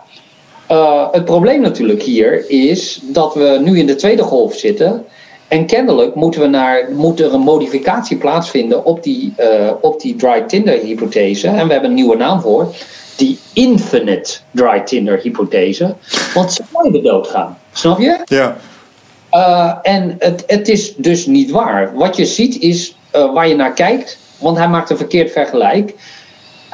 Het 1.13 1.25
probleem 1.25 1.61
natuurlijk 1.61 2.03
hier 2.03 2.51
is 2.51 3.01
dat 3.03 3.35
we 3.35 3.59
nu 3.63 3.79
in 3.79 3.87
de 3.87 3.95
tweede 3.95 4.23
golf 4.23 4.55
zitten. 4.55 5.07
En 5.49 5.67
kennelijk 5.67 6.15
moeten 6.15 6.41
we 6.41 6.47
naar, 6.47 6.89
moet 6.93 7.21
er 7.21 7.35
een 7.35 7.41
modificatie 7.41 8.17
plaatsvinden 8.17 8.85
op 8.85 9.03
die, 9.03 9.35
uh, 9.41 9.71
op 9.81 10.01
die 10.01 10.17
dry 10.17 10.41
tinder 10.41 10.79
hypothese. 10.79 11.49
En 11.49 11.67
we 11.67 11.73
hebben 11.73 11.91
een 11.91 11.97
nieuwe 11.97 12.17
naam 12.17 12.41
voor. 12.41 12.75
Die 13.17 13.39
infinite 13.53 14.39
dry 14.51 14.81
tinder 14.81 15.21
hypothese. 15.23 15.95
Want 16.35 16.53
ze 16.53 16.63
blijven 16.71 17.03
doodgaan. 17.03 17.59
Snap 17.73 17.99
je? 17.99 18.19
Ja. 18.25 18.57
Uh, 19.33 19.73
en 19.83 20.17
het, 20.19 20.45
het 20.47 20.69
is 20.69 20.95
dus 20.97 21.27
niet 21.27 21.51
waar. 21.51 21.95
Wat 21.95 22.17
je 22.17 22.27
ziet 22.27 22.61
is 22.61 22.97
waar 23.11 23.49
je 23.49 23.55
naar 23.55 23.73
kijkt. 23.73 24.19
Want 24.39 24.57
hij 24.57 24.69
maakt 24.69 24.91
een 24.91 24.97
verkeerd 24.97 25.33
vergelijk 25.33 25.95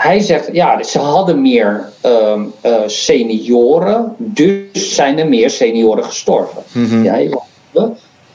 hij 0.03 0.21
zegt, 0.21 0.49
ja, 0.53 0.83
ze 0.83 0.99
hadden 0.99 1.43
meer 1.43 1.89
uh, 2.07 2.41
senioren, 2.87 4.15
dus 4.19 4.95
zijn 4.95 5.19
er 5.19 5.29
meer 5.29 5.51
senioren 5.51 6.05
gestorven. 6.05 6.63
Mhm. 6.73 7.03
ja, 7.03 7.19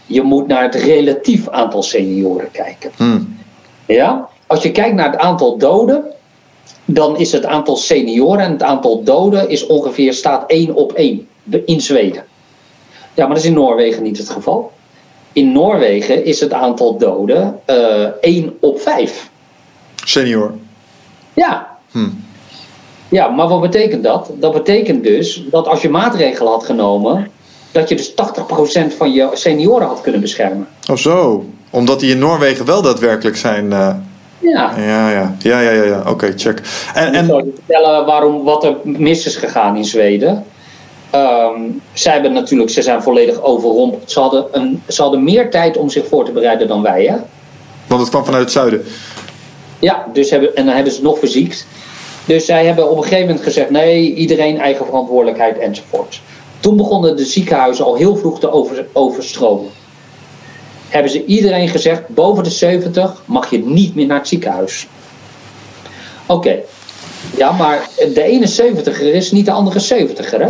je 0.07 0.21
moet 0.21 0.47
naar 0.47 0.63
het 0.63 0.75
relatief 0.75 1.49
aantal 1.49 1.84
senioren 1.84 2.51
kijken. 2.51 2.91
Mhm. 2.97 3.21
Ja? 3.85 4.29
Als 4.47 4.63
je 4.63 4.71
kijkt 4.71 4.95
naar 4.95 5.11
het 5.11 5.19
aantal 5.19 5.57
doden, 5.57 6.03
dan 6.85 7.17
is 7.17 7.31
het 7.31 7.45
aantal 7.45 7.75
senioren 7.75 8.39
en 8.39 8.51
het 8.51 8.63
aantal 8.63 9.03
doden 9.03 9.49
is 9.49 9.67
ongeveer 9.67 10.13
staat 10.13 10.43
1 10.47 10.75
op 10.75 10.91
1 10.91 11.27
in 11.65 11.81
Zweden. 11.81 12.23
Ja, 13.13 13.25
maar 13.25 13.35
dat 13.35 13.43
is 13.43 13.49
in 13.49 13.53
Noorwegen 13.53 14.03
niet 14.03 14.17
het 14.17 14.29
geval. 14.29 14.71
In 15.34 15.51
Noorwegen 15.51 16.25
is 16.25 16.39
het 16.39 16.53
aantal 16.53 16.97
doden 16.97 17.59
uh, 17.69 18.03
1 18.21 18.57
op 18.59 18.79
5. 18.79 19.29
Senior. 19.95 20.53
Ja. 21.34 21.77
Hm. 21.91 22.09
Ja, 23.09 23.27
maar 23.27 23.47
wat 23.47 23.61
betekent 23.61 24.03
dat? 24.03 24.31
Dat 24.34 24.53
betekent 24.53 25.03
dus 25.03 25.43
dat 25.51 25.67
als 25.67 25.81
je 25.81 25.89
maatregelen 25.89 26.51
had 26.51 26.65
genomen, 26.65 27.31
dat 27.72 27.89
je 27.89 27.95
dus 27.95 28.11
80% 28.11 28.14
van 28.98 29.11
je 29.11 29.30
senioren 29.34 29.88
had 29.88 30.02
kunnen 30.02 30.22
beschermen. 30.22 30.68
Oh 30.91 30.98
zo, 30.98 31.45
omdat 31.69 31.99
die 31.99 32.11
in 32.11 32.19
Noorwegen 32.19 32.65
wel 32.65 32.81
daadwerkelijk 32.81 33.38
zijn. 33.38 33.65
Uh... 33.72 33.89
Ja. 34.39 34.73
Ja, 34.77 35.10
ja, 35.10 35.35
ja, 35.39 35.60
ja, 35.60 35.72
ja, 35.72 35.84
ja. 35.84 35.99
oké, 35.99 36.10
okay, 36.10 36.34
check. 36.35 36.61
En, 36.94 37.14
en... 37.14 37.23
Ik 37.23 37.30
zal 37.30 37.45
je 37.45 37.53
vertellen 37.65 38.06
waarom, 38.06 38.44
wat 38.44 38.64
er 38.64 38.76
mis 38.84 39.26
is 39.26 39.35
gegaan 39.35 39.76
in 39.76 39.85
Zweden. 39.85 40.45
Um, 41.15 41.81
zij 41.94 42.14
hebben 42.14 42.34
natuurlijk, 42.34 42.69
ze 42.69 42.81
zijn 42.81 43.02
volledig 43.02 43.41
overrompeld. 43.41 44.11
Ze 44.11 44.19
hadden, 44.19 44.45
een, 44.52 44.84
ze 44.88 45.02
hadden 45.02 45.23
meer 45.23 45.49
tijd 45.49 45.77
om 45.77 45.89
zich 45.89 46.07
voor 46.07 46.26
te 46.26 46.31
bereiden 46.31 46.68
dan 46.68 46.81
wij, 46.81 47.06
hè? 47.06 47.15
Want 47.88 48.02
het 48.02 48.10
kwam 48.10 48.26
vanuit 48.26 48.44
het 48.44 48.52
zuiden. 48.52 48.84
Ja, 49.80 50.06
dus 50.14 50.30
hebben, 50.30 50.56
en 50.56 50.65
dan 50.65 50.76
hebben 50.76 50.94
ze 50.94 51.02
nog 51.02 51.19
verziekt. 51.19 51.68
Dus 52.26 52.45
zij 52.45 52.65
hebben 52.65 52.89
op 52.89 52.98
een 52.98 53.03
gegeven 53.03 53.26
moment 53.26 53.44
gezegd: 53.44 53.69
nee, 53.69 54.14
iedereen 54.14 54.60
eigen 54.60 54.85
verantwoordelijkheid 54.85 55.57
enzovoort. 55.57 56.22
Toen 56.59 56.77
begonnen 56.77 57.15
de 57.15 57.25
ziekenhuizen 57.25 57.85
al 57.85 57.95
heel 57.95 58.15
vroeg 58.15 58.39
te 58.39 58.51
over, 58.51 58.88
overstromen. 58.93 59.69
Hebben 60.88 61.11
ze 61.11 61.25
iedereen 61.25 61.69
gezegd: 61.69 62.07
boven 62.07 62.43
de 62.43 62.49
70 62.49 63.23
mag 63.25 63.49
je 63.49 63.65
niet 63.65 63.95
meer 63.95 64.05
naar 64.05 64.17
het 64.17 64.27
ziekenhuis. 64.27 64.88
Oké, 66.25 66.59
ja, 67.38 67.51
maar 67.51 67.89
de 67.97 68.47
71er 68.85 69.01
is 69.01 69.31
niet 69.31 69.45
de 69.45 69.51
andere 69.51 70.07
70er, 70.07 70.39
hè? 70.39 70.49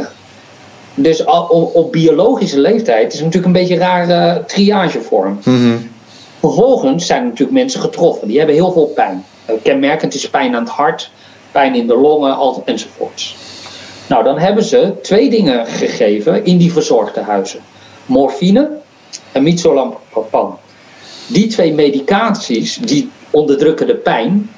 Dus 0.96 1.24
op, 1.24 1.76
op 1.76 1.92
biologische 1.92 2.60
leeftijd 2.60 3.14
is 3.14 3.20
het 3.20 3.26
natuurlijk 3.26 3.46
een 3.46 3.62
beetje 3.62 3.74
een 3.74 3.80
rare 3.80 4.44
triagevorm. 4.46 5.40
Mm 5.44 5.96
Vervolgens 6.40 7.06
zijn 7.06 7.22
er 7.22 7.28
natuurlijk 7.28 7.58
mensen 7.58 7.82
getroffen. 7.82 8.28
Die 8.28 8.38
hebben 8.38 8.56
heel 8.56 8.72
veel 8.72 8.86
pijn. 8.86 9.26
Kenmerkend 9.64 10.14
is 10.14 10.30
pijn 10.30 10.56
aan 10.56 10.64
het 10.64 10.72
hart, 10.72 11.12
pijn 11.52 11.76
in 11.76 11.88
de 11.88 11.96
longen 11.96 12.38
enzovoorts. 12.66 13.36
Nou, 14.08 14.24
dan 14.24 14.40
hebben 14.40 14.64
ze 14.64 14.94
twee 15.02 15.30
dingen 15.30 15.66
gegeven 15.66 16.46
in 16.46 16.58
die 16.58 16.72
verzorgde 16.72 17.22
huizen. 17.22 17.60
Morfine 18.06 18.70
en 19.32 19.44
mitzolampam. 19.44 20.58
Die 21.28 21.48
twee 21.48 21.74
medicaties 21.74 22.76
die 22.76 23.10
onderdrukken 23.30 23.88
de 23.88 23.96
pijn, 23.96 24.50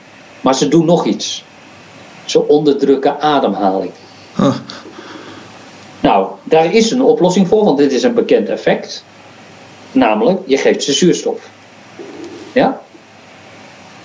maar 0.42 0.56
ze 0.56 0.68
doen 0.68 0.86
nog 0.86 1.06
iets. 1.06 1.44
Ze 2.26 2.48
onderdrukken 2.48 3.22
ademhaling. 3.22 3.92
Huh. 4.36 4.56
Nou, 6.00 6.28
daar 6.44 6.74
is 6.74 6.92
een 6.92 7.02
oplossing 7.02 7.48
voor, 7.48 7.64
want 7.64 7.78
dit 7.78 7.92
is 7.92 8.04
een 8.04 8.14
bekend 8.14 8.50
effect. 8.50 9.04
Namelijk, 9.92 10.40
je 10.46 10.58
geeft 10.58 10.84
ze 10.84 10.94
zuurstof. 10.94 11.50
Ja? 12.54 12.82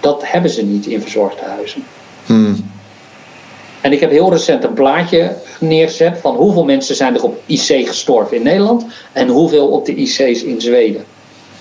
Dat 0.01 0.23
hebben 0.25 0.51
ze 0.51 0.65
niet 0.65 0.87
in 0.87 1.01
verzorgde 1.01 1.45
huizen. 1.45 1.85
Hmm. 2.27 2.64
En 3.85 3.93
ik 3.93 4.01
heb 4.01 4.11
heel 4.11 4.31
recent 4.31 4.65
een 4.65 4.73
plaatje 4.73 5.37
neergezet 5.61 6.19
van 6.19 6.37
hoeveel 6.37 6.65
mensen 6.65 6.95
zijn 6.95 7.15
er 7.15 7.25
op 7.25 7.41
IC 7.47 7.89
gestorven 7.89 8.37
in 8.37 8.43
Nederland 8.43 8.87
en 9.13 9.29
hoeveel 9.29 9.69
op 9.69 9.87
de 9.87 9.95
IC's 9.95 10.43
in 10.43 10.61
Zweden. 10.61 11.05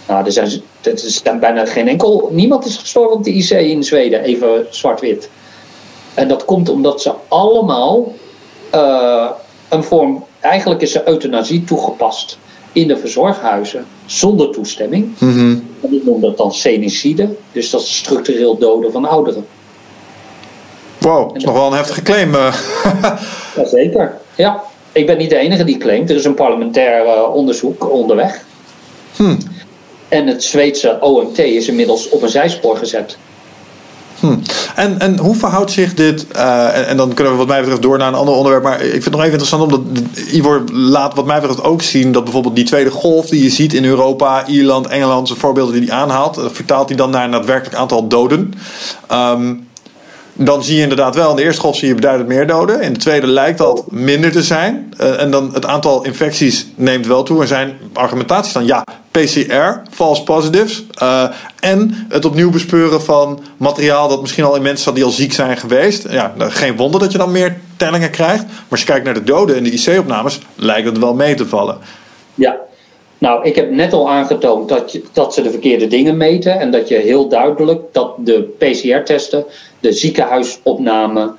Nou, 0.07 0.25
er 0.25 0.31
zijn, 0.31 0.49
er 0.81 0.91
zijn 0.95 1.39
bijna 1.39 1.65
geen 1.65 1.87
enkel, 1.87 2.29
niemand 2.31 2.65
is 2.65 2.77
gestorven 2.77 3.17
op 3.17 3.23
de 3.23 3.33
IC 3.33 3.49
in 3.49 3.83
Zweden, 3.83 4.21
even 4.21 4.65
zwart-wit. 4.69 5.29
En 6.13 6.27
dat 6.27 6.45
komt 6.45 6.69
omdat 6.69 7.01
ze 7.01 7.13
allemaal 7.27 8.13
uh, 8.75 9.29
een 9.69 9.83
vorm, 9.83 10.23
eigenlijk 10.39 10.81
is 10.81 10.95
er 10.95 11.07
euthanasie 11.07 11.63
toegepast 11.63 12.37
in 12.71 12.87
de 12.87 12.97
verzorghuizen 12.97 13.85
zonder 14.05 14.51
toestemming. 14.51 15.13
Mm 15.17 15.33
-hmm. 15.33 15.67
En 15.81 15.93
ik 15.93 16.05
noem 16.05 16.21
dat 16.21 16.37
dan 16.37 16.53
senicide, 16.53 17.29
dus 17.51 17.69
dat 17.69 17.81
is 17.81 17.97
structureel 17.97 18.57
doden 18.57 18.91
van 18.91 19.05
ouderen. 19.05 19.45
Wow, 21.03 21.27
dat 21.27 21.37
is 21.37 21.43
nog 21.43 21.53
wel 21.53 21.67
een 21.67 21.77
heftige 21.77 22.01
claim. 22.01 22.35
eh. 22.35 22.53
Jazeker, 23.55 24.17
ja. 24.35 24.63
Ik 24.91 25.05
ben 25.05 25.17
niet 25.17 25.29
de 25.29 25.37
enige 25.37 25.63
die 25.63 25.77
claimt. 25.77 26.09
Er 26.09 26.15
is 26.15 26.25
een 26.25 26.33
parlementair 26.33 27.05
uh, 27.05 27.33
onderzoek 27.33 27.91
onderweg. 27.91 28.43
Hm. 29.15 29.35
En 30.07 30.27
het 30.27 30.43
Zweedse 30.43 30.97
OMT 30.99 31.37
is 31.37 31.67
inmiddels 31.67 32.09
op 32.09 32.21
een 32.21 32.29
zijspoor 32.29 32.77
gezet. 32.77 33.17
Hm. 34.19 34.37
En, 34.75 34.99
en 34.99 35.17
hoe 35.17 35.35
verhoudt 35.35 35.71
zich 35.71 35.93
dit, 35.93 36.25
uh, 36.35 36.77
en, 36.77 36.87
en, 36.87 36.97
dan 36.97 37.13
kunnen 37.13 37.33
we 37.33 37.39
wat 37.39 37.47
mij 37.47 37.59
betreft 37.59 37.81
door 37.81 37.97
naar 37.97 38.07
een 38.07 38.13
ander 38.13 38.33
onderwerp, 38.33 38.63
maar 38.63 38.81
ik 38.81 38.91
vind 38.91 39.03
het 39.03 39.13
nog 39.13 39.21
even 39.21 39.39
interessant 39.39 39.63
omdat 39.63 39.81
Ivor 40.31 40.63
laat 40.71 41.15
wat 41.15 41.25
mij 41.25 41.39
betreft 41.39 41.63
ook 41.63 41.81
zien 41.81 42.11
dat 42.11 42.23
bijvoorbeeld 42.23 42.55
die 42.55 42.65
tweede 42.65 42.91
golf 42.91 43.25
die 43.25 43.43
je 43.43 43.49
ziet 43.49 43.73
in 43.73 43.85
Europa, 43.85 44.47
Ierland, 44.47 44.87
Engeland, 44.87 45.27
zijn 45.27 45.39
voorbeelden 45.39 45.79
die 45.79 45.89
hij 45.89 45.97
aanhaalt, 45.97 46.39
vertaalt 46.51 46.87
hij 46.87 46.97
dan 46.97 47.09
naar 47.09 47.25
een 47.25 47.31
daadwerkelijk 47.31 47.75
aantal 47.75 48.07
doden. 48.07 48.53
Um, 49.11 49.67
dan 50.33 50.63
zie 50.63 50.75
je 50.75 50.81
inderdaad 50.81 51.15
wel, 51.15 51.29
in 51.29 51.35
de 51.35 51.43
eerste 51.43 51.61
golf 51.61 51.75
zie 51.75 51.87
je 51.87 51.95
beduidend 51.95 52.29
meer 52.29 52.47
doden. 52.47 52.81
In 52.81 52.93
de 52.93 52.99
tweede 52.99 53.27
lijkt 53.27 53.57
dat 53.57 53.83
minder 53.91 54.31
te 54.31 54.43
zijn. 54.43 54.93
Uh, 55.01 55.21
en 55.21 55.31
dan 55.31 55.53
het 55.53 55.65
aantal 55.65 56.05
infecties 56.05 56.67
neemt 56.75 57.07
wel 57.07 57.23
toe. 57.23 57.41
Er 57.41 57.47
zijn 57.47 57.77
argumentaties 57.93 58.53
dan 58.53 58.65
ja, 58.65 58.83
PCR, 59.11 59.89
false 59.91 60.23
positives. 60.23 60.85
Uh, 61.01 61.29
en 61.59 62.05
het 62.09 62.25
opnieuw 62.25 62.49
bespeuren 62.49 63.01
van 63.01 63.43
materiaal 63.57 64.07
dat 64.07 64.21
misschien 64.21 64.43
al 64.43 64.55
in 64.55 64.61
mensen 64.61 64.83
zat 64.83 64.95
die 64.95 65.03
al 65.03 65.09
ziek 65.09 65.33
zijn 65.33 65.57
geweest. 65.57 66.05
Ja, 66.09 66.33
geen 66.37 66.75
wonder 66.75 66.99
dat 66.99 67.11
je 67.11 67.17
dan 67.17 67.31
meer 67.31 67.57
tellingen 67.77 68.11
krijgt. 68.11 68.43
Maar 68.45 68.55
als 68.69 68.79
je 68.79 68.85
kijkt 68.85 69.05
naar 69.05 69.13
de 69.13 69.23
doden 69.23 69.55
en 69.55 69.63
de 69.63 69.71
IC-opnames, 69.71 70.39
lijkt 70.55 70.87
het 70.87 70.97
wel 70.97 71.13
mee 71.13 71.35
te 71.35 71.47
vallen. 71.47 71.77
Ja, 72.35 72.57
nou, 73.17 73.43
ik 73.43 73.55
heb 73.55 73.71
net 73.71 73.93
al 73.93 74.09
aangetoond 74.09 74.69
dat, 74.69 74.91
je, 74.91 75.03
dat 75.13 75.33
ze 75.33 75.41
de 75.41 75.49
verkeerde 75.49 75.87
dingen 75.87 76.17
meten. 76.17 76.59
En 76.59 76.71
dat 76.71 76.87
je 76.87 76.95
heel 76.95 77.29
duidelijk 77.29 77.81
dat 77.91 78.13
de 78.17 78.55
PCR-testen 78.57 79.45
de 79.83 79.93
ziekenhuisopname 79.93 81.33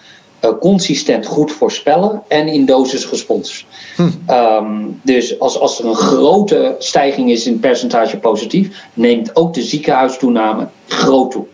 uh, 0.44 0.50
consistent 0.60 1.26
goed 1.26 1.52
voorspellen 1.52 2.22
en 2.28 2.48
in 2.48 2.66
dosis 2.66 3.10
respons. 3.10 3.66
Hm. 3.96 4.08
Um, 4.30 5.00
dus 5.02 5.38
als, 5.40 5.58
als 5.58 5.78
er 5.78 5.86
een 5.86 5.94
grote 5.94 6.76
stijging 6.78 7.30
is 7.30 7.46
in 7.46 7.60
percentage 7.60 8.18
positief, 8.18 8.84
neemt 8.94 9.36
ook 9.36 9.54
de 9.54 9.62
ziekenhuistoename 9.62 10.68
groot 10.88 11.30
toe. 11.30 11.44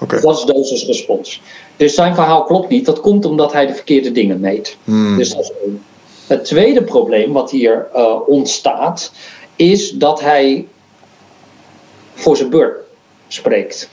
Okay. 0.00 0.20
Dat 0.20 0.38
is 0.38 0.44
dosis 0.44 0.86
respons. 0.86 1.40
Dus 1.76 1.94
zijn 1.94 2.14
verhaal 2.14 2.44
klopt 2.44 2.68
niet. 2.68 2.84
Dat 2.84 3.00
komt 3.00 3.24
omdat 3.24 3.52
hij 3.52 3.66
de 3.66 3.74
verkeerde 3.74 4.12
dingen 4.12 4.40
meet. 4.40 4.76
Hm. 4.84 5.16
Dus 5.16 5.34
dat 5.34 5.40
is 5.40 5.52
één. 5.64 5.82
Het 6.26 6.44
tweede 6.44 6.82
probleem 6.82 7.32
wat 7.32 7.50
hier 7.50 7.88
uh, 7.94 8.28
ontstaat, 8.28 9.12
is 9.56 9.90
dat 9.90 10.20
hij 10.20 10.68
voor 12.14 12.36
zijn 12.36 12.50
beurt 12.50 12.76
spreekt. 13.28 13.88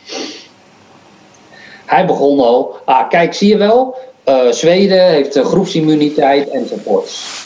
Hij 1.90 2.06
begon 2.06 2.40
al, 2.40 2.76
ah 2.86 3.10
kijk 3.10 3.34
zie 3.34 3.48
je 3.48 3.58
wel, 3.58 3.96
uh, 4.26 4.52
Zweden 4.52 5.06
heeft 5.06 5.38
uh, 5.38 5.46
groepsimmuniteit 5.46 6.50
enzovoorts. 6.50 7.46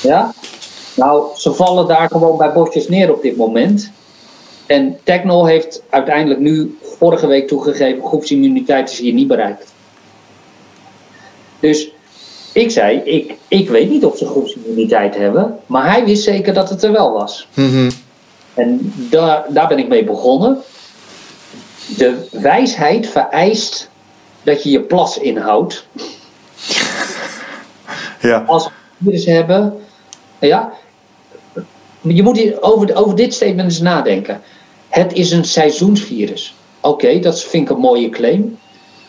Ja? 0.00 0.32
Nou, 0.94 1.24
ze 1.36 1.52
vallen 1.52 1.86
daar 1.86 2.08
gewoon 2.08 2.36
bij 2.36 2.52
bosjes 2.52 2.88
neer 2.88 3.12
op 3.12 3.22
dit 3.22 3.36
moment. 3.36 3.90
En 4.66 4.98
Technol 5.04 5.46
heeft 5.46 5.82
uiteindelijk 5.90 6.40
nu 6.40 6.78
vorige 6.82 7.26
week 7.26 7.48
toegegeven, 7.48 8.04
groepsimmuniteit 8.04 8.90
is 8.90 8.98
hier 8.98 9.12
niet 9.12 9.28
bereikt. 9.28 9.72
Dus 11.60 11.90
ik 12.52 12.70
zei, 12.70 12.96
ik, 12.96 13.34
ik 13.48 13.68
weet 13.68 13.90
niet 13.90 14.04
of 14.04 14.16
ze 14.16 14.26
groepsimmuniteit 14.26 15.16
hebben, 15.16 15.58
maar 15.66 15.90
hij 15.92 16.04
wist 16.04 16.22
zeker 16.22 16.54
dat 16.54 16.70
het 16.70 16.82
er 16.82 16.92
wel 16.92 17.12
was. 17.12 17.48
Mm 17.54 17.70
-hmm. 17.70 17.90
En 18.54 18.92
daar, 19.10 19.44
daar 19.48 19.68
ben 19.68 19.78
ik 19.78 19.88
mee 19.88 20.04
begonnen. 20.04 20.62
De 21.96 22.28
wijsheid 22.30 23.08
vereist 23.08 23.90
dat 24.42 24.62
je 24.62 24.70
je 24.70 24.80
plas 24.80 25.18
inhoudt. 25.18 25.86
Ja. 28.20 28.44
Als 28.46 28.68
virus 29.02 29.24
hebben. 29.24 29.80
Ja, 30.38 30.72
je 32.00 32.22
moet 32.22 32.36
hier 32.36 32.62
over, 32.62 32.96
over 32.96 33.16
dit 33.16 33.34
statement 33.34 33.68
eens 33.68 33.80
nadenken. 33.80 34.40
Het 34.88 35.12
is 35.12 35.30
een 35.30 35.44
seizoensvirus. 35.44 36.54
Oké, 36.80 37.18
dat 37.18 37.42
vind 37.42 37.70
ik 37.70 37.76
een 37.76 37.82
mooie 37.82 38.08
claim. 38.08 38.58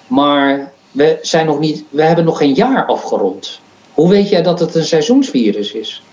Maar 0.08 0.72
we, 0.92 1.18
zijn 1.22 1.46
nog 1.46 1.60
niet, 1.60 1.84
we 1.90 2.04
hebben 2.04 2.26
nog 2.26 2.38
geen 2.38 2.54
jaar 2.54 2.86
afgerond. 2.86 3.60
Hoe 3.94 4.10
weet 4.10 4.30
jij 4.30 4.42
dat 4.42 4.60
het 4.60 4.76
een 4.76 4.86
seizoensvirus 4.86 5.72
is? 5.72 6.04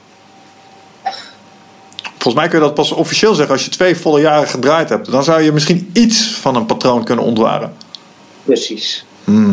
Volgens 2.22 2.34
mij 2.34 2.48
kun 2.48 2.58
je 2.58 2.64
dat 2.64 2.74
pas 2.74 2.92
officieel 2.92 3.34
zeggen 3.34 3.54
als 3.54 3.64
je 3.64 3.70
twee 3.70 3.96
volle 3.96 4.20
jaren 4.20 4.48
gedraaid 4.48 4.88
hebt. 4.88 5.10
Dan 5.10 5.24
zou 5.24 5.42
je 5.42 5.52
misschien 5.52 5.90
iets 5.92 6.34
van 6.34 6.56
een 6.56 6.66
patroon 6.66 7.04
kunnen 7.04 7.24
ontwaren. 7.24 7.72
Precies. 8.44 9.04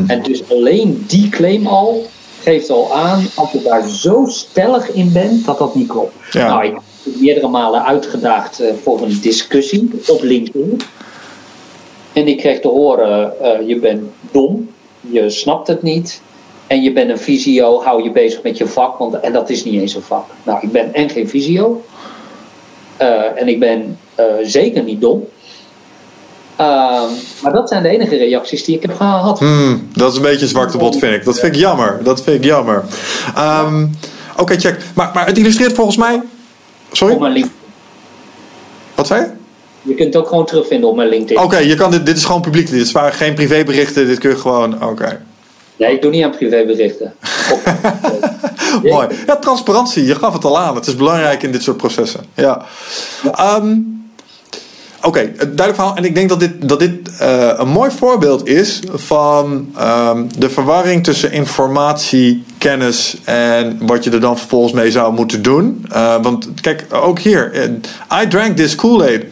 En 0.08 0.24
dus 0.24 0.50
alleen 0.50 1.04
die 1.08 1.30
claim 1.30 1.68
al 1.68 2.10
geeft 2.42 2.70
al 2.70 2.96
aan, 2.96 3.26
als 3.36 3.52
je 3.52 3.62
daar 3.62 3.88
zo 3.88 4.26
stellig 4.28 4.92
in 4.92 5.12
bent, 5.12 5.46
dat 5.46 5.58
dat 5.58 5.76
niet 5.76 5.88
klopt. 5.88 6.14
Ja. 6.32 6.48
Nou, 6.48 6.66
ik 6.66 6.72
heb 6.72 7.16
meerdere 7.20 7.48
malen 7.48 7.86
uitgedaagd 7.86 8.60
eh, 8.60 8.74
voor 8.84 9.02
een 9.02 9.20
discussie 9.22 9.90
op 10.08 10.22
LinkedIn. 10.22 10.82
En 12.14 12.28
ik 12.28 12.38
kreeg 12.38 12.60
te 12.60 12.68
horen, 12.68 13.42
eh, 13.42 13.68
je 13.68 13.80
bent 13.80 14.04
dom, 14.32 14.70
je 15.02 15.30
snapt 15.30 15.68
het 15.68 15.82
niet. 15.82 16.22
En 16.68 16.82
je 16.82 16.94
bent 16.94 17.10
een 17.10 17.20
visio, 17.20 17.82
hou 17.82 18.04
je 18.04 18.12
bezig 18.12 18.44
met 18.44 18.58
je 18.58 18.68
vak. 18.68 18.98
Want, 18.98 19.20
en 19.20 19.34
dat 19.34 19.50
is 19.50 19.64
niet 19.64 19.82
eens 19.82 19.96
een 19.96 20.02
vak. 20.02 20.26
Nou, 20.44 20.60
ik 20.62 20.72
ben 20.72 20.94
en 20.94 21.10
geen 21.10 21.30
visio. 21.30 21.84
Eh, 22.98 23.42
en 23.42 23.48
ik 23.48 23.60
ben 23.60 23.98
eh, 24.16 24.26
zeker 24.44 24.84
niet 24.84 25.02
dom. 25.02 25.28
Ehm, 26.56 27.10
maar 27.42 27.52
dat 27.52 27.70
zijn 27.70 27.84
de 27.84 27.90
enige 27.90 28.18
reacties 28.18 28.64
die 28.64 28.76
ik 28.76 28.82
heb 28.82 28.96
gehad. 28.96 29.40
Hmm, 29.40 29.88
dat 29.94 30.12
is 30.12 30.18
een 30.18 30.24
beetje 30.24 30.48
zwarte 30.48 30.78
bot, 30.78 30.98
vind 30.98 31.14
ik. 31.16 31.26
Dat 31.26 31.40
vind 31.40 31.54
ik 31.56 31.60
jammer. 31.60 32.00
Dat 32.04 32.24
vind 32.24 32.38
ik 32.38 32.44
jammer. 32.44 32.84
Ehm, 33.36 33.86
Oké, 34.38 34.60
check. 34.60 34.78
Maar, 34.94 35.12
maar 35.14 35.26
het 35.26 35.38
illustreert 35.38 35.74
volgens 35.74 35.98
mij. 35.98 36.16
Op 36.90 36.96
Sorry? 36.96 37.18
mijn 37.18 37.34
LinkedIn. 37.34 37.58
Wat 38.96 39.08
zei 39.08 39.22
je? 39.22 39.28
Je 39.82 39.96
kunt 39.96 40.14
het 40.14 40.24
ook 40.24 40.28
gewoon 40.30 40.46
terugvinden 40.46 40.90
op 40.90 40.96
mijn 40.96 41.10
LinkedIn. 41.10 41.44
Oké, 41.44 41.58
je 41.58 41.76
kan 41.76 41.92
dit, 41.92 42.06
dit 42.06 42.18
is 42.18 42.26
gewoon 42.26 42.42
publiek. 42.42 42.70
Dit 42.70 42.92
waren 42.92 43.14
geen 43.14 43.34
privéberichten. 43.34 44.08
Dit 44.08 44.18
kun 44.18 44.30
je 44.30 44.36
gewoon. 44.36 44.84
Oké. 44.84 45.22
Nee, 45.76 45.94
ik 45.94 46.02
doe 46.02 46.12
niet 46.12 46.24
aan 46.24 46.32
privéberichten. 46.32 47.14
Mooi. 48.84 49.08
Ja, 49.28 49.36
transparantie. 49.36 50.06
Je 50.06 50.16
gaf 50.16 50.34
het 50.34 50.46
al 50.46 50.60
aan. 50.60 50.76
Het 50.76 50.88
is 50.88 50.96
belangrijk 50.96 51.44
in 51.44 51.52
dit 51.52 51.64
soort 51.64 51.78
processen. 51.78 52.26
Ja. 52.34 52.66
Ehm, 53.36 53.76
Oké, 55.02 55.32
duidelijk 55.38 55.76
verhaal. 55.76 55.96
En 55.96 56.04
ik 56.06 56.16
denk 56.16 56.30
dat 56.30 56.40
dit, 56.40 56.70
dat 56.70 56.80
dit 56.80 57.18
eh, 57.20 57.52
een 57.58 57.68
mooi 57.68 57.92
voorbeeld 57.92 58.48
is 58.48 58.80
van 58.94 59.70
ehm, 59.78 60.24
de 60.38 60.50
verwarring 60.50 61.04
tussen 61.04 61.32
informatie, 61.32 62.44
kennis 62.58 63.18
en 63.24 63.78
wat 63.82 64.04
je 64.04 64.12
er 64.12 64.20
dan 64.20 64.38
vervolgens 64.38 64.74
mee 64.74 64.92
zou 64.92 65.14
moeten 65.14 65.42
doen. 65.42 65.86
Eh, 65.92 66.16
want 66.22 66.50
kijk, 66.62 66.86
ook 66.92 67.20
hier. 67.20 67.52
eh, 67.54 68.22
I 68.24 68.28
drank 68.28 68.58
this 68.58 68.76
Kool-Aid. 68.76 69.26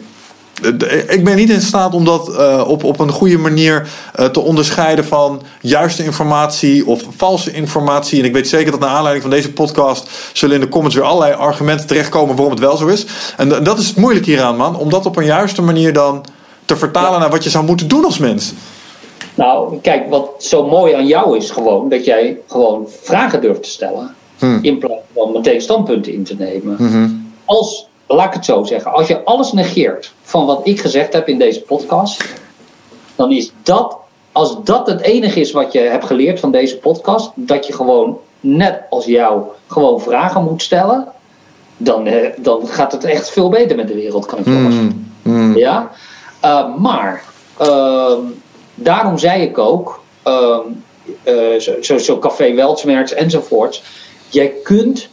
Eh, 0.62 1.16
Ik 1.16 1.24
ben 1.24 1.36
niet 1.36 1.50
in 1.50 1.60
staat 1.60 1.94
om 1.94 2.04
dat 2.04 2.36
eh, 2.36 2.64
op, 2.68 2.84
op 2.84 2.98
een 3.00 3.10
goede 3.10 3.38
manier 3.38 3.88
eh, 4.14 4.26
te 4.26 4.40
onderscheiden 4.40 5.04
van 5.04 5.42
juiste 5.60 6.04
informatie 6.04 6.86
of 6.86 7.02
valse 7.16 7.52
informatie. 7.52 8.18
En 8.18 8.24
ik 8.24 8.32
weet 8.32 8.48
zeker 8.48 8.70
dat 8.70 8.80
naar 8.80 8.88
aanleiding 8.88 9.22
van 9.22 9.34
deze 9.34 9.52
podcast 9.52 10.10
zullen 10.32 10.54
in 10.54 10.60
de 10.60 10.68
comments 10.68 10.96
weer 10.96 11.04
allerlei 11.04 11.34
argumenten 11.34 11.86
terechtkomen 11.86 12.34
waarom 12.34 12.52
het 12.52 12.62
wel 12.62 12.76
zo 12.76 12.86
is. 12.86 13.06
En, 13.36 13.56
en 13.56 13.64
dat 13.64 13.78
is 13.78 13.88
het 13.88 13.96
moeilijk 13.96 14.26
hieraan, 14.26 14.56
man. 14.56 14.76
Om 14.78 14.90
dat 14.90 15.06
op 15.06 15.16
een 15.16 15.24
juiste 15.24 15.62
manier 15.62 15.92
dan 15.92 16.24
te 16.64 16.76
vertalen 16.76 17.20
naar 17.20 17.30
wat 17.30 17.44
je 17.44 17.50
zou 17.50 17.64
moeten 17.64 17.88
doen 17.88 18.04
als 18.04 18.18
mens. 18.18 18.52
Nou, 19.34 19.78
kijk, 19.80 20.10
wat 20.10 20.30
zo 20.38 20.66
mooi 20.66 20.94
aan 20.94 21.06
jou 21.06 21.36
is 21.36 21.50
gewoon 21.50 21.88
dat 21.88 22.04
jij 22.04 22.38
gewoon 22.46 22.86
vragen 23.02 23.40
durft 23.40 23.62
te 23.62 23.70
stellen. 23.70 24.14
In 24.62 24.78
plaats 24.78 25.02
van 25.14 25.32
meteen 25.32 25.60
standpunten 25.60 26.12
in 26.12 26.24
te 26.24 26.34
nemen. 26.38 27.32
Als, 27.44 27.88
laat 28.06 28.26
ik 28.26 28.32
het 28.32 28.44
zo 28.44 28.64
zeggen, 28.64 28.92
als 28.92 29.06
je 29.06 29.24
alles 29.24 29.52
negeert 29.52 30.12
van 30.22 30.46
wat 30.46 30.60
ik 30.62 30.80
gezegd 30.80 31.12
heb 31.12 31.28
in 31.28 31.38
deze 31.38 31.60
podcast, 31.60 32.24
dan 33.14 33.32
is 33.32 33.52
dat, 33.62 33.96
als 34.32 34.56
dat 34.64 34.86
het 34.86 35.00
enige 35.00 35.40
is 35.40 35.52
wat 35.52 35.72
je 35.72 35.78
hebt 35.78 36.04
geleerd 36.04 36.40
van 36.40 36.50
deze 36.50 36.78
podcast, 36.78 37.30
dat 37.34 37.66
je 37.66 37.72
gewoon 37.72 38.18
net 38.40 38.82
als 38.90 39.04
jou 39.04 39.42
gewoon 39.66 40.00
vragen 40.00 40.44
moet 40.44 40.62
stellen, 40.62 41.08
dan, 41.76 42.06
eh, 42.06 42.30
dan 42.36 42.66
gaat 42.66 42.92
het 42.92 43.04
echt 43.04 43.30
veel 43.30 43.48
beter 43.48 43.76
met 43.76 43.88
de 43.88 43.94
wereld, 43.94 44.26
kan 44.26 44.38
ik 44.38 44.44
wel 44.44 44.70
zeggen. 44.70 45.12
Ja, 45.56 45.90
Uh, 46.44 46.76
maar 46.76 47.24
ehm, 47.56 48.20
daarom 48.74 49.18
zei 49.18 49.42
ik 49.42 49.58
ook, 49.58 50.00
eh, 50.22 50.58
zo, 51.58 51.72
zo, 51.80 51.98
zo 51.98 52.18
Café 52.18 52.54
Weltsmerks 52.54 53.12
enzovoort, 53.12 53.82
jij 54.28 54.52
kunt 54.62 55.08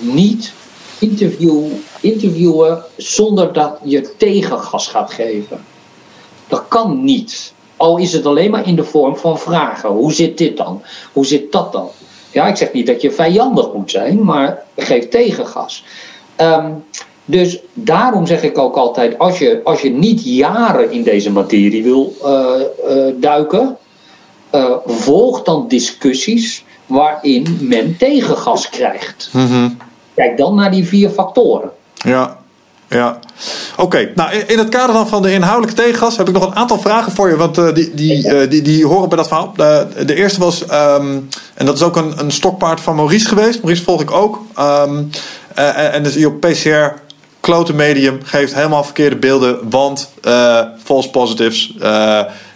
niet 0.00 0.52
interview, 0.98 1.64
interviewen 2.00 2.82
zonder 2.96 3.52
dat 3.52 3.78
je 3.82 4.16
tegengas 4.16 4.86
gaat 4.86 5.12
geven. 5.12 5.64
Dat 6.48 6.64
kan 6.68 7.04
niet. 7.04 7.52
Al 7.76 7.96
is 7.96 8.12
het 8.12 8.26
alleen 8.26 8.50
maar 8.50 8.66
in 8.66 8.76
de 8.76 8.84
vorm 8.84 9.16
van 9.16 9.38
vragen. 9.38 9.88
Hoe 9.88 10.12
zit 10.12 10.38
dit 10.38 10.56
dan? 10.56 10.82
Hoe 11.12 11.26
zit 11.26 11.52
dat 11.52 11.72
dan? 11.72 11.88
Ja, 12.30 12.46
ik 12.46 12.56
zeg 12.56 12.72
niet 12.72 12.86
dat 12.86 13.02
je 13.02 13.10
vijandig 13.10 13.72
moet 13.72 13.90
zijn, 13.90 14.24
maar 14.24 14.62
geef 14.76 15.08
tegengas. 15.08 15.84
Ehm, 16.36 16.72
dus 17.24 17.58
daarom 17.72 18.26
zeg 18.26 18.42
ik 18.42 18.58
ook 18.58 18.76
altijd: 18.76 19.18
als 19.18 19.38
je, 19.38 19.60
als 19.64 19.80
je 19.80 19.90
niet 19.90 20.24
jaren 20.24 20.90
in 20.90 21.02
deze 21.02 21.30
materie 21.30 21.82
wil 21.82 22.14
eh, 22.24 22.60
eh, 22.60 23.14
duiken, 23.16 23.76
eh, 24.50 24.76
volg 24.86 25.42
dan 25.42 25.68
discussies 25.68 26.64
waarin 26.86 27.58
men 27.60 27.96
tegengas 27.98 28.68
krijgt. 28.68 29.30
Kijk 30.18 30.36
dan 30.36 30.54
naar 30.54 30.70
die 30.70 30.86
vier 30.86 31.10
factoren. 31.10 31.70
Ja, 31.94 32.36
ja. 32.88 33.18
Oké, 33.76 34.10
nou 34.14 34.32
in- 34.46 34.58
het 34.58 34.68
kader 34.68 34.94
dan 34.94 35.08
van 35.08 35.22
de 35.22 35.32
inhoudelijke 35.32 35.82
tegengas 35.82 36.16
heb 36.16 36.28
ik 36.28 36.34
nog 36.34 36.46
een 36.46 36.54
aantal 36.56 36.78
vragen 36.78 37.12
voor 37.12 37.28
je, 37.28 37.36
want 37.36 37.58
eh, 37.58 37.74
die, 37.74 37.94
die, 37.94 38.28
eh, 38.28 38.50
die, 38.50 38.62
die 38.62 38.86
horen 38.86 39.08
bij 39.08 39.18
dat 39.18 39.28
verhaal. 39.28 39.52
De 40.06 40.14
eerste 40.14 40.40
was, 40.40 40.66
ehm, 40.66 41.18
en 41.54 41.66
dat 41.66 41.74
is 41.74 41.82
ook 41.82 41.96
een, 41.96 42.12
een 42.16 42.30
stokpaard 42.30 42.80
van 42.80 42.94
Maurice 42.96 43.28
geweest, 43.28 43.62
Maurice 43.62 43.84
volg 43.84 44.00
ik 44.00 44.10
ook. 44.10 44.42
Ehm, 44.56 45.02
eh, 45.54 45.94
en, 45.94 46.02
dus 46.02 46.24
op 46.24 46.40
PCR, 46.40 46.94
klote 47.40 47.74
medium, 47.74 48.18
geeft 48.22 48.54
helemaal 48.54 48.84
verkeerde 48.84 49.16
beelden, 49.16 49.70
want 49.70 50.10
eh, 50.22 50.60
false 50.84 51.10
positives. 51.10 51.74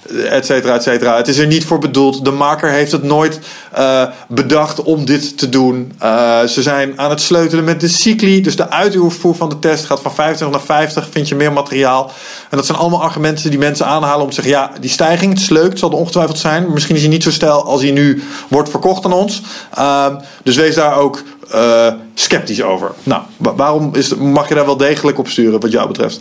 Eh 0.08 0.32
et 0.36 0.46
cetera, 0.46 0.74
et 0.74 0.82
cetera. 0.82 1.16
Het 1.16 1.28
is 1.28 1.38
er 1.38 1.46
niet 1.46 1.64
voor 1.64 1.78
bedoeld. 1.78 2.24
De 2.24 2.30
maker 2.30 2.70
heeft 2.70 2.92
het 2.92 3.02
nooit 3.02 3.38
eh, 3.72 4.04
bedacht 4.28 4.82
om 4.82 5.04
dit 5.04 5.38
te 5.38 5.48
doen. 5.48 5.92
Eh, 5.98 6.42
ze 6.44 6.62
zijn 6.62 6.98
aan 6.98 7.10
het 7.10 7.20
sleutelen 7.20 7.64
met 7.64 7.80
de 7.80 7.88
cycli. 7.88 8.40
Dus 8.42 8.56
de 8.56 8.70
uitvoer 8.70 9.34
van 9.34 9.48
de 9.48 9.58
test 9.58 9.84
gaat 9.84 10.00
van 10.00 10.14
25 10.14 10.56
naar 10.58 10.66
50. 10.66 11.08
Vind 11.10 11.28
je 11.28 11.34
meer 11.34 11.52
materiaal. 11.52 12.10
En 12.50 12.56
dat 12.56 12.66
zijn 12.66 12.78
allemaal 12.78 13.02
argumenten 13.02 13.50
die 13.50 13.58
mensen 13.58 13.86
aanhalen 13.86 14.22
om 14.22 14.28
te 14.28 14.34
zeggen... 14.34 14.52
ja, 14.52 14.70
die 14.80 14.90
stijging, 14.90 15.32
het 15.32 15.42
is 15.42 15.48
leuk, 15.48 15.70
het 15.70 15.78
zal 15.78 15.90
ongetwijfeld 15.90 16.38
zijn. 16.38 16.72
Misschien 16.72 16.94
is 16.96 17.00
hij 17.02 17.10
niet 17.10 17.22
zo 17.22 17.30
stijl 17.30 17.64
als 17.64 17.82
hij 17.82 17.90
nu 17.90 18.22
wordt 18.48 18.70
verkocht 18.70 19.04
aan 19.04 19.12
ons. 19.12 19.42
Ehm, 19.74 20.14
dus 20.42 20.56
wees 20.56 20.74
daar 20.74 20.96
ook 20.96 21.22
eh, 21.50 21.86
sceptisch 22.14 22.62
over. 22.62 22.92
Nou, 23.02 23.22
wa- 23.36 23.54
waarom 23.54 23.90
is, 23.94 24.14
mag 24.14 24.48
je 24.48 24.54
daar 24.54 24.66
wel 24.66 24.76
degelijk 24.76 25.18
op 25.18 25.28
sturen 25.28 25.60
wat 25.60 25.72
jou 25.72 25.86
betreft? 25.88 26.20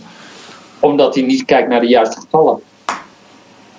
Omdat 0.80 1.16
hij 1.16 1.24
niet 1.24 1.46
kijkt 1.46 1.70
naar 1.70 1.80
de 1.80 1.88
juiste 1.88 2.20
getallen. 2.20 2.60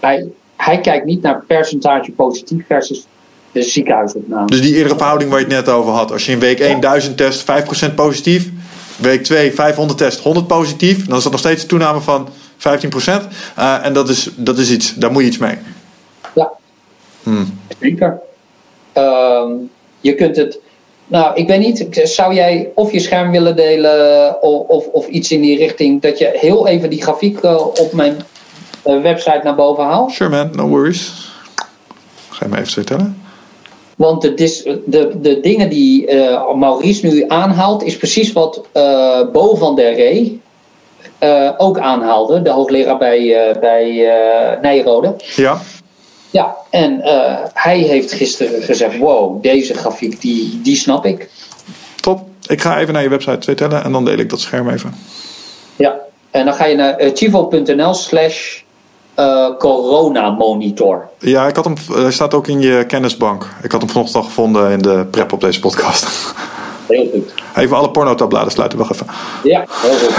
Hij, 0.02 0.26
hij 0.56 0.80
kijkt 0.80 1.04
niet 1.04 1.22
naar 1.22 1.44
percentage 1.46 2.10
positief 2.10 2.66
versus 2.66 3.06
de 3.52 3.62
ziekenhuisopname. 3.62 4.46
Dus 4.46 4.60
die 4.60 4.74
eerdere 4.76 4.96
verhouding 4.96 5.30
waar 5.30 5.38
je 5.38 5.44
het 5.44 5.54
net 5.54 5.68
over 5.68 5.92
had. 5.92 6.12
Als 6.12 6.26
je 6.26 6.32
in 6.32 6.38
week 6.38 6.58
1 6.58 6.80
1000 6.80 7.16
test, 7.16 7.44
5% 7.90 7.94
positief. 7.94 8.48
Week 8.96 9.22
2 9.22 9.52
500 9.52 9.98
test, 9.98 10.20
100 10.20 10.46
positief. 10.46 11.06
Dan 11.06 11.16
is 11.16 11.22
dat 11.22 11.32
nog 11.32 11.40
steeds 11.40 11.62
een 11.62 11.68
toename 11.68 12.00
van 12.00 12.28
15%. 12.56 13.28
Eh, 13.56 13.84
en 13.84 13.92
dat 13.92 14.08
is, 14.08 14.30
dat 14.36 14.58
is 14.58 14.70
iets, 14.70 14.94
daar 14.94 15.12
moet 15.12 15.22
je 15.22 15.28
iets 15.28 15.38
mee. 15.38 15.56
Ja, 16.34 16.52
zeker. 17.80 18.20
Ehm, 18.92 19.50
je 20.00 20.14
kunt 20.14 20.36
het. 20.36 20.58
Nou, 21.06 21.34
ik 21.34 21.48
weet 21.48 21.58
niet. 21.58 21.86
Zou 21.90 22.34
jij 22.34 22.70
of 22.74 22.92
je 22.92 23.00
scherm 23.00 23.30
willen 23.30 23.56
delen 23.56 24.42
of, 24.42 24.66
of, 24.66 24.86
of 24.86 25.06
iets 25.06 25.30
in 25.30 25.40
die 25.40 25.58
richting? 25.58 26.02
Dat 26.02 26.18
je 26.18 26.30
heel 26.34 26.66
even 26.66 26.90
die 26.90 27.02
grafiek 27.02 27.38
eh, 27.38 27.66
op 27.66 27.92
mijn 27.92 28.16
eh, 28.82 29.00
website 29.00 29.40
naar 29.42 29.54
boven 29.54 29.84
haalt? 29.84 30.12
Sure 30.12 30.30
man, 30.30 30.50
no 30.52 30.68
worries. 30.68 31.30
Ga 32.28 32.44
je 32.44 32.50
me 32.50 32.58
even 32.58 32.72
vertellen? 32.72 33.22
Want 33.96 34.22
de, 34.22 34.34
dis, 34.34 34.62
de, 34.86 35.12
de 35.20 35.40
dingen 35.40 35.68
die 35.68 36.06
eh, 36.06 36.54
Maurice 36.54 37.06
nu 37.06 37.24
aanhaalt, 37.28 37.82
is 37.82 37.96
precies 37.96 38.32
wat 38.32 38.62
eh 38.72 39.20
Bo 39.32 39.54
van 39.54 39.76
der 39.76 39.94
Ree 39.94 40.40
eh, 41.18 41.50
ook 41.56 41.78
aanhaalde. 41.78 42.42
De 42.42 42.50
hoogleraar 42.50 42.98
bij, 42.98 43.56
bij 43.60 43.90
Nijrode. 44.62 45.16
Ja. 45.36 45.60
Ja, 46.30 46.56
en 46.70 47.00
hij 47.52 47.78
heeft 47.78 48.12
gisteren 48.12 48.62
gezegd: 48.62 48.98
Wow, 48.98 49.42
deze 49.42 49.74
grafiek, 49.74 50.20
die, 50.20 50.60
die 50.62 50.76
snap 50.76 51.06
ik. 51.06 51.28
Top. 52.00 52.20
Ik 52.46 52.60
ga 52.60 52.78
even 52.78 52.92
naar 52.92 53.02
je 53.02 53.08
website 53.08 53.38
vertellen 53.40 53.84
en 53.84 53.92
dan 53.92 54.04
deel 54.04 54.18
ik 54.18 54.30
dat 54.30 54.40
scherm 54.40 54.68
even. 54.68 54.94
Ja, 55.76 56.00
en 56.30 56.44
dan 56.44 56.54
ga 56.54 56.64
je 56.64 56.74
naar 56.74 57.02
uh, 57.02 57.10
chivo.nl 57.14 57.94
slash 57.94 58.61
eh, 59.14 59.56
coronamonitor. 59.58 61.08
Ja, 61.18 61.46
ik 61.46 61.56
had 61.56 61.64
hem, 61.64 61.74
hij 61.92 62.12
staat 62.12 62.34
ook 62.34 62.48
in 62.48 62.60
je 62.60 62.84
kennisbank. 62.86 63.48
Ik 63.62 63.72
had 63.72 63.80
hem 63.80 63.90
vanochtend 63.90 64.16
al 64.16 64.28
gevonden 64.28 64.70
in 64.70 64.82
de 64.82 65.06
prep 65.10 65.32
op 65.32 65.40
deze 65.40 65.60
podcast. 65.60 66.06
Heel 66.86 67.08
goed. 67.12 67.32
Even 67.56 67.76
alle 67.76 67.90
pornotabbladen 67.90 68.52
sluiten, 68.52 68.78
wacht 68.78 68.92
even. 68.92 69.06
Ja, 69.42 69.64
heel 69.68 69.96
goed. 69.96 70.14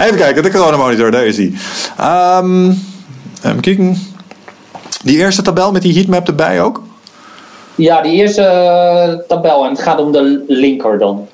Even 0.06 0.16
kijken, 0.16 0.42
de 0.42 0.50
coronamonitor, 0.50 1.10
daar 1.10 1.26
is 1.26 1.36
hij. 1.36 1.52
Ehm 1.96 2.72
even 3.42 3.60
kijken. 3.60 3.96
Die 5.02 5.18
eerste 5.18 5.42
tabel 5.42 5.72
met 5.72 5.82
die 5.82 5.94
heatmap 5.94 6.28
erbij 6.28 6.62
ook? 6.62 6.82
Ja, 7.74 8.02
die 8.02 8.12
eerste 8.12 8.42
eh, 8.42 9.14
tabel. 9.28 9.64
En 9.64 9.70
het 9.70 9.80
gaat 9.82 10.00
om 10.00 10.12
de 10.12 10.44
linker 10.48 10.98
dan. 10.98 11.28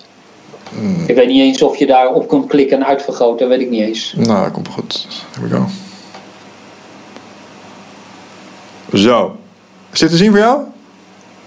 Ik 1.07 1.15
weet 1.15 1.27
niet 1.27 1.41
eens 1.41 1.63
of 1.63 1.77
je 1.77 1.87
daar 1.87 2.09
op 2.13 2.29
kunt 2.29 2.47
klikken 2.47 2.77
en 2.77 2.87
uitvergroten. 2.87 3.49
Weet 3.49 3.61
ik 3.61 3.71
niet 3.71 3.81
eens. 3.83 4.15
Nou, 4.17 4.51
komt 4.51 4.69
goed. 4.69 5.07
Here 5.35 5.49
we 5.49 5.55
go. 5.57 5.67
Zo. 8.97 9.37
Is 9.93 9.99
dit 9.99 10.11
te 10.11 10.17
zien 10.17 10.31
voor 10.31 10.39
jou? 10.39 10.61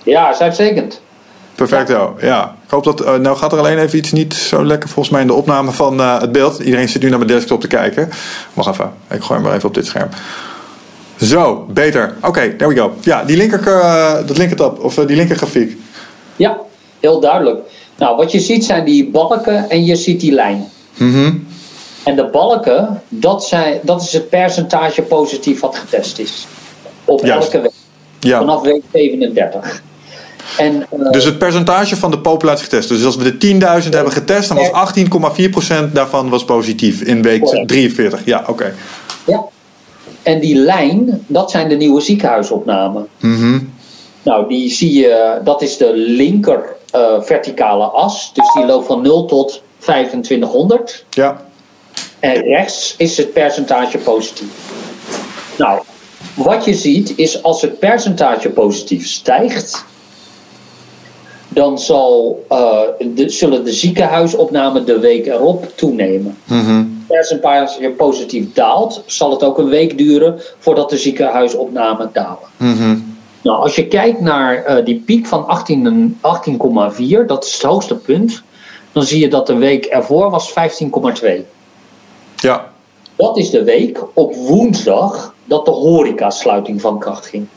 Ja, 0.03 0.29
is 0.31 0.39
uitstekend. 0.39 1.01
Perfecto, 1.55 2.15
ja. 2.21 2.55
Ik 2.65 2.69
hoop 2.71 2.83
dat. 2.83 3.01
eh, 3.01 3.15
nou 3.15 3.37
gaat 3.37 3.51
er 3.51 3.57
alleen 3.57 3.77
even 3.77 3.97
iets 3.97 4.11
niet 4.11 4.33
zo 4.33 4.65
lekker 4.65 4.89
volgens 4.89 5.09
mij 5.13 5.21
in 5.21 5.27
de 5.27 5.33
opname 5.33 5.71
van 5.71 5.99
eh, 5.99 6.19
het 6.21 6.31
beeld. 6.31 6.59
Iedereen 6.59 6.89
zit 6.89 7.01
nu 7.01 7.09
naar 7.09 7.17
mijn 7.17 7.31
desktop 7.31 7.61
te 7.61 7.67
kijken. 7.67 8.09
Wacht 8.53 8.69
even, 8.69 8.93
ik 9.09 9.21
gooi 9.21 9.33
hem 9.39 9.41
maar 9.41 9.55
even 9.55 9.67
op 9.67 9.73
dit 9.73 9.85
scherm. 9.85 10.09
Zo, 11.21 11.65
beter. 11.69 12.15
Oké, 12.21 12.55
there 12.55 12.67
we 12.73 12.75
go. 12.79 12.93
Ja, 13.01 13.23
die 13.23 13.37
linker, 13.37 13.67
eh, 13.67 14.13
dat 14.13 14.37
linker 14.37 14.57
tab, 14.57 14.83
of 14.83 14.95
die 14.95 15.15
linker 15.15 15.35
grafiek. 15.35 15.77
Ja, 16.35 16.57
heel 16.99 17.19
duidelijk. 17.19 17.59
Nou, 17.97 18.17
wat 18.17 18.31
je 18.31 18.39
ziet 18.39 18.65
zijn 18.65 18.85
die 18.85 19.09
balken 19.09 19.69
en 19.69 19.85
je 19.85 19.95
ziet 19.95 20.19
die 20.19 20.31
lijn. 20.31 20.65
Mhm. 20.97 21.33
En 22.03 22.15
de 22.15 22.29
balken, 22.31 23.01
dat, 23.09 23.45
zijn, 23.45 23.79
dat 23.83 24.01
is 24.01 24.13
het 24.13 24.29
percentage 24.29 25.01
positief 25.01 25.59
wat 25.59 25.75
getest 25.75 26.19
is. 26.19 26.47
Op 27.05 27.25
Juist. 27.25 27.43
elke 27.43 27.61
week. 27.61 27.71
Ja. 28.19 28.37
Vanaf 28.37 28.61
week 28.61 28.81
37. 28.93 29.81
En, 30.57 30.85
eh, 30.89 31.11
Dus 31.11 31.23
het 31.23 31.37
percentage 31.37 31.95
van 31.95 32.11
de 32.11 32.19
populatie 32.19 32.63
getest. 32.63 32.89
Dus 32.89 33.05
als 33.05 33.15
we 33.15 33.23
de 33.23 33.37
10.000 33.37 33.93
hebben 33.93 34.13
getest, 34.13 34.47
dan 34.47 34.57
was 34.57 34.71
18,4% 34.71 35.93
daarvan 35.93 36.29
was 36.29 36.45
positief 36.45 37.01
in 37.01 37.21
week 37.21 37.41
Correct. 37.41 37.67
43. 37.67 38.21
Ja, 38.25 38.43
oké. 38.47 38.73
ja. 39.25 39.43
en 40.23 40.39
die 40.39 40.55
lijn, 40.55 41.23
dat 41.27 41.51
zijn 41.51 41.69
de 41.69 41.75
nieuwe 41.75 42.01
ziekenhuisopnamen. 42.01 43.07
Mhm. 43.19 43.59
Nou, 44.27 44.47
die 44.47 44.69
zie 44.69 44.93
je, 44.93 45.39
dat 45.43 45.61
is 45.61 45.77
de 45.77 45.93
linker 45.93 46.75
eh, 46.91 47.21
verticale 47.21 47.85
as. 47.85 48.31
Dus 48.33 48.53
die 48.53 48.65
loopt 48.65 48.85
van 48.85 49.01
0 49.01 49.25
tot 49.25 49.61
2500. 49.77 51.05
Ja. 51.09 51.41
En 52.19 52.41
rechts 52.41 52.95
is 52.97 53.17
het 53.17 53.33
percentage 53.33 53.97
positief. 53.97 54.47
Nou, 55.57 55.81
wat 56.35 56.65
je 56.65 56.73
ziet 56.73 57.13
is 57.15 57.43
als 57.43 57.61
het 57.61 57.79
percentage 57.79 58.49
positief 58.49 59.07
stijgt, 59.07 59.85
dan 61.47 61.79
zal, 61.79 62.43
eh, 62.49 62.79
de, 62.99 63.29
zullen 63.29 63.63
de 63.63 63.73
ziekenhuisopnamen 63.73 64.85
de 64.85 64.99
week 64.99 65.25
erop 65.25 65.71
toenemen. 65.75 66.37
Mhm. 66.43 66.85
Percentage 67.07 67.89
positief 67.97 68.53
daalt, 68.53 69.03
zal 69.05 69.31
het 69.31 69.43
ook 69.43 69.57
een 69.57 69.69
week 69.69 69.97
duren 69.97 70.41
voordat 70.59 70.89
de 70.89 70.97
ziekenhuisopnamen 70.97 72.09
dalen. 72.13 72.49
Mhm. 72.57 72.95
Nou, 73.41 73.57
als 73.61 73.75
je 73.75 73.87
kijkt 73.87 74.21
naar 74.21 74.63
eh, 74.63 74.85
die 74.85 75.03
piek 75.05 75.27
van 75.27 75.47
18 75.47 75.85
en 75.85 76.19
18,4, 77.21 77.25
dat 77.27 77.45
is 77.45 77.53
het 77.53 77.61
hoogste 77.61 77.95
punt, 77.95 78.43
dan 78.91 79.03
zie 79.03 79.19
je 79.19 79.27
dat 79.27 79.47
de 79.47 79.55
week 79.55 79.85
ervoor 79.85 80.29
was 80.29 80.53
15,2. 81.23 81.29
Ja. 82.35 82.71
Dat 83.15 83.37
is 83.37 83.49
de 83.49 83.63
week 83.63 83.99
op 84.13 84.35
woensdag 84.35 85.33
dat 85.45 85.65
de 85.65 85.71
horecasluiting 85.71 86.81
van 86.81 86.99
kracht 86.99 87.25
ging. 87.25 87.47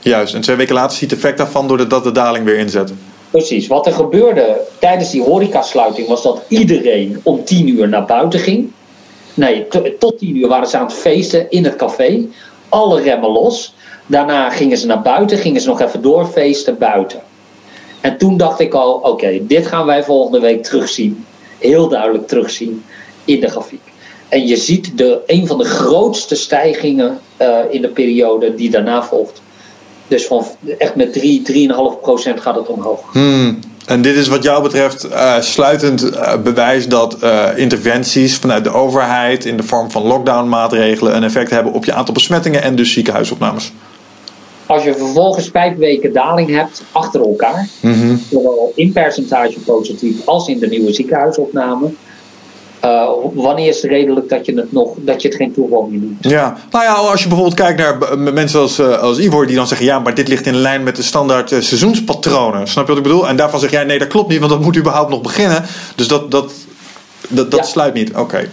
Juist. 0.00 0.34
En 0.34 0.40
twee 0.40 0.56
weken 0.56 0.74
later 0.74 0.96
ziet 0.96 1.10
het 1.10 1.18
effect 1.18 1.38
daarvan 1.38 1.68
doordat 1.68 2.04
de 2.04 2.12
daling 2.12 2.44
weer 2.44 2.58
inzet. 2.58 2.92
Precies. 3.30 3.66
Wat 3.66 3.86
er 3.86 3.92
gebeurde 3.92 4.60
tijdens 4.78 5.10
die 5.10 5.22
horecasluiting 5.22 6.08
was 6.08 6.22
dat 6.22 6.42
iedereen 6.48 7.20
om 7.22 7.44
10 7.44 7.68
uur 7.68 7.88
naar 7.88 8.04
buiten 8.04 8.40
ging. 8.40 8.72
Nee, 9.34 9.66
tot 9.98 10.18
10 10.18 10.36
uur 10.36 10.48
waren 10.48 10.68
ze 10.68 10.78
aan 10.78 10.86
het 10.86 10.94
feesten 10.94 11.50
in 11.50 11.64
het 11.64 11.76
café. 11.76 12.26
Alle 12.68 13.00
remmen 13.00 13.30
los. 13.30 13.74
Daarna 14.06 14.50
gingen 14.50 14.76
ze 14.76 14.86
naar 14.86 15.02
buiten, 15.02 15.38
gingen 15.38 15.60
ze 15.60 15.68
nog 15.68 15.80
even 15.80 16.02
doorfeesten 16.02 16.78
buiten. 16.78 17.20
En 18.00 18.18
toen 18.18 18.36
dacht 18.36 18.60
ik 18.60 18.74
al, 18.74 18.92
oké, 18.92 19.46
dit 19.46 19.66
gaan 19.66 19.86
wij 19.86 20.04
volgende 20.04 20.40
week 20.40 20.62
terugzien. 20.62 21.24
Heel 21.58 21.88
duidelijk 21.88 22.28
terugzien 22.28 22.84
in 23.24 23.40
de 23.40 23.48
grafiek. 23.48 23.80
En 24.28 24.46
je 24.46 24.56
ziet 24.56 24.98
de, 24.98 25.20
een 25.26 25.46
van 25.46 25.58
de 25.58 25.64
grootste 25.64 26.34
stijgingen 26.34 27.18
eh, 27.36 27.58
in 27.70 27.82
de 27.82 27.88
periode 27.88 28.54
die 28.54 28.70
daarna 28.70 29.02
volgt. 29.02 29.42
Dus 30.08 30.26
van 30.26 30.46
echt 30.78 30.94
met 30.94 31.12
3, 31.12 31.68
3,5 31.96 32.00
procent 32.02 32.40
gaat 32.40 32.54
het 32.54 32.66
omhoog. 32.66 33.12
Hmm. 33.12 33.58
En 33.86 34.02
dit 34.02 34.16
is 34.16 34.28
wat 34.28 34.42
jou 34.42 34.62
betreft 34.62 35.04
eh, 35.04 35.40
sluitend 35.40 36.10
eh, 36.10 36.36
bewijs 36.42 36.88
dat 36.88 37.16
interventies 37.56 38.36
vanuit 38.36 38.64
de 38.64 38.72
overheid 38.72 39.44
in 39.44 39.56
de 39.56 39.62
vorm 39.62 39.90
van 39.90 40.02
lockdown-maatregelen 40.02 41.16
een 41.16 41.24
effect 41.24 41.50
hebben 41.50 41.72
op 41.72 41.84
je 41.84 41.92
aantal 41.92 42.14
besmettingen 42.14 42.62
en 42.62 42.76
dus 42.76 42.92
ziekenhuisopnames. 42.92 43.72
Als 44.72 44.84
je 44.84 44.94
vervolgens 44.94 45.48
vijf 45.48 45.76
weken 45.76 46.12
daling 46.12 46.50
hebt 46.56 46.82
achter 46.92 47.20
elkaar, 47.20 47.68
Mhm. 47.80 48.16
zowel 48.30 48.72
in 48.74 48.92
percentage 48.92 49.60
positief 49.60 50.26
als 50.26 50.48
in 50.48 50.58
de 50.58 50.66
nieuwe 50.68 50.92
ziekenhuisopname, 50.92 51.90
eh, 52.80 53.08
wanneer 53.34 53.68
is 53.68 53.82
het 53.82 53.90
redelijk 53.90 54.28
dat 54.28 54.46
je 54.46 54.54
het, 54.54 54.72
nog, 54.72 54.94
dat 54.96 55.22
je 55.22 55.28
het 55.28 55.36
geen 55.36 55.52
toeval 55.52 55.88
meer 55.90 56.00
doet? 56.00 56.14
Ja, 56.20 56.56
nou 56.70 56.84
ja, 56.84 56.92
als 56.92 57.22
je 57.22 57.28
bijvoorbeeld 57.28 57.56
kijkt 57.58 57.78
naar 57.78 57.98
b- 57.98 58.32
mensen 58.32 58.60
als, 58.60 58.78
eh, 58.78 58.98
als 58.98 59.18
Ivor 59.18 59.46
die 59.46 59.56
dan 59.56 59.66
zeggen: 59.66 59.86
ja, 59.86 59.98
maar 59.98 60.14
dit 60.14 60.28
ligt 60.28 60.46
in 60.46 60.54
lijn 60.56 60.82
met 60.82 60.96
de 60.96 61.02
standaard 61.02 61.52
eh, 61.52 61.60
seizoenspatronen. 61.60 62.66
Snap 62.68 62.84
je 62.86 62.88
wat 62.94 63.02
ik 63.04 63.08
bedoel? 63.08 63.28
En 63.28 63.36
daarvan 63.36 63.60
zeg 63.60 63.70
jij: 63.70 63.84
nee, 63.84 63.98
dat 63.98 64.08
klopt 64.08 64.28
niet, 64.28 64.38
want 64.38 64.50
dat 64.50 64.60
moet 64.60 64.76
überhaupt 64.76 65.10
nog 65.10 65.20
beginnen. 65.20 65.64
Dus 65.96 66.08
dat, 66.08 66.30
dat, 66.30 66.52
dat, 67.28 67.50
dat 67.50 67.60
Ja. 67.60 67.66
sluit 67.66 67.94
niet. 67.94 68.14
Oké. 68.16 68.48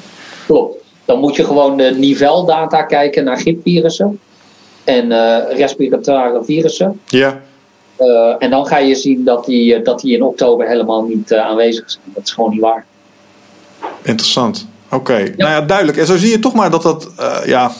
Klopt. 0.45 0.75
Dan 1.05 1.19
moet 1.19 1.35
je 1.35 1.43
gewoon 1.45 1.77
de 1.77 1.95
niveldata 1.97 2.83
kijken 2.83 3.23
naar 3.23 3.37
griepvirussen 3.39 4.19
en 4.83 5.11
eh, 5.11 5.57
respiratoire 5.57 6.43
virussen. 6.43 7.01
Ja. 7.05 7.41
Eh, 7.95 8.35
en 8.39 8.49
dan 8.49 8.65
ga 8.65 8.77
je 8.77 8.95
zien 8.95 9.23
dat 9.23 9.45
die, 9.45 9.75
eh, 9.75 9.83
dat 9.83 9.99
die 9.99 10.15
in 10.15 10.23
oktober 10.23 10.67
helemaal 10.67 11.03
niet 11.03 11.33
aanwezig 11.33 11.91
zijn. 11.91 12.03
Dat 12.05 12.23
is 12.23 12.31
gewoon 12.31 12.51
niet 12.51 12.61
waar. 12.61 12.85
Interessant. 14.01 14.67
Oké, 14.91 15.33
nou 15.37 15.51
ja, 15.51 15.61
duidelijk. 15.61 15.97
En 15.97 16.05
zo 16.05 16.17
zie 16.17 16.29
je 16.29 16.39
toch 16.39 16.53
maar 16.53 16.71
dat 16.71 16.81
dat, 16.81 17.11
ja, 17.45 17.71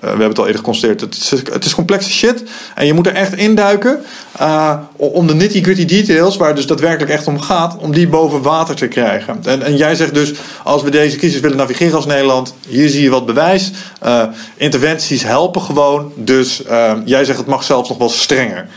we 0.00 0.06
hebben 0.06 0.28
het 0.28 0.38
al 0.38 0.44
eerder 0.46 0.60
geconstateerd. 0.60 1.00
Het 1.00 1.14
is, 1.14 1.30
het 1.30 1.64
is 1.64 1.74
complexe 1.74 2.10
shit 2.10 2.42
en 2.74 2.86
je 2.86 2.92
moet 2.92 3.06
er 3.06 3.14
echt 3.14 3.36
induiken 3.36 4.04
eh, 4.38 4.78
om 4.96 5.26
de 5.26 5.34
nitty-gritty 5.34 5.84
details, 5.84 6.36
waar 6.36 6.48
het 6.48 6.56
dus 6.56 6.66
daadwerkelijk 6.66 7.12
echt 7.12 7.26
om 7.26 7.40
gaat, 7.40 7.76
om 7.78 7.92
die 7.92 8.08
boven 8.08 8.42
water 8.42 8.74
te 8.74 8.88
krijgen. 8.88 9.40
En, 9.44 9.62
en 9.62 9.76
jij 9.76 9.94
zegt 9.94 10.14
dus, 10.14 10.32
als 10.64 10.82
we 10.82 10.90
deze 10.90 11.16
crisis 11.16 11.40
willen 11.40 11.56
navigeren 11.56 11.94
als 11.94 12.06
Nederland, 12.06 12.54
hier 12.68 12.88
zie 12.88 13.02
je 13.02 13.10
wat 13.10 13.26
bewijs. 13.26 13.70
Eh, 14.00 14.24
interventies 14.56 15.24
helpen 15.24 15.60
gewoon, 15.60 16.12
dus 16.14 16.64
eh, 16.64 16.92
jij 17.04 17.24
zegt 17.24 17.38
het 17.38 17.46
mag 17.46 17.62
zelfs 17.62 17.88
nog 17.88 17.98
wel 17.98 18.08
strenger. 18.08 18.68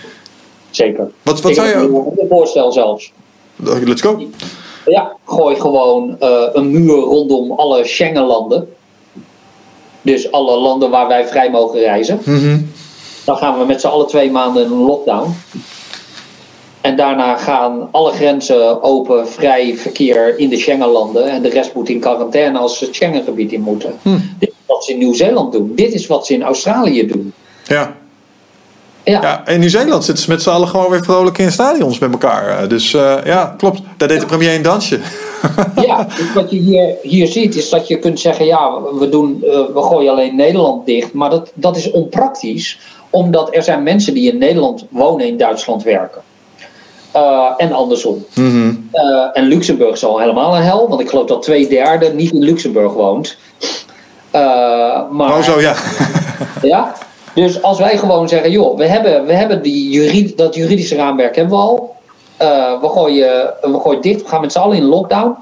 Zeker. 0.69 1.11
Wat, 1.21 1.41
wat 1.41 1.51
Ik 1.51 1.57
zou 1.57 1.67
je... 1.67 1.75
een 2.21 2.27
voorstel 2.29 2.71
zelfs. 2.71 3.11
Let's 3.55 4.01
go. 4.01 4.27
Ja, 4.85 5.15
gooi 5.25 5.59
gewoon 5.59 6.15
eh, 6.19 6.29
een 6.53 6.71
muur 6.71 6.99
rondom 6.99 7.51
alle 7.51 7.85
Schengenlanden. 7.85 8.67
Dus 10.01 10.31
alle 10.31 10.57
landen 10.57 10.89
waar 10.89 11.07
wij 11.07 11.27
vrij 11.27 11.49
mogen 11.49 11.79
reizen. 11.79 12.19
Mhm. 12.25 12.59
Dan 13.25 13.37
gaan 13.37 13.59
we 13.59 13.65
met 13.65 13.81
z'n 13.81 13.87
allen 13.87 14.07
twee 14.07 14.31
maanden 14.31 14.65
in 14.65 14.71
een 14.71 14.77
lockdown. 14.77 15.35
En 16.81 16.95
daarna 16.95 17.35
gaan 17.35 17.89
alle 17.91 18.11
grenzen 18.11 18.83
open, 18.83 19.27
vrij 19.27 19.75
verkeer 19.77 20.39
in 20.39 20.49
de 20.49 20.57
Schengenlanden. 20.57 21.29
En 21.29 21.41
de 21.41 21.49
rest 21.49 21.73
moet 21.73 21.89
in 21.89 21.99
quarantaine 21.99 22.57
als 22.57 22.77
ze 22.77 22.85
het 22.85 22.95
Schengengebied 22.95 23.51
in 23.51 23.61
moeten. 23.61 23.99
Dit 24.39 24.49
is 24.49 24.55
wat 24.65 24.83
ze 24.83 24.91
in 24.91 24.97
Nieuw-Zeeland 24.97 25.51
doen. 25.51 25.71
Dit 25.75 25.93
is 25.93 26.07
wat 26.07 26.25
ze 26.25 26.33
in 26.33 26.43
Australië 26.43 27.07
doen. 27.07 27.33
Ja. 27.63 27.95
Ja, 29.11 29.21
Ja, 29.21 29.47
in 29.47 29.59
Nieuw-Zeeland 29.59 30.03
zitten 30.03 30.23
ze 30.23 30.29
met 30.29 30.41
z'n 30.41 30.49
allen 30.49 30.67
gewoon 30.67 30.89
weer 30.91 31.03
vrolijk 31.03 31.37
in 31.37 31.51
stadions 31.51 31.99
met 31.99 32.11
elkaar. 32.11 32.47
Eh, 32.49 32.69
Dus 32.69 32.93
eh, 32.93 33.15
ja, 33.25 33.53
klopt. 33.57 33.81
Daar 33.97 34.07
deed 34.07 34.19
de 34.19 34.25
premier 34.25 34.55
een 34.55 34.61
dansje. 34.61 34.99
Ja, 35.87 36.03
dus 36.03 36.33
wat 36.33 36.51
je 36.51 36.57
hier, 36.57 36.95
hier 37.01 37.27
ziet 37.27 37.55
is 37.55 37.69
dat 37.69 37.87
je 37.87 37.99
kunt 37.99 38.19
zeggen, 38.19 38.45
ja, 38.45 38.81
we, 38.99 39.09
doen, 39.09 39.43
eh, 39.43 39.49
we 39.49 39.81
gooien 39.81 40.11
alleen 40.11 40.35
Nederland 40.35 40.85
dicht. 40.85 41.13
Maar 41.13 41.29
dat, 41.29 41.51
dat 41.53 41.77
is 41.77 41.91
onpraktisch, 41.91 42.79
omdat 43.09 43.55
er 43.55 43.63
zijn 43.63 43.83
mensen 43.83 44.13
die 44.13 44.31
in 44.31 44.37
Nederland 44.37 44.85
wonen, 44.89 45.27
in 45.27 45.37
Duitsland 45.37 45.83
werken. 45.83 46.21
En 47.57 47.71
andersom. 47.71 48.25
Mhm. 48.35 48.73
En 49.33 49.43
Luxemburg 49.43 49.93
is 49.93 50.05
al 50.05 50.19
helemaal 50.19 50.55
een 50.55 50.61
hel, 50.63 50.89
want 50.89 51.01
ik 51.01 51.09
geloof 51.09 51.27
dat 51.27 51.41
twee 51.41 51.67
derde 51.67 52.13
niet 52.13 52.31
in 52.31 52.43
Luxemburg 52.43 52.93
woont. 52.93 53.37
Maar, 55.11 55.37
Oh 55.37 55.41
zo, 55.41 55.59
ja. 55.59 55.75
ja? 56.61 56.93
Dus 57.33 57.61
als 57.61 57.79
wij 57.79 57.97
gewoon 57.97 58.29
zeggen, 58.29 58.51
joh, 58.51 58.77
we 58.77 58.85
hebben, 58.85 59.25
we 59.25 59.33
hebben 59.33 59.61
die 59.61 59.89
jurid, 59.89 60.37
dat 60.37 60.55
juridische 60.55 60.95
raamwerk 60.95 61.35
hebben 61.35 61.57
we 61.57 61.63
al. 61.63 61.95
Eh, 62.37 62.81
we, 62.81 62.89
gooien, 62.89 63.53
we 63.61 63.79
gooien 63.79 64.01
dicht, 64.01 64.21
we 64.21 64.27
gaan 64.27 64.41
met 64.41 64.51
z'n 64.51 64.59
allen 64.59 64.77
in 64.77 64.83
lockdown. 64.83 65.35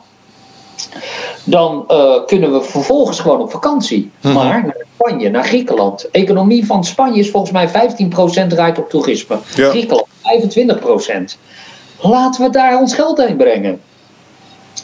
Dan 1.44 1.84
eh, 1.88 2.26
kunnen 2.26 2.53
we 2.53 2.62
vervolgens 2.62 3.20
gewoon 3.20 3.41
op 3.41 3.52
vakantie. 3.52 4.12
Mhm. 4.22 4.34
Maar 4.34 4.64
naar 4.64 4.86
Spanje, 4.94 5.30
naar 5.30 5.44
Griekenland. 5.44 5.99
De 6.02 6.10
economie 6.12 6.66
van 6.66 6.84
Spanje 6.84 7.20
is 7.20 7.32
volgens 7.32 7.52
mij 7.52 7.70
15% 7.70 8.48
draait 8.48 8.78
op 8.78 8.90
toerisme. 8.90 9.38
Ja. 9.56 9.70
Griekenland 9.70 10.07
25%. 10.22 11.38
Laten 12.02 12.44
we 12.44 12.49
daar 12.49 12.80
ons 12.80 12.94
geld 12.94 13.18
heen 13.18 13.38
brengen. 13.38 13.82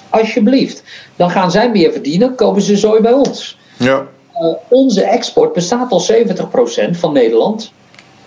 Alsjeblieft. 0.09 0.83
Dan 1.15 1.29
gaan 1.29 1.51
zij 1.51 1.69
meer 1.69 1.91
verdienen, 1.91 2.35
kopen 2.35 2.61
ze 2.61 2.77
zooi 2.77 3.01
bij 3.01 3.13
ons. 3.13 3.57
Ja. 3.77 4.07
Uh, 4.41 4.53
onze 4.67 5.03
export 5.03 5.53
bestaat 5.53 5.91
al 5.91 6.01
70% 6.01 6.89
van 6.91 7.13
Nederland. 7.13 7.71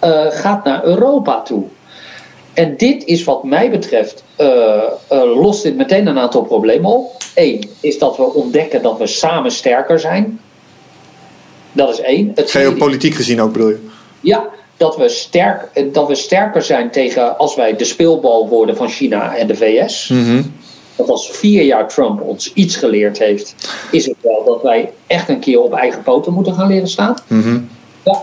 Uh, 0.04 0.26
gaat 0.28 0.64
naar 0.64 0.84
Europa 0.84 1.42
toe. 1.42 1.64
En 2.52 2.76
dit 2.76 3.04
is 3.04 3.24
wat 3.24 3.44
mij 3.44 3.70
betreft, 3.70 4.24
uh, 4.38 4.82
lost 5.34 5.62
dit 5.62 5.76
meteen 5.76 6.06
een 6.06 6.18
aantal 6.18 6.42
problemen 6.42 6.90
op. 6.90 7.22
Eén 7.34 7.70
is 7.80 7.98
dat 7.98 8.16
we 8.16 8.22
ontdekken 8.22 8.82
dat 8.82 8.98
we 8.98 9.06
samen 9.06 9.50
sterker 9.50 10.00
zijn. 10.00 10.40
Dat 11.72 11.92
is 11.92 12.00
één. 12.00 12.32
Het 12.34 12.50
Geopolitiek 12.50 13.14
gezien 13.14 13.40
ook 13.40 13.52
bedoel 13.52 13.68
je? 13.68 13.88
Ja, 14.20 14.48
dat 14.76 14.96
we, 14.96 15.08
sterk, 15.08 15.92
dat 15.92 16.08
we 16.08 16.14
sterker 16.14 16.62
zijn 16.62 16.90
tegen 16.90 17.38
als 17.38 17.54
wij 17.54 17.76
de 17.76 17.84
speelbal 17.84 18.48
worden 18.48 18.76
van 18.76 18.88
China 18.88 19.36
en 19.36 19.46
de 19.46 19.56
VS. 19.56 20.08
Mm 20.08 20.52
Dat 20.96 21.08
als 21.08 21.30
vier 21.30 21.62
jaar 21.62 21.88
Trump 21.88 22.20
ons 22.20 22.52
iets 22.52 22.76
geleerd 22.76 23.18
heeft, 23.18 23.54
is 23.90 24.06
het 24.06 24.16
wel 24.20 24.44
dat 24.44 24.62
wij 24.62 24.92
echt 25.06 25.28
een 25.28 25.40
keer 25.40 25.60
op 25.60 25.72
eigen 25.72 26.02
poten 26.02 26.32
moeten 26.32 26.54
gaan 26.54 26.68
leren 26.68 26.88
staan. 26.88 27.14
Mm 27.26 27.68
ja. 28.04 28.22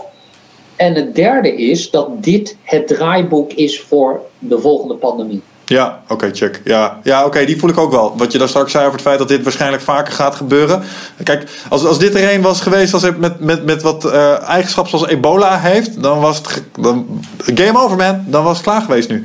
En 0.76 0.94
het 0.94 1.14
derde 1.14 1.56
is 1.56 1.90
dat 1.90 2.22
dit 2.22 2.56
het 2.62 2.86
draaiboek 2.86 3.52
is 3.52 3.80
voor 3.80 4.20
de 4.38 4.58
volgende 4.58 4.94
pandemie. 4.94 5.42
Ja, 5.64 6.02
oké, 6.08 6.30
check. 6.32 6.60
Ja, 6.64 7.00
ja 7.02 7.24
oké, 7.24 7.44
die 7.44 7.58
voel 7.58 7.70
ik 7.70 7.78
ook 7.78 7.90
wel. 7.90 8.14
Wat 8.16 8.32
je 8.32 8.38
daar 8.38 8.48
straks 8.48 8.72
zei 8.72 8.82
over 8.84 8.96
het 8.98 9.06
feit 9.06 9.18
dat 9.18 9.28
dit 9.28 9.42
waarschijnlijk 9.42 9.82
vaker 9.82 10.12
gaat 10.12 10.34
gebeuren. 10.34 10.82
Kijk, 11.22 11.50
als, 11.68 11.84
als 11.84 11.98
dit 11.98 12.14
er 12.14 12.34
een 12.34 12.42
was 12.42 12.60
geweest 12.60 12.94
als 12.94 13.10
met, 13.18 13.40
met, 13.40 13.64
met 13.64 13.82
wat 13.82 14.04
uh, 14.04 14.48
eigenschappen 14.48 14.98
zoals 14.98 15.12
ebola 15.12 15.58
heeft, 15.58 16.02
dan 16.02 16.20
was 16.20 16.36
het 16.36 16.62
dan, 16.80 17.24
game 17.38 17.78
over, 17.78 17.96
man. 17.96 18.24
Dan 18.26 18.44
was 18.44 18.56
het 18.56 18.66
klaar 18.66 18.82
geweest 18.82 19.08
nu. 19.08 19.24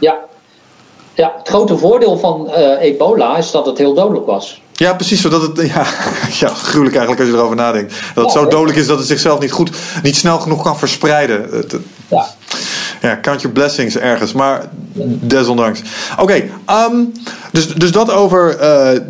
Ja, 0.00 0.18
ja 1.14 1.32
het 1.38 1.48
grote 1.48 1.78
voordeel 1.78 2.18
van 2.18 2.48
uh, 2.48 2.80
ebola 2.80 3.36
is 3.36 3.50
dat 3.50 3.66
het 3.66 3.78
heel 3.78 3.94
dodelijk 3.94 4.26
was. 4.26 4.62
Ja, 4.72 4.94
precies. 4.94 5.20
Zodat 5.20 5.42
het, 5.42 5.66
ja, 5.66 5.86
ja, 6.40 6.48
gruwelijk 6.48 6.96
eigenlijk 6.96 7.20
als 7.20 7.30
je 7.30 7.36
erover 7.36 7.56
nadenkt. 7.56 7.94
Dat 8.14 8.24
het 8.24 8.32
zo 8.32 8.46
dodelijk 8.46 8.78
is 8.78 8.86
dat 8.86 8.98
het 8.98 9.06
zichzelf 9.06 9.40
niet 9.40 9.52
goed, 9.52 9.70
niet 10.02 10.16
snel 10.16 10.38
genoeg 10.38 10.62
kan 10.62 10.78
verspreiden. 10.78 11.64
Ja. 12.08 12.26
Ja, 13.02 13.18
count 13.22 13.40
your 13.40 13.56
blessings 13.56 13.96
ergens. 13.96 14.32
Maar 14.32 14.68
desondanks. 15.20 15.82
Oké, 16.12 16.22
okay, 16.22 16.50
um, 16.90 17.12
dus, 17.52 17.66
dus 17.66 17.92
dat 17.92 18.10
over 18.10 18.60
uh, 18.60 19.00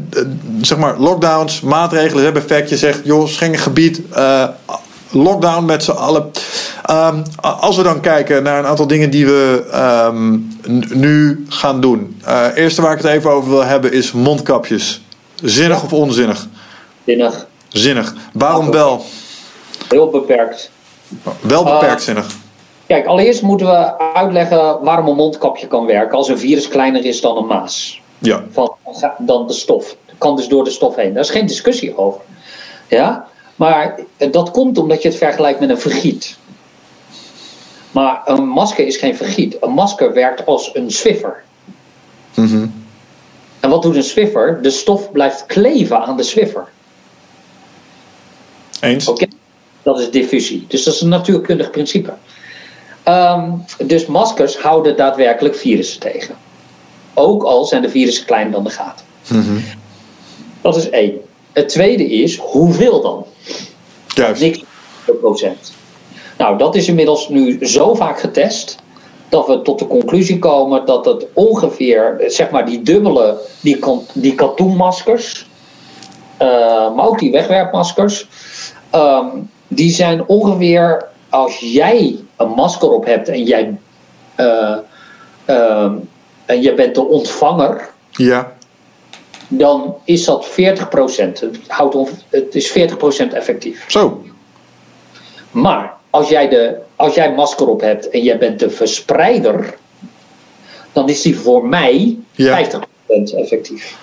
zeg 0.60 0.78
maar 0.78 0.98
lockdowns, 0.98 1.60
maatregelen 1.60 2.24
hebben 2.24 2.42
effect. 2.42 2.68
Je 2.68 2.76
zegt, 2.76 3.00
joh, 3.04 3.26
Schengengebied, 3.26 4.00
uh, 4.16 4.48
lockdown 5.12 5.64
met 5.64 5.84
z'n 5.84 5.90
allen. 5.90 6.30
Um, 6.90 7.22
als 7.40 7.76
we 7.76 7.82
dan 7.82 8.00
kijken 8.00 8.42
naar 8.42 8.58
een 8.58 8.66
aantal 8.66 8.86
dingen 8.86 9.10
die 9.10 9.26
we 9.26 9.68
um, 10.10 10.58
nu 10.92 11.44
gaan 11.48 11.80
doen. 11.80 12.20
Uh, 12.26 12.46
eerste 12.54 12.82
waar 12.82 12.92
ik 12.92 13.02
het 13.02 13.12
even 13.12 13.30
over 13.30 13.50
wil 13.50 13.64
hebben 13.64 13.92
is 13.92 14.12
mondkapjes. 14.12 15.02
Zinnig 15.42 15.78
ja. 15.78 15.84
of 15.84 15.92
onzinnig? 15.92 16.48
Zinnig. 17.04 17.46
Zinnig. 17.68 18.14
Waarom 18.32 18.70
wel? 18.70 19.04
Heel 19.88 20.10
beperkt. 20.10 20.70
Wel 21.40 21.64
beperkt 21.64 22.02
zinnig. 22.02 22.26
Kijk, 22.86 23.06
allereerst 23.06 23.42
moeten 23.42 23.66
we 23.66 23.98
uitleggen 23.98 24.78
waarom 24.82 25.08
een 25.08 25.16
mondkapje 25.16 25.66
kan 25.66 25.86
werken 25.86 26.16
als 26.16 26.28
een 26.28 26.38
virus 26.38 26.68
kleiner 26.68 27.04
is 27.04 27.20
dan 27.20 27.36
een 27.36 27.46
maas. 27.46 28.00
Ja. 28.18 28.44
Van, 28.50 28.74
dan 29.18 29.46
de 29.46 29.52
stof. 29.52 29.96
Kan 30.18 30.36
dus 30.36 30.48
door 30.48 30.64
de 30.64 30.70
stof 30.70 30.96
heen. 30.96 31.12
Daar 31.12 31.22
is 31.22 31.30
geen 31.30 31.46
discussie 31.46 31.98
over. 31.98 32.20
Ja? 32.88 33.26
Maar 33.56 34.00
dat 34.30 34.50
komt 34.50 34.78
omdat 34.78 35.02
je 35.02 35.08
het 35.08 35.16
vergelijkt 35.16 35.60
met 35.60 35.68
een 35.68 35.80
vergiet. 35.80 36.36
Maar 37.90 38.20
een 38.24 38.48
masker 38.48 38.86
is 38.86 38.96
geen 38.96 39.16
vergiet. 39.16 39.56
Een 39.60 39.70
masker 39.70 40.12
werkt 40.12 40.46
als 40.46 40.70
een 40.74 40.90
swiffer. 40.90 41.42
Mm 42.34 42.46
-hmm. 42.46 42.84
En 43.60 43.70
wat 43.70 43.82
doet 43.82 43.96
een 43.96 44.02
swiffer? 44.02 44.62
De 44.62 44.70
stof 44.70 45.12
blijft 45.12 45.46
kleven 45.46 46.04
aan 46.04 46.16
de 46.16 46.22
swiffer. 46.22 46.68
Eens. 48.80 49.08
Oké, 49.08 49.22
okay. 49.22 49.36
dat 49.82 50.00
is 50.00 50.10
diffusie. 50.10 50.64
Dus 50.68 50.82
dat 50.82 50.94
is 50.94 51.00
een 51.00 51.08
natuurkundig 51.08 51.70
principe. 51.70 52.12
Um, 53.08 53.64
dus 53.86 54.06
maskers 54.06 54.58
houden 54.58 54.96
daadwerkelijk 54.96 55.54
virussen 55.54 56.00
tegen. 56.00 56.34
Ook 57.14 57.42
al 57.42 57.64
zijn 57.64 57.82
de 57.82 57.90
virussen 57.90 58.26
kleiner 58.26 58.52
dan 58.52 58.64
de 58.64 58.70
gaten. 58.70 59.06
Mm 59.28 59.42
-hmm. 59.42 59.64
Dat 60.60 60.76
is 60.76 60.90
één. 60.90 61.20
Het 61.52 61.68
tweede 61.68 62.10
is, 62.10 62.36
hoeveel 62.36 63.00
dan? 63.00 63.26
Juist. 64.06 64.40
Niks 64.40 64.64
procent. 65.20 65.72
Nou, 66.38 66.58
dat 66.58 66.74
is 66.74 66.88
inmiddels 66.88 67.28
nu 67.28 67.66
zo 67.66 67.94
vaak 67.94 68.20
getest 68.20 68.76
dat 69.28 69.46
we 69.46 69.62
tot 69.62 69.78
de 69.78 69.86
conclusie 69.86 70.38
komen 70.38 70.86
dat 70.86 71.04
het 71.04 71.26
ongeveer, 71.32 72.24
zeg 72.26 72.50
maar, 72.50 72.66
die 72.66 72.82
dubbele, 72.82 73.40
die, 73.60 73.78
die 74.12 74.34
katoenmaskers, 74.34 75.46
uh, 76.42 76.94
maar 76.94 77.06
ook 77.06 77.18
die 77.18 77.32
wegwerpmaskers, 77.32 78.26
um, 78.94 79.50
die 79.68 79.90
zijn 79.90 80.26
ongeveer, 80.26 81.08
als 81.28 81.58
jij 81.58 82.16
een 82.36 82.48
masker 82.48 82.90
op 82.90 83.04
hebt 83.04 83.28
en 83.28 83.42
jij, 83.42 83.78
uh, 84.36 84.76
uh, 85.46 85.92
en 86.44 86.62
je 86.62 86.74
bent 86.74 86.94
de 86.94 87.04
ontvanger, 87.04 87.90
ja. 88.10 88.52
Dan 89.58 89.94
is 90.04 90.24
dat 90.24 90.46
40%. 90.46 90.52
Het, 91.16 91.58
houdt 91.66 91.94
on, 91.94 92.08
het 92.28 92.54
is 92.54 92.70
40% 92.70 92.74
effectief. 93.32 93.84
Zo. 93.88 94.24
Maar 95.50 95.94
als 96.10 96.28
jij, 96.28 96.48
de, 96.48 96.76
als 96.96 97.14
jij 97.14 97.32
masker 97.32 97.68
op 97.68 97.80
hebt 97.80 98.08
en 98.08 98.22
jij 98.22 98.38
bent 98.38 98.58
de 98.58 98.70
verspreider, 98.70 99.74
dan 100.92 101.08
is 101.08 101.22
die 101.22 101.38
voor 101.38 101.66
mij 101.66 102.16
ja. 102.32 102.64
50% 102.64 102.68
effectief. 103.34 103.96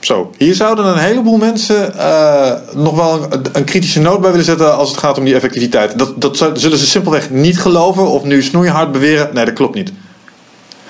Zo, 0.00 0.30
hier 0.38 0.54
zouden 0.54 0.84
een 0.84 0.98
heleboel 0.98 1.36
mensen 1.36 1.92
uh, 1.96 2.52
nog 2.74 2.96
wel 2.96 3.32
een, 3.32 3.44
een, 3.52 3.64
kritische 3.64 4.00
noot 4.00 4.20
bij 4.20 4.30
willen 4.30 4.44
zetten 4.44 4.76
als 4.76 4.90
het 4.90 4.98
gaat 4.98 5.18
om 5.18 5.24
die 5.24 5.34
effectiviteit. 5.34 5.98
Dat, 5.98 6.20
dat 6.20 6.36
zullen 6.36 6.78
ze 6.78 6.86
simpelweg 6.86 7.30
niet 7.30 7.60
geloven 7.60 8.06
of 8.06 8.24
nu 8.24 8.42
snoeihard 8.42 8.92
beweren. 8.92 9.34
Nee, 9.34 9.44
dat 9.44 9.54
klopt 9.54 9.74
niet. 9.74 9.92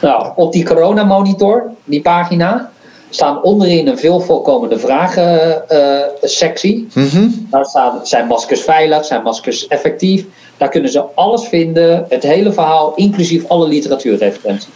Nou, 0.00 0.32
op 0.36 0.52
die 0.52 0.64
coronamonitor, 0.64 1.70
die 1.84 2.02
pagina, 2.02 2.70
staan 3.10 3.42
onderin 3.42 3.86
een 3.86 3.98
veel 3.98 4.20
voorkomende 4.20 4.78
vragensectie. 4.78 6.88
Uh, 6.94 7.04
mm 7.04 7.08
-hmm. 7.08 7.46
Daar 7.50 7.64
staan, 7.64 8.00
zijn 8.02 8.26
maskers 8.26 8.60
veilig, 8.60 9.04
zijn 9.04 9.22
maskers 9.22 9.66
effectief. 9.66 10.24
Daar 10.56 10.68
kunnen 10.68 10.90
ze 10.90 11.04
alles 11.14 11.48
vinden, 11.48 12.06
het 12.08 12.22
hele 12.22 12.52
verhaal, 12.52 12.92
inclusief 12.94 13.48
alle 13.48 13.68
literatuurreferenties. 13.68 14.68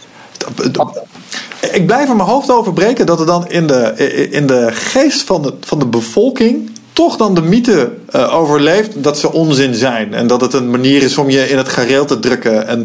Ik 1.71 1.85
blijf 1.85 2.09
er 2.09 2.15
mijn 2.15 2.29
hoofd 2.29 2.51
over 2.51 2.73
breken 2.73 3.05
dat 3.05 3.19
er 3.19 3.25
dan 3.25 3.47
in 3.47 3.67
de, 3.67 3.93
in 4.31 4.47
de 4.47 4.69
geest 4.71 5.21
van 5.21 5.41
de, 5.41 5.53
van 5.61 5.79
de 5.79 5.85
bevolking 5.85 6.73
toch 6.95 7.17
dan 7.17 7.35
de 7.35 7.41
mythe 7.41 7.91
uh, 8.15 8.35
overleeft 8.35 9.03
dat 9.03 9.19
ze 9.19 9.31
onzin 9.31 9.73
zijn. 9.73 10.13
En 10.13 10.27
dat 10.27 10.41
het 10.41 10.53
een 10.53 10.69
manier 10.69 11.03
is 11.03 11.17
om 11.17 11.29
je 11.29 11.49
in 11.49 11.57
het 11.57 11.69
gareel 11.69 12.05
te 12.05 12.19
drukken. 12.19 12.67
En 12.67 12.83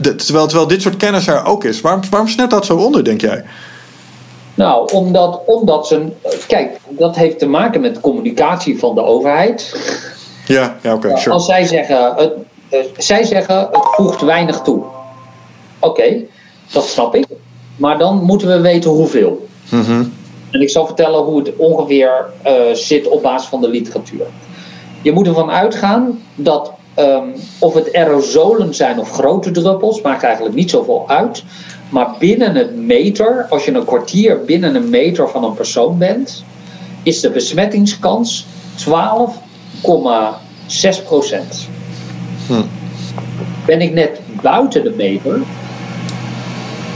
de, 0.00 0.14
terwijl, 0.14 0.46
terwijl 0.46 0.68
dit 0.68 0.82
soort 0.82 0.96
kennis 0.96 1.26
er 1.26 1.44
ook 1.44 1.64
is. 1.64 1.80
Waarom, 1.80 2.02
waarom 2.10 2.28
snert 2.28 2.50
dat 2.50 2.66
zo 2.66 2.76
onder, 2.76 3.04
denk 3.04 3.20
jij? 3.20 3.44
Nou, 4.54 4.92
omdat, 4.92 5.40
omdat 5.46 5.86
ze. 5.86 6.06
Kijk, 6.46 6.80
dat 6.88 7.16
heeft 7.16 7.38
te 7.38 7.46
maken 7.46 7.80
met 7.80 8.00
communicatie 8.00 8.78
van 8.78 8.94
de 8.94 9.02
overheid. 9.02 9.74
Ja, 10.46 10.76
ja 10.82 10.94
oké. 10.94 11.06
Okay, 11.06 11.20
sure. 11.20 11.34
Als 11.34 11.46
zij 11.46 11.64
zeggen, 11.64 12.14
het, 12.16 12.32
uh, 12.70 12.80
zij 12.96 13.24
zeggen, 13.24 13.58
het 13.58 13.88
voegt 13.96 14.20
weinig 14.20 14.60
toe. 14.60 14.82
Oké, 15.78 15.86
okay, 15.86 16.28
dat 16.72 16.84
snap 16.84 17.14
ik. 17.14 17.26
Maar 17.76 17.98
dan 17.98 18.22
moeten 18.22 18.48
we 18.48 18.60
weten 18.60 18.90
hoeveel. 18.90 19.46
Mm 19.70 19.82
-hmm. 19.82 20.12
En 20.50 20.60
ik 20.60 20.70
zal 20.70 20.86
vertellen 20.86 21.20
hoe 21.20 21.38
het 21.38 21.56
ongeveer 21.56 22.26
uh, 22.46 22.52
zit 22.72 23.08
op 23.08 23.22
basis 23.22 23.48
van 23.48 23.60
de 23.60 23.68
literatuur. 23.68 24.26
Je 25.02 25.12
moet 25.12 25.26
ervan 25.26 25.50
uitgaan 25.50 26.22
dat 26.34 26.72
um, 26.98 27.34
of 27.58 27.74
het 27.74 27.94
aerosolen 27.94 28.74
zijn 28.74 28.98
of 28.98 29.10
grote 29.10 29.50
druppels, 29.50 30.00
maakt 30.00 30.22
eigenlijk 30.22 30.54
niet 30.54 30.70
zoveel 30.70 31.04
uit. 31.06 31.44
Maar 31.92 32.14
binnen 32.18 32.56
een 32.56 32.86
meter, 32.86 33.46
als 33.48 33.64
je 33.64 33.74
een 33.74 33.84
kwartier 33.84 34.44
binnen 34.44 34.74
een 34.74 34.90
meter 34.90 35.28
van 35.28 35.44
een 35.44 35.54
persoon 35.54 35.98
bent, 35.98 36.44
is 37.02 37.20
de 37.20 37.30
besmettingskans 37.30 38.46
12,6 38.76 38.86
procent. 41.04 41.68
Hm. 42.46 42.62
Ben 43.66 43.80
ik 43.80 43.92
net 43.92 44.20
buiten 44.42 44.84
de 44.84 44.94
meter, 44.96 45.40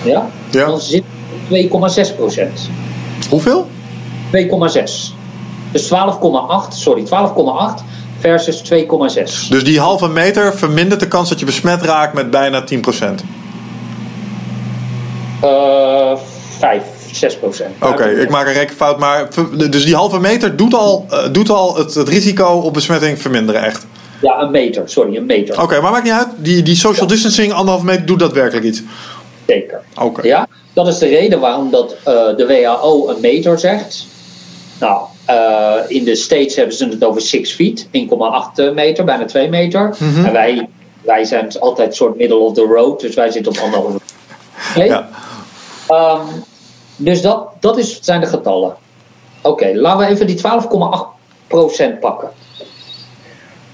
ja, 0.04 0.30
ja. 0.50 0.66
dan 0.66 0.80
zit 0.80 1.04
2,6 1.50 2.16
procent. 2.16 2.70
Hoeveel? 3.30 3.66
2,6. 4.32 4.82
Dus 5.72 5.84
12,8, 5.84 5.88
sorry, 6.68 7.04
12,8 7.04 7.08
versus 8.18 8.62
2,6. 8.72 9.48
Dus 9.48 9.64
die 9.64 9.80
halve 9.80 10.08
meter 10.08 10.54
vermindert 10.54 11.00
de 11.00 11.08
kans 11.08 11.28
dat 11.28 11.38
je 11.38 11.44
besmet 11.44 11.82
raakt 11.82 12.14
met 12.14 12.30
bijna 12.30 12.62
10 12.62 12.80
Uh, 15.44 16.16
5, 16.58 16.82
6 17.12 17.36
procent. 17.36 17.74
Oké, 17.80 17.92
okay, 17.92 18.14
ik 18.14 18.30
maak 18.30 18.46
een 18.46 18.52
rekenfout, 18.52 18.98
maar 18.98 19.28
dus 19.70 19.84
die 19.84 19.94
halve 19.94 20.20
meter 20.20 20.56
doet 20.56 20.74
al, 20.74 21.06
uh, 21.10 21.32
doet 21.32 21.50
al 21.50 21.76
het, 21.76 21.94
het, 21.94 22.08
risico 22.08 22.46
op 22.46 22.72
besmetting 22.72 23.20
verminderen, 23.20 23.62
echt? 23.62 23.86
Ja, 24.22 24.40
een 24.40 24.50
meter, 24.50 24.88
sorry, 24.88 25.16
een 25.16 25.26
meter. 25.26 25.54
Oké, 25.54 25.64
okay, 25.64 25.80
maar 25.80 25.90
maakt 25.90 26.04
niet 26.04 26.12
uit. 26.12 26.28
Die, 26.36 26.62
die 26.62 26.76
social 26.76 27.06
distancing, 27.06 27.52
anderhalve 27.52 27.86
meter, 27.86 28.06
doet 28.06 28.18
daadwerkelijk 28.18 28.66
iets? 28.66 28.82
Zeker. 29.46 29.82
Oké. 30.00 30.26
Ja, 30.26 30.46
dat 30.72 30.88
is 30.88 30.98
de 30.98 31.06
reden 31.06 31.40
waarom 31.40 31.70
dat, 31.70 31.96
eh, 32.04 32.36
de 32.36 32.46
WHO 32.46 33.08
een 33.08 33.20
meter 33.20 33.58
zegt. 33.58 34.06
Nou, 34.80 35.02
eh, 35.24 35.74
in 35.88 36.04
de 36.04 36.16
States 36.16 36.56
hebben 36.56 36.76
ze 36.76 36.88
het 36.88 37.04
over 37.04 37.20
6 37.20 37.52
feet, 37.52 37.88
1,8 37.90 38.72
meter, 38.74 39.04
bijna 39.04 39.24
2 39.24 39.48
meter. 39.48 39.96
En 40.00 40.32
wij, 40.32 40.68
wij 41.02 41.24
zijn 41.24 41.58
altijd 41.58 41.94
soort 41.94 42.16
middle 42.16 42.38
of 42.38 42.54
the 42.54 42.62
road, 42.62 43.00
dus 43.00 43.14
wij 43.14 43.30
zitten 43.30 43.52
op 43.52 43.58
anderhalve 43.58 43.98
meter. 44.74 44.86
Ja. 44.86 45.08
Ehm, 45.86 46.26
dus 46.96 47.22
dat, 47.22 47.48
dat 47.60 47.78
is, 47.78 48.00
zijn 48.00 48.20
de 48.20 48.26
getallen. 48.26 48.76
Oké, 49.42 49.72
laten 49.74 50.06
we 50.06 50.12
even 50.12 50.26
die 50.26 50.38
12,8% 50.38 52.00
pakken. 52.00 52.30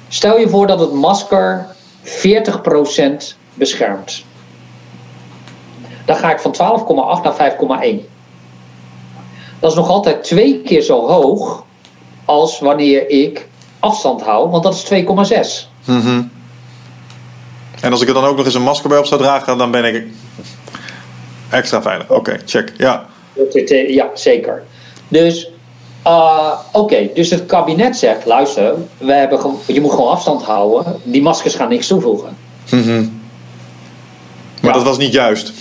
Stel 0.09 0.39
je 0.39 0.49
voor 0.49 0.67
dat 0.67 0.81
het 0.81 0.93
masker 0.93 1.67
40% 2.05 2.09
beschermt. 3.55 4.25
Dan 6.05 6.17
ga 6.17 6.33
ik 6.33 6.41
van 6.41 6.55
12,8 6.55 7.23
naar 7.23 7.53
5,1. 7.53 8.11
Dat 9.61 9.71
is 9.71 9.77
nog 9.77 9.89
altijd 9.89 10.25
twee 10.25 10.63
keer 10.63 10.83
zo 10.83 11.07
hoog 11.07 11.65
als 12.25 12.61
wanneer 12.61 13.11
ik 13.11 13.49
afstand 13.79 14.23
hou, 14.23 14.49
want 14.51 14.63
dat 14.63 14.75
is 14.75 14.83
2,6. 14.83 15.69
Mhm. 15.85 16.23
En 17.81 17.91
als 17.91 18.01
ik 18.01 18.09
er 18.09 18.15
dan 18.15 18.25
ook 18.25 18.37
nog 18.37 18.45
eens 18.45 18.55
een 18.55 18.63
masker 18.63 18.89
bij 18.89 18.99
op 18.99 19.07
zou 19.07 19.21
dragen, 19.21 19.59
dan 19.59 19.71
ben 19.71 19.85
ik 19.85 20.07
extra 21.53 21.83
veilig. 21.83 22.11
Oké, 22.11 22.37
check. 22.47 22.73
Ja. 22.77 23.07
Ja, 23.89 24.11
zeker. 24.15 24.63
Dus, 25.09 25.51
uh, 26.07 26.59
oké, 26.73 27.09
dus 27.15 27.31
het 27.31 27.47
kabinet 27.47 27.97
zegt: 27.97 28.27
luister, 28.27 28.75
we 28.99 29.13
hebben 29.13 29.41
gewoon- 29.41 29.59
je 29.67 29.81
moet 29.81 29.91
gewoon 29.91 30.11
afstand 30.11 30.43
houden. 30.43 30.97
Die 31.03 31.23
maskers 31.23 31.55
gaan 31.55 31.69
niks 31.69 31.87
toevoegen. 31.87 32.37
Mhm. 32.71 33.01
Maar 34.61 34.71
Ja. 34.71 34.73
dat 34.73 34.83
was 34.83 34.99
niet 34.99 35.13
juist. 35.13 35.53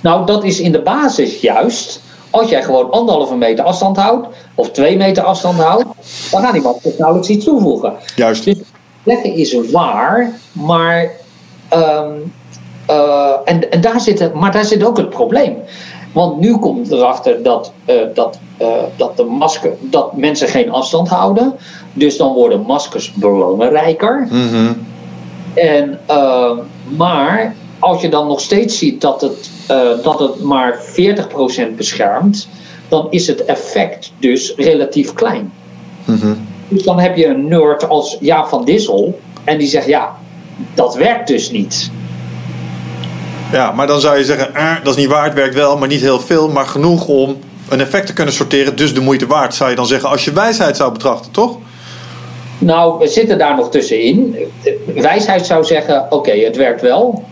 Nou, 0.00 0.26
dat 0.26 0.44
is 0.44 0.60
in 0.60 0.72
de 0.72 0.82
basis 0.82 1.40
juist. 1.40 2.00
Als 2.30 2.48
jij 2.50 2.62
gewoon 2.62 2.90
anderhalve 2.90 3.34
meter 3.36 3.64
afstand 3.64 3.96
houdt, 3.96 4.26
of 4.54 4.70
twee 4.70 4.96
meter 4.96 5.22
afstand 5.22 5.58
houdt, 5.60 5.84
dan 6.30 6.42
gaan 6.42 6.52
die 6.52 6.62
maskers 6.62 6.96
nauwelijks 6.98 7.28
iets 7.30 7.44
toevoegen. 7.44 7.94
Juist. 8.16 8.44
Dus 8.44 8.56
leggen 9.02 9.34
is 9.34 9.56
waar, 9.70 10.38
maar. 10.52 11.10
ehm, 11.68 12.10
eh, 12.92 13.32
en, 13.44 13.70
en 13.70 13.80
daar 13.80 14.00
zit 14.00 14.18
het, 14.18 14.34
maar 14.34 14.52
daar 14.52 14.64
zit 14.64 14.84
ook 14.84 14.96
het 14.96 15.10
probleem. 15.10 15.56
Want 16.12 16.40
nu 16.40 16.58
komt 16.58 16.92
erachter 16.92 17.42
dat, 17.42 17.72
eh, 17.84 17.96
dat, 18.14 18.38
eh, 18.56 18.68
dat, 18.96 19.16
de 19.16 19.24
masker, 19.24 19.72
dat 19.80 20.16
mensen 20.16 20.48
geen 20.48 20.70
afstand 20.70 21.08
houden. 21.08 21.54
Dus 21.92 22.16
dan 22.16 22.32
worden 22.32 22.60
maskers 22.60 23.12
belangrijker. 23.12 24.26
Mhm. 24.30 24.72
En, 25.54 26.00
maar 26.96 27.54
als 27.78 28.00
je 28.00 28.08
dan 28.08 28.26
nog 28.26 28.40
steeds 28.40 28.78
ziet 28.78 29.00
dat 29.00 29.20
het, 29.20 29.50
dat 30.02 30.18
het 30.18 30.42
maar 30.42 30.80
40% 30.82 31.76
beschermt, 31.76 32.48
dan 32.88 33.06
is 33.10 33.26
het 33.26 33.44
effect 33.44 34.12
dus 34.18 34.54
relatief 34.56 35.12
klein. 35.12 35.52
Mhm. 36.04 36.34
Dus 36.68 36.82
dan 36.82 36.98
heb 36.98 37.16
je 37.16 37.26
een 37.26 37.48
nerd 37.48 37.88
als 37.88 38.16
Jaap 38.20 38.46
van 38.46 38.64
Dissel 38.64 39.18
en 39.44 39.58
die 39.58 39.68
zegt 39.68 39.86
ja, 39.86 40.16
dat 40.74 40.94
werkt 40.94 41.28
dus 41.28 41.50
niet. 41.50 41.90
Ja, 43.52 43.72
maar 43.72 43.86
dan 43.86 44.00
zou 44.00 44.18
je 44.18 44.24
zeggen, 44.24 44.54
eh, 44.54 44.74
dat 44.82 44.92
is 44.94 45.00
niet 45.00 45.10
waar, 45.10 45.24
het 45.24 45.34
werkt 45.34 45.54
wel, 45.54 45.78
maar 45.78 45.88
niet 45.88 46.00
heel 46.00 46.20
veel, 46.20 46.48
maar 46.48 46.66
genoeg 46.66 47.06
om 47.06 47.36
een 47.68 47.80
effect 47.80 48.06
te 48.06 48.12
kunnen 48.12 48.34
sorteren, 48.34 48.76
dus 48.76 48.94
de 48.94 49.00
moeite 49.00 49.26
waard, 49.26 49.54
zou 49.54 49.70
je 49.70 49.76
dan 49.76 49.86
zeggen, 49.86 50.08
als 50.08 50.24
je 50.24 50.32
wijsheid 50.32 50.76
zou 50.76 50.92
betrachten, 50.92 51.30
toch? 51.30 51.58
Nou, 52.58 52.98
we 52.98 53.08
zitten 53.08 53.38
daar 53.38 53.56
nog 53.56 53.70
tussenin. 53.70 54.36
Wijsheid 54.94 55.46
zou 55.46 55.64
zeggen: 55.64 56.06
oké, 56.10 56.30
het 56.30 56.56
werkt 56.56 56.80
wel. 56.80 57.24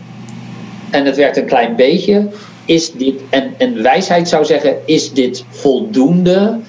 En 0.89 1.05
het 1.05 1.15
werkt 1.15 1.37
een 1.37 1.45
klein 1.45 1.75
beetje. 1.75 2.27
Is 2.65 2.91
dit, 2.91 3.21
en, 3.29 3.53
en 3.57 3.83
wijsheid 3.83 4.29
zou 4.29 4.45
zeggen: 4.45 4.75
is 4.85 5.13
dit 5.13 5.45
voldoende 5.49 6.59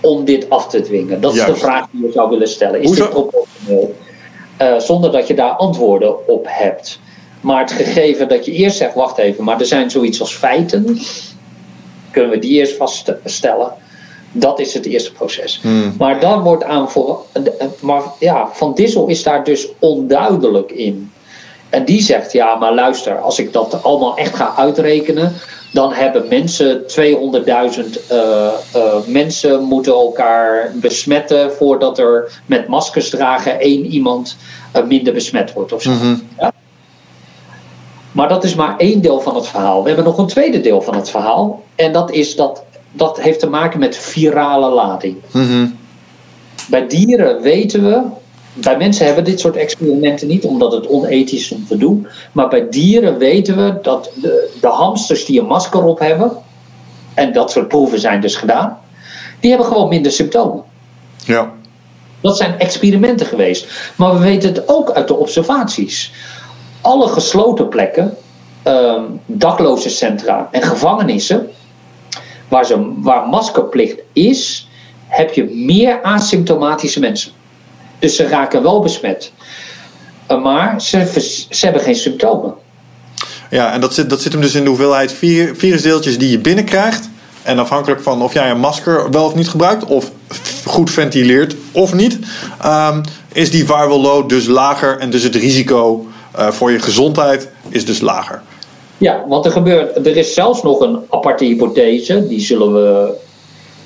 om 0.00 0.24
dit 0.24 0.50
af 0.50 0.68
te 0.68 0.80
dwingen? 0.80 1.20
Dat 1.20 1.32
is 1.32 1.38
Juist. 1.38 1.54
de 1.54 1.60
vraag 1.60 1.86
die 1.90 2.06
je 2.06 2.12
zou 2.12 2.30
willen 2.30 2.48
stellen. 2.48 2.80
Is 2.80 2.86
Hoezo? 2.86 3.02
dit 3.02 3.12
proportioneel? 3.12 3.94
Eh, 4.56 4.78
zonder 4.78 5.12
dat 5.12 5.26
je 5.26 5.34
daar 5.34 5.52
antwoorden 5.52 6.28
op 6.28 6.46
hebt. 6.48 7.00
Maar 7.40 7.60
het 7.60 7.72
gegeven 7.72 8.28
dat 8.28 8.44
je 8.44 8.52
eerst 8.52 8.76
zegt: 8.76 8.94
wacht 8.94 9.18
even, 9.18 9.44
maar 9.44 9.60
er 9.60 9.66
zijn 9.66 9.90
zoiets 9.90 10.20
als 10.20 10.34
feiten. 10.34 10.98
Kunnen 12.10 12.30
we 12.30 12.38
die 12.38 12.58
eerst 12.58 12.76
vaststellen? 12.76 13.72
Dat 14.32 14.60
is 14.60 14.74
het 14.74 14.86
eerste 14.86 15.12
proces. 15.12 15.58
Hmm. 15.62 15.94
Maar 15.98 16.20
dan 16.20 16.42
wordt 16.42 16.64
aan 16.64 16.90
voor. 16.90 17.24
Maar 17.80 18.02
ja, 18.18 18.48
Van 18.52 18.74
Dissel 18.74 19.06
is 19.06 19.22
daar 19.22 19.44
dus 19.44 19.68
onduidelijk 19.78 20.70
in. 20.70 21.12
En 21.68 21.84
die 21.84 22.02
zegt: 22.02 22.32
ja, 22.32 22.54
maar 22.54 22.74
luister, 22.74 23.18
als 23.18 23.38
ik 23.38 23.52
dat 23.52 23.82
allemaal 23.82 24.16
echt 24.16 24.34
ga 24.34 24.54
uitrekenen. 24.56 25.32
dan 25.72 25.92
hebben 25.92 26.28
mensen 26.28 26.82
200.000 26.82 28.06
eh, 28.08 28.46
eh, 28.72 28.96
mensen 29.06 29.62
moeten 29.62 29.92
elkaar 29.92 30.72
besmetten. 30.74 31.52
voordat 31.52 31.98
er 31.98 32.40
met 32.46 32.66
maskers 32.66 33.10
dragen 33.10 33.60
één 33.60 33.86
iemand 33.86 34.36
eh, 34.72 34.84
minder 34.84 35.12
besmet 35.12 35.52
wordt 35.52 35.72
of 35.72 35.82
zo. 35.82 35.90
Mhm. 35.90 36.14
Ja? 36.38 36.49
Maar 38.20 38.28
dat 38.28 38.44
is 38.44 38.54
maar 38.54 38.76
één 38.76 39.00
deel 39.00 39.20
van 39.20 39.34
het 39.34 39.46
verhaal. 39.46 39.82
We 39.82 39.86
hebben 39.86 40.06
nog 40.06 40.18
een 40.18 40.26
tweede 40.26 40.60
deel 40.60 40.82
van 40.82 40.94
het 40.94 41.10
verhaal. 41.10 41.62
En 41.74 41.92
dat 41.92 42.10
is 42.10 42.36
dat. 42.36 42.62
Dat 42.92 43.20
heeft 43.20 43.40
te 43.40 43.48
maken 43.48 43.80
met 43.80 43.96
virale 43.96 44.70
lading. 44.70 45.16
Mhm. 45.32 45.66
Bij 46.68 46.86
dieren 46.86 47.42
weten 47.42 47.84
we, 47.84 48.02
bij 48.52 48.76
mensen 48.76 49.06
hebben 49.06 49.24
we 49.24 49.30
dit 49.30 49.40
soort 49.40 49.56
experimenten 49.56 50.28
niet, 50.28 50.44
omdat 50.44 50.72
het 50.72 50.86
onethisch 50.86 51.40
is 51.40 51.52
om 51.52 51.66
te 51.66 51.76
doen. 51.76 52.06
Maar 52.32 52.48
bij 52.48 52.68
dieren 52.70 53.18
weten 53.18 53.56
we 53.56 53.78
dat 53.82 54.10
de, 54.14 54.50
de 54.60 54.68
hamsters 54.68 55.24
die 55.24 55.40
een 55.40 55.46
masker 55.46 55.84
op 55.84 55.98
hebben, 55.98 56.32
en 57.14 57.32
dat 57.32 57.50
soort 57.50 57.68
proeven 57.68 58.00
zijn 58.00 58.20
dus 58.20 58.36
gedaan, 58.36 58.78
die 59.40 59.50
hebben 59.50 59.68
gewoon 59.68 59.88
minder 59.88 60.12
symptomen. 60.12 60.62
Ja. 61.24 61.52
Dat 62.20 62.36
zijn 62.36 62.58
experimenten 62.58 63.26
geweest. 63.26 63.92
Maar 63.96 64.12
we 64.12 64.18
weten 64.18 64.48
het 64.54 64.68
ook 64.68 64.90
uit 64.90 65.08
de 65.08 65.16
observaties. 65.16 66.12
Alle 66.80 67.08
gesloten 67.08 67.68
plekken, 67.68 68.16
ehm 68.62 69.02
dakloze 69.26 69.88
centra 69.88 70.48
en 70.50 70.62
gevangenissen, 70.62 71.48
waar, 72.48 72.64
ze, 72.66 72.92
waar 72.96 73.28
maskerplicht 73.28 73.96
is, 74.12 74.68
heb 75.06 75.32
je 75.32 75.44
meer 75.44 76.02
asymptomatische 76.02 77.00
mensen. 77.00 77.32
Dus 77.98 78.16
ze 78.16 78.26
raken 78.26 78.62
wel 78.62 78.80
besmet. 78.80 79.32
Eh, 80.26 80.42
Maar 80.42 80.80
ze, 80.82 81.46
hebben 81.50 81.82
geen 81.82 81.94
symptomen. 81.94 82.54
Ja, 83.50 83.72
en 83.72 83.80
dat 83.80 83.94
zit, 83.94 84.10
dat 84.10 84.20
zit 84.20 84.32
hem 84.32 84.40
dus 84.40 84.54
in 84.54 84.62
de 84.62 84.68
hoeveelheid 84.68 85.12
vir- 85.12 85.56
virusdeeltjes 85.56 86.18
die 86.18 86.30
je 86.30 86.38
binnenkrijgt. 86.38 87.08
En 87.42 87.58
afhankelijk 87.58 88.02
van 88.02 88.22
of 88.22 88.32
jij 88.32 88.50
een 88.50 88.58
masker 88.60 89.10
wel 89.10 89.24
of 89.24 89.34
niet 89.34 89.48
gebruikt, 89.48 89.84
of 89.84 90.10
goed 90.64 90.90
ventileert 90.90 91.56
of 91.72 91.94
niet, 91.94 92.18
ehm, 92.60 93.02
is 93.32 93.50
die 93.50 93.64
viral 93.64 94.00
load 94.00 94.28
dus 94.28 94.46
lager 94.46 94.98
en 94.98 95.10
dus 95.10 95.22
het 95.22 95.34
risico 95.34 96.06
voor 96.34 96.70
je 96.72 96.78
gezondheid 96.78 97.48
is 97.68 97.84
dus 97.84 98.00
lager. 98.00 98.42
Ja, 98.98 99.24
want 99.28 99.44
er, 99.44 99.52
gebeurt, 99.52 100.06
er 100.06 100.16
is 100.16 100.34
zelfs 100.34 100.62
nog 100.62 100.80
een 100.80 100.98
aparte 101.08 101.44
hypothese, 101.44 102.26
die, 102.26 102.40
zullen 102.40 102.72
we, 102.72 103.12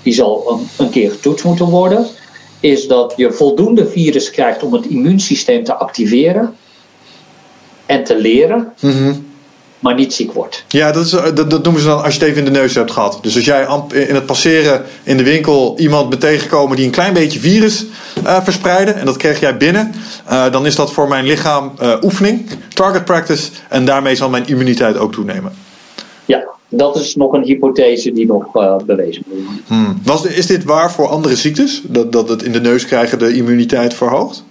die 0.02 0.12
zal 0.12 0.44
een, 0.50 0.84
een 0.84 0.90
keer 0.90 1.10
getoetst 1.10 1.44
moeten 1.44 1.66
worden. 1.66 2.06
Is 2.60 2.86
dat 2.86 3.14
je 3.16 3.32
voldoende 3.32 3.86
virus 3.86 4.30
krijgt 4.30 4.62
om 4.62 4.72
het 4.72 4.86
immuunsysteem 4.86 5.64
te 5.64 5.74
activeren 5.74 6.56
en 7.86 8.04
te 8.04 8.16
leren, 8.16 8.72
maar 9.84 9.94
niet 9.94 10.14
ziek 10.14 10.32
wordt. 10.32 10.64
Ja, 10.68 10.92
dat, 10.92 11.04
is, 11.04 11.12
eh, 11.12 11.24
dat, 11.34 11.50
dat 11.50 11.62
noemen 11.62 11.82
ze 11.82 11.88
dan 11.88 12.02
als 12.02 12.14
je 12.14 12.20
het 12.20 12.28
even 12.28 12.46
in 12.46 12.52
de 12.52 12.58
neus 12.58 12.74
hebt 12.74 12.90
gehad. 12.90 13.18
Dus 13.22 13.34
als 13.34 13.44
jij 13.44 13.66
in 14.08 14.14
het 14.14 14.26
passeren 14.26 14.84
in 15.02 15.16
de 15.16 15.22
winkel 15.22 15.78
iemand 15.78 16.08
bent 16.08 16.20
tegengekomen 16.20 16.76
die 16.76 16.84
een 16.84 16.90
klein 16.90 17.12
beetje 17.12 17.40
virus 17.40 17.84
eh 18.24 18.42
verspreidde, 18.42 18.92
en 18.92 19.06
dat 19.06 19.16
kreeg 19.16 19.40
jij 19.40 19.56
binnen, 19.56 19.94
eh, 20.26 20.52
dan 20.52 20.66
is 20.66 20.76
dat 20.76 20.92
voor 20.92 21.08
mijn 21.08 21.24
lichaam 21.24 21.72
oefening, 22.02 22.48
target 22.68 23.04
practice, 23.04 23.50
en 23.68 23.84
daarmee 23.84 24.14
zal 24.14 24.28
mijn 24.28 24.46
immuniteit 24.46 24.96
ook 24.96 25.12
toenemen. 25.12 25.52
Ja, 26.24 26.44
dat 26.68 26.96
is 26.96 27.16
nog 27.16 27.32
een 27.32 27.42
hypothese 27.42 28.12
die 28.12 28.26
nog 28.26 28.46
bewezen 28.86 29.22
moet 29.26 29.44
worden. 29.44 29.62
Hmm. 29.66 30.00
Was, 30.04 30.24
is 30.24 30.46
dit 30.46 30.64
waar 30.64 30.92
voor 30.92 31.08
andere 31.08 31.36
ziektes? 31.36 31.82
Dat, 31.84 32.12
dat 32.12 32.28
het 32.28 32.42
in 32.42 32.52
de 32.52 32.60
neus 32.60 32.86
krijgen 32.86 33.18
de 33.18 33.32
immuniteit 33.32 33.94
verhoogt? 33.94 34.44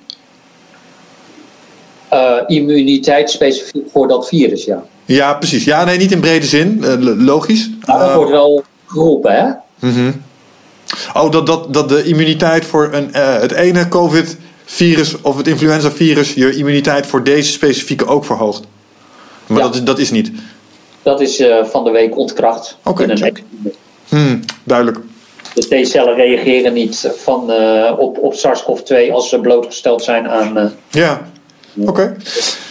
Immuniteit 2.47 3.29
specifiek 3.29 3.85
voor 3.91 4.07
dat 4.07 4.27
virus, 4.27 4.65
ja. 4.65 4.83
Ja, 5.05 5.33
precies. 5.33 5.63
Ja, 5.63 5.83
nee, 5.83 5.97
niet 5.97 6.11
in 6.11 6.19
brede 6.19 6.45
zin. 6.45 6.83
eh, 6.83 6.93
lo- 6.99 7.15
logisch. 7.15 7.69
Maar 7.85 7.99
dat 7.99 8.07
Eh, 8.09 8.15
wordt 8.15 8.31
wel 8.31 8.63
geroepen, 8.85 9.35
hè? 9.35 9.51
Oh, 11.13 11.31
dat, 11.31 11.45
dat, 11.45 11.73
dat 11.73 11.89
de 11.89 12.03
immuniteit 12.03 12.65
voor 12.65 12.89
een, 12.93 13.13
eh, 13.13 13.39
het 13.39 13.51
ene 13.51 13.87
COVID-virus 13.87 15.21
of 15.21 15.37
het 15.37 15.47
influenza-virus 15.47 16.33
je 16.33 16.55
immuniteit 16.55 17.05
voor 17.07 17.23
deze 17.23 17.51
specifieke 17.51 18.05
ook 18.05 18.25
verhoogt. 18.25 18.61
Maar 19.47 19.57
Ja. 19.57 19.63
dat, 19.63 19.75
is, 19.75 19.83
dat 19.83 19.99
is 19.99 20.11
niet. 20.11 20.31
Dat 21.01 21.21
is 21.21 21.43
van 21.63 21.83
de 21.83 21.91
week 21.91 22.17
ontkracht. 22.17 22.77
Oké, 22.83 23.03
experiment. 23.03 23.43
Hmm, 24.09 24.39
duidelijk. 24.63 24.97
De 25.53 25.81
T-cellen 25.81 26.15
reageren 26.15 26.73
niet 26.73 27.11
van, 27.17 27.51
op, 27.97 28.17
op 28.17 28.33
SARS-CoV-2 28.33 29.11
als 29.11 29.29
ze 29.29 29.39
blootgesteld 29.39 30.03
zijn 30.03 30.27
aan. 30.29 30.73
Ja, 30.89 31.21
oké. 31.85 32.15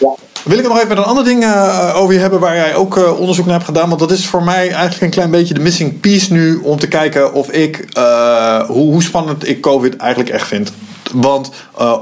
ja. 0.01 0.15
Wil 0.45 0.59
ik 0.59 0.69
nog 0.69 0.79
even 0.79 0.97
een 0.97 1.05
ander 1.05 1.25
ding 1.25 1.45
uh, 1.45 1.93
over 1.97 2.15
je 2.15 2.21
hebben 2.21 2.41
waar 2.41 2.55
jij 2.55 2.75
ook 2.75 2.97
uh, 2.97 3.19
onderzoek 3.19 3.45
naar 3.45 3.55
hebt 3.55 3.67
gedaan. 3.67 3.89
Want 3.89 4.01
dat 4.01 4.11
is 4.11 4.27
voor 4.27 4.43
mij 4.43 4.71
eigenlijk 4.71 5.01
een 5.01 5.11
klein 5.11 5.31
beetje 5.31 5.55
de 5.55 5.61
missing 5.61 6.01
piece 6.01 6.33
nu 6.33 6.57
om 6.57 6.79
te 6.79 6.89
kijken 6.89 7.33
of 7.33 7.51
ik, 7.51 7.87
uh, 7.99 8.61
hoe, 8.61 8.93
hoe, 8.93 9.03
spannend 9.03 9.49
ik 9.49 9.61
COVID 9.61 9.97
eigenlijk 9.97 10.31
echt 10.31 10.47
vind. 10.47 10.73
Want 11.13 11.51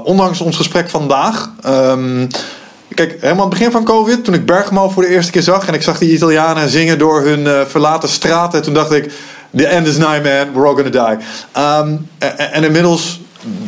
ondanks 0.03 0.41
ons 0.41 0.55
gesprek 0.55 0.89
vandaag. 0.89 1.51
Um, 1.65 2.27
Kijk, 2.95 3.11
helemaal 3.11 3.43
aan 3.43 3.49
het 3.49 3.59
begin 3.59 3.71
van 3.71 3.83
COVID, 3.83 4.23
toen 4.23 4.33
ik 4.33 4.45
Bergamo 4.45 4.89
voor 4.89 5.03
de 5.03 5.09
eerste 5.09 5.31
keer 5.31 5.41
zag 5.41 5.67
en 5.67 5.73
ik 5.73 5.81
zag 5.81 5.97
die 5.97 6.13
Italianen 6.13 6.69
zingen 6.69 6.97
door 6.97 7.21
hun 7.21 7.67
verlaten 7.67 8.09
straten, 8.09 8.61
toen 8.61 8.73
dacht 8.73 8.91
ik: 8.91 9.11
The 9.55 9.67
end 9.67 9.87
is 9.87 9.97
nigh, 9.97 10.23
man, 10.23 10.53
we're 10.53 10.67
all 10.67 10.75
gonna 10.75 10.89
die. 10.89 11.25
En, 11.51 12.09
en 12.51 12.63
inmiddels 12.63 13.21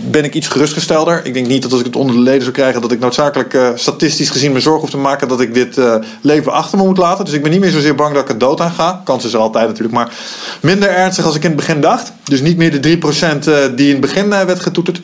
ben 0.10 0.24
ik 0.24 0.34
iets 0.34 0.48
gerustgestelder. 0.48 1.26
Ik 1.26 1.34
denk 1.34 1.48
niet 1.48 1.62
dat 1.62 1.72
als 1.72 1.80
ik 1.80 1.86
het 1.86 1.96
onder 1.96 2.16
de 2.16 2.22
leden 2.22 2.42
zou 2.42 2.54
krijgen, 2.54 2.82
dat 2.82 2.92
ik 2.92 3.00
noodzakelijk 3.00 3.54
uh, 3.54 3.70
statistisch 3.76 4.30
gezien 4.30 4.52
me 4.52 4.60
zorgen 4.60 4.82
hoef 4.82 4.90
te 4.90 4.98
maken 4.98 5.28
dat 5.28 5.42
ik 5.42 5.54
dit 5.54 5.78
uh, 5.78 5.96
leven 6.22 6.52
achter 6.52 6.78
me 6.78 6.84
moet 6.84 6.98
laten. 6.98 7.26
Dus 7.26 7.34
ik 7.34 7.42
ben 7.42 7.52
niet 7.52 7.60
meer 7.60 7.72
zozeer 7.72 7.96
bang 7.96 8.14
dat 8.14 8.24
ik 8.24 8.30
er 8.30 8.38
dood 8.38 8.62
aan 8.62 8.72
ga. 8.72 9.02
Kans 9.04 9.26
is 9.26 9.34
er 9.34 9.40
altijd 9.40 9.68
natuurlijk, 9.68 9.94
maar 9.94 10.14
minder 10.62 10.90
ernstig 10.90 11.26
als 11.26 11.36
ik 11.36 11.44
in 11.44 11.50
het 11.50 11.60
begin 11.60 11.82
dacht. 11.82 12.14
Dus 12.24 12.42
niet 12.42 12.58
meer 12.58 12.82
de 12.82 12.98
3% 12.98 13.48
uh, 13.48 13.58
die 13.76 13.86
in 13.86 13.92
het 13.92 14.02
begin 14.02 14.30
werd 14.30 14.60
getoeterd. 14.60 15.02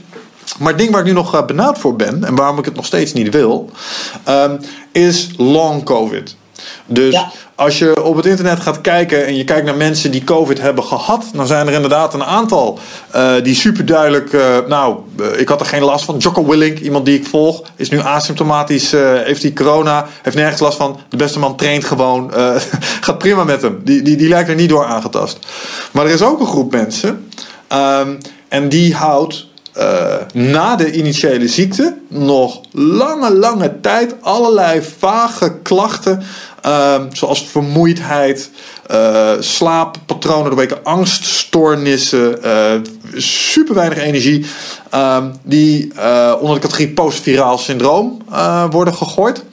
Maar 0.60 0.68
het 0.68 0.78
ding 0.78 0.92
waar 0.92 1.00
ik 1.00 1.06
nu 1.06 1.14
nog 1.14 1.46
benauwd 1.46 1.78
voor 1.78 1.96
ben, 1.96 2.24
en 2.24 2.36
waarom 2.36 2.58
ik 2.58 2.66
het 2.66 2.76
nog 2.76 2.86
steeds 2.86 3.14
niet 3.14 3.34
wil, 3.34 3.70
um, 4.30 4.60
is 4.92 5.30
long 5.38 5.84
COVID. 5.84 6.36
Dus 6.86 7.14
ja. 7.14 7.32
als 7.56 7.80
je 7.80 8.04
op 8.04 8.16
het 8.16 8.26
internet 8.26 8.60
gaat 8.60 8.82
kijken 8.82 9.26
en 9.26 9.36
je 9.36 9.44
kijkt 9.44 9.66
naar 9.66 9.78
mensen 9.78 10.12
die 10.12 10.24
COVID 10.24 10.62
hebben 10.62 10.84
gehad, 10.84 11.26
dan 11.34 11.48
zijn 11.48 11.68
er 11.68 11.74
inderdaad 11.74 12.14
een 12.14 12.24
aantal 12.24 12.80
uh, 13.16 13.32
die 13.44 13.56
super 13.56 13.86
duidelijk. 13.86 14.34
Uh, 14.34 14.58
nou, 14.68 14.98
uh, 15.20 15.40
ik 15.40 15.48
had 15.48 15.60
er 15.60 15.66
geen 15.66 15.84
last 15.84 16.06
van. 16.06 16.18
Jocko 16.18 16.46
Willink, 16.46 16.80
iemand 16.80 17.06
die 17.06 17.20
ik 17.20 17.28
volg, 17.28 17.62
is 17.76 17.90
nu 17.90 18.00
asymptomatisch, 18.00 18.92
heeft 19.24 19.42
die 19.42 19.54
corona, 19.54 20.08
heeft 20.22 20.36
nergens 20.36 20.62
last 20.62 20.78
van. 20.78 21.00
De 21.10 21.18
beste 21.18 21.40
man 21.40 21.56
traint 21.56 21.86
gewoon, 21.86 22.32
gaat 23.02 23.18
prima 23.18 23.44
met 23.44 23.62
hem. 23.62 23.82
Die, 23.84 24.02
die, 24.02 24.18
die 24.18 24.30
lijkt 24.30 24.50
er 24.50 24.56
niet 24.56 24.70
door 24.70 24.86
aangetast. 24.86 25.40
Maar 25.92 26.06
er 26.06 26.12
is 26.12 26.22
ook 26.22 26.40
een 26.40 26.48
groep 26.48 26.72
mensen 26.72 27.28
um, 27.74 28.18
en 28.48 28.70
die 28.70 28.96
houdt 28.96 29.48
uh, 29.78 30.16
na 30.34 30.76
de 30.76 30.92
initiële 30.92 31.48
ziekte 31.48 31.98
nog 32.08 32.62
lange, 32.72 33.34
lange 33.34 33.80
tijd 33.82 34.16
allerlei 34.22 34.82
vage 34.98 35.58
klachten, 35.64 36.24
uh, 36.66 37.02
zoals 37.12 37.48
vermoeidheid, 37.48 38.50
uh, 38.92 39.32
slaappatronen 39.40 40.46
doorweken, 40.46 40.84
angststoornissen, 40.84 42.40
uh, 42.46 42.74
super 43.16 43.76
weinig 43.76 43.98
energie, 43.98 44.46
ehm, 44.90 45.26
die 45.44 45.92
onder 46.40 46.56
de 46.56 46.62
categorie 46.62 46.90
postviraal 46.94 47.58
syndroom 47.58 48.22
worden 48.70 48.94
gegooid. 48.94 49.44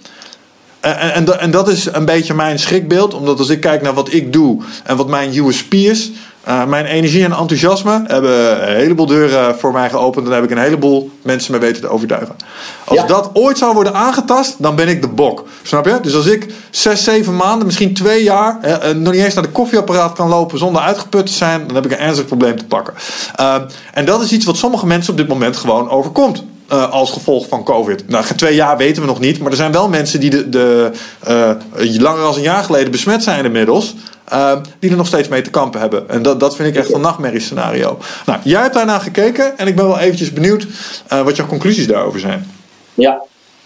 En, 0.81 1.13
en, 1.13 1.41
en, 1.41 1.51
dat 1.51 1.69
is 1.69 1.87
een 1.93 2.05
beetje 2.05 2.35
mijn 2.35 2.59
schrikbeeld, 2.59 3.15
omdat 3.15 3.39
als 3.39 3.49
ik 3.49 3.61
kijk 3.61 3.83
naar 3.83 3.95
wat 3.95 4.13
ik 4.13 4.33
doe 4.33 4.63
en 4.85 4.97
wat 4.97 5.09
mijn 5.09 5.39
USP 5.39 5.75
is, 5.75 6.11
uh, 6.49 6.65
mijn 6.65 6.85
energie 6.85 7.25
en 7.25 7.33
enthousiasme 7.33 8.03
hebben 8.07 8.69
een 8.69 8.77
heleboel 8.77 9.07
deuren 9.07 9.59
voor 9.59 9.73
mij 9.73 9.91
geopend. 9.91 10.25
En 10.25 10.31
daar 10.31 10.41
heb 10.41 10.51
ik 10.51 10.57
een 10.57 10.63
heleboel 10.63 11.11
mensen 11.23 11.53
mee 11.53 11.61
weten 11.61 11.81
te 11.81 11.89
overtuigen. 11.89 12.37
Als 12.85 12.99
ja. 12.99 13.07
dat 13.07 13.31
ooit 13.33 13.59
zou 13.59 13.75
worden 13.75 13.95
aangetast, 13.95 14.55
dan 14.59 14.75
ben 14.75 14.89
ik 14.89 15.03
de 15.03 15.09
bok. 15.09 15.45
Snap 15.63 15.87
je? 15.87 15.99
Dus 16.03 16.15
als 16.15 16.27
ik 16.27 16.47
zes, 16.71 17.05
zeven 17.05 17.37
maanden, 17.37 17.67
misschien 17.67 17.95
twee 17.95 18.23
jaar, 18.23 18.59
eh, 18.61 18.95
nog 18.95 19.13
niet 19.13 19.23
eens 19.23 19.35
naar 19.35 19.43
de 19.43 19.51
koffieapparaat 19.51 20.13
kan 20.13 20.29
lopen 20.29 20.59
zonder 20.59 20.83
uitgeput 20.83 21.27
te 21.27 21.33
zijn, 21.33 21.67
dan 21.67 21.75
heb 21.75 21.85
ik 21.85 21.91
een 21.91 21.99
ernstig 21.99 22.27
probleem 22.27 22.57
te 22.57 22.65
pakken. 22.65 22.95
Uh, 23.41 23.55
en 23.93 24.05
dat 24.05 24.23
is 24.23 24.33
iets 24.33 24.45
wat 24.45 24.57
sommige 24.57 24.87
mensen 24.87 25.13
op 25.13 25.19
dit 25.19 25.29
moment 25.29 25.57
gewoon 25.57 25.91
overkomt. 25.91 26.45
Uh, 26.73 26.91
als 26.91 27.11
gevolg 27.11 27.49
van 27.49 27.65
COVID. 27.65 28.09
Nou, 28.09 28.25
twee 28.37 28.55
jaar 28.55 28.77
weten 28.77 29.03
we 29.03 29.09
nog 29.09 29.21
niet, 29.21 29.39
maar 29.39 29.51
er 29.51 29.57
zijn 29.57 29.73
wel 29.73 29.89
mensen 29.89 30.21
die 30.21 30.31
de, 30.31 30.49
de 30.49 30.91
uh, 31.29 32.01
langer 32.01 32.23
dan 32.23 32.35
een 32.35 32.41
jaar 32.41 32.65
geleden 32.65 32.91
besmet 32.91 33.23
zijn 33.23 33.45
inmiddels. 33.45 33.95
Uh, 34.33 34.53
die 34.79 34.91
er 34.91 34.97
nog 34.97 35.07
steeds 35.07 35.29
mee 35.29 35.43
te 35.43 35.51
kampen 35.51 35.81
hebben. 35.81 36.09
En 36.09 36.23
dat, 36.23 36.41
dat 36.41 36.57
vind 36.57 36.69
ik 36.69 36.77
echt 36.77 36.95
een 36.95 37.01
nachtmerriescenario. 37.01 37.99
Nou, 38.27 38.41
jij 38.45 38.61
hebt 38.61 38.75
daarna 38.75 38.99
gekeken 38.99 39.59
en 39.59 39.67
ik 39.67 39.77
ben 39.77 39.87
wel 39.87 39.99
eventjes 39.99 40.33
benieuwd 40.33 40.67
uh, 41.13 41.23
wat 41.23 41.37
jouw 41.37 41.47
conclusies 41.47 41.87
daarover 41.87 42.21
zijn. 42.21 42.47
Ja, 42.95 43.23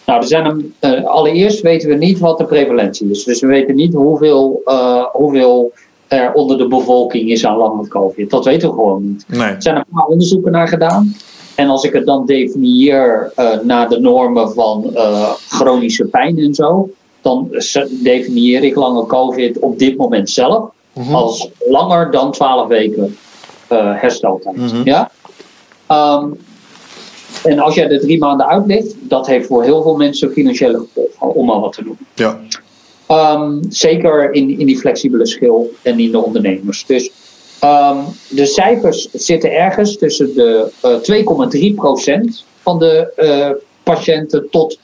nou, 0.06 0.20
er 0.20 0.26
zijn 0.26 0.44
een, 0.44 0.74
uh, 0.80 1.04
allereerst 1.04 1.60
weten 1.60 1.88
we 1.88 1.94
niet 1.94 2.18
wat 2.18 2.38
de 2.38 2.44
prevalentie 2.44 3.10
is. 3.10 3.24
Dus 3.24 3.40
we 3.40 3.46
weten 3.46 3.74
niet 3.74 3.94
hoeveel, 3.94 4.62
hoeveel 5.12 5.72
er 6.08 6.32
onder 6.32 6.58
de 6.58 6.68
bevolking 6.68 7.30
is 7.30 7.44
aan 7.44 7.56
landelijk 7.56 7.90
COVID. 7.90 8.30
Dat 8.30 8.44
weten 8.44 8.68
we 8.68 8.74
gewoon 8.74 9.06
niet. 9.08 9.24
Nee. 9.26 9.40
Er 9.40 9.62
zijn 9.62 9.76
een 9.76 9.84
paar 9.94 10.06
onderzoeken 10.06 10.52
naar 10.52 10.68
gedaan. 10.68 11.14
En 11.54 11.68
als 11.68 11.84
ik 11.84 11.92
het 11.92 12.06
dan 12.06 12.26
definieer 12.26 13.32
naar 13.62 13.88
de 13.88 14.00
normen 14.00 14.52
van 14.52 14.96
chronische 15.48 16.04
pijn 16.04 16.38
en 16.38 16.54
zo, 16.54 16.90
dan 17.20 17.48
definieer 17.90 18.64
ik 18.64 18.74
lange 18.74 19.06
COVID 19.06 19.58
op 19.58 19.78
dit 19.78 19.96
moment 19.96 20.30
zelf 20.30 20.70
mm-hmm. 20.92 21.14
als 21.14 21.48
langer 21.58 22.10
dan 22.10 22.32
12 22.32 22.68
weken 22.68 23.16
uh, 23.72 24.00
hersteltijd. 24.00 24.56
Mm-hmm. 24.56 24.84
Ja? 24.84 25.10
Um, 25.90 26.38
en 27.42 27.58
als 27.58 27.74
jij 27.74 27.86
de 27.86 28.00
drie 28.00 28.18
maanden 28.18 28.46
uitlegt, 28.46 28.94
dat 29.00 29.26
heeft 29.26 29.46
voor 29.46 29.62
heel 29.62 29.82
veel 29.82 29.96
mensen 29.96 30.32
financiële 30.32 30.78
gevolgen, 30.78 31.34
om 31.34 31.50
al 31.50 31.60
wat 31.60 31.72
te 31.72 31.84
doen. 31.84 31.98
Ja. 32.14 32.40
Um, 33.36 33.60
zeker 33.68 34.32
in, 34.32 34.58
in 34.58 34.66
die 34.66 34.78
flexibele 34.78 35.26
schil 35.26 35.70
en 35.82 35.98
in 35.98 36.10
de 36.10 36.18
ondernemers. 36.18 36.86
Dus 36.86 37.10
um, 37.64 38.04
de 38.28 38.46
cijfers 38.46 39.08
zitten 39.12 39.52
ergens 39.52 39.98
tussen 39.98 40.34
de 40.34 40.70
uh, 40.84 42.30
2,3% 42.34 42.46
van 42.62 42.78
de 42.78 43.12
uh, 43.16 43.50
patiënten 43.82 44.50
tot 44.50 44.78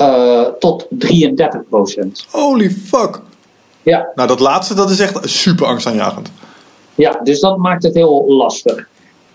uh, 0.00 0.42
tot 0.58 0.86
33 0.90 1.60
procent. 1.68 2.26
Holy 2.30 2.70
fuck. 2.70 3.20
Ja. 3.82 4.10
Nou, 4.14 4.28
dat 4.28 4.40
laatste 4.40 4.74
dat 4.74 4.90
is 4.90 5.00
echt 5.00 5.28
super 5.28 5.66
angstaanjagend. 5.66 6.30
Ja, 6.94 7.20
dus 7.22 7.40
dat 7.40 7.56
maakt 7.56 7.82
het 7.82 7.94
heel 7.94 8.24
lastig. 8.28 8.88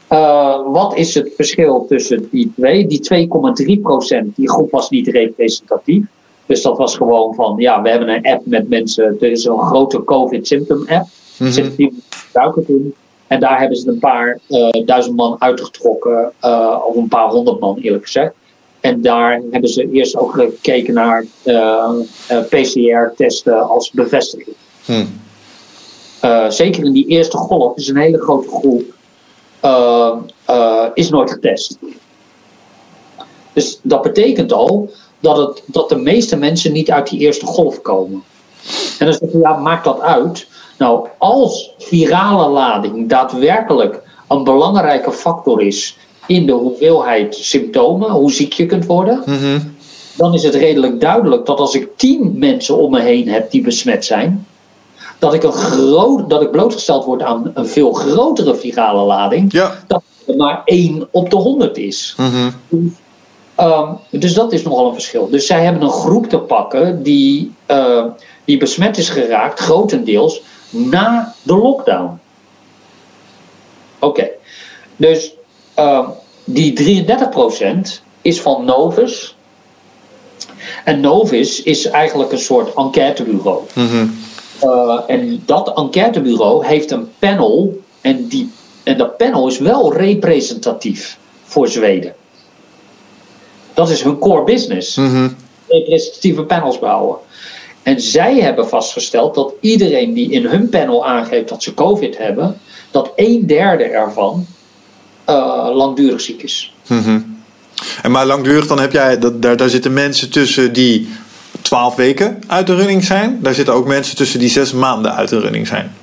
Uh, 0.09 0.71
wat 0.71 0.95
is 0.95 1.13
het 1.13 1.31
verschil 1.35 1.85
tussen 1.89 2.27
die 2.31 2.53
twee? 2.55 2.87
Die 2.87 3.29
2,3 3.77 3.81
procent, 3.81 4.35
die 4.35 4.49
groep 4.49 4.71
was 4.71 4.89
niet 4.89 5.07
representatief. 5.07 6.05
Dus 6.45 6.61
dat 6.61 6.77
was 6.77 6.95
gewoon 6.95 7.35
van, 7.35 7.55
ja, 7.57 7.81
we 7.81 7.89
hebben 7.89 8.09
een 8.09 8.25
app 8.25 8.45
met 8.45 8.69
mensen. 8.69 9.17
Er 9.19 9.31
is 9.31 9.45
een 9.45 9.59
grote 9.59 10.03
COVID-symptom-app. 10.03 11.07
Mm 11.37 11.47
-hmm. 11.47 12.01
duiken. 12.31 12.93
En 13.27 13.39
daar 13.39 13.59
hebben 13.59 13.77
ze 13.77 13.89
een 13.89 13.99
paar 13.99 14.39
uh, 14.49 14.69
duizend 14.85 15.15
man 15.15 15.35
uitgetrokken. 15.39 16.31
Uh, 16.41 16.77
of 16.87 16.95
een 16.95 17.07
paar 17.07 17.29
honderd 17.29 17.59
man, 17.59 17.77
eerlijk 17.77 18.03
gezegd. 18.03 18.33
En 18.85 19.01
daar 19.01 19.41
hebben 19.51 19.69
ze 19.69 19.89
eerst 19.91 20.17
ook 20.17 20.33
gekeken 20.33 20.93
naar 20.93 21.25
uh, 21.43 21.89
uh, 22.31 22.39
PCR-testen 22.49 23.69
als 23.69 23.91
bevestiging. 23.91 24.55
Hmm. 24.85 25.21
Uh, 26.23 26.49
zeker 26.49 26.83
in 26.83 26.93
die 26.93 27.07
eerste 27.07 27.37
golf 27.37 27.77
is 27.77 27.87
een 27.87 27.97
hele 27.97 28.21
grote 28.21 28.47
groep 28.47 28.93
is 30.93 31.09
nooit 31.09 31.31
getest. 31.31 31.77
Dus 33.53 33.79
dat 33.83 34.01
betekent 34.01 34.53
al 34.53 34.89
dat, 35.19 35.37
het, 35.37 35.63
dat 35.65 35.89
de 35.89 35.97
meeste 35.97 36.37
mensen 36.37 36.71
niet 36.71 36.91
uit 36.91 37.09
die 37.09 37.19
eerste 37.19 37.45
golf 37.45 37.81
komen. 37.81 38.23
En 38.99 39.05
dan 39.05 39.13
zeg 39.15 39.31
je, 39.31 39.37
ja, 39.37 39.57
maakt 39.57 39.83
dat 39.83 39.99
uit? 39.99 40.47
Nou, 40.77 41.07
als 41.17 41.73
virale 41.77 42.49
lading 42.49 43.09
daadwerkelijk 43.09 44.01
een 44.27 44.43
belangrijke 44.43 45.11
factor 45.11 45.61
is 45.61 45.97
in 46.27 46.45
de 46.45 46.51
hoeveelheid 46.51 47.35
symptomen, 47.35 48.11
hoe 48.11 48.31
ziek 48.31 48.53
je 48.53 48.65
kunt 48.65 48.85
worden, 48.85 49.21
mm-hmm. 49.25 49.75
dan 50.17 50.33
is 50.33 50.43
het 50.43 50.55
redelijk 50.55 50.99
duidelijk 50.99 51.45
dat 51.45 51.59
als 51.59 51.75
ik 51.75 51.97
tien 51.97 52.33
mensen 52.37 52.77
om 52.77 52.91
me 52.91 53.01
heen 53.01 53.27
heb 53.27 53.51
die 53.51 53.61
besmet 53.61 54.05
zijn, 54.05 54.47
dat 55.19 55.33
ik, 55.33 55.43
een 55.43 55.51
groot, 55.51 56.29
dat 56.29 56.41
ik 56.41 56.51
blootgesteld 56.51 57.05
word 57.05 57.21
aan 57.21 57.51
een 57.53 57.67
veel 57.67 57.93
grotere 57.93 58.55
virale 58.55 59.05
lading, 59.05 59.51
ja. 59.51 59.83
dat 59.87 60.01
er 60.27 60.35
maar 60.35 60.61
één 60.65 61.07
op 61.11 61.29
de 61.29 61.35
honderd 61.35 61.77
is. 61.77 62.15
Um, 63.59 63.97
dus 64.09 64.33
dat 64.33 64.53
is 64.53 64.63
nogal 64.63 64.87
een 64.87 64.93
verschil. 64.93 65.29
Dus 65.29 65.45
zij 65.45 65.63
hebben 65.63 65.81
een 65.81 65.89
groep 65.89 66.29
te 66.29 66.37
pakken 66.37 67.03
die, 67.03 67.53
uh, 67.71 68.05
die 68.45 68.57
besmet 68.57 68.97
is 68.97 69.09
geraakt, 69.09 69.59
grotendeels, 69.59 70.41
na 70.69 71.33
de 71.43 71.55
lockdown. 71.55 72.19
Oké, 73.99 74.29
dus 74.95 75.34
uh, 75.79 76.09
die 76.43 77.03
33% 77.05 78.03
is 78.21 78.41
van 78.41 78.65
Novus. 78.65 79.35
En 80.83 80.99
Novus 80.99 81.63
is 81.63 81.85
eigenlijk 81.85 82.31
een 82.31 82.39
soort 82.39 82.73
enquêtebureau. 82.73 83.61
Mm-hmm. 83.73 84.15
Uh, 84.63 84.99
en 85.07 85.43
dat 85.45 85.77
enquêtebureau 85.77 86.65
heeft 86.65 86.91
een 86.91 87.09
panel. 87.19 87.81
En, 88.01 88.27
die, 88.27 88.51
en 88.83 88.97
dat 88.97 89.17
panel 89.17 89.47
is 89.47 89.59
wel 89.59 89.93
representatief 89.93 91.17
voor 91.43 91.67
Zweden. 91.67 92.15
Dat 93.73 93.89
is 93.89 94.01
hun 94.01 94.17
core 94.17 94.43
business. 94.43 94.95
Mm-hmm. 94.95 95.35
Representatieve 95.67 96.43
panels 96.43 96.79
bouwen. 96.79 97.17
En 97.83 98.01
zij 98.01 98.39
hebben 98.39 98.69
vastgesteld 98.69 99.35
dat 99.35 99.53
iedereen 99.59 100.13
die 100.13 100.31
in 100.31 100.45
hun 100.45 100.69
panel 100.69 101.05
aangeeft 101.05 101.49
dat 101.49 101.63
ze 101.63 101.73
COVID 101.73 102.17
hebben, 102.17 102.59
dat 102.91 103.11
een 103.15 103.47
derde 103.47 103.83
ervan 103.83 104.45
uh, 105.29 105.69
langdurig 105.73 106.21
ziek 106.21 106.43
is. 106.43 106.73
Mm-hmm. 106.87 107.43
En 108.01 108.11
maar 108.11 108.25
langdurig, 108.25 108.67
dan 108.67 108.79
heb 108.79 108.91
jij, 108.91 109.19
dat, 109.19 109.41
daar, 109.41 109.57
daar 109.57 109.69
zitten 109.69 109.93
mensen 109.93 110.29
tussen 110.29 110.73
die 110.73 111.09
12 111.61 111.95
weken 111.95 112.43
uit 112.47 112.67
de 112.67 112.75
running 112.75 113.03
zijn. 113.03 113.39
Daar 113.41 113.53
zitten 113.53 113.73
ook 113.73 113.87
mensen 113.87 114.15
tussen 114.15 114.39
die 114.39 114.49
zes 114.49 114.71
maanden 114.71 115.15
uit 115.15 115.29
de 115.29 115.39
running 115.39 115.67
zijn. 115.67 115.95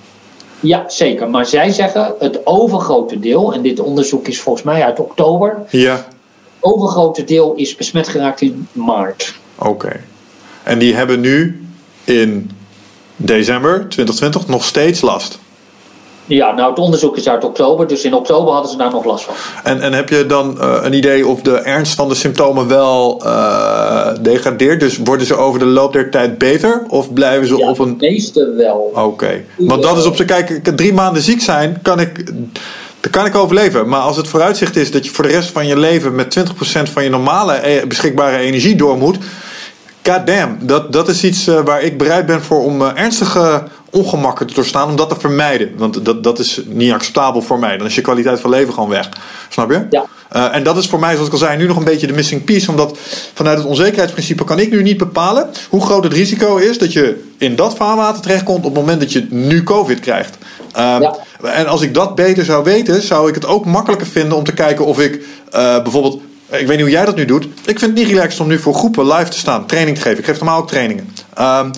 Ja, 0.60 0.88
zeker. 0.88 1.30
Maar 1.30 1.46
zij 1.46 1.70
zeggen 1.70 2.14
het 2.18 2.46
overgrote 2.46 3.18
deel, 3.18 3.54
en 3.54 3.62
dit 3.62 3.80
onderzoek 3.80 4.28
is 4.28 4.40
volgens 4.40 4.64
mij 4.64 4.84
uit 4.84 5.00
oktober. 5.00 5.62
Ja. 5.70 5.94
Het 5.94 6.04
overgrote 6.60 7.24
deel 7.24 7.54
is 7.54 7.76
besmet 7.76 8.08
geraakt 8.08 8.40
in 8.40 8.68
maart. 8.72 9.34
Oké. 9.58 10.00
En 10.62 10.78
die 10.78 10.94
hebben 10.94 11.20
nu 11.20 11.66
in 12.04 12.50
december 13.16 13.88
2020 13.88 14.46
nog 14.46 14.64
steeds 14.64 15.00
last. 15.00 15.38
Ja, 16.26 16.52
nou 16.52 16.70
het 16.70 16.78
onderzoek 16.78 17.16
is 17.16 17.28
uit 17.28 17.44
oktober, 17.44 17.86
dus 17.86 18.04
in 18.04 18.14
oktober 18.14 18.52
hadden 18.52 18.70
ze 18.70 18.76
daar 18.76 18.90
nog 18.90 19.04
last 19.04 19.24
van. 19.24 19.34
En, 19.62 19.80
en 19.80 19.92
heb 19.92 20.08
je 20.08 20.26
dan 20.26 20.56
uh, 20.60 20.76
een 20.82 20.92
idee 20.92 21.26
of 21.26 21.40
de 21.40 21.56
ernst 21.56 21.94
van 21.94 22.08
de 22.08 22.14
symptomen 22.14 22.68
wel 22.68 23.22
uh, 23.24 24.08
degradeert? 24.20 24.80
Dus 24.80 24.98
worden 24.98 25.26
ze 25.26 25.36
over 25.36 25.58
de 25.58 25.66
loop 25.66 25.92
der 25.92 26.10
tijd 26.10 26.38
beter? 26.38 26.82
Of 26.88 27.12
blijven 27.12 27.48
ze 27.48 27.56
ja, 27.56 27.68
op 27.68 27.78
een. 27.78 27.96
Meeste 27.98 28.54
wel. 28.56 28.90
Oké. 28.94 29.00
Okay. 29.00 29.44
Want 29.56 29.82
dat 29.82 29.96
is 29.96 30.04
op 30.04 30.16
zijn. 30.16 30.28
Kijk, 30.28 30.76
drie 30.76 30.92
maanden 30.92 31.22
ziek 31.22 31.40
zijn, 31.40 31.78
kan 31.82 32.00
ik. 32.00 32.32
Dat 33.00 33.10
kan 33.10 33.26
ik 33.26 33.34
overleven. 33.34 33.88
Maar 33.88 34.00
als 34.00 34.16
het 34.16 34.28
vooruitzicht 34.28 34.76
is 34.76 34.90
dat 34.90 35.04
je 35.04 35.10
voor 35.10 35.24
de 35.24 35.30
rest 35.30 35.50
van 35.50 35.66
je 35.66 35.78
leven 35.78 36.14
met 36.14 36.38
20% 36.38 36.92
van 36.92 37.04
je 37.04 37.10
normale 37.10 37.84
beschikbare 37.88 38.36
energie 38.36 38.76
door 38.76 38.98
moet. 38.98 39.18
God 40.02 40.26
damn, 40.26 40.58
dat, 40.60 40.92
dat 40.92 41.08
is 41.08 41.24
iets 41.24 41.48
uh, 41.48 41.60
waar 41.64 41.82
ik 41.82 41.98
bereid 41.98 42.26
ben 42.26 42.42
voor 42.42 42.64
om 42.64 42.82
ernstige 42.82 43.62
ongemakken 43.92 44.46
te 44.46 44.54
doorstaan 44.54 44.88
om 44.88 44.96
dat 44.96 45.08
te 45.08 45.16
vermijden. 45.18 45.70
Want 45.76 46.04
dat, 46.04 46.22
dat 46.22 46.38
is 46.38 46.60
niet 46.66 46.92
acceptabel 46.92 47.42
voor 47.42 47.58
mij. 47.58 47.76
Dan 47.76 47.86
is 47.86 47.94
je 47.94 48.00
kwaliteit 48.00 48.40
van 48.40 48.50
leven 48.50 48.74
gewoon 48.74 48.88
weg. 48.88 49.08
Snap 49.48 49.70
je? 49.70 49.86
Ja. 49.90 50.06
Uh, 50.36 50.54
en 50.54 50.62
dat 50.62 50.76
is 50.76 50.86
voor 50.86 50.98
mij, 50.98 51.12
zoals 51.12 51.26
ik 51.26 51.32
al 51.32 51.38
zei, 51.38 51.56
nu 51.56 51.66
nog 51.66 51.76
een 51.76 51.84
beetje 51.84 52.06
de 52.06 52.12
missing 52.12 52.44
piece. 52.44 52.70
Omdat 52.70 52.98
vanuit 53.34 53.58
het 53.58 53.66
onzekerheidsprincipe 53.66 54.44
kan 54.44 54.58
ik 54.58 54.70
nu 54.70 54.82
niet 54.82 54.96
bepalen 54.96 55.50
hoe 55.68 55.84
groot 55.84 56.04
het 56.04 56.12
risico 56.12 56.56
is 56.56 56.78
dat 56.78 56.92
je 56.92 57.24
in 57.38 57.56
dat 57.56 57.76
vaarwater 57.76 58.22
terechtkomt 58.22 58.64
op 58.64 58.64
het 58.64 58.74
moment 58.74 59.00
dat 59.00 59.12
je 59.12 59.26
nu 59.30 59.62
COVID 59.62 60.00
krijgt. 60.00 60.36
Uh, 60.76 60.96
Ja. 61.00 61.16
En 61.42 61.66
als 61.66 61.80
ik 61.80 61.94
dat 61.94 62.14
beter 62.14 62.44
zou 62.44 62.64
weten, 62.64 63.02
zou 63.02 63.28
ik 63.28 63.34
het 63.34 63.46
ook 63.46 63.64
makkelijker 63.64 64.06
vinden 64.06 64.36
om 64.36 64.44
te 64.44 64.54
kijken 64.54 64.86
of 64.86 65.00
ik 65.00 65.14
uh, 65.14 65.82
bijvoorbeeld. 65.82 66.20
Ik 66.48 66.66
weet 66.66 66.68
niet 66.68 66.80
hoe 66.80 66.90
jij 66.90 67.04
dat 67.04 67.16
nu 67.16 67.24
doet. 67.24 67.44
Ik 67.44 67.78
vind 67.78 67.80
het 67.80 67.94
niet 67.94 68.08
relaxed 68.08 68.40
om 68.40 68.48
nu 68.48 68.58
voor 68.58 68.74
groepen 68.74 69.06
live 69.06 69.30
te 69.30 69.38
staan, 69.38 69.66
training 69.66 69.96
te 69.96 70.02
geven. 70.02 70.18
Ik 70.18 70.24
geef 70.24 70.36
normaal 70.36 70.58
ook 70.58 70.68
trainingen. 70.68 71.08
Um, 71.40 71.70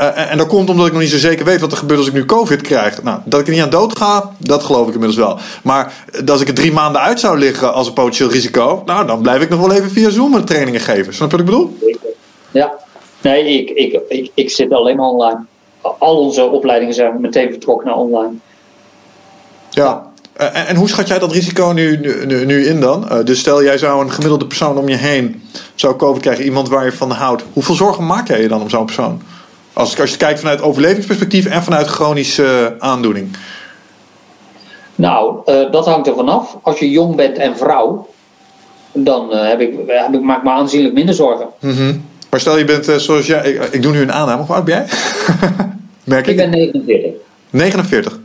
uh, 0.00 0.30
en 0.30 0.38
dat 0.38 0.46
komt 0.46 0.70
omdat 0.70 0.86
ik 0.86 0.92
nog 0.92 1.00
niet 1.00 1.10
zo 1.10 1.18
zeker 1.18 1.44
weet 1.44 1.60
wat 1.60 1.72
er 1.72 1.78
gebeurt 1.78 1.98
als 1.98 2.08
ik 2.08 2.14
nu 2.14 2.24
COVID 2.24 2.60
krijg. 2.60 3.02
Nou, 3.02 3.20
dat 3.24 3.40
ik 3.40 3.46
er 3.46 3.52
niet 3.52 3.62
aan 3.62 3.70
dood 3.70 3.98
ga, 3.98 4.32
dat 4.38 4.62
geloof 4.62 4.88
ik 4.88 4.94
inmiddels 4.94 5.18
wel. 5.18 5.38
Maar 5.62 5.92
als 6.26 6.40
ik 6.40 6.48
er 6.48 6.54
drie 6.54 6.72
maanden 6.72 7.00
uit 7.00 7.20
zou 7.20 7.38
liggen 7.38 7.74
als 7.74 7.86
een 7.86 7.92
potentieel 7.92 8.30
risico, 8.30 8.82
nou, 8.86 9.06
dan 9.06 9.22
blijf 9.22 9.42
ik 9.42 9.48
nog 9.48 9.60
wel 9.60 9.72
even 9.72 9.90
via 9.90 10.10
Zoom 10.10 10.44
trainingen 10.44 10.80
geven. 10.80 11.14
Snap 11.14 11.30
je 11.30 11.36
wat 11.36 11.46
ik 11.46 11.52
bedoel? 11.52 11.78
Ja, 12.50 12.72
nee, 13.20 13.44
ik, 13.44 13.70
ik, 13.70 14.00
ik, 14.08 14.30
ik 14.34 14.50
zit 14.50 14.72
alleen 14.72 14.96
maar 14.96 15.06
online. 15.06 15.44
Al 15.98 16.16
onze 16.16 16.44
opleidingen 16.44 16.94
zijn 16.94 17.20
meteen 17.20 17.50
vertrokken 17.50 17.86
naar 17.86 17.96
online. 17.96 18.32
Ja. 19.70 20.10
Uh, 20.40 20.46
en, 20.46 20.66
en, 20.66 20.76
hoe 20.76 20.88
schat 20.88 21.08
jij 21.08 21.18
dat 21.18 21.32
risico 21.32 21.72
nu, 21.72 21.96
nu, 22.26 22.44
nu 22.44 22.66
in 22.66 22.80
dan? 22.80 23.08
Uh, 23.12 23.24
dus 23.24 23.38
stel 23.38 23.62
jij 23.62 23.78
zou 23.78 24.04
een 24.04 24.10
gemiddelde 24.10 24.46
persoon 24.46 24.78
om 24.78 24.88
je 24.88 24.96
heen 24.96 25.42
zou 25.74 25.96
COVID 25.96 26.22
krijgen, 26.22 26.44
iemand 26.44 26.68
waar 26.68 26.84
je 26.84 26.92
van 26.92 27.10
houdt. 27.10 27.44
Hoeveel 27.52 27.74
zorgen 27.74 28.06
maak 28.06 28.28
jij 28.28 28.42
je 28.42 28.48
dan 28.48 28.62
om 28.62 28.70
zo'n 28.70 28.84
persoon? 28.84 29.22
Als, 29.72 30.00
als 30.00 30.10
je 30.10 30.16
kijkt 30.16 30.40
vanuit 30.40 30.62
overlevingsperspectief 30.62 31.46
en 31.46 31.62
vanuit 31.62 31.86
chronische 31.86 32.74
aandoening. 32.78 33.36
Nou, 34.94 35.36
uh, 35.46 35.70
dat 35.70 35.86
hangt 35.86 36.06
er 36.06 36.14
vanaf. 36.14 36.56
Als 36.62 36.78
je 36.78 36.90
jong 36.90 37.16
bent 37.16 37.38
en 37.38 37.56
vrouw, 37.56 38.08
dan 38.92 39.28
uh, 39.32 39.48
heb 39.48 39.60
ik, 39.60 39.74
heb 39.86 40.14
ik, 40.14 40.20
maak 40.20 40.36
ik 40.36 40.44
me 40.44 40.50
aanzienlijk 40.50 40.94
minder 40.94 41.14
zorgen. 41.14 41.46
Mm 41.60 41.76
-hmm. 41.76 42.04
Maar 42.30 42.40
stel 42.40 42.58
je 42.58 42.64
bent 42.64 42.88
uh, 42.88 42.96
zoals 42.96 43.26
jij, 43.26 43.50
ik, 43.50 43.62
ik, 43.72 43.82
doe 43.82 43.92
nu 43.92 44.00
een 44.00 44.12
aanname. 44.12 44.42
Hoe 44.42 44.54
oud 44.54 44.64
ben 44.64 44.74
jij? 44.74 44.86
Merk 46.04 46.26
ik 46.26 46.36
ben 46.36 46.50
49. 46.50 47.10
49? 47.50 48.18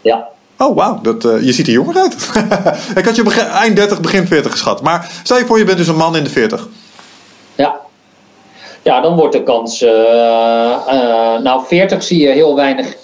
Ja. 0.00 0.28
Oh, 0.58 0.76
wauw. 0.76 1.00
Uh, 1.04 1.42
je 1.42 1.52
ziet 1.52 1.66
er 1.66 1.72
jonger 1.72 1.96
uit. 1.96 2.14
ik 2.98 3.04
had 3.04 3.16
je 3.16 3.22
begin, 3.22 3.44
eind 3.44 3.76
30, 3.76 4.00
begin 4.00 4.26
40 4.26 4.52
geschat. 4.52 4.82
Maar 4.82 5.10
stel 5.22 5.38
je 5.38 5.46
voor, 5.46 5.58
je 5.58 5.64
bent 5.64 5.78
dus 5.78 5.88
een 5.88 5.96
man 5.96 6.16
in 6.16 6.24
de 6.24 6.30
40. 6.30 6.68
Ja. 7.54 7.80
Ja, 8.82 9.00
dan 9.00 9.16
wordt 9.16 9.32
de 9.32 9.42
kans. 9.42 9.82
Uh, 9.82 9.90
uh, 9.90 11.38
nou, 11.38 11.64
40 11.66 12.02
zie 12.02 12.20
je 12.20 12.28
heel 12.28 12.54
weinig. 12.54 12.96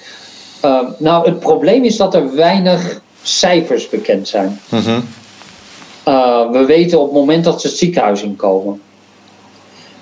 Uh, 0.65 0.81
nou, 0.98 1.28
het 1.28 1.40
probleem 1.40 1.85
is 1.85 1.97
dat 1.97 2.15
er 2.15 2.35
weinig 2.35 3.01
cijfers 3.23 3.89
bekend 3.89 4.28
zijn. 4.28 4.61
-hmm. 4.69 5.05
we 6.53 6.65
weten 6.66 6.98
op 6.98 7.05
het 7.05 7.15
moment 7.15 7.44
dat 7.44 7.61
ze 7.61 7.66
het 7.66 7.77
ziekenhuis 7.77 8.23
inkomen. 8.23 8.81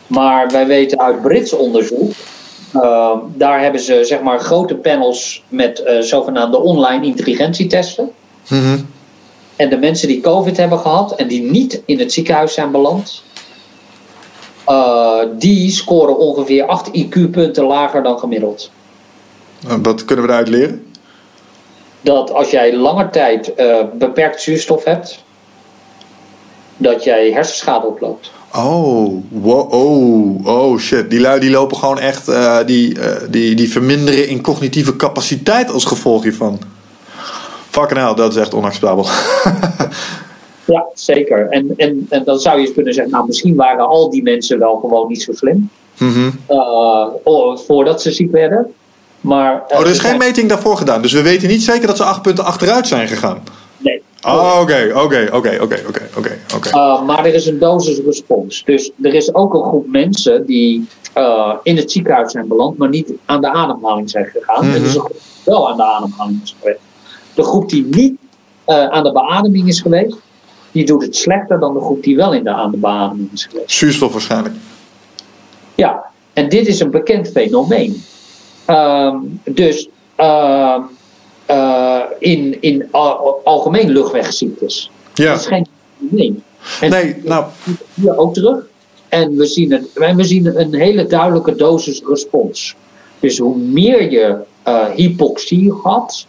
Maar 0.06 0.50
wij 0.50 0.66
weten 0.66 1.00
uit 1.00 1.22
Brits 1.22 1.52
onderzoek. 1.52 2.12
daar 3.34 3.60
hebben 3.60 3.80
ze 3.80 4.04
zeg 4.04 4.20
maar 4.20 4.38
grote 4.38 4.74
panels 4.74 5.42
met 5.48 5.82
zogenaamde 6.00 6.60
online 6.60 7.06
intelligentietesten. 7.06 8.10
Mm 8.48 8.60
-hmm. 8.60 8.86
En 9.56 9.68
de 9.68 9.76
mensen 9.76 10.08
die 10.08 10.20
COVID 10.20 10.56
hebben 10.56 10.78
gehad 10.78 11.14
en 11.16 11.28
die 11.28 11.42
niet 11.42 11.82
in 11.84 11.98
het 11.98 12.12
ziekenhuis 12.12 12.54
zijn 12.54 12.70
beland, 12.70 13.22
uh, 14.68 15.18
die 15.38 15.70
scoren 15.70 16.18
ongeveer 16.18 16.66
8 16.66 16.88
IQ-punten 16.92 17.64
lager 17.64 18.02
dan 18.02 18.18
gemiddeld. 18.18 18.70
Wat 19.82 20.04
kunnen 20.04 20.24
we 20.24 20.30
daaruit 20.30 20.50
leren? 20.50 20.86
Dat 22.00 22.32
als 22.32 22.50
jij 22.50 22.76
langer 22.76 23.10
tijd 23.10 23.52
uh, 23.56 23.76
beperkt 23.92 24.40
zuurstof 24.40 24.84
hebt, 24.84 25.24
dat 26.76 27.04
jij 27.04 27.30
hersenschade 27.32 27.86
oploopt. 27.86 28.30
Oh, 28.54 29.22
wow, 29.30 29.72
oh, 29.72 30.46
oh 30.46 30.78
shit. 30.78 31.10
Die 31.10 31.20
lui 31.20 31.40
die 31.40 31.50
lopen 31.50 31.76
gewoon 31.76 31.98
echt, 31.98 32.28
uh, 32.28 32.58
die, 32.66 32.98
die, 33.30 33.54
die 33.54 33.72
verminderen 33.72 34.28
in 34.28 34.42
cognitieve 34.42 34.96
capaciteit 34.96 35.70
als 35.70 35.84
gevolg 35.84 36.22
hiervan. 36.22 36.58
Fucking 37.70 38.00
hell, 38.00 38.14
dat 38.14 38.32
is 38.34 38.40
echt 38.40 38.54
onacceptabel. 38.54 39.06
Ja, 40.64 40.86
zeker. 40.94 41.48
En, 41.48 41.74
en, 41.76 42.06
en 42.08 42.24
dan 42.24 42.38
zou 42.38 42.60
je 42.60 42.72
kunnen 42.72 42.94
zeggen, 42.94 43.12
nou 43.12 43.26
misschien 43.26 43.54
waren 43.54 43.86
al 43.86 44.10
die 44.10 44.22
mensen 44.22 44.58
wel 44.58 44.76
gewoon 44.76 45.08
niet 45.08 45.22
zo 45.22 45.32
slim. 45.32 45.70
Mm 45.98 46.12
-hmm. 46.12 46.38
uh, 46.48 47.06
oh, 47.22 47.58
voordat 47.58 48.02
ze 48.02 48.12
ziek 48.12 48.30
werden. 48.30 48.72
Maar, 49.20 49.64
uh, 49.68 49.76
oh, 49.76 49.84
er 49.84 49.90
is 49.90 49.98
geen 49.98 50.18
meting 50.18 50.48
daarvoor 50.48 50.76
gedaan. 50.76 51.02
Dus 51.02 51.12
we 51.12 51.22
weten 51.22 51.48
niet 51.48 51.62
zeker 51.62 51.86
dat 51.86 51.96
ze 51.96 52.04
acht 52.04 52.22
punten 52.22 52.44
achteruit 52.44 52.86
zijn 52.86 53.08
gegaan. 53.08 53.42
Nee. 53.78 54.02
Oh, 54.26 54.58
oké, 54.60 54.90
oké, 54.94 55.28
oké, 55.32 55.58
oké, 55.60 55.82
oké, 56.16 56.38
oké. 56.56 56.68
Uh, 56.68 57.02
Maar 57.02 57.24
er 57.24 57.34
is 57.34 57.46
een 57.46 57.58
dosisrespons. 57.58 58.62
Dus 58.64 58.90
er 59.02 59.14
is 59.14 59.34
ook 59.34 59.54
een 59.54 59.62
groep 59.62 59.86
mensen 59.86 60.46
die 60.46 60.88
in 61.62 61.76
het 61.76 61.90
ziekenhuis 61.90 62.32
zijn 62.32 62.48
beland, 62.48 62.78
maar 62.78 62.88
niet 62.88 63.12
aan 63.24 63.40
de 63.40 63.52
ademhaling 63.52 64.10
zijn 64.10 64.24
gegaan. 64.24 64.64
Mm 64.64 64.72
-hmm. 64.72 64.82
Er 64.82 64.88
is 64.88 64.94
een 64.94 65.00
groep 65.00 65.12
die 65.12 65.42
wel 65.44 65.70
aan 65.70 65.76
de 65.76 65.84
ademhaling 65.84 66.40
is 66.42 66.54
geweest. 66.60 66.80
De 67.34 67.42
groep 67.42 67.68
die 67.68 67.86
niet 67.90 68.14
aan 68.66 69.02
de 69.02 69.12
beademing 69.12 69.68
is 69.68 69.80
geweest, 69.80 70.16
die 70.74 70.84
doet 70.84 71.02
het 71.02 71.16
slechter 71.16 71.60
dan 71.60 71.74
de 71.74 71.80
groep 71.80 72.02
die 72.02 72.16
wel 72.16 72.32
in 72.32 72.44
de, 72.44 72.50
aan 72.50 72.70
de 72.70 72.76
beademing 72.76 73.32
is 73.32 73.44
geweest. 73.44 73.70
Zuurstof 73.70 74.12
waarschijnlijk. 74.12 74.54
Ja, 75.74 76.04
en 76.32 76.48
dit 76.48 76.66
is 76.66 76.80
een 76.80 76.90
bekend 76.90 77.30
fenomeen. 77.30 78.02
Um, 78.70 79.40
dus 79.44 79.88
uh, 80.20 80.78
uh, 81.50 82.00
in, 82.18 82.56
in 82.60 82.88
al, 82.90 83.40
algemeen 83.44 83.90
luchtwegziektes. 83.90 84.90
Ja. 85.14 85.30
Dat 85.30 85.40
is 85.40 85.46
geen 85.46 85.66
fenomeen. 85.98 86.42
En 86.80 86.90
nee, 86.90 87.16
nou. 87.22 87.44
Hier 87.94 88.16
ook 88.16 88.34
terug. 88.34 88.66
En 89.08 89.36
we 89.36 89.46
zien, 89.46 89.72
het, 89.72 90.14
we 90.16 90.24
zien 90.24 90.60
een 90.60 90.74
hele 90.74 91.06
duidelijke 91.06 91.54
dosis 91.54 92.02
respons. 92.06 92.74
Dus 93.20 93.38
hoe 93.38 93.56
meer 93.56 94.10
je 94.10 94.36
uh, 94.68 94.84
hypoxie 94.94 95.72
had, 95.72 96.26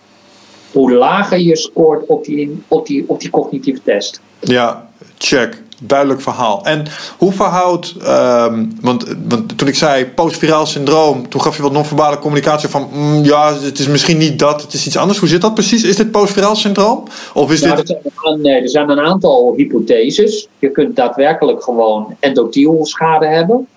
hoe 0.76 0.91
lager 0.91 1.39
je 1.39 1.57
scoort 1.57 2.06
op 2.06 2.26
die, 2.26 2.64
op 2.68 2.88
die, 2.88 3.03
op 3.07 3.19
die 3.19 3.30
cognitieve 3.30 3.81
test. 3.84 4.22
Ja, 4.39 4.89
check. 5.18 5.64
Duidelijk 5.80 6.22
verhaal. 6.22 6.64
En 6.64 6.85
hoe 7.18 7.31
verhoudt, 7.31 7.95
um, 8.07 8.72
want, 8.81 9.15
want 9.27 9.57
toen 9.57 9.68
ik 9.68 9.76
zei 9.76 10.06
postviraal 10.06 10.65
syndroom, 10.65 11.30
toen 11.30 11.41
gaf 11.41 11.56
je 11.56 11.61
wat 11.61 11.72
non-verbale 11.72 12.19
communicatie 12.19 12.69
van, 12.69 12.89
mm, 12.93 13.23
ja, 13.23 13.53
het 13.53 13.80
is 13.80 13.88
misschien 13.88 14.18
niet 14.18 14.39
dat, 14.39 14.61
het 14.61 14.73
is 14.73 14.85
iets 14.85 14.97
anders. 14.97 15.19
Hoe 15.19 15.27
zit 15.27 15.41
dat 15.41 15.53
precies? 15.53 15.84
Is 15.84 15.95
dit 15.95 16.11
postviraal 16.11 16.56
syndroom? 16.56 17.03
Of 17.34 17.52
is 17.52 17.61
nou, 17.61 17.76
dit... 17.76 17.89
er, 17.89 18.11
zijn, 18.22 18.41
nee, 18.41 18.61
er 18.61 18.69
zijn 18.69 18.89
een 18.89 18.99
aantal 18.99 19.53
hypotheses. 19.56 20.47
Je 20.60 20.69
kunt 20.69 20.95
daadwerkelijk 20.95 21.64
gewoon 21.64 22.15
endothielschade 22.19 23.27
hebben. 23.27 23.68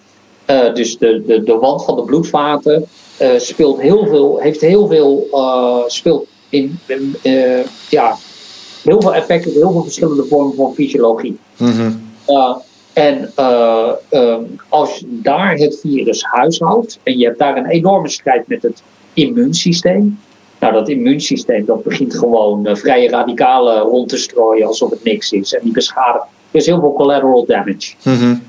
Uh, 0.51 0.75
dus 0.75 0.99
de, 0.99 1.23
de, 1.27 1.43
de 1.43 1.55
wand 1.55 1.85
van 1.85 1.97
de 1.97 2.03
bloedvaten 2.03 2.87
uh, 3.21 3.29
speelt 3.37 3.81
heel 3.81 4.07
veel, 4.07 4.39
heeft 4.39 4.61
heel 4.61 4.87
veel, 4.87 5.27
uh, 5.33 5.77
speelt 5.87 6.27
in, 6.49 6.79
uh, 7.23 7.65
ja, 7.89 8.17
heel 8.83 9.01
veel 9.01 9.15
effecten, 9.15 9.53
heel 9.53 9.73
veel 9.73 9.83
verschillende 9.83 10.25
vormen 10.25 10.57
van 10.57 10.75
fysiologie. 10.75 11.39
Mm 11.57 11.71
-hmm. 11.71 12.01
uh, 12.29 12.57
en 12.93 13.33
uh, 13.39 13.91
um, 14.11 14.61
als 14.69 14.99
je 14.99 15.07
daar 15.23 15.55
het 15.55 15.81
virus 15.81 16.23
huishoudt 16.23 16.99
en 17.03 17.19
je 17.19 17.25
hebt 17.25 17.39
daar 17.39 17.57
een 17.57 17.67
enorme 17.67 18.09
strijd 18.09 18.49
met 18.49 18.63
het 18.63 18.83
immuunsysteem. 19.13 20.19
Nou, 20.61 20.73
dat 20.73 20.89
immuunsysteem 20.89 21.65
dat 21.65 21.83
begint 21.83 22.15
gewoon 22.15 22.77
vrije 22.77 23.09
radicalen 23.09 23.81
rond 23.81 24.09
te 24.09 24.17
strooien 24.17 24.67
alsof 24.67 24.91
het 24.91 25.05
niks 25.05 25.33
is. 25.33 25.55
En 25.55 25.61
die 25.63 25.73
beschadigen. 25.73 26.29
Er 26.51 26.59
is 26.61 26.67
heel 26.67 26.81
veel 26.81 26.93
collateral 26.93 27.45
damage. 27.47 27.95
Mm 28.03 28.15
-hmm. 28.15 28.43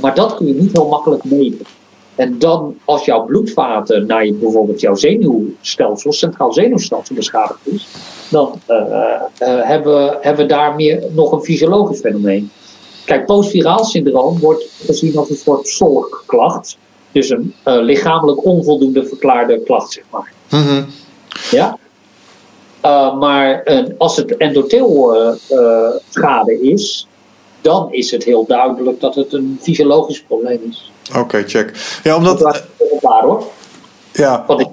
maar 0.00 0.14
dat 0.14 0.34
kun 0.34 0.46
je 0.46 0.54
niet 0.54 0.72
heel 0.72 0.88
makkelijk 0.88 1.24
meten. 1.24 1.66
En 2.14 2.38
dan, 2.38 2.78
als 2.84 3.04
jouw 3.04 3.24
bloedvaten 3.24 4.06
naar 4.06 4.26
je, 4.26 4.32
bijvoorbeeld 4.32 4.80
jouw 4.80 4.94
zenuwstelsel, 4.94 6.12
centraal 6.12 6.52
zenuwstelsel 6.52 7.14
beschadigd 7.14 7.60
is, 7.62 7.88
dan 8.30 8.60
uh, 8.68 8.76
uh, 8.76 9.20
hebben, 9.38 10.18
hebben 10.20 10.46
we 10.46 10.52
daar 10.52 10.74
meer 10.74 11.02
nog 11.12 11.32
een 11.32 11.42
fysiologisch 11.42 12.00
fenomeen. 12.00 12.50
Kijk, 13.04 13.26
postviraal 13.26 13.84
syndroom 13.84 14.38
wordt 14.38 14.64
gezien 14.84 15.16
als 15.16 15.30
een 15.30 15.36
soort 15.36 15.68
zorgklacht. 15.68 16.78
Dus 17.12 17.30
een 17.30 17.54
uh, 17.64 17.78
lichamelijk 17.80 18.44
onvoldoende 18.44 19.06
verklaarde 19.06 19.60
klacht, 19.60 19.92
zeg 19.92 20.04
maar. 20.10 20.32
Mm 20.50 20.62
-hmm. 20.62 20.86
Ja? 21.50 21.78
Maar 23.18 23.62
als 23.98 24.16
het 24.16 24.36
endotheelschade 24.36 26.60
is, 26.60 27.06
dan 27.60 27.92
is 27.92 28.10
het 28.10 28.24
heel 28.24 28.46
duidelijk 28.46 29.00
dat 29.00 29.14
het 29.14 29.32
een 29.32 29.58
fysiologisch 29.60 30.22
probleem 30.22 30.60
is. 30.68 30.92
Oké, 31.08 31.18
okay, 31.18 31.44
check. 31.46 31.98
Ja, 32.02 32.16
omdat. 32.16 32.38
Dat 32.38 32.62
hoor. 33.00 33.44
Ja. 34.12 34.44
Wat 34.46 34.60
ik. 34.60 34.68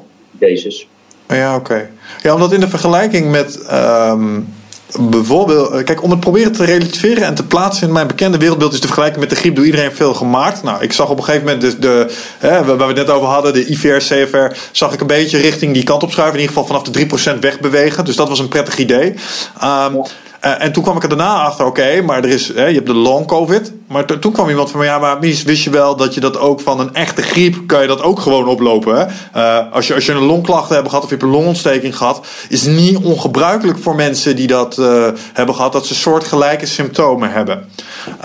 Ja, 1.28 1.56
oké. 1.56 1.72
Okay. 1.72 1.90
Ja, 2.22 2.34
omdat 2.34 2.52
in 2.52 2.60
de 2.60 2.68
vergelijking 2.68 3.32
met. 3.32 3.60
Um, 3.72 4.54
bijvoorbeeld, 5.00 5.84
kijk, 5.84 6.04
om 6.04 6.10
het 6.10 6.20
proberen 6.20 6.52
te 6.52 6.66
relativeren 6.66 7.24
en 7.24 7.36
te 7.36 7.46
plaatsen 7.46 7.88
in 7.88 7.94
mijn 7.94 8.08
bekende 8.08 8.38
wereldbeeld 8.38 8.74
is 8.74 8.80
de 8.80 8.86
vergelijking 8.86 9.20
met 9.20 9.30
de 9.30 9.36
griep 9.36 9.56
door 9.56 9.66
iedereen 9.66 9.92
veel 9.92 10.14
gemaakt. 10.14 10.64
Nou, 10.64 10.84
ik 10.84 10.94
zag 10.94 11.10
op 11.10 11.18
een 11.18 11.24
gegeven 11.24 11.46
moment 11.46 11.62
de, 11.62 11.80
de 11.80 12.16
hè, 12.38 12.66
waar 12.66 12.78
we 12.78 12.84
het 12.84 12.96
net 12.96 13.10
over 13.10 13.28
hadden, 13.28 13.54
de 13.54 13.66
IVR, 13.66 13.98
CFR, 13.98 14.56
zag 14.72 14.94
ik 14.94 15.02
een 15.02 15.08
beetje 15.08 15.38
richting 15.38 15.74
die 15.74 15.84
kant 15.84 16.04
op 16.04 16.12
schuiven. 16.12 16.40
In 16.40 16.42
ieder 16.42 16.56
geval 16.58 16.82
vanaf 16.82 16.94
de 16.94 17.36
3% 17.36 17.40
wegbewegen. 17.40 18.06
Dus 18.06 18.16
dat 18.16 18.30
was 18.30 18.40
een 18.40 18.48
prettig 18.48 18.78
idee. 18.78 19.08
Um, 19.10 19.16
ja. 19.60 20.06
Uh, 20.46 20.64
en 20.64 20.72
toen 20.72 20.84
kwam 20.84 20.96
ik 20.96 21.04
er 21.04 21.10
daarna 21.10 21.36
achter, 21.36 21.66
oké, 21.66 22.02
maar 22.02 22.24
er 22.24 22.30
is, 22.30 22.54
hè, 22.54 22.66
je 22.66 22.74
hebt 22.74 22.88
de 22.88 22.94
long 22.94 23.28
covid. 23.28 23.74
Maar 23.88 24.06
toen 24.06 24.32
kwam 24.32 24.50
iemand 24.50 24.72
van 24.72 24.86
ja, 24.86 25.00
maar 25.00 25.20
Mies, 25.20 25.44
wist 25.44 25.64
je 25.64 25.70
wel 25.70 25.96
dat 25.96 26.14
je 26.14 26.20
dat 26.20 26.38
ook 26.38 26.62
van 26.62 26.80
een 26.80 26.94
echte 26.94 27.22
griep, 27.22 27.68
kan 27.68 27.82
je 27.82 27.88
dat 27.88 28.02
ook 28.02 28.20
gewoon 28.20 28.48
oplopen. 28.48 29.12
Uh, 29.36 29.58
als, 29.72 29.88
je, 29.88 29.94
als 29.94 30.06
je 30.06 30.12
een 30.12 30.26
longklachten 30.26 30.76
hebt 30.76 30.88
gehad 30.88 31.04
of 31.04 31.10
je 31.10 31.16
hebt 31.16 31.28
een 31.28 31.38
longontsteking 31.38 31.98
gehad, 31.98 32.28
is 32.50 32.66
het 32.66 32.76
niet 32.76 32.98
ongebruikelijk 32.98 33.80
voor 33.80 33.96
mensen 33.96 34.36
die 34.36 34.48
dat 34.48 34.78
uh, 34.78 35.08
hebben 35.34 35.56
gehad, 35.56 35.72
dat 35.74 35.86
ze 35.86 35.96
soortgelijke 35.96 36.66
symptomen 36.66 37.32
hebben. 37.32 37.70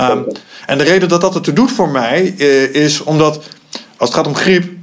Um, 0.01 0.27
en 0.67 0.79
de 0.79 0.85
reden 0.85 1.09
dat 1.09 1.21
dat 1.21 1.35
ertoe 1.35 1.55
doet 1.55 1.73
voor 1.73 1.89
mij, 1.89 2.23
is 2.73 3.03
omdat, 3.03 3.37
als 3.97 4.09
het 4.09 4.15
gaat 4.15 4.27
om 4.27 4.35
griep, 4.35 4.75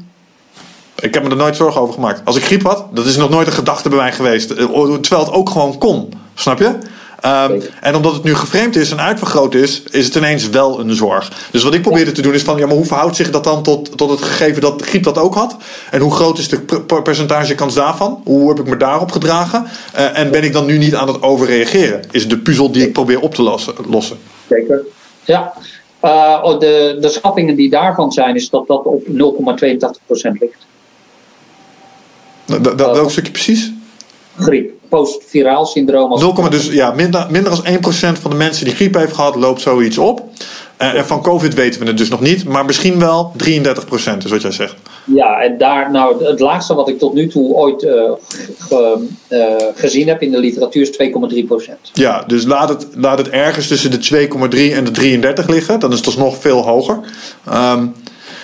ik 0.99 1.13
heb 1.13 1.23
me 1.23 1.29
er 1.29 1.35
nooit 1.35 1.55
zorgen 1.55 1.81
over 1.81 1.93
gemaakt. 1.93 2.21
Als 2.25 2.35
ik 2.35 2.45
griep 2.45 2.63
had, 2.63 2.85
dat 2.93 3.05
is 3.05 3.17
nog 3.17 3.29
nooit 3.29 3.47
een 3.47 3.53
gedachte 3.53 3.89
bij 3.89 3.97
mij 3.97 4.11
geweest. 4.11 4.47
Terwijl 4.47 5.25
het 5.25 5.31
ook 5.31 5.49
gewoon 5.49 5.77
kon. 5.77 6.13
Snap 6.33 6.59
je? 6.59 6.77
Um, 7.25 7.61
en 7.81 7.95
omdat 7.95 8.13
het 8.13 8.23
nu 8.23 8.35
geframed 8.35 8.75
is 8.75 8.91
en 8.91 8.99
uitvergroot 8.99 9.53
is, 9.53 9.83
is 9.91 10.05
het 10.05 10.15
ineens 10.15 10.49
wel 10.49 10.79
een 10.79 10.93
zorg. 10.93 11.47
Dus 11.51 11.63
wat 11.63 11.73
ik 11.73 11.81
probeerde 11.81 12.11
te 12.11 12.21
doen 12.21 12.33
is 12.33 12.43
van, 12.43 12.57
ja, 12.57 12.65
maar 12.65 12.75
hoe 12.75 12.85
verhoudt 12.85 13.15
zich 13.15 13.31
dat 13.31 13.43
dan 13.43 13.63
tot, 13.63 13.97
tot 13.97 14.09
het 14.09 14.21
gegeven 14.21 14.61
dat 14.61 14.81
griep 14.81 15.03
dat 15.03 15.17
ook 15.17 15.33
had? 15.33 15.57
En 15.91 16.01
hoe 16.01 16.13
groot 16.13 16.37
is 16.37 16.49
de 16.49 16.81
percentage 17.03 17.55
kans 17.55 17.73
daarvan? 17.73 18.21
Hoe 18.23 18.49
heb 18.49 18.59
ik 18.59 18.65
me 18.65 18.77
daarop 18.77 19.11
gedragen? 19.11 19.65
Uh, 19.95 20.19
en 20.19 20.31
ben 20.31 20.43
ik 20.43 20.53
dan 20.53 20.65
nu 20.65 20.77
niet 20.77 20.95
aan 20.95 21.07
het 21.07 21.21
overreageren? 21.21 22.01
Is 22.11 22.27
de 22.27 22.37
puzzel 22.37 22.71
die 22.71 22.83
ik 22.83 22.93
probeer 22.93 23.19
op 23.19 23.35
te 23.35 23.41
lossen. 23.41 23.73
lossen. 23.89 24.17
Zeker. 24.49 24.81
Ja. 25.25 25.53
Uh, 26.03 26.59
de, 26.59 26.97
de 27.01 27.09
schattingen 27.09 27.55
die 27.55 27.69
daarvan 27.69 28.11
zijn, 28.11 28.35
is 28.35 28.49
dat 28.49 28.67
dat 28.67 28.85
op 28.85 29.03
0,82% 29.07 29.11
ligt. 30.39 30.65
Dat, 32.45 32.77
dat, 32.77 32.95
welk 32.95 33.11
stukje 33.11 33.31
precies? 33.31 33.71
Griep 34.37 34.81
postviraal 34.93 35.65
syndroom. 35.65 36.19
0, 36.19 36.49
dus 36.49 36.67
ja, 36.67 36.91
minder, 36.91 37.27
minder 37.29 37.63
dan 37.63 38.15
1% 38.17 38.21
van 38.21 38.31
de 38.31 38.37
mensen 38.37 38.65
die 38.65 38.75
griep 38.75 38.93
heeft 38.93 39.13
gehad, 39.13 39.35
loopt 39.35 39.61
zoiets 39.61 39.97
op. 39.97 40.23
Uh, 40.81 40.93
en 40.93 41.05
van 41.05 41.21
COVID 41.21 41.53
weten 41.53 41.79
we 41.79 41.87
het 41.87 41.97
dus 41.97 42.09
nog 42.09 42.19
niet, 42.19 42.45
maar 42.45 42.65
misschien 42.65 42.99
wel 42.99 43.31
33% 43.37 43.37
is 44.23 44.31
wat 44.31 44.41
jij 44.41 44.51
zegt. 44.51 44.75
Ja, 45.05 45.41
en 45.41 45.57
daar, 45.57 45.91
nou, 45.91 46.25
het 46.25 46.39
laagste 46.39 46.73
wat 46.73 46.89
ik 46.89 46.99
tot 46.99 47.13
nu 47.13 47.27
toe 47.27 47.53
ooit 47.53 47.83
uh, 47.83 48.11
ge, 48.59 49.07
uh, 49.29 49.39
gezien 49.75 50.07
heb 50.07 50.21
in 50.21 50.31
de 50.31 50.39
literatuur 50.39 50.81
is 50.81 51.11
2,3%. 51.69 51.91
Ja, 51.93 52.23
dus 52.27 52.45
laat 52.45 52.69
het, 52.69 52.87
laat 52.95 53.17
het 53.17 53.29
ergens 53.29 53.67
tussen 53.67 53.91
de 53.91 54.27
2,3 54.29 54.75
en 54.75 54.83
de 54.83 54.91
33 54.91 55.47
liggen, 55.47 55.79
dan 55.79 55.91
is 55.91 56.05
het 56.05 56.17
nog 56.17 56.37
veel 56.37 56.61
hoger. 56.61 56.99
Um, 57.53 57.93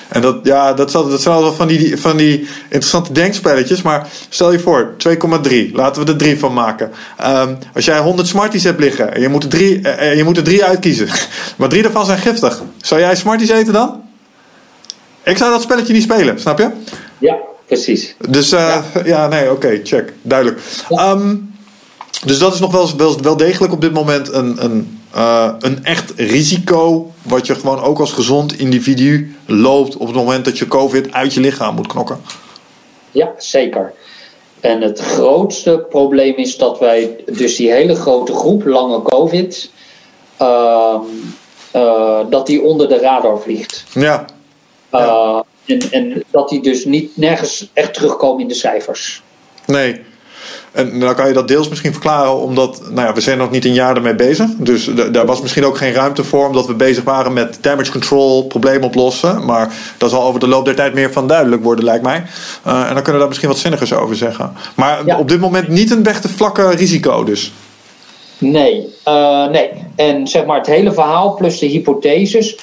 en 0.09 0.21
dat, 0.21 0.39
ja, 0.43 0.73
dat, 0.73 0.91
zal, 0.91 1.09
dat 1.09 1.21
zijn 1.21 1.39
wel 1.39 1.53
van 1.53 1.67
die, 1.67 1.97
van 1.97 2.17
die 2.17 2.47
interessante 2.63 3.11
denkspelletjes. 3.11 3.81
Maar 3.81 4.07
stel 4.29 4.51
je 4.51 4.59
voor, 4.59 4.93
2,3. 5.07 5.71
Laten 5.73 6.05
we 6.05 6.11
er 6.11 6.17
3 6.17 6.39
van 6.39 6.53
maken. 6.53 6.91
Um, 7.25 7.57
als 7.73 7.85
jij 7.85 7.99
100 7.99 8.27
Smarties 8.27 8.63
hebt 8.63 8.79
liggen 8.79 9.13
en 9.13 9.21
je 9.21 9.29
moet 9.29 9.43
er 9.43 9.49
drie, 9.49 9.79
uh, 9.79 10.15
je 10.15 10.23
moet 10.23 10.37
er 10.37 10.43
drie 10.43 10.63
uitkiezen. 10.63 11.07
maar 11.57 11.69
drie 11.69 11.81
daarvan 11.81 12.05
zijn 12.05 12.17
giftig. 12.17 12.61
Zou 12.81 13.01
jij 13.01 13.15
Smarties 13.15 13.49
eten 13.49 13.73
dan? 13.73 14.01
Ik 15.23 15.37
zou 15.37 15.51
dat 15.51 15.61
spelletje 15.61 15.93
niet 15.93 16.03
spelen, 16.03 16.39
snap 16.39 16.59
je? 16.59 16.69
Ja, 17.17 17.37
precies. 17.67 18.15
Dus 18.29 18.53
uh, 18.53 18.59
ja. 18.59 18.83
ja. 19.05 19.27
nee, 19.27 19.43
oké, 19.43 19.51
okay, 19.51 19.81
check. 19.83 20.13
Duidelijk. 20.21 20.61
Ja. 20.89 21.11
Um, 21.11 21.53
dus 22.25 22.39
dat 22.39 22.53
is 22.53 22.59
nog 22.59 22.71
wel, 22.71 22.97
wel, 22.97 23.21
wel 23.21 23.37
degelijk 23.37 23.73
op 23.73 23.81
dit 23.81 23.93
moment 23.93 24.33
een, 24.33 24.63
een, 24.63 25.01
uh, 25.15 25.53
een 25.59 25.83
echt 25.83 26.13
risico. 26.15 27.11
Wat 27.21 27.47
je 27.47 27.55
gewoon 27.55 27.79
ook 27.79 27.99
als 27.99 28.11
gezond 28.11 28.53
individu 28.53 29.35
loopt 29.45 29.97
op 29.97 30.07
het 30.07 30.15
moment 30.15 30.45
dat 30.45 30.57
je 30.57 30.67
COVID 30.67 31.13
uit 31.13 31.33
je 31.33 31.39
lichaam 31.39 31.75
moet 31.75 31.87
knokken. 31.87 32.21
Ja, 33.11 33.31
zeker. 33.37 33.93
En 34.59 34.81
het 34.81 34.99
grootste 34.99 35.85
probleem 35.89 36.35
is 36.35 36.57
dat 36.57 36.79
wij 36.79 37.15
dus 37.25 37.55
die 37.55 37.71
hele 37.71 37.95
grote 37.95 38.33
groep 38.33 38.65
lange 38.65 39.01
COVID. 39.01 39.71
Uh, 40.41 40.95
uh, 41.75 42.19
dat 42.29 42.47
die 42.47 42.61
onder 42.61 42.87
de 42.87 42.99
radar 42.99 43.39
vliegt. 43.39 43.83
Ja. 43.93 44.25
ja. 44.91 45.43
En, 45.65 45.81
en 45.91 46.23
dat 46.31 46.49
die 46.49 46.61
dus 46.61 46.85
niet 46.85 47.17
nergens 47.17 47.69
echt 47.73 47.93
terugkomen 47.93 48.41
in 48.41 48.47
de 48.47 48.53
cijfers. 48.53 49.21
Nee. 49.65 50.01
En 50.71 50.99
dan 50.99 51.15
kan 51.15 51.27
je 51.27 51.33
dat 51.33 51.47
deels 51.47 51.69
misschien 51.69 51.91
verklaren, 51.91 52.39
omdat 52.39 52.81
nou 52.89 53.07
ja, 53.07 53.13
we 53.13 53.21
zijn 53.21 53.37
nog 53.37 53.51
niet 53.51 53.65
een 53.65 53.73
jaar 53.73 53.95
ermee 53.95 54.15
bezig. 54.15 54.49
Dus 54.57 54.89
daar 55.11 55.25
was 55.25 55.41
misschien 55.41 55.65
ook 55.65 55.77
geen 55.77 55.93
ruimte 55.93 56.23
voor, 56.23 56.47
omdat 56.47 56.67
we 56.67 56.73
bezig 56.73 57.03
waren 57.03 57.33
met 57.33 57.57
damage 57.61 57.91
control, 57.91 58.47
probleem 58.47 58.83
oplossen. 58.83 59.45
Maar 59.45 59.73
dat 59.97 60.09
zal 60.09 60.23
over 60.23 60.39
de 60.39 60.47
loop 60.47 60.65
der 60.65 60.75
tijd 60.75 60.93
meer 60.93 61.11
van 61.11 61.27
duidelijk 61.27 61.63
worden, 61.63 61.85
lijkt 61.85 62.03
mij. 62.03 62.23
Uh, 62.67 62.87
en 62.87 62.93
dan 62.93 62.93
kunnen 62.93 63.13
we 63.13 63.17
daar 63.17 63.27
misschien 63.27 63.49
wat 63.49 63.57
zinnigers 63.57 63.93
over 63.93 64.15
zeggen. 64.15 64.53
Maar 64.75 65.05
ja. 65.05 65.17
op 65.17 65.27
dit 65.27 65.39
moment 65.39 65.67
niet 65.67 65.91
een 65.91 66.03
weg 66.03 66.21
te 66.21 66.29
vlakke 66.29 66.69
risico, 66.69 67.23
dus. 67.23 67.53
Nee, 68.37 68.95
uh, 69.07 69.47
nee. 69.47 69.69
En 69.95 70.27
zeg 70.27 70.45
maar 70.45 70.57
het 70.57 70.67
hele 70.67 70.93
verhaal 70.93 71.33
plus 71.33 71.59
de 71.59 71.65
hypotheses. 71.65 72.57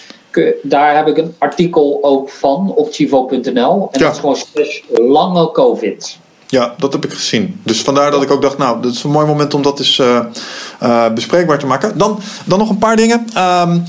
Daar 0.62 0.96
heb 0.96 1.06
ik 1.06 1.16
een 1.16 1.34
artikel 1.38 1.98
ook 2.02 2.30
van 2.30 2.72
op 2.76 2.92
chivo.nl. 2.92 3.88
En 3.92 3.98
ja. 4.00 4.04
dat 4.04 4.12
is 4.12 4.18
gewoon 4.18 4.36
slash 4.36 4.80
lange 4.88 5.50
COVID. 5.50 6.18
Ja, 6.48 6.74
dat 6.78 6.93
heb 6.93 7.05
ik 7.05 7.12
gezien. 7.12 7.60
Dus 7.62 7.82
vandaar 7.82 8.10
dat 8.10 8.23
ik 8.23 8.31
ook 8.31 8.43
dacht, 8.43 8.59
nou, 8.59 8.82
dat 8.82 8.93
is 8.93 9.02
een 9.02 9.10
mooi 9.10 9.27
moment 9.27 9.55
om 9.55 9.62
dat 9.62 9.78
eens 9.78 9.98
uh, 9.98 10.18
uh, 10.82 11.09
bespreekbaar 11.14 11.59
te 11.59 11.66
maken. 11.66 11.98
Dan, 11.98 12.20
dan 12.44 12.59
nog 12.59 12.70
een 12.70 12.78
paar 12.78 12.97
dingen. 12.97 13.27
Um, 13.39 13.85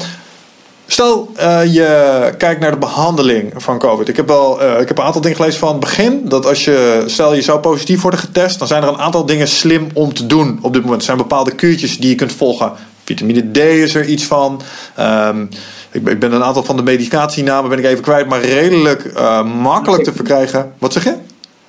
stel, 0.87 1.31
uh, 1.39 1.73
je 1.73 2.33
kijkt 2.37 2.61
naar 2.61 2.71
de 2.71 2.77
behandeling 2.77 3.53
van 3.55 3.79
COVID. 3.79 4.07
Ik 4.07 4.15
heb, 4.15 4.27
wel, 4.27 4.61
ik 4.79 4.87
heb 4.87 4.97
een 4.97 5.03
aantal 5.03 5.21
dingen 5.21 5.37
gelezen 5.37 5.59
van 5.59 5.69
het 5.69 5.79
begin. 5.79 6.21
Dat 6.23 6.45
als 6.45 6.65
je, 6.65 7.03
stel 7.05 7.33
je 7.33 7.41
zou 7.41 7.59
positief 7.59 8.01
worden 8.01 8.19
getest, 8.19 8.59
dan 8.59 8.67
zijn 8.67 8.83
er 8.83 8.89
een 8.89 8.99
aantal 8.99 9.25
dingen 9.25 9.47
slim 9.47 9.87
om 9.93 10.13
te 10.13 10.25
doen 10.25 10.59
op 10.61 10.73
dit 10.73 10.81
moment. 10.81 10.99
Er 10.99 11.07
zijn 11.07 11.17
bepaalde 11.17 11.51
kuurtjes 11.51 11.97
die 11.97 12.09
je 12.09 12.15
kunt 12.15 12.33
volgen. 12.33 12.71
Vitamine 13.03 13.51
D 13.51 13.57
is 13.57 13.95
er 13.95 14.05
iets 14.05 14.23
van. 14.23 14.61
Um, 14.99 15.49
ik, 15.91 16.09
ik 16.09 16.19
ben 16.19 16.33
een 16.33 16.43
aantal 16.43 16.63
van 16.63 16.75
de 16.75 16.83
medicatienamen 16.83 17.69
ben 17.69 17.79
ik 17.79 17.85
even 17.85 18.03
kwijt, 18.03 18.27
maar 18.27 18.41
redelijk 18.41 19.13
makkelijk 19.61 20.03
te 20.03 20.13
verkrijgen. 20.13 20.71
Wat 20.77 20.93
zeg 20.93 21.03
je? 21.03 21.15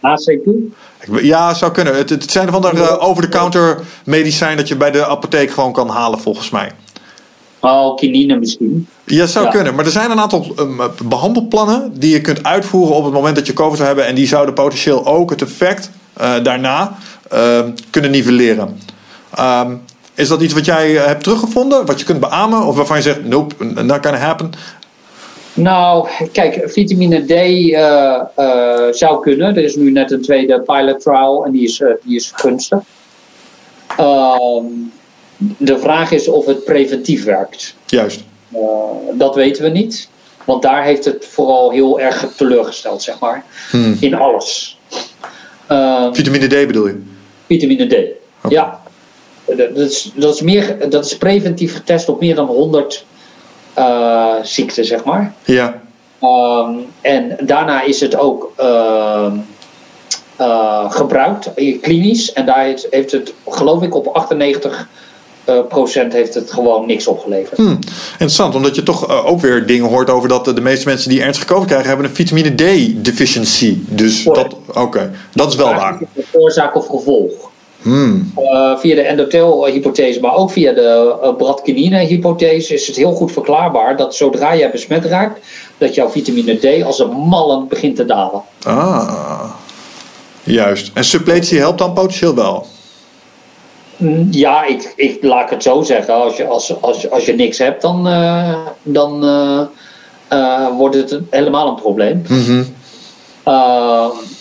ACQ? 0.01 0.51
Ja, 1.23 1.55
zou 1.55 1.73
kunnen. 1.73 1.97
Het, 1.97 2.11
het 2.11 2.31
zijn 2.31 2.51
van 2.51 2.63
de 2.63 2.99
over-the-counter 2.99 3.81
medicijn 4.05 4.57
dat 4.57 4.69
je 4.69 4.77
bij 4.77 4.91
de 4.91 5.07
apotheek 5.07 5.51
gewoon 5.51 5.73
kan 5.73 5.89
halen, 5.89 6.19
volgens 6.19 6.51
mij. 6.51 6.73
Oh, 7.61 7.97
kinine 7.97 8.39
misschien. 8.39 8.89
Ja, 9.05 9.27
zou 9.27 9.45
ja. 9.45 9.51
kunnen. 9.51 9.75
Maar 9.75 9.85
er 9.85 9.91
zijn 9.91 10.11
een 10.11 10.21
aantal 10.21 10.53
um, 10.59 10.81
behandelplannen 11.05 11.93
die 11.99 12.11
je 12.11 12.21
kunt 12.21 12.45
uitvoeren 12.45 12.97
op 12.97 13.05
het 13.05 13.13
moment 13.13 13.37
dat 13.37 13.47
je 13.47 13.53
COVID 13.53 13.77
zou 13.77 13.87
hebben. 13.87 14.07
En 14.07 14.15
die 14.15 14.27
zouden 14.27 14.55
potentieel 14.55 15.07
ook 15.07 15.31
het 15.31 15.43
effect 15.43 15.91
uh, 16.21 16.35
daarna 16.43 16.97
uh, 17.33 17.61
kunnen 17.91 18.11
nivelleren. 18.11 18.79
Um, 19.39 19.81
is 20.15 20.29
dat 20.29 20.41
iets 20.41 20.55
wat 20.55 20.65
jij 20.65 20.91
hebt 20.91 21.23
teruggevonden, 21.23 21.87
wat 21.87 21.99
je 21.99 22.05
kunt 22.05 22.21
beamen? 22.21 22.67
Of 22.67 22.77
waarvan 22.77 22.97
je 22.97 23.03
zegt, 23.03 23.25
nope, 23.25 23.65
not 23.65 24.07
gonna 24.07 24.19
happen? 24.19 24.51
Nou, 25.59 26.09
kijk, 26.33 26.63
vitamine 26.65 27.25
D 27.25 27.31
uh, 27.31 28.21
uh, 28.39 28.93
zou 28.93 29.23
kunnen. 29.23 29.57
Er 29.57 29.65
is 29.65 29.77
nu 29.77 29.91
net 29.91 30.11
een 30.11 30.23
tweede 30.23 30.61
pilot 30.61 31.01
trial 31.01 31.45
en 31.45 31.53
die 31.53 31.65
is, 31.65 31.81
uh, 31.81 31.89
die 32.03 32.17
is 32.17 32.33
gunstig. 32.35 32.79
de 35.57 35.79
vraag 35.79 36.11
is 36.11 36.29
of 36.29 36.47
het 36.47 36.65
preventief 36.65 37.25
werkt. 37.25 37.75
Juist. 37.87 38.25
dat 39.15 39.35
weten 39.35 39.63
we 39.63 39.69
niet. 39.69 40.09
Want 40.45 40.63
daar 40.63 40.85
heeft 40.85 41.05
het 41.05 41.27
vooral 41.27 41.71
heel 41.71 42.01
erg 42.01 42.27
teleurgesteld, 42.37 43.03
zeg 43.03 43.19
maar. 43.19 43.45
Hmm. 43.71 43.97
In 44.01 44.15
alles. 44.15 44.79
vitamine 46.13 46.47
D 46.47 46.67
bedoel 46.67 46.87
je? 46.87 47.03
Vitamine 47.47 47.87
D, 47.87 47.93
okay. 47.93 48.11
ja. 48.49 48.81
Dat 49.45 49.77
is, 49.77 50.13
dat, 50.15 50.35
is 50.35 50.41
meer, 50.41 50.91
dat 50.91 51.05
is 51.05 51.17
preventief 51.17 51.75
getest 51.75 52.09
op 52.09 52.21
meer 52.21 52.35
dan 52.35 52.47
100 52.47 52.95
uh, 52.95 53.18
ziekte, 54.43 54.85
zeg 54.85 55.05
maar. 55.05 55.33
Ja. 55.45 55.81
Ehm, 56.21 56.75
en 57.01 57.37
daarna 57.41 57.83
is 57.83 58.01
het 58.01 58.19
ook 58.19 58.53
ehm, 58.57 59.37
eh, 60.37 60.91
gebruikt 60.91 61.55
eh, 61.55 61.81
klinisch. 61.81 62.33
En 62.33 62.47
daar 62.47 62.65
heeft, 62.65 62.87
heeft 62.91 63.13
het, 63.13 63.35
geloof 63.47 63.83
ik, 63.83 63.95
op 63.95 64.07
98 64.07 64.89
eh, 65.45 65.59
procent 65.69 66.13
heeft 66.13 66.35
het 66.35 66.53
gewoon 66.53 66.87
niks 66.87 67.07
opgeleverd. 67.07 67.57
Hmm. 67.57 67.79
Interessant, 68.11 68.55
omdat 68.55 68.75
je 68.75 68.83
toch 68.83 69.09
eh, 69.09 69.27
ook 69.27 69.41
weer 69.41 69.67
dingen 69.67 69.89
hoort 69.89 70.11
over 70.11 70.29
dat 70.29 70.45
de 70.45 70.61
meeste 70.61 70.89
mensen 70.89 71.11
die 71.11 71.23
ernstig 71.23 71.47
COVID 71.47 71.67
krijgen, 71.67 71.89
hebben 71.89 72.07
een 72.07 72.15
vitamine 72.15 72.55
D 72.55 73.05
deficiency. 73.05 73.79
Dus 73.87 74.23
Correct. 74.23 74.51
dat, 74.67 74.77
oké, 74.77 75.11
dat 75.33 75.49
is 75.49 75.57
wel 75.57 75.75
waar. 75.75 75.99
Oorzaak 76.33 76.77
of 76.77 76.87
gevolg. 76.87 77.48
Hmm. 77.83 78.33
Eh, 78.37 78.77
via 78.79 78.95
de 78.95 79.01
endothel-hypothese, 79.01 80.21
maar 80.21 80.35
ook 80.35 80.51
via 80.51 80.73
de 80.73 81.17
uh, 81.23 81.35
bradykinin-hypothese 81.37 82.75
is 82.75 82.87
het 82.87 82.97
heel 82.97 83.13
goed 83.13 83.33
verklaarbaar 83.33 83.97
dat 83.97 84.15
zodra 84.15 84.57
jij 84.57 84.71
besmet 84.71 85.05
raakt, 85.05 85.41
dat 85.79 85.95
jouw 85.95 86.11
vitamine 86.11 86.55
D 86.55 86.83
als 86.85 86.99
een 86.99 87.11
mallen 87.11 87.69
begint 87.69 87.97
te 87.97 88.05
dalen. 88.05 88.43
Ah, 88.63 89.45
juist. 90.43 90.91
En 90.95 91.05
suppletie 91.05 91.59
helpt 91.59 91.79
dan 91.79 91.93
potentieel 91.93 92.35
wel. 92.35 92.67
Mm, 93.97 94.29
Ja, 94.31 94.65
ik, 94.65 94.93
ik 94.97 95.23
laat 95.23 95.45
ik 95.45 95.51
het 95.51 95.63
zo 95.63 95.83
zeggen. 95.83 96.15
Als 96.15 96.37
je, 96.37 96.47
als, 96.47 96.81
als, 96.81 97.11
als 97.11 97.27
je 97.27 97.35
niks 97.35 97.59
hebt, 97.59 97.83
dan, 97.83 98.09
eh, 98.09 98.61
dan 98.83 99.21
wordt 100.77 100.95
het 100.95 101.19
helemaal 101.31 101.69
een 101.69 101.75
probleem. 101.75 102.23
Mhm. 102.29 102.63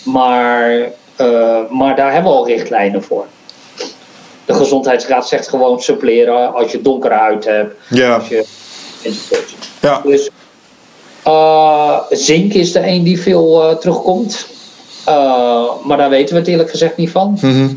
Maar, 0.04 0.92
maar 1.70 1.96
daar 1.96 2.12
hebben 2.12 2.32
we 2.32 2.38
al 2.38 2.46
richtlijnen 2.46 3.02
voor. 3.02 3.26
De 4.44 4.54
gezondheidsraad 4.54 5.28
zegt 5.28 5.48
gewoon 5.48 5.80
suppleren 5.80 6.54
als 6.54 6.72
je 6.72 6.82
donkere 6.82 7.14
huid 7.14 7.44
hebt. 7.44 7.74
Ja. 7.88 8.14
Als 8.14 8.28
je, 8.28 8.44
enzovoort. 9.02 9.54
Ja. 9.80 10.00
Dus 10.04 10.30
uh, 11.26 12.00
zink 12.10 12.52
is 12.52 12.72
de 12.72 12.86
een 12.86 13.02
die 13.02 13.20
veel 13.20 13.78
terugkomt. 13.80 14.46
maar 15.84 15.96
daar 15.96 16.10
weten 16.10 16.34
we 16.34 16.40
het 16.40 16.48
eerlijk 16.48 16.70
gezegd 16.70 16.96
niet 16.96 17.10
van. 17.10 17.38
Mhm. 17.40 17.68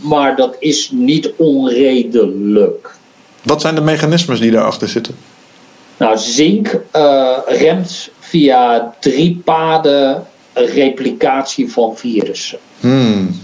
maar 0.00 0.36
dat 0.36 0.56
is 0.58 0.90
niet 0.92 1.32
onredelijk. 1.36 2.96
Wat 3.42 3.60
zijn 3.60 3.74
de 3.74 3.80
mechanismes 3.80 4.40
die 4.40 4.50
daarachter 4.50 4.88
zitten? 4.88 5.16
Nou, 5.96 6.18
zink 6.18 6.80
remt 7.46 8.10
via 8.18 8.94
drie 9.00 9.40
paden 9.44 10.26
replicatie 10.66 11.72
van 11.72 11.96
virussen. 11.96 12.58
Hmm. 12.80 13.40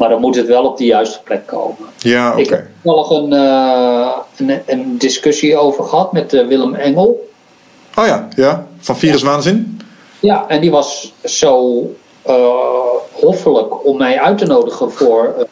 Maar 0.00 0.08
dan 0.08 0.20
moet 0.20 0.36
het 0.36 0.46
wel 0.46 0.64
op 0.64 0.78
de 0.78 0.84
juiste 0.84 1.20
plek 1.22 1.46
komen. 1.46 1.88
Ja. 1.98 2.34
Ik 2.34 2.48
heb 2.48 2.58
er 2.58 2.70
nog 2.82 3.10
een, 3.10 3.32
uh, 3.32 4.16
een, 4.36 4.62
een, 4.66 4.98
discussie 4.98 5.56
over 5.56 5.84
gehad 5.84 6.12
met 6.12 6.32
uh, 6.32 6.46
Willem 6.46 6.74
Engel. 6.74 7.28
Oh 7.96 8.06
ja, 8.06 8.28
ja. 8.36 8.66
van 8.78 8.96
viruswaanzin? 8.96 9.80
Ja, 10.20 10.44
en 10.48 10.60
die 10.60 10.70
was 10.70 11.12
zo 11.24 11.80
uh, 12.26 12.34
hoffelijk 13.12 13.86
om 13.86 13.96
mij 13.96 14.20
uit 14.20 14.38
te 14.38 14.46
nodigen 14.46 14.92
voor, 14.92 15.46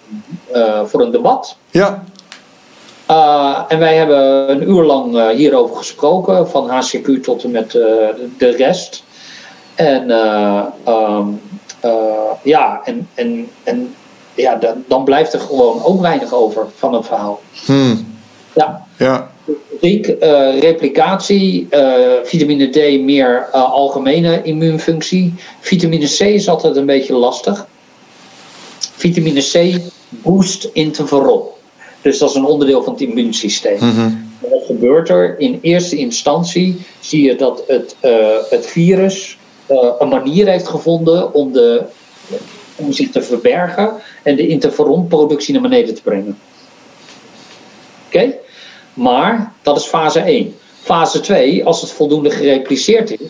voor 0.85 1.01
een 1.01 1.11
debat. 1.11 1.57
Ja. 1.70 2.05
En 3.69 3.79
wij 3.79 3.97
hebben 3.97 4.51
een 4.51 4.70
uur 4.70 4.83
lang 4.83 5.31
hierover 5.31 5.77
gesproken, 5.77 6.49
van 6.49 6.70
HCQ 6.70 7.23
tot 7.23 7.45
en 7.45 7.51
met 7.51 7.70
de 7.70 8.55
rest. 8.57 9.05
En 9.79 10.11
um, 10.93 11.41
ja, 12.43 12.81
en, 12.85 13.09
en, 13.15 13.49
en 13.65 13.95
ja, 14.35 14.55
dan, 14.55 14.85
dan, 14.89 15.05
blijft 15.05 15.33
er 15.33 15.41
gewoon 15.41 15.85
ook 15.85 16.01
weinig 16.01 16.33
over 16.33 16.67
van 16.77 16.95
een 16.95 17.05
verhaal. 17.05 17.41
Hmm. 17.65 18.17
Ja. 18.53 18.87
ja. 18.97 19.31
Ziek, 19.81 20.07
replicatie, 20.61 21.69
vitamine 22.23 22.67
D 22.67 23.01
meer 23.01 23.47
algemene 23.53 24.43
immuunfunctie. 24.43 25.35
Vitamine 25.61 26.07
C 26.07 26.21
is 26.21 26.49
altijd 26.49 26.77
een 26.77 26.87
beetje 26.87 27.15
lastig. 27.15 27.67
Vitamine 28.79 29.41
C 29.41 29.81
boost 30.09 30.71
interferon. 30.73 31.43
Dus 32.03 32.19
dat 32.19 32.31
is 32.31 32.37
een 32.37 32.45
onderdeel 32.45 32.83
van 32.83 32.93
het 32.93 33.03
immuunsysteem. 33.03 33.79
Mm 33.81 33.91
-hmm. 33.91 34.31
Wat 34.41 34.65
gebeurt 34.67 35.09
er? 35.09 35.39
In 35.39 35.59
eerste 35.63 35.97
instantie 35.97 36.77
zie 37.01 37.23
je 37.23 37.37
dat 37.37 37.63
het, 37.67 37.97
het 38.51 38.67
virus 38.67 39.39
uh, 39.70 39.93
een 39.99 40.09
manier 40.09 40.49
heeft 40.49 40.69
gevonden 40.69 41.35
om, 41.35 41.53
de, 41.53 41.82
om 42.77 42.93
zich 42.93 43.11
te 43.11 43.23
verbergen 43.23 43.93
en 44.23 44.36
de 44.36 44.49
interferonproductie 44.49 45.53
naar 45.53 45.62
beneden 45.62 45.95
te 45.95 46.03
brengen. 46.03 46.39
Oké? 48.07 48.16
Okay? 48.16 48.39
Maar 48.95 49.53
dat 49.62 49.77
is 49.77 49.85
fase 49.85 50.20
1. 50.20 50.55
Fase 50.82 51.20
2, 51.20 51.65
als 51.65 51.81
het 51.81 51.90
voldoende 51.90 52.31
gerepliceerd 52.31 53.20
is, 53.20 53.28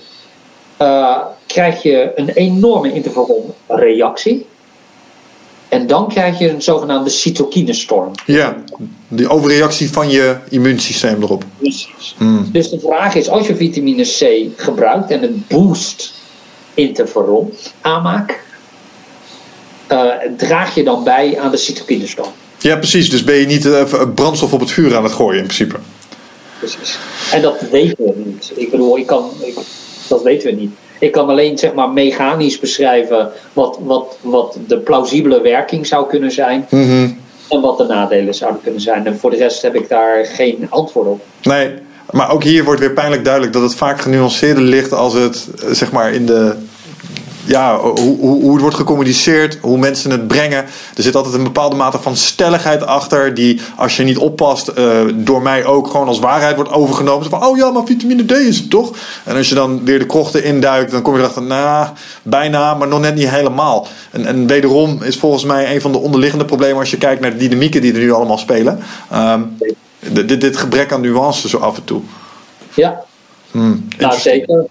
uh, 0.82 1.19
krijg 1.47 1.82
je 1.82 2.12
een 2.15 2.28
enorme 2.28 2.93
interferonreactie. 2.93 4.47
En 5.69 5.86
dan 5.86 6.09
krijg 6.09 6.39
je 6.39 6.51
een 6.51 6.62
zogenaamde 6.62 7.10
cytokinestorm. 7.10 8.12
Ja, 8.27 8.56
die 9.09 9.28
overreactie 9.28 9.90
van 9.90 10.10
je 10.10 10.36
immuunsysteem 10.48 11.23
erop. 11.23 11.44
Precies. 11.59 12.15
Hmm. 12.19 12.48
Dus 12.52 12.70
de 12.70 12.81
vraag 12.81 13.15
is, 13.15 13.28
als 13.28 13.47
je 13.47 13.56
vitamine 13.56 14.02
C 14.02 14.48
gebruikt 14.60 15.10
en 15.10 15.20
het 15.20 15.48
boost 15.48 16.15
interferon 16.78 17.55
aanmaak, 17.80 18.40
uh, 19.92 20.10
draag 20.36 20.74
je 20.74 20.84
dan 20.84 21.05
bij 21.05 21.38
aan 21.40 21.50
de 21.50 21.56
cytokinestorm. 21.56 22.30
Ja, 22.59 22.76
precies. 22.76 23.10
Dus 23.10 23.24
ben 23.24 23.34
je 23.34 23.46
niet 23.46 23.64
uh, 23.64 23.82
brandstof 24.14 24.52
op 24.52 24.60
het 24.60 24.70
vuur 24.70 24.96
aan 24.96 25.02
het 25.02 25.12
gooien 25.12 25.38
in 25.38 25.44
principe. 25.44 25.76
Precies. 26.59 26.98
En 27.32 27.42
dat 27.42 27.60
weten 27.70 28.05
we 28.05 28.12
niet. 28.24 28.52
Ik 28.55 28.70
bedoel, 28.70 28.98
ik 28.98 29.06
kan, 29.06 29.30
ik, 29.40 29.59
dat 30.09 30.22
weten 30.22 30.50
we 30.50 30.60
niet. 30.60 30.72
Ik 30.98 31.12
kan 31.12 31.28
alleen 31.28 31.59
zeg 31.59 31.74
maar 31.74 31.90
mechanisch 31.90 32.59
beschrijven 32.59 33.30
wat, 33.52 33.78
wat, 33.82 34.18
wat 34.20 34.59
de 34.66 34.78
plausibele 34.78 35.40
werking 35.40 35.86
zou 35.86 36.09
kunnen 36.09 36.32
zijn. 36.32 36.66
Mm 36.70 36.84
-hmm. 36.84 37.20
En 37.48 37.60
wat 37.60 37.78
de 37.78 37.84
nadelen 37.84 38.34
zouden 38.34 38.62
kunnen 38.62 38.80
zijn. 38.80 39.06
En 39.06 39.18
voor 39.18 39.30
de 39.30 39.36
rest 39.36 39.62
heb 39.62 39.74
ik 39.74 39.88
daar 39.88 40.26
geen 40.26 40.66
antwoord 40.70 41.06
op. 41.06 41.20
Nee, 41.42 41.74
maar 42.10 42.30
ook 42.30 42.42
hier 42.42 42.64
wordt 42.64 42.80
weer 42.80 42.92
pijnlijk 42.92 43.24
duidelijk 43.24 43.52
dat 43.52 43.62
het 43.62 43.74
vaak 43.74 44.00
genuanceerder 44.00 44.62
ligt 44.62 44.92
als 44.92 45.14
het 45.14 45.48
zeg 45.70 45.92
maar 45.92 46.12
in 46.12 46.26
de. 46.26 46.55
Ja, 47.49 47.79
hoe, 47.79 48.19
hoe, 48.19 48.41
hoe 48.43 48.53
het 48.53 48.61
wordt 48.61 48.77
gecommuniceerd, 48.77 49.59
hoe 49.61 49.79
mensen 49.79 50.11
het 50.11 50.27
brengen. 50.27 50.65
Er 50.97 51.03
zit 51.03 51.15
altijd 51.15 51.35
een 51.35 51.43
bepaalde 51.43 51.77
mate 51.77 51.99
van 51.99 52.16
stelligheid 52.16 52.87
achter, 52.87 53.35
die 53.35 53.61
als 53.77 53.97
je 53.97 54.03
niet 54.03 54.19
oppast, 54.19 54.70
uh, 54.79 55.01
door 55.15 55.43
mij 55.43 55.65
ook 55.65 55.87
gewoon 55.87 56.09
als 56.09 56.19
waarheid 56.19 56.55
wordt 56.55 56.73
overgenomen. 56.73 57.31
Van, 57.31 57.45
oh 57.45 57.57
ja, 57.57 57.70
maar 57.70 57.83
vitamine 57.85 58.25
D 58.25 58.31
is 58.31 58.59
het 58.59 58.70
toch? 58.70 58.97
En 59.25 59.37
als 59.37 59.49
je 59.49 59.55
dan 59.55 59.85
weer 59.85 59.99
de 59.99 60.07
krochten 60.07 60.45
induikt, 60.45 60.91
dan 60.91 61.03
kom 61.03 61.15
je 61.15 61.20
erachter, 61.20 61.43
nou, 61.43 61.89
bijna, 62.23 62.75
maar 62.75 62.89
nog 62.89 63.01
net 63.01 63.15
niet 63.15 63.29
helemaal. 63.29 63.87
En, 64.11 64.27
en 64.27 64.47
wederom 64.47 65.03
is 65.03 65.16
volgens 65.16 65.45
mij 65.45 65.75
een 65.75 65.81
van 65.81 65.93
de 65.93 65.99
onderliggende 65.99 66.45
problemen 66.45 66.79
als 66.79 66.91
je 66.91 66.99
kijkt 66.99 67.20
naar 67.20 67.31
de 67.31 67.37
dynamieken 67.37 67.81
die 67.81 67.93
er 67.93 67.99
nu 67.99 68.12
allemaal 68.12 68.39
spelen. 68.39 68.81
Um, 69.15 69.57
dit, 69.99 70.41
dit 70.41 70.57
gebrek 70.57 70.93
aan 70.93 71.01
nuance 71.01 71.49
zo 71.49 71.59
af 71.59 71.77
en 71.77 71.85
toe. 71.85 72.01
Ja, 72.75 73.05
hmm, 73.51 73.89
nou 73.99 74.19
zeker. 74.19 74.66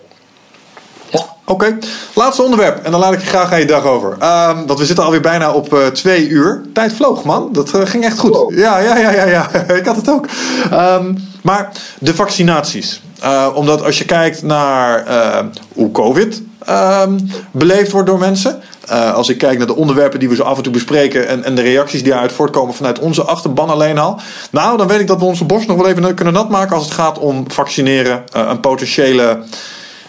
Oké, 1.49 1.65
okay. 1.65 1.77
laatste 2.13 2.43
onderwerp. 2.43 2.83
En 2.83 2.91
dan 2.91 2.99
laat 2.99 3.13
ik 3.13 3.19
je 3.19 3.25
graag 3.25 3.51
aan 3.51 3.59
je 3.59 3.65
dag 3.65 3.83
over. 3.83 4.11
Um, 4.11 4.67
want 4.67 4.79
we 4.79 4.85
zitten 4.85 5.05
alweer 5.05 5.21
bijna 5.21 5.51
op 5.51 5.73
uh, 5.73 5.85
twee 5.85 6.27
uur. 6.27 6.61
Tijd 6.73 6.93
vloog, 6.93 7.23
man. 7.23 7.49
Dat 7.51 7.73
uh, 7.75 7.81
ging 7.85 8.03
echt 8.03 8.19
goed. 8.19 8.35
Wow. 8.35 8.57
Ja, 8.57 8.79
ja, 8.79 8.97
ja, 8.97 9.11
ja, 9.11 9.25
ja. 9.25 9.49
ik 9.79 9.85
had 9.85 9.95
het 9.95 10.09
ook. 10.09 10.25
Um, 10.73 11.17
maar 11.41 11.71
de 11.99 12.15
vaccinaties. 12.15 13.01
Uh, 13.23 13.47
omdat 13.53 13.83
als 13.83 13.97
je 13.97 14.05
kijkt 14.05 14.43
naar 14.43 15.05
hoe 15.73 15.91
COVID 15.91 16.41
beleefd 17.51 17.91
wordt 17.91 18.07
door 18.07 18.19
mensen. 18.19 18.61
Als 19.13 19.29
ik 19.29 19.37
kijk 19.37 19.57
naar 19.57 19.67
de 19.67 19.75
onderwerpen 19.75 20.19
die 20.19 20.29
we 20.29 20.35
zo 20.35 20.43
af 20.43 20.57
en 20.57 20.63
toe 20.63 20.73
bespreken. 20.73 21.27
En, 21.27 21.43
en 21.43 21.55
de 21.55 21.61
reacties 21.61 22.03
die 22.03 22.11
daaruit 22.11 22.31
voortkomen 22.31 22.73
vanuit 22.73 22.99
onze 22.99 23.23
achterban 23.23 23.69
alleen 23.69 23.97
al. 23.97 24.19
Nou, 24.51 24.77
dan 24.77 24.87
weet 24.87 24.99
ik 24.99 25.07
dat 25.07 25.19
we 25.19 25.25
onze 25.25 25.45
borst 25.45 25.67
nog 25.67 25.77
wel 25.77 25.87
even 25.87 26.15
kunnen 26.15 26.33
nat 26.33 26.49
maken 26.49 26.75
als 26.75 26.85
het 26.85 26.93
gaat 26.93 27.19
om 27.19 27.51
vaccineren. 27.51 28.23
Een 28.31 28.59
potentiële 28.59 29.39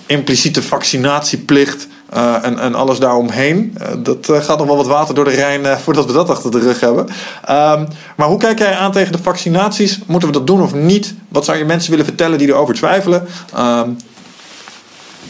impliciete 0.09 0.63
vaccinatieplicht. 0.63 1.89
Uh, 2.15 2.45
en, 2.45 2.59
en 2.59 2.75
alles 2.75 2.99
daaromheen. 2.99 3.77
dat 3.99 4.29
gaat 4.31 4.59
nog 4.59 4.67
wel 4.67 4.77
wat 4.77 4.87
water 4.87 5.15
door 5.15 5.25
de 5.25 5.31
Rijn 5.31 5.79
voordat 5.79 6.07
we 6.07 6.13
dat 6.13 6.31
achter 6.31 6.51
de 6.51 6.59
rug 6.59 6.81
hebben. 6.81 7.05
Um, 7.05 7.89
maar 8.17 8.29
hoe 8.29 8.39
kijk 8.39 8.59
jij 8.59 8.75
aan 8.75 8.93
tegen 8.93 9.13
de 9.13 9.19
vaccinaties? 9.19 9.99
Moeten 10.07 10.29
we 10.29 10.35
dat 10.35 10.47
doen 10.47 10.63
of 10.63 10.75
niet? 10.75 11.15
Wat 11.29 11.45
zou 11.45 11.59
je 11.59 11.65
mensen 11.65 11.91
willen 11.91 12.05
vertellen 12.05 12.39
die 12.39 12.49
erover 12.49 12.75
twijfelen? 12.75 13.27
Um, 13.59 13.97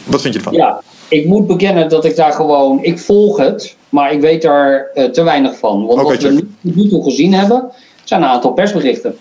wat 0.03 0.21
vind 0.21 0.33
je 0.33 0.39
ervan? 0.39 0.53
Ja, 0.53 0.81
ik 1.07 1.25
moet 1.25 1.47
bekennen 1.47 1.89
dat 1.89 2.05
ik 2.05 2.15
daar 2.15 2.33
gewoon. 2.33 2.83
Ik 2.83 2.99
volg 2.99 3.37
het, 3.37 3.75
maar 3.89 4.11
ik 4.11 4.21
weet 4.21 4.41
daar 4.41 4.87
te 5.11 5.23
weinig 5.23 5.57
van. 5.57 5.85
Want 5.85 5.99
okay, 5.99 6.15
wat 6.15 6.23
we 6.23 6.29
nu, 6.29 6.73
nu 6.73 6.89
toe 6.89 7.03
gezien 7.03 7.33
hebben, 7.33 7.71
zijn 8.03 8.21
een 8.21 8.27
aantal 8.27 8.51
persberichten. 8.51 9.17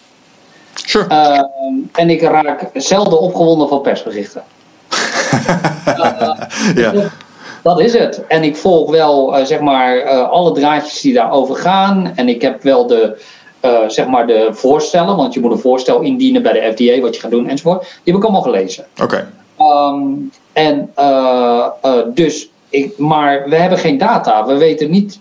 Sure. 0.75 1.07
Uh, 1.11 1.41
en 1.93 2.11
ik 2.11 2.23
raak 2.23 2.71
zelden 2.75 3.21
opgewonden 3.21 3.69
van 3.69 3.81
persberichten. 3.81 4.43
ja. 6.83 6.93
dat, 7.63 7.81
is 7.81 7.93
het. 7.93 8.27
En 8.27 8.43
ik 8.43 8.57
volg 8.57 8.91
wel, 8.91 9.39
uh, 9.39 9.45
zeg 9.45 9.61
maar, 9.61 10.05
alle 10.09 10.53
draadjes 10.53 11.01
die 11.01 11.15
daarover 11.15 11.57
gaan. 11.57 12.13
En 12.15 12.29
ik 12.29 12.43
heb 12.43 12.63
wel 12.63 12.87
de. 12.87 13.23
zeg 13.89 14.07
maar 14.07 14.27
de 14.27 14.49
voorstellen, 14.53 15.17
want 15.17 15.35
je 15.35 15.41
moet 15.41 15.53
een 15.53 15.59
voorstel 15.59 16.01
indienen 16.01 16.43
bij 16.43 16.53
de 16.53 16.73
FDA, 16.73 17.01
wat 17.01 17.15
je 17.15 17.21
gaat 17.21 17.31
doen 17.31 17.49
enzovoort. 17.49 17.81
Die 17.81 18.13
heb 18.13 18.15
ik 18.15 18.23
allemaal 18.23 18.43
gelezen. 18.43 18.87
Oké. 19.03 19.31
Ehm, 19.57 20.05
en 20.53 20.91
dus, 22.15 22.49
ik, 22.69 22.99
maar 22.99 23.49
we 23.49 23.57
hebben 23.57 23.79
geen 23.79 23.99
data. 23.99 24.47
We 24.47 24.57
weten 24.57 24.91
niet. 24.91 25.19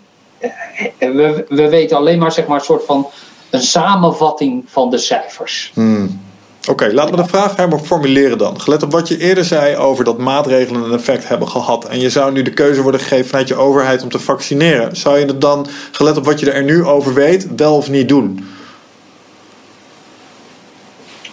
We, 0.98 1.44
we 1.48 1.68
weten 1.68 1.96
alleen 1.96 2.18
maar, 2.18 2.32
zeg 2.32 2.46
maar, 2.46 2.58
een 2.58 2.64
soort 2.64 2.84
van 2.84 3.06
een 3.50 3.60
samenvatting 3.60 4.64
van 4.66 4.90
de 4.90 4.98
cijfers. 4.98 5.70
Hmm. 5.74 6.20
Oké, 6.68 6.92
laten 6.92 7.16
we 7.16 7.22
de 7.22 7.28
vraag 7.28 7.56
helemaal 7.56 7.78
formuleren 7.78 8.38
dan. 8.38 8.60
Gelet 8.60 8.82
op 8.82 8.92
wat 8.92 9.08
je 9.08 9.18
eerder 9.18 9.44
zei 9.44 9.76
over 9.76 10.04
dat 10.04 10.18
maatregelen 10.18 10.82
een 10.82 10.92
effect 10.92 11.28
hebben 11.28 11.48
gehad. 11.48 11.84
En 11.84 12.00
je 12.00 12.10
zou 12.10 12.32
nu 12.32 12.42
de 12.42 12.52
keuze 12.52 12.82
worden 12.82 13.00
gegeven 13.00 13.28
vanuit 13.28 13.48
je 13.48 13.54
overheid 13.54 14.02
om 14.02 14.08
te 14.08 14.18
vaccineren. 14.18 14.96
Zou 14.96 15.18
je 15.18 15.26
het 15.26 15.40
dan, 15.40 15.66
gelet 15.92 16.16
op 16.16 16.24
wat 16.24 16.40
je 16.40 16.50
er 16.50 16.64
nu 16.64 16.84
over 16.84 17.14
weet, 17.14 17.48
wel 17.56 17.76
of 17.76 17.90
niet 17.90 18.08
doen? 18.08 18.48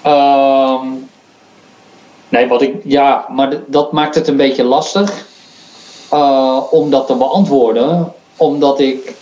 Um, 0.05 1.09
nee, 2.29 2.47
wat 2.47 2.61
ik. 2.61 2.75
Ja, 2.83 3.25
maar 3.29 3.61
dat 3.67 3.91
maakt 3.91 4.15
het 4.15 4.27
een 4.27 4.37
beetje 4.37 4.63
lastig. 4.63 5.25
Uh, 6.13 6.61
om 6.69 6.89
dat 6.89 7.07
te 7.07 7.15
beantwoorden. 7.15 8.13
Omdat 8.37 8.79
ik 8.79 9.13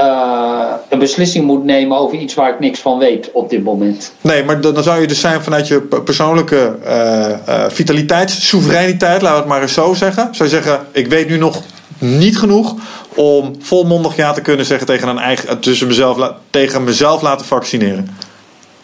uh, 0.00 0.72
een 0.88 0.98
beslissing 0.98 1.44
moet 1.44 1.64
nemen 1.64 1.98
over 1.98 2.18
iets 2.18 2.34
waar 2.34 2.50
ik 2.52 2.60
niks 2.60 2.80
van 2.80 2.98
weet 2.98 3.30
op 3.32 3.50
dit 3.50 3.64
moment. 3.64 4.12
Nee, 4.20 4.44
maar 4.44 4.60
dan 4.60 4.82
zou 4.82 5.00
je 5.00 5.06
dus 5.06 5.20
zijn 5.20 5.42
vanuit 5.42 5.68
je 5.68 5.80
persoonlijke 5.80 6.76
uh, 6.84 7.64
vitaliteit, 7.68 8.30
soevereiniteit, 8.30 9.22
laten 9.22 9.36
we 9.36 9.42
het 9.42 9.48
maar 9.48 9.62
eens 9.62 9.72
zo 9.72 9.94
zeggen. 9.94 10.28
Zou 10.34 10.48
je 10.48 10.54
zeggen, 10.54 10.86
ik 10.92 11.06
weet 11.06 11.28
nu 11.28 11.36
nog 11.36 11.62
niet 11.98 12.38
genoeg 12.38 12.74
om 13.14 13.54
volmondig 13.58 14.16
ja 14.16 14.32
te 14.32 14.40
kunnen 14.40 14.66
zeggen 14.66 14.86
tegen, 14.86 15.08
een 15.08 15.18
eigen, 15.18 15.60
tussen 15.60 15.86
mezelf, 15.86 16.32
tegen 16.50 16.84
mezelf 16.84 17.22
laten 17.22 17.46
vaccineren. 17.46 18.16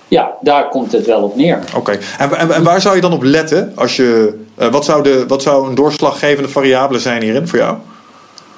Ja, 0.08 0.30
daar 0.40 0.68
komt 0.68 0.92
het 0.92 1.06
wel 1.06 1.22
op 1.22 1.36
neer. 1.36 1.58
Oké, 1.76 1.98
en, 2.18 2.36
en, 2.36 2.50
en, 2.50 2.62
waar 2.62 2.80
zou 2.80 2.94
je 2.94 3.00
dan 3.00 3.12
op 3.12 3.22
letten? 3.22 3.72
Als 3.74 3.96
je, 3.96 4.38
wat, 4.54 4.84
zou 4.84 5.02
de, 5.02 5.24
wat 5.28 5.42
zou 5.42 5.68
een 5.68 5.74
doorslaggevende 5.74 6.48
variabele 6.48 6.98
zijn 6.98 7.22
hierin 7.22 7.48
voor 7.48 7.58
jou? 7.58 7.76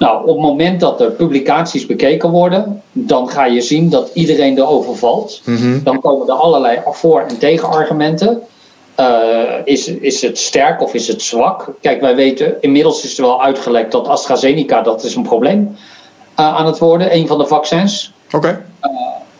Nou, 0.01 0.21
op 0.21 0.27
het 0.27 0.37
moment 0.37 0.79
dat 0.79 1.01
er 1.01 1.11
publicaties 1.11 1.85
bekeken 1.85 2.29
worden, 2.29 2.81
dan 2.91 3.29
ga 3.29 3.45
je 3.45 3.61
zien 3.61 3.89
dat 3.89 4.09
iedereen 4.13 4.57
erover 4.57 4.95
valt. 4.95 5.41
Mm-hmm. 5.45 5.83
Dan 5.83 6.01
komen 6.01 6.27
er 6.27 6.33
allerlei 6.33 6.79
voor- 6.85 7.21
en 7.21 7.37
tegenargumenten. 7.37 8.41
Uh, 8.99 9.07
is, 9.63 9.87
is 9.87 10.21
het 10.21 10.37
sterk 10.37 10.81
of 10.81 10.93
is 10.93 11.07
het 11.07 11.21
zwak? 11.21 11.69
Kijk, 11.81 12.01
wij 12.01 12.15
weten, 12.15 12.55
inmiddels 12.61 13.03
is 13.03 13.17
er 13.17 13.23
wel 13.23 13.43
uitgelekt 13.43 13.91
dat 13.91 14.07
AstraZeneca, 14.07 14.81
dat 14.81 15.03
is 15.03 15.15
een 15.15 15.23
probleem 15.23 15.75
uh, 16.39 16.55
aan 16.55 16.65
het 16.65 16.79
worden, 16.79 17.15
een 17.15 17.27
van 17.27 17.37
de 17.37 17.47
vaccins. 17.47 18.13
Oké. 18.31 18.35
Okay. 18.35 18.61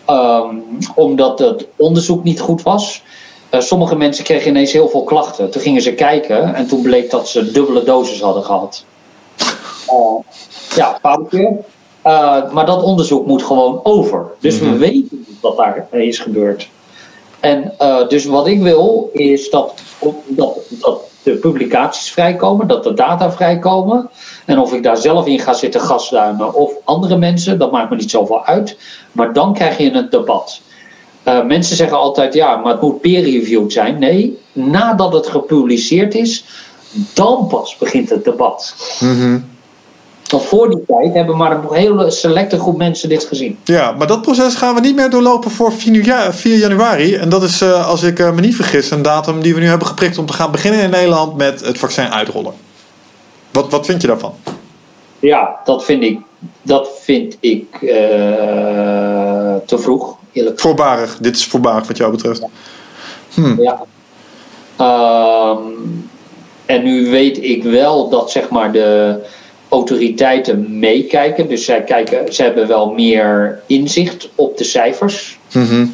Uh, 0.09 0.49
um, 0.49 0.77
omdat 0.95 1.39
het 1.39 1.67
onderzoek 1.75 2.23
niet 2.23 2.39
goed 2.39 2.61
was. 2.61 3.03
Sommige 3.51 3.95
mensen 3.95 4.23
kregen 4.23 4.49
ineens 4.49 4.71
heel 4.71 4.89
veel 4.89 5.03
klachten. 5.03 5.51
Toen 5.51 5.61
gingen 5.61 5.81
ze 5.81 5.93
kijken 5.93 6.55
en 6.55 6.67
toen 6.67 6.81
bleek 6.81 7.09
dat 7.09 7.27
ze 7.27 7.51
dubbele 7.51 7.83
doses 7.83 8.21
hadden 8.21 8.43
gehad. 8.43 8.85
Ja, 10.75 10.97
foutje. 11.01 11.57
Uh, 12.05 12.51
maar 12.51 12.65
dat 12.65 12.83
onderzoek 12.83 13.25
moet 13.25 13.43
gewoon 13.43 13.79
over. 13.83 14.25
Dus 14.39 14.59
we 14.59 14.77
weten 14.77 15.25
wat 15.41 15.57
daar 15.57 15.87
is 15.91 16.19
gebeurd. 16.19 16.69
En 17.39 17.73
uh, 17.81 18.07
dus 18.07 18.25
wat 18.25 18.47
ik 18.47 18.61
wil 18.61 19.09
is 19.13 19.49
dat, 19.49 19.73
dat, 20.27 20.57
dat 20.69 20.99
de 21.23 21.35
publicaties 21.35 22.11
vrijkomen, 22.11 22.67
dat 22.67 22.83
de 22.83 22.93
data 22.93 23.31
vrijkomen. 23.31 24.09
En 24.45 24.59
of 24.59 24.73
ik 24.73 24.83
daar 24.83 24.97
zelf 24.97 25.25
in 25.25 25.39
ga 25.39 25.53
zitten 25.53 25.81
gasduimen 25.81 26.53
of 26.53 26.73
andere 26.83 27.17
mensen, 27.17 27.59
dat 27.59 27.71
maakt 27.71 27.89
me 27.89 27.95
niet 27.95 28.11
zoveel 28.11 28.45
uit. 28.45 28.77
Maar 29.11 29.33
dan 29.33 29.53
krijg 29.53 29.77
je 29.77 29.91
een 29.91 30.09
debat. 30.09 30.61
Uh, 31.27 31.45
mensen 31.45 31.75
zeggen 31.75 31.97
altijd 31.97 32.33
ja, 32.33 32.55
maar 32.55 32.71
het 32.71 32.81
moet 32.81 33.01
peer-reviewed 33.01 33.73
zijn. 33.73 33.99
Nee, 33.99 34.39
nadat 34.51 35.13
het 35.13 35.27
gepubliceerd 35.27 36.15
is, 36.15 36.45
dan 37.13 37.47
pas 37.47 37.77
begint 37.77 38.09
het 38.09 38.23
debat. 38.23 38.75
Mm-hmm. 38.99 39.50
Want 40.31 40.43
voor 40.43 40.69
die 40.69 40.83
tijd 40.87 41.13
hebben 41.13 41.37
maar 41.37 41.51
een 41.51 41.73
hele 41.73 42.11
selecte 42.11 42.59
groep 42.59 42.77
mensen 42.77 43.09
dit 43.09 43.25
gezien. 43.25 43.59
Ja, 43.63 43.91
maar 43.91 44.07
dat 44.07 44.21
proces 44.21 44.55
gaan 44.55 44.75
we 44.75 44.81
niet 44.81 44.95
meer 44.95 45.09
doorlopen 45.09 45.51
voor 45.51 45.73
4 45.73 46.57
januari. 46.57 47.15
En 47.15 47.29
dat 47.29 47.43
is, 47.43 47.61
uh, 47.61 47.87
als 47.87 48.03
ik 48.03 48.19
uh, 48.19 48.31
me 48.31 48.41
niet 48.41 48.55
vergis, 48.55 48.91
een 48.91 49.01
datum 49.01 49.41
die 49.41 49.53
we 49.53 49.59
nu 49.59 49.67
hebben 49.67 49.87
geprikt 49.87 50.17
om 50.17 50.25
te 50.25 50.33
gaan 50.33 50.51
beginnen 50.51 50.81
in 50.81 50.89
Nederland 50.89 51.37
met 51.37 51.65
het 51.65 51.77
vaccin 51.77 52.13
uitrollen. 52.13 52.53
Wat, 53.51 53.71
wat 53.71 53.85
vind 53.85 54.01
je 54.01 54.07
daarvan? 54.07 54.33
Ja, 55.19 55.59
dat 55.63 55.85
vind 55.85 56.03
ik, 56.03 56.19
dat 56.61 56.89
vind 57.01 57.37
ik 57.39 57.65
uh, 57.81 57.89
te 59.65 59.77
vroeg. 59.77 60.17
Eerlijk. 60.31 60.59
Voorbarig, 60.59 61.17
dit 61.17 61.35
is 61.35 61.45
voorbarig 61.45 61.87
wat 61.87 61.97
jou 61.97 62.11
betreft. 62.11 62.45
Hm. 63.33 63.61
Ja. 63.61 63.81
Um, 64.79 66.09
en 66.65 66.83
nu 66.83 67.09
weet 67.09 67.43
ik 67.43 67.63
wel 67.63 68.09
dat 68.09 68.31
zeg 68.31 68.49
maar 68.49 68.71
de 68.71 69.19
autoriteiten 69.71 70.79
meekijken. 70.79 71.47
Dus 71.47 71.65
zij 71.65 71.83
kijken, 71.83 72.33
ze 72.33 72.43
hebben 72.43 72.67
wel 72.67 72.91
meer 72.91 73.61
inzicht 73.65 74.29
op 74.35 74.57
de 74.57 74.63
cijfers. 74.63 75.39
Mm-hmm. 75.51 75.93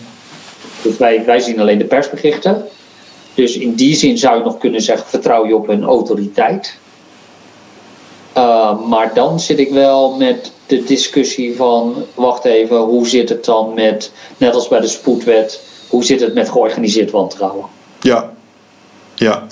Dus 0.82 0.98
wij, 0.98 1.26
wij 1.26 1.40
zien 1.40 1.60
alleen 1.60 1.78
de 1.78 1.86
persberichten. 1.86 2.66
Dus 3.34 3.58
in 3.58 3.74
die 3.74 3.95
zin 3.95 4.18
zou 4.18 4.38
je 4.38 4.44
nog 4.44 4.58
kunnen 4.58 4.82
zeggen: 4.82 5.10
vertrouw 5.10 5.48
je 5.48 5.56
op 5.56 5.68
hun 5.68 5.84
autoriteit. 5.84 6.78
Uh, 8.38 8.88
maar 8.88 9.14
dan 9.14 9.40
zit 9.40 9.60
ik 9.60 9.72
wel 9.72 10.16
met 10.16 10.52
de 10.66 10.84
discussie 10.84 11.56
van: 11.56 12.06
wacht 12.14 12.45
even, 12.45 12.78
hoe 12.78 13.08
zit 13.08 13.30
het 13.30 13.45
dan 13.45 13.74
met, 13.74 14.12
net 14.38 14.54
als 14.54 14.68
bij 14.68 14.80
de 14.80 14.88
spoedwet, 14.88 15.62
hoe 15.90 16.04
zit 16.04 16.22
het 16.22 16.34
met 16.34 16.49
georganiseerd 16.49 17.12
wantrouwen? 17.12 17.66
Ja, 17.99 18.32
ja. 19.16 19.44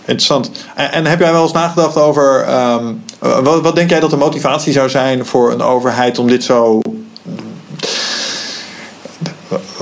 Interessant. 0.00 0.50
En, 0.74 0.92
en, 0.92 1.06
heb 1.06 1.20
jij 1.20 1.32
wel 1.32 1.42
eens 1.42 1.52
nagedacht 1.52 1.96
over. 1.96 2.54
Um, 2.72 3.04
wat, 3.18 3.60
wat, 3.60 3.76
denk 3.76 3.90
jij 3.90 4.00
dat 4.00 4.10
de 4.10 4.16
motivatie 4.16 4.72
zou 4.72 4.88
zijn 4.88 5.26
voor 5.26 5.52
een 5.52 5.62
overheid 5.62 6.18
om 6.18 6.28
dit 6.28 6.44
zo. 6.44 6.80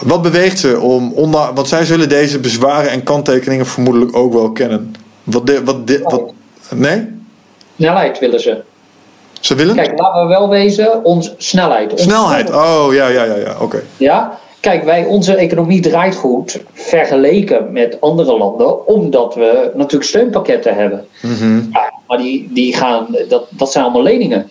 Wat 0.03 0.23
beweegt 0.23 0.59
ze 0.59 0.81
om. 0.81 1.13
Onder, 1.13 1.55
want 1.55 1.69
zij 1.69 1.85
zullen 1.85 2.09
deze 2.09 2.39
bezwaren 2.39 2.91
en 2.91 3.03
kanttekeningen 3.03 3.67
vermoedelijk 3.67 4.17
ook 4.17 4.33
wel 4.33 4.53
kennen. 4.53 4.95
Wat. 5.25 5.47
De, 5.47 5.65
wat, 5.65 5.87
de, 5.87 6.01
wat 6.03 6.33
nee? 6.75 7.09
Snelheid 7.77 8.19
willen 8.19 8.41
ze. 8.41 8.63
Ze 9.41 9.55
willen? 9.55 9.75
Kijk, 9.75 9.99
laten 9.99 10.23
we 10.23 10.29
wel 10.29 10.49
wezen, 10.49 11.05
ons 11.05 11.35
snelheid. 11.37 11.93
Ons 11.93 12.03
snelheid, 12.03 12.51
oh 12.51 12.87
ja, 12.91 13.09
ja, 13.09 13.25
ja, 13.25 13.35
ja. 13.35 13.53
oké. 13.53 13.63
Okay. 13.63 13.83
Ja, 13.97 14.39
Kijk, 14.66 14.84
wij, 14.84 15.05
onze 15.05 15.34
economie 15.34 15.80
draait 15.80 16.14
goed 16.14 16.60
vergeleken 16.72 17.72
met 17.72 18.01
andere 18.01 18.36
landen, 18.36 18.86
omdat 18.86 19.34
we 19.34 19.70
natuurlijk 19.74 20.10
steunpakketten 20.10 20.74
hebben. 20.74 21.06
Mm-hmm. 21.22 21.68
Ja, 21.72 21.93
maar 22.06 22.18
die, 22.18 22.48
die 22.52 22.76
gaan, 22.76 23.06
dat, 23.28 23.47
dat 23.51 23.72
zijn 23.72 23.84
allemaal 23.84 24.02
leningen. 24.02 24.51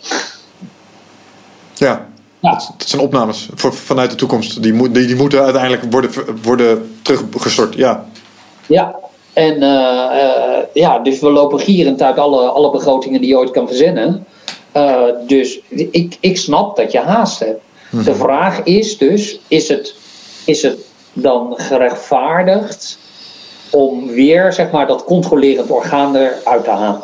Ja, 1.74 2.06
ja. 2.40 2.50
Dat, 2.50 2.88
zijn 2.88 3.02
opnames 3.02 3.48
voor, 3.54 3.74
vanuit 3.74 4.10
de 4.10 4.16
toekomst. 4.16 4.62
Die, 4.62 4.72
moet, 4.72 4.94
die, 4.94 5.06
die 5.06 5.16
moeten 5.16 5.42
uiteindelijk 5.42 5.82
worden, 5.90 6.10
worden 6.42 6.96
teruggestort. 7.02 7.74
Ja, 7.74 8.06
ja. 8.66 8.94
En 9.32 9.54
uh, 9.54 9.62
uh, 9.62 10.58
ja, 10.72 10.98
dus 10.98 11.20
we 11.20 11.30
lopen 11.30 11.58
gierend 11.58 12.02
uit 12.02 12.18
alle, 12.18 12.46
alle 12.46 12.70
begrotingen 12.70 13.20
die 13.20 13.30
je 13.30 13.36
ooit 13.36 13.50
kan 13.50 13.66
verzinnen. 13.66 14.26
Uh, 14.76 15.02
dus 15.26 15.60
ik, 15.68 16.16
ik 16.20 16.36
snap 16.36 16.76
dat 16.76 16.92
je 16.92 16.98
haast 16.98 17.38
hebt. 17.38 17.60
Mhm. 17.90 18.04
De 18.04 18.14
vraag 18.14 18.62
is 18.62 18.98
dus: 18.98 19.38
is 19.48 19.68
het, 19.68 19.94
is 20.46 20.62
het 20.62 20.78
dan 21.12 21.54
gerechtvaardigd 21.56 22.98
om 23.70 24.06
weer 24.06 24.52
zeg 24.52 24.70
maar, 24.70 24.86
dat 24.86 25.04
controlerend 25.04 25.70
orgaan 25.70 26.16
eruit 26.16 26.64
te 26.64 26.70
halen? 26.70 27.02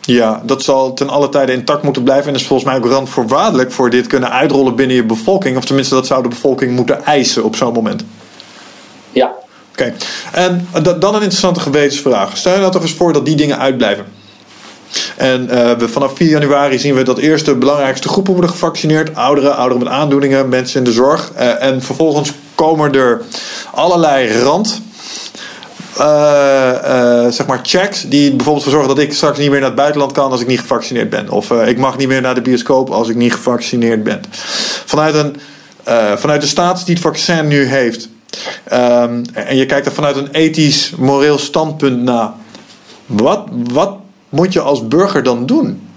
Ja, 0.00 0.42
dat 0.44 0.62
zal 0.62 0.92
ten 0.92 1.08
alle 1.08 1.28
tijde 1.28 1.52
intact 1.52 1.82
moeten 1.82 2.02
blijven. 2.02 2.28
En 2.28 2.34
is 2.34 2.46
volgens 2.46 2.68
mij 2.68 2.78
ook 2.78 2.86
randvoorwaardelijk 2.86 3.72
voor 3.72 3.90
dit 3.90 4.06
kunnen 4.06 4.30
uitrollen 4.30 4.74
binnen 4.74 4.96
je 4.96 5.04
bevolking. 5.04 5.56
Of 5.56 5.64
tenminste, 5.64 5.94
dat 5.94 6.06
zou 6.06 6.22
de 6.22 6.28
bevolking 6.28 6.72
moeten 6.72 7.04
eisen 7.04 7.44
op 7.44 7.56
zo'n 7.56 7.72
moment. 7.72 8.04
Ja. 9.12 9.34
Oké. 9.70 9.82
Okay. 9.82 9.94
En 10.32 10.68
dan 11.00 11.14
een 11.14 11.20
interessante 11.20 11.60
gewetensvraag. 11.60 12.36
Stel 12.36 12.52
je 12.52 12.58
nou 12.58 12.72
toch 12.72 12.82
eens 12.82 12.92
voor 12.92 13.12
dat 13.12 13.24
die 13.24 13.36
dingen 13.36 13.58
uitblijven. 13.58 14.04
En 15.16 15.42
uh, 15.42 15.72
we, 15.72 15.88
vanaf 15.88 16.16
4 16.16 16.28
januari 16.28 16.78
zien 16.78 16.94
we 16.94 17.02
dat 17.02 17.18
eerst 17.18 17.44
de 17.44 17.54
belangrijkste 17.54 18.08
groepen 18.08 18.32
worden 18.32 18.50
gevaccineerd. 18.50 19.14
Ouderen, 19.14 19.56
ouderen 19.56 19.84
met 19.84 19.92
aandoeningen, 19.92 20.48
mensen 20.48 20.78
in 20.78 20.84
de 20.84 20.92
zorg. 20.92 21.32
Uh, 21.36 21.62
en 21.62 21.82
vervolgens 21.82 22.32
komen 22.60 22.94
er 22.94 23.22
allerlei 23.72 24.42
rand... 24.42 24.80
Uh, 25.98 27.28
zeg 27.28 27.46
maar 27.46 27.60
checks 27.62 28.02
die 28.08 28.30
bijvoorbeeld 28.30 28.62
voor 28.62 28.72
zorgen 28.72 28.94
dat 28.94 29.04
ik 29.04 29.12
straks 29.12 29.38
niet 29.38 29.50
meer 29.50 29.58
naar 29.58 29.68
het 29.68 29.78
buitenland 29.78 30.12
kan 30.12 30.30
als 30.30 30.40
ik 30.40 30.46
niet 30.46 30.60
gevaccineerd 30.60 31.10
ben. 31.10 31.28
Of 31.28 31.50
ik 31.50 31.78
mag 31.78 31.96
niet 31.96 32.08
meer 32.08 32.20
naar 32.20 32.34
de 32.34 32.42
bioscoop 32.42 32.90
als 32.90 33.08
ik 33.08 33.16
niet 33.16 33.32
gevaccineerd 33.32 34.02
ben. 34.02 34.20
Vanuit, 34.84 35.14
een, 35.14 35.36
vanuit 36.18 36.40
de 36.40 36.46
staat 36.46 36.86
die 36.86 36.94
het 36.94 37.02
vaccin 37.02 37.48
nu 37.48 37.64
heeft. 37.64 38.08
Um, 38.72 39.24
en 39.32 39.56
je 39.56 39.66
kijkt 39.66 39.86
er 39.86 39.92
vanuit 39.92 40.16
een 40.16 40.30
ethisch, 40.30 40.92
moreel 40.96 41.38
standpunt 41.38 42.02
naar. 42.02 42.30
Wat, 43.06 43.48
wat 43.72 43.96
moet 44.28 44.52
je 44.52 44.60
als 44.60 44.88
burger 44.88 45.22
dan 45.22 45.46
doen? 45.46 45.88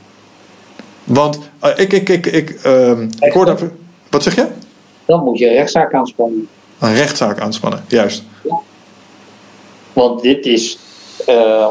Want 1.04 1.40
ik, 1.76 1.94
ik, 1.94 2.10
ik, 2.10 2.26
ik, 2.26 2.66
uh, 2.66 3.00
ik 3.20 3.32
hoor 3.34 3.46
dat. 3.46 3.62
Wat 4.10 4.24
zeg 4.24 4.36
je? 4.36 4.48
Dan 5.06 5.24
moet 5.24 5.38
je 5.38 5.48
een 5.48 5.54
rechtszaak 5.54 5.94
aanspannen. 5.94 6.48
Een 6.80 6.96
rechtszaak 6.96 7.40
aanspannen, 7.40 7.84
juist. 7.88 8.24
Ja. 8.44 8.60
Want 9.94 10.22
dit 10.22 10.46
is. 10.46 10.78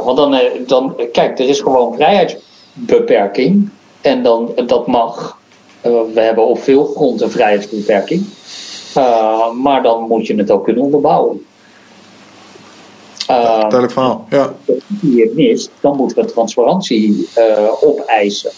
want 0.05 0.17
dan, 0.17 0.39
dan, 0.67 0.97
kijk, 1.13 1.39
er 1.39 1.49
is 1.49 1.61
gewoon 1.61 1.95
vrijheidsbeperking. 1.95 3.71
En 4.01 4.23
dan, 4.23 4.53
dat 4.67 4.87
mag. 4.87 5.39
we 5.83 6.21
hebben 6.21 6.47
op 6.47 6.63
veel 6.63 6.85
grond 6.85 7.21
een 7.21 7.31
vrijheidsbeperking. 7.31 8.25
maar 9.63 9.83
dan 9.83 10.03
moet 10.09 10.27
je 10.27 10.35
het 10.35 10.51
ook 10.51 10.65
kunnen 10.65 10.83
onderbouwen. 10.83 11.45
Duidelijk 13.27 13.93
verhaal, 13.93 14.27
ja. 14.31 14.55
Als 14.67 14.77
je 15.01 15.23
het 15.23 15.35
mist, 15.35 15.71
dan 15.81 15.97
moeten 15.97 16.17
we 16.17 16.33
transparantie 16.33 17.29
opeisen. 17.81 18.51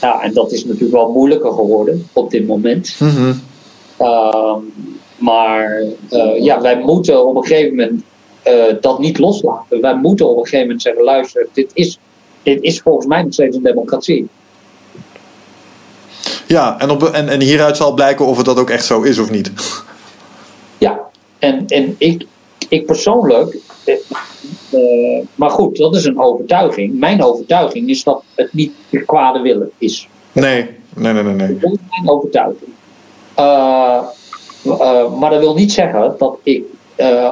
Ja, 0.00 0.22
en 0.22 0.32
dat 0.32 0.52
is 0.52 0.64
natuurlijk 0.64 0.92
wel 0.92 1.12
moeilijker 1.12 1.52
geworden 1.52 2.08
op 2.12 2.30
dit 2.30 2.46
moment. 2.46 2.96
Mhm. 2.98 3.32
Ehm, 3.98 4.60
maar 5.16 5.82
uh, 6.10 6.42
ja, 6.42 6.60
wij 6.60 6.78
moeten 6.78 7.26
op 7.26 7.36
een 7.36 7.46
gegeven 7.46 7.76
moment 7.76 8.02
uh, 8.46 8.64
dat 8.80 8.98
niet 8.98 9.18
loslaten. 9.18 9.80
Wij 9.80 9.96
moeten 9.96 10.28
op 10.28 10.36
een 10.36 10.42
gegeven 10.42 10.66
moment 10.66 10.82
zeggen: 10.82 11.04
luister, 11.04 11.48
dit 11.52 11.70
is, 11.74 11.98
dit 12.42 12.62
is 12.62 12.80
volgens 12.80 13.06
mij 13.06 13.22
nog 13.22 13.32
steeds 13.32 13.56
een 13.56 13.62
democratie. 13.62 14.28
Ja, 16.46 16.80
en, 16.80 16.90
op, 16.90 17.02
en, 17.02 17.28
en 17.28 17.40
hieruit 17.40 17.76
zal 17.76 17.94
blijken 17.94 18.26
of 18.26 18.36
het 18.36 18.46
dat 18.46 18.58
ook 18.58 18.70
echt 18.70 18.84
zo 18.84 19.02
is 19.02 19.18
of 19.18 19.30
niet. 19.30 19.52
Ja, 20.78 21.00
en, 21.38 21.66
en 21.66 21.94
ik, 21.98 22.26
ik 22.68 22.86
persoonlijk. 22.86 23.56
Uh, 24.70 25.24
maar 25.34 25.50
goed, 25.50 25.76
dat 25.76 25.94
is 25.94 26.04
een 26.04 26.20
overtuiging. 26.20 26.98
Mijn 26.98 27.22
overtuiging 27.22 27.88
is 27.88 28.04
dat 28.04 28.22
het 28.34 28.52
niet 28.52 28.72
de 28.90 29.04
kwade 29.04 29.40
willen 29.40 29.70
is. 29.78 30.08
Nee, 30.32 30.70
nee, 30.94 31.12
nee, 31.12 31.22
nee. 31.22 31.34
nee. 31.34 31.58
Dat 31.58 31.72
is 31.72 31.78
mijn 31.90 32.16
overtuiging. 32.16 32.70
Uh, 33.38 34.02
uh, 34.64 35.14
maar 35.18 35.30
dat 35.30 35.38
wil 35.38 35.54
niet 35.54 35.72
zeggen 35.72 36.14
dat 36.18 36.38
ik. 36.42 36.64
Uh, 36.96 37.30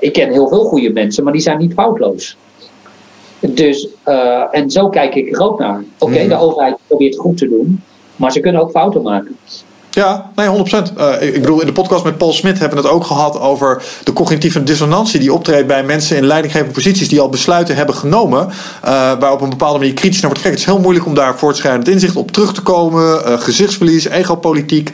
ik 0.00 0.12
ken 0.12 0.30
heel 0.30 0.48
veel 0.48 0.64
goede 0.64 0.90
mensen, 0.90 1.24
maar 1.24 1.32
die 1.32 1.42
zijn 1.42 1.58
niet 1.58 1.72
foutloos. 1.72 2.36
Dus, 3.40 3.88
en 4.50 4.70
zo 4.70 4.88
kijk 4.88 5.14
ik 5.14 5.36
er 5.36 5.42
ook 5.42 5.58
naar. 5.58 5.84
Oké, 5.98 6.22
mm. 6.22 6.28
de 6.28 6.36
overheid 6.36 6.76
probeert 6.86 7.16
goed 7.16 7.36
te 7.36 7.48
doen, 7.48 7.82
maar 8.16 8.32
ze 8.32 8.40
kunnen 8.40 8.60
ook 8.60 8.70
fouten 8.70 9.02
maken. 9.02 9.36
Ja, 9.96 10.30
nee, 10.34 10.48
100%. 10.48 10.50
Uh, 10.98 11.22
ik 11.34 11.40
bedoel, 11.40 11.60
in 11.60 11.66
de 11.66 11.72
podcast 11.72 12.04
met 12.04 12.18
Paul 12.18 12.32
Smit 12.32 12.58
hebben 12.58 12.78
we 12.78 12.84
het 12.84 12.94
ook 12.94 13.04
gehad 13.04 13.40
over 13.40 13.82
de 14.04 14.12
cognitieve 14.12 14.62
dissonantie 14.62 15.20
die 15.20 15.32
optreedt 15.32 15.66
bij 15.66 15.84
mensen 15.84 16.16
in 16.16 16.26
leidinggevende 16.26 16.74
posities 16.74 17.08
die 17.08 17.20
al 17.20 17.28
besluiten 17.28 17.76
hebben 17.76 17.94
genomen, 17.94 18.46
uh, 18.46 18.52
waar 19.18 19.32
op 19.32 19.40
een 19.40 19.50
bepaalde 19.50 19.78
manier 19.78 19.94
kritisch 19.94 20.20
naar 20.20 20.30
wordt 20.30 20.44
gekeken. 20.44 20.60
Het 20.60 20.68
is 20.68 20.74
heel 20.74 20.82
moeilijk 20.82 21.06
om 21.06 21.14
daar 21.14 21.38
voortschrijdend 21.38 21.88
inzicht 21.88 22.16
op 22.16 22.30
terug 22.30 22.54
te 22.54 22.62
komen. 22.62 23.22
Uh, 23.26 23.40
gezichtsverlies, 23.40 24.08
egopolitiek, 24.08 24.90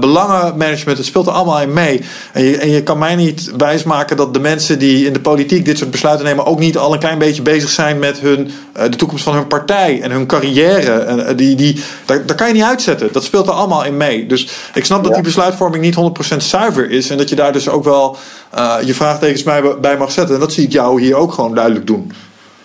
belangenmanagement, 0.00 0.98
het 0.98 1.06
speelt 1.06 1.26
er 1.26 1.32
allemaal 1.32 1.60
in 1.60 1.72
mee. 1.72 2.04
En 2.32 2.44
je, 2.44 2.56
en 2.56 2.70
je 2.70 2.82
kan 2.82 2.98
mij 2.98 3.16
niet 3.16 3.50
wijsmaken 3.56 4.16
dat 4.16 4.34
de 4.34 4.40
mensen 4.40 4.78
die 4.78 5.06
in 5.06 5.12
de 5.12 5.20
politiek 5.20 5.64
dit 5.64 5.78
soort 5.78 5.90
besluiten 5.90 6.26
nemen 6.26 6.46
ook 6.46 6.58
niet 6.58 6.78
al 6.78 6.92
een 6.92 6.98
klein 6.98 7.18
beetje 7.18 7.42
bezig 7.42 7.70
zijn 7.70 7.98
met 7.98 8.18
hun, 8.18 8.50
de 8.72 8.96
toekomst 8.96 9.24
van 9.24 9.34
hun 9.34 9.46
partij 9.46 10.00
en 10.02 10.10
hun 10.10 10.26
carrière. 10.26 10.92
En, 10.92 11.36
die, 11.36 11.56
die, 11.56 11.82
daar 12.06 12.34
kan 12.34 12.46
je 12.46 12.54
niet 12.54 12.62
uitzetten. 12.62 13.08
Dat 13.12 13.24
speelt 13.24 13.46
er 13.46 13.52
allemaal 13.52 13.84
in 13.84 13.96
mee. 13.96 14.19
Dus 14.28 14.48
ik 14.74 14.84
snap 14.84 15.04
dat 15.04 15.14
die 15.14 15.22
besluitvorming 15.22 15.82
niet 15.82 16.34
100% 16.34 16.36
zuiver 16.36 16.90
is. 16.90 17.10
En 17.10 17.16
dat 17.16 17.28
je 17.28 17.36
daar 17.36 17.52
dus 17.52 17.68
ook 17.68 17.84
wel 17.84 18.16
uh, 18.54 18.76
je 18.84 18.94
vraagtekens 18.94 19.42
bij, 19.42 19.78
bij 19.80 19.96
mag 19.96 20.10
zetten. 20.10 20.34
En 20.34 20.40
dat 20.40 20.52
zie 20.52 20.64
ik 20.64 20.72
jou 20.72 21.00
hier 21.00 21.16
ook 21.16 21.32
gewoon 21.32 21.54
duidelijk 21.54 21.86
doen. 21.86 22.12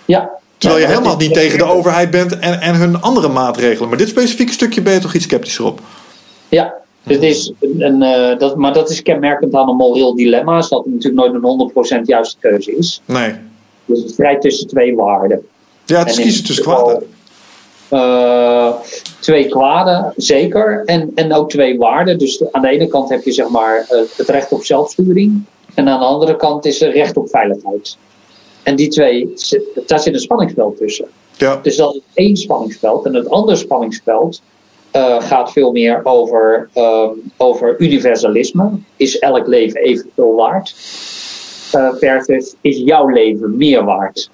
Ja. 0.04 0.30
Terwijl 0.58 0.80
je 0.80 0.86
helemaal 0.86 1.16
niet 1.16 1.32
tegen 1.32 1.58
de 1.58 1.64
overheid 1.64 2.10
bent 2.10 2.38
en, 2.38 2.60
en 2.60 2.74
hun 2.74 3.00
andere 3.00 3.28
maatregelen. 3.28 3.88
Maar 3.88 3.98
dit 3.98 4.08
specifieke 4.08 4.52
stukje 4.52 4.82
ben 4.82 4.92
je 4.92 4.98
toch 4.98 5.14
iets 5.14 5.24
sceptischer 5.24 5.64
op? 5.64 5.80
Ja, 6.48 6.74
het 7.02 7.22
is 7.22 7.52
een, 7.60 8.02
uh, 8.02 8.38
dat, 8.38 8.56
maar 8.56 8.72
dat 8.72 8.90
is 8.90 9.02
kenmerkend 9.02 9.54
aan 9.54 9.68
een 9.68 9.76
moreel 9.76 10.14
dilemma. 10.14 10.58
Is 10.58 10.68
dat 10.68 10.84
het 10.84 10.94
natuurlijk 10.94 11.42
nooit 11.42 11.70
een 11.74 12.00
100% 12.00 12.02
juiste 12.02 12.36
keuze 12.40 12.76
is. 12.76 13.00
Nee. 13.04 13.34
Dus 13.84 14.02
het 14.02 14.10
strijd 14.10 14.40
tussen 14.40 14.66
twee 14.66 14.94
waarden. 14.94 15.46
Ja, 15.84 15.98
het 15.98 16.08
is 16.08 16.20
kiezen 16.20 16.44
tussen 16.44 16.64
kwaad. 16.64 17.02
Uh, 17.92 18.72
twee 19.20 19.48
kwaden, 19.48 20.12
zeker. 20.16 20.82
En, 20.84 21.12
en 21.14 21.32
ook 21.32 21.50
twee 21.50 21.78
waarden. 21.78 22.18
Dus 22.18 22.44
aan 22.52 22.62
de 22.62 22.68
ene 22.68 22.86
kant 22.86 23.08
heb 23.08 23.24
je 23.24 23.32
zeg 23.32 23.48
maar 23.48 23.86
uh, 23.90 24.00
het 24.16 24.28
recht 24.28 24.52
op 24.52 24.64
zelfsturing. 24.64 25.44
En 25.74 25.88
aan 25.88 25.98
de 25.98 26.04
andere 26.04 26.36
kant 26.36 26.64
is 26.64 26.82
er 26.82 26.92
recht 26.92 27.16
op 27.16 27.28
veiligheid. 27.28 27.96
En 28.62 28.76
die 28.76 28.88
twee, 28.88 29.32
daar 29.86 30.00
zit 30.00 30.14
een 30.14 30.20
spanningsveld 30.20 30.76
tussen. 30.76 31.06
Ja. 31.36 31.58
Dus 31.62 31.76
dat 31.76 31.94
is 31.94 32.00
één 32.14 32.36
spanningsveld. 32.36 33.06
En 33.06 33.14
het 33.14 33.28
andere 33.28 33.56
spanningsveld 33.56 34.42
uh, 34.92 35.20
gaat 35.20 35.52
veel 35.52 35.72
meer 35.72 36.00
over, 36.04 36.68
over 37.36 37.74
universalisme. 37.78 38.70
Is 38.96 39.18
elk 39.18 39.46
leven 39.46 39.80
evenveel 39.80 40.34
waard? 40.34 40.74
versus 41.98 42.54
is 42.60 42.76
jouw 42.76 43.08
leven 43.08 43.56
meer 43.56 43.84
waard? 43.84 44.30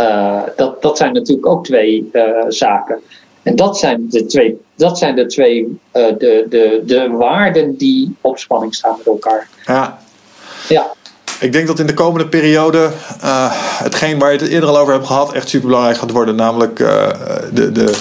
Uh, 0.00 0.42
dat, 0.56 0.82
dat 0.82 0.96
zijn 0.96 1.12
natuurlijk 1.12 1.46
ook 1.46 1.64
twee 1.64 2.10
uh, 2.12 2.22
zaken. 2.48 3.00
En 3.42 3.56
dat 3.56 3.78
zijn 3.78 4.06
de 4.08 4.26
twee, 4.26 4.60
dat 4.76 4.98
zijn 4.98 5.14
de, 5.16 5.26
twee 5.26 5.80
uh, 5.92 6.06
de, 6.18 6.46
de, 6.48 6.82
de 6.86 7.08
waarden 7.10 7.76
die 7.76 8.16
op 8.20 8.38
spanning 8.38 8.74
staan 8.74 8.94
met 8.96 9.06
elkaar. 9.06 9.48
Ja. 9.66 9.98
ja. 10.68 10.86
Ik 11.40 11.52
denk 11.52 11.66
dat 11.66 11.78
in 11.78 11.86
de 11.86 11.94
komende 11.94 12.28
periode 12.28 12.90
hetgeen 13.82 14.18
waar 14.18 14.32
je 14.32 14.38
het 14.38 14.48
eerder 14.48 14.68
al 14.68 14.78
over 14.78 14.92
hebt 14.92 15.06
gehad 15.06 15.32
echt 15.32 15.48
super 15.48 15.66
belangrijk 15.66 15.98
gaat 15.98 16.10
worden. 16.10 16.36
Namelijk 16.36 16.76
de, 16.76 17.72
de, 17.72 17.98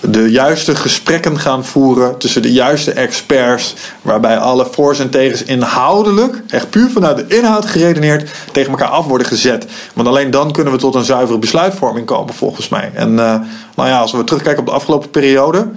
de 0.00 0.30
juiste 0.30 0.74
gesprekken 0.74 1.38
gaan 1.38 1.64
voeren 1.64 2.18
tussen 2.18 2.42
de 2.42 2.52
juiste 2.52 2.92
experts, 2.92 3.74
waarbij 4.02 4.38
alle 4.38 4.68
voor's 4.70 4.98
en 4.98 5.10
tegens 5.10 5.42
inhoudelijk, 5.42 6.42
echt 6.48 6.70
puur 6.70 6.90
vanuit 6.90 7.16
de 7.16 7.36
inhoud 7.36 7.66
geredeneerd, 7.66 8.30
tegen 8.52 8.70
elkaar 8.70 8.88
af 8.88 9.06
worden 9.06 9.26
gezet. 9.26 9.66
Want 9.94 10.08
alleen 10.08 10.30
dan 10.30 10.52
kunnen 10.52 10.72
we 10.72 10.78
tot 10.78 10.94
een 10.94 11.04
zuivere 11.04 11.38
besluitvorming 11.38 12.06
komen, 12.06 12.34
volgens 12.34 12.68
mij. 12.68 12.90
En 12.94 13.10
uh, 13.10 13.34
nou 13.76 13.88
ja, 13.88 13.98
als 13.98 14.12
we 14.12 14.24
terugkijken 14.24 14.60
op 14.60 14.68
de 14.68 14.74
afgelopen 14.74 15.10
periode, 15.10 15.68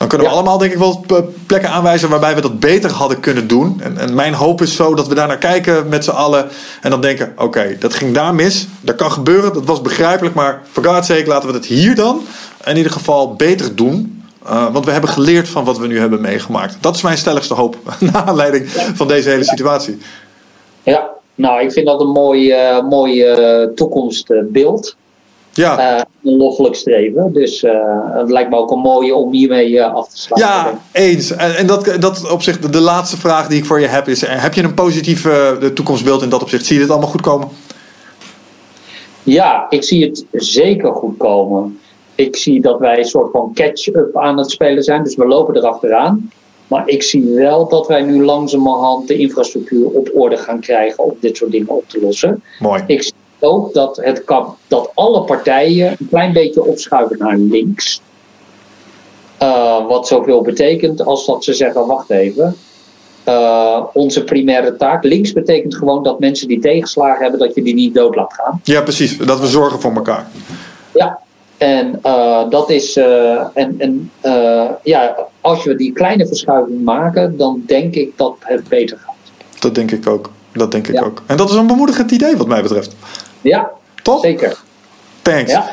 dan 0.00 0.08
kunnen 0.08 0.26
we 0.26 0.32
allemaal 0.32 0.58
denk 0.58 0.72
ik 0.72 0.78
wel 0.78 1.04
plekken 1.46 1.70
aanwijzen 1.70 2.08
waarbij 2.08 2.34
we 2.34 2.40
dat 2.40 2.60
beter 2.60 2.90
hadden 2.90 3.20
kunnen 3.20 3.48
doen. 3.48 3.80
En, 3.82 3.98
en 3.98 4.14
mijn 4.14 4.34
hoop 4.34 4.62
is 4.62 4.76
zo 4.76 4.94
dat 4.94 5.08
we 5.08 5.14
daar 5.14 5.28
naar 5.28 5.38
kijken 5.38 5.88
met 5.88 6.04
z'n 6.04 6.10
allen. 6.10 6.48
En 6.80 6.90
dan 6.90 7.00
denken, 7.00 7.32
oké, 7.36 7.76
dat 7.78 7.94
ging 7.94 8.14
daar 8.14 8.34
mis. 8.34 8.66
Dat 8.80 8.94
kan 8.94 9.12
gebeuren, 9.12 9.52
dat 9.52 9.64
was 9.64 9.80
begrijpelijk. 9.80 10.34
Maar 10.34 10.62
voor 10.70 10.84
God's 10.84 11.06
sake 11.06 11.26
laten 11.26 11.48
we 11.48 11.54
het 11.54 11.66
hier 11.66 11.94
dan 11.94 12.20
in 12.64 12.76
ieder 12.76 12.92
geval 12.92 13.34
beter 13.34 13.76
doen. 13.76 14.22
Uh, 14.46 14.72
want 14.72 14.84
we 14.84 14.90
hebben 14.90 15.10
geleerd 15.10 15.48
van 15.48 15.64
wat 15.64 15.78
we 15.78 15.86
nu 15.86 15.98
hebben 15.98 16.20
meegemaakt. 16.20 16.76
Dat 16.80 16.94
is 16.96 17.02
mijn 17.02 17.18
stelligste 17.18 17.54
hoop. 17.54 17.76
Naar 18.12 18.24
aanleiding 18.24 18.70
van 18.70 19.08
deze 19.08 19.28
hele 19.28 19.44
situatie. 19.44 19.98
Ja, 20.82 21.10
nou, 21.34 21.62
ik 21.62 21.72
vind 21.72 21.86
dat 21.86 22.00
een 22.00 22.12
mooi, 22.12 22.52
uh, 22.52 22.82
mooi 22.88 23.24
uh, 23.24 23.68
toekomstbeeld. 23.74 24.96
Ja. 25.52 26.06
een 26.22 26.36
loffelijk 26.36 26.74
streven. 26.74 27.32
Dus 27.32 27.64
het 28.12 28.30
lijkt 28.30 28.50
me 28.50 28.56
ook 28.56 28.70
een 28.70 28.78
mooie 28.78 29.14
om 29.14 29.32
hiermee 29.32 29.82
af 29.82 30.08
te 30.08 30.18
sluiten. 30.18 30.50
Ja, 30.50 30.80
eens. 30.92 31.30
En, 31.30 31.56
en 31.56 31.66
dat, 31.66 31.96
dat 32.00 32.30
opzicht, 32.30 32.72
de 32.72 32.80
laatste 32.80 33.16
vraag 33.16 33.48
die 33.48 33.58
ik 33.58 33.64
voor 33.64 33.80
je 33.80 33.86
heb 33.86 34.08
is: 34.08 34.20
heb 34.26 34.54
je 34.54 34.62
een 34.62 34.74
positief 34.74 35.28
toekomstbeeld 35.74 36.22
in 36.22 36.28
dat 36.28 36.42
opzicht? 36.42 36.66
Zie 36.66 36.74
je 36.74 36.82
dit 36.82 36.90
allemaal 36.90 37.08
goed 37.08 37.20
komen? 37.20 37.48
Ja, 39.22 39.66
ik 39.68 39.84
zie 39.84 40.04
het 40.04 40.24
zeker 40.32 40.94
goed 40.94 41.16
komen 41.16 41.78
ik 42.20 42.36
zie 42.36 42.60
dat 42.60 42.78
wij 42.78 42.98
een 42.98 43.04
soort 43.04 43.30
van 43.30 43.50
catch-up 43.54 44.16
aan 44.16 44.38
het 44.38 44.50
spelen 44.50 44.82
zijn. 44.82 45.02
Dus 45.02 45.16
we 45.16 45.26
lopen 45.26 45.56
erachteraan. 45.56 46.30
Maar 46.66 46.88
ik 46.88 47.02
zie 47.02 47.34
wel 47.34 47.68
dat 47.68 47.86
wij 47.86 48.02
nu 48.02 48.24
langzamerhand 48.24 49.08
de 49.08 49.16
infrastructuur 49.16 49.86
op 49.86 50.10
orde 50.14 50.36
gaan 50.36 50.60
krijgen 50.60 51.04
om 51.04 51.16
dit 51.20 51.36
soort 51.36 51.50
dingen 51.50 51.68
op 51.68 51.88
te 51.88 52.00
lossen. 52.00 52.42
Mooi. 52.58 52.82
Ik 52.86 53.02
zie 53.02 53.12
ook 53.40 53.74
dat, 53.74 53.96
het 53.96 54.24
kan, 54.24 54.56
dat 54.66 54.90
alle 54.94 55.24
partijen 55.24 55.96
een 55.98 56.08
klein 56.08 56.32
beetje 56.32 56.64
opschuiven 56.64 57.18
naar 57.18 57.36
links. 57.36 58.00
Uh, 59.42 59.86
wat 59.86 60.06
zoveel 60.06 60.42
betekent 60.42 61.04
als 61.04 61.26
dat 61.26 61.44
ze 61.44 61.54
zeggen: 61.54 61.86
wacht 61.86 62.10
even. 62.10 62.56
Uh, 63.28 63.84
onze 63.92 64.24
primaire 64.24 64.76
taak. 64.76 65.04
Links 65.04 65.32
betekent 65.32 65.74
gewoon 65.74 66.02
dat 66.02 66.20
mensen 66.20 66.48
die 66.48 66.60
tegenslagen 66.60 67.22
hebben, 67.22 67.40
dat 67.40 67.54
je 67.54 67.62
die 67.62 67.74
niet 67.74 67.94
dood 67.94 68.14
laat 68.14 68.34
gaan. 68.34 68.60
Ja, 68.64 68.82
precies. 68.82 69.18
Dat 69.18 69.40
we 69.40 69.46
zorgen 69.46 69.80
voor 69.80 69.94
elkaar. 69.94 70.26
Ja, 70.94 71.18
en 71.58 72.00
uh, 72.06 72.50
dat 72.50 72.70
is. 72.70 72.96
En 73.54 73.74
en 73.78 74.10
ja, 74.82 75.16
als 75.40 75.64
we 75.64 75.74
die 75.74 75.92
kleine 75.92 76.26
verschuiving 76.26 76.84
maken, 76.84 77.36
dan 77.36 77.62
denk 77.66 77.94
ik 77.94 78.12
dat 78.16 78.36
het 78.38 78.68
beter 78.68 78.98
gaat. 78.98 79.14
Dat 79.60 79.74
denk 79.74 79.90
ik 79.90 80.06
ook. 80.06 80.30
Dat 80.52 80.70
denk 80.72 80.88
ik 80.88 80.94
ja. 80.94 81.02
ook. 81.02 81.22
En 81.26 81.36
dat 81.36 81.50
is 81.50 81.56
een 81.56 81.66
bemoedigend 81.66 82.10
idee, 82.10 82.36
wat 82.36 82.46
mij 82.46 82.62
betreft. 82.62 82.96
Ja, 83.40 83.70
toch? 84.02 84.20
Zeker. 84.20 84.56
Thanks. 85.22 85.50
Ja. 85.50 85.70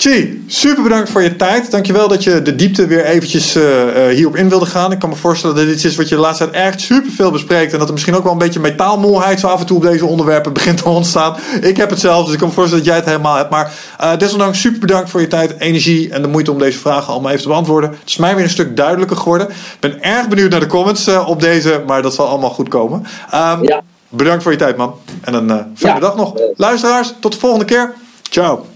Chi, 0.00 0.44
super 0.46 0.82
bedankt 0.82 1.10
voor 1.10 1.22
je 1.22 1.36
tijd. 1.36 1.70
Dankjewel 1.70 2.08
dat 2.08 2.24
je 2.24 2.42
de 2.42 2.56
diepte 2.56 2.86
weer 2.86 3.04
eventjes 3.04 3.56
uh, 3.56 3.64
hierop 4.08 4.36
in 4.36 4.48
wilde 4.48 4.66
gaan. 4.66 4.92
Ik 4.92 4.98
kan 4.98 5.08
me 5.08 5.14
voorstellen 5.14 5.56
dat 5.56 5.64
dit 5.64 5.74
iets 5.74 5.84
is 5.84 5.96
wat 5.96 6.08
je 6.08 6.14
de 6.14 6.20
laatste 6.20 6.50
tijd 6.50 6.64
echt 6.64 6.80
super 6.80 7.10
veel 7.10 7.30
bespreekt. 7.30 7.72
En 7.72 7.78
dat 7.78 7.86
er 7.86 7.92
misschien 7.92 8.14
ook 8.14 8.22
wel 8.22 8.32
een 8.32 8.38
beetje 8.38 8.60
metaalmolheid 8.60 9.40
zo 9.40 9.46
af 9.46 9.60
en 9.60 9.66
toe 9.66 9.76
op 9.76 9.82
deze 9.82 10.06
onderwerpen 10.06 10.52
begint 10.60 10.76
te 10.76 10.88
ontstaan. 10.88 11.36
Ik 11.60 11.76
heb 11.76 11.90
het 11.90 12.00
zelf, 12.00 12.24
dus 12.24 12.32
ik 12.32 12.38
kan 12.38 12.48
me 12.48 12.54
voorstellen 12.54 12.84
dat 12.84 12.92
jij 12.92 13.02
het 13.02 13.10
helemaal 13.10 13.36
hebt. 13.36 13.50
Maar 13.50 13.72
uh, 14.00 14.16
desondanks 14.16 14.60
super 14.60 14.80
bedankt 14.80 15.10
voor 15.10 15.20
je 15.20 15.28
tijd, 15.28 15.54
energie 15.58 16.10
en 16.10 16.22
de 16.22 16.28
moeite 16.28 16.52
om 16.52 16.58
deze 16.58 16.78
vragen 16.78 17.12
allemaal 17.12 17.30
even 17.30 17.42
te 17.42 17.48
beantwoorden. 17.48 17.90
Het 17.90 18.08
is 18.08 18.16
mij 18.16 18.34
weer 18.34 18.44
een 18.44 18.50
stuk 18.50 18.76
duidelijker 18.76 19.16
geworden. 19.16 19.48
Ik 19.48 19.80
ben 19.80 20.02
erg 20.02 20.28
benieuwd 20.28 20.50
naar 20.50 20.60
de 20.60 20.66
comments 20.66 21.08
uh, 21.08 21.28
op 21.28 21.40
deze, 21.40 21.82
maar 21.86 22.02
dat 22.02 22.14
zal 22.14 22.28
allemaal 22.28 22.50
goed 22.50 22.68
komen. 22.68 23.06
Um, 23.34 23.64
ja. 23.64 23.82
Bedankt 24.10 24.42
voor 24.42 24.52
je 24.52 24.58
tijd 24.58 24.76
man. 24.76 24.94
En 25.20 25.34
een 25.34 25.48
uh, 25.48 25.56
fijne 25.74 25.94
Ja. 25.94 26.00
dag 26.00 26.16
nog. 26.16 26.34
Luisteraars, 26.56 27.14
tot 27.20 27.32
de 27.32 27.38
volgende 27.38 27.64
keer. 27.64 27.94
Ciao. 28.22 28.70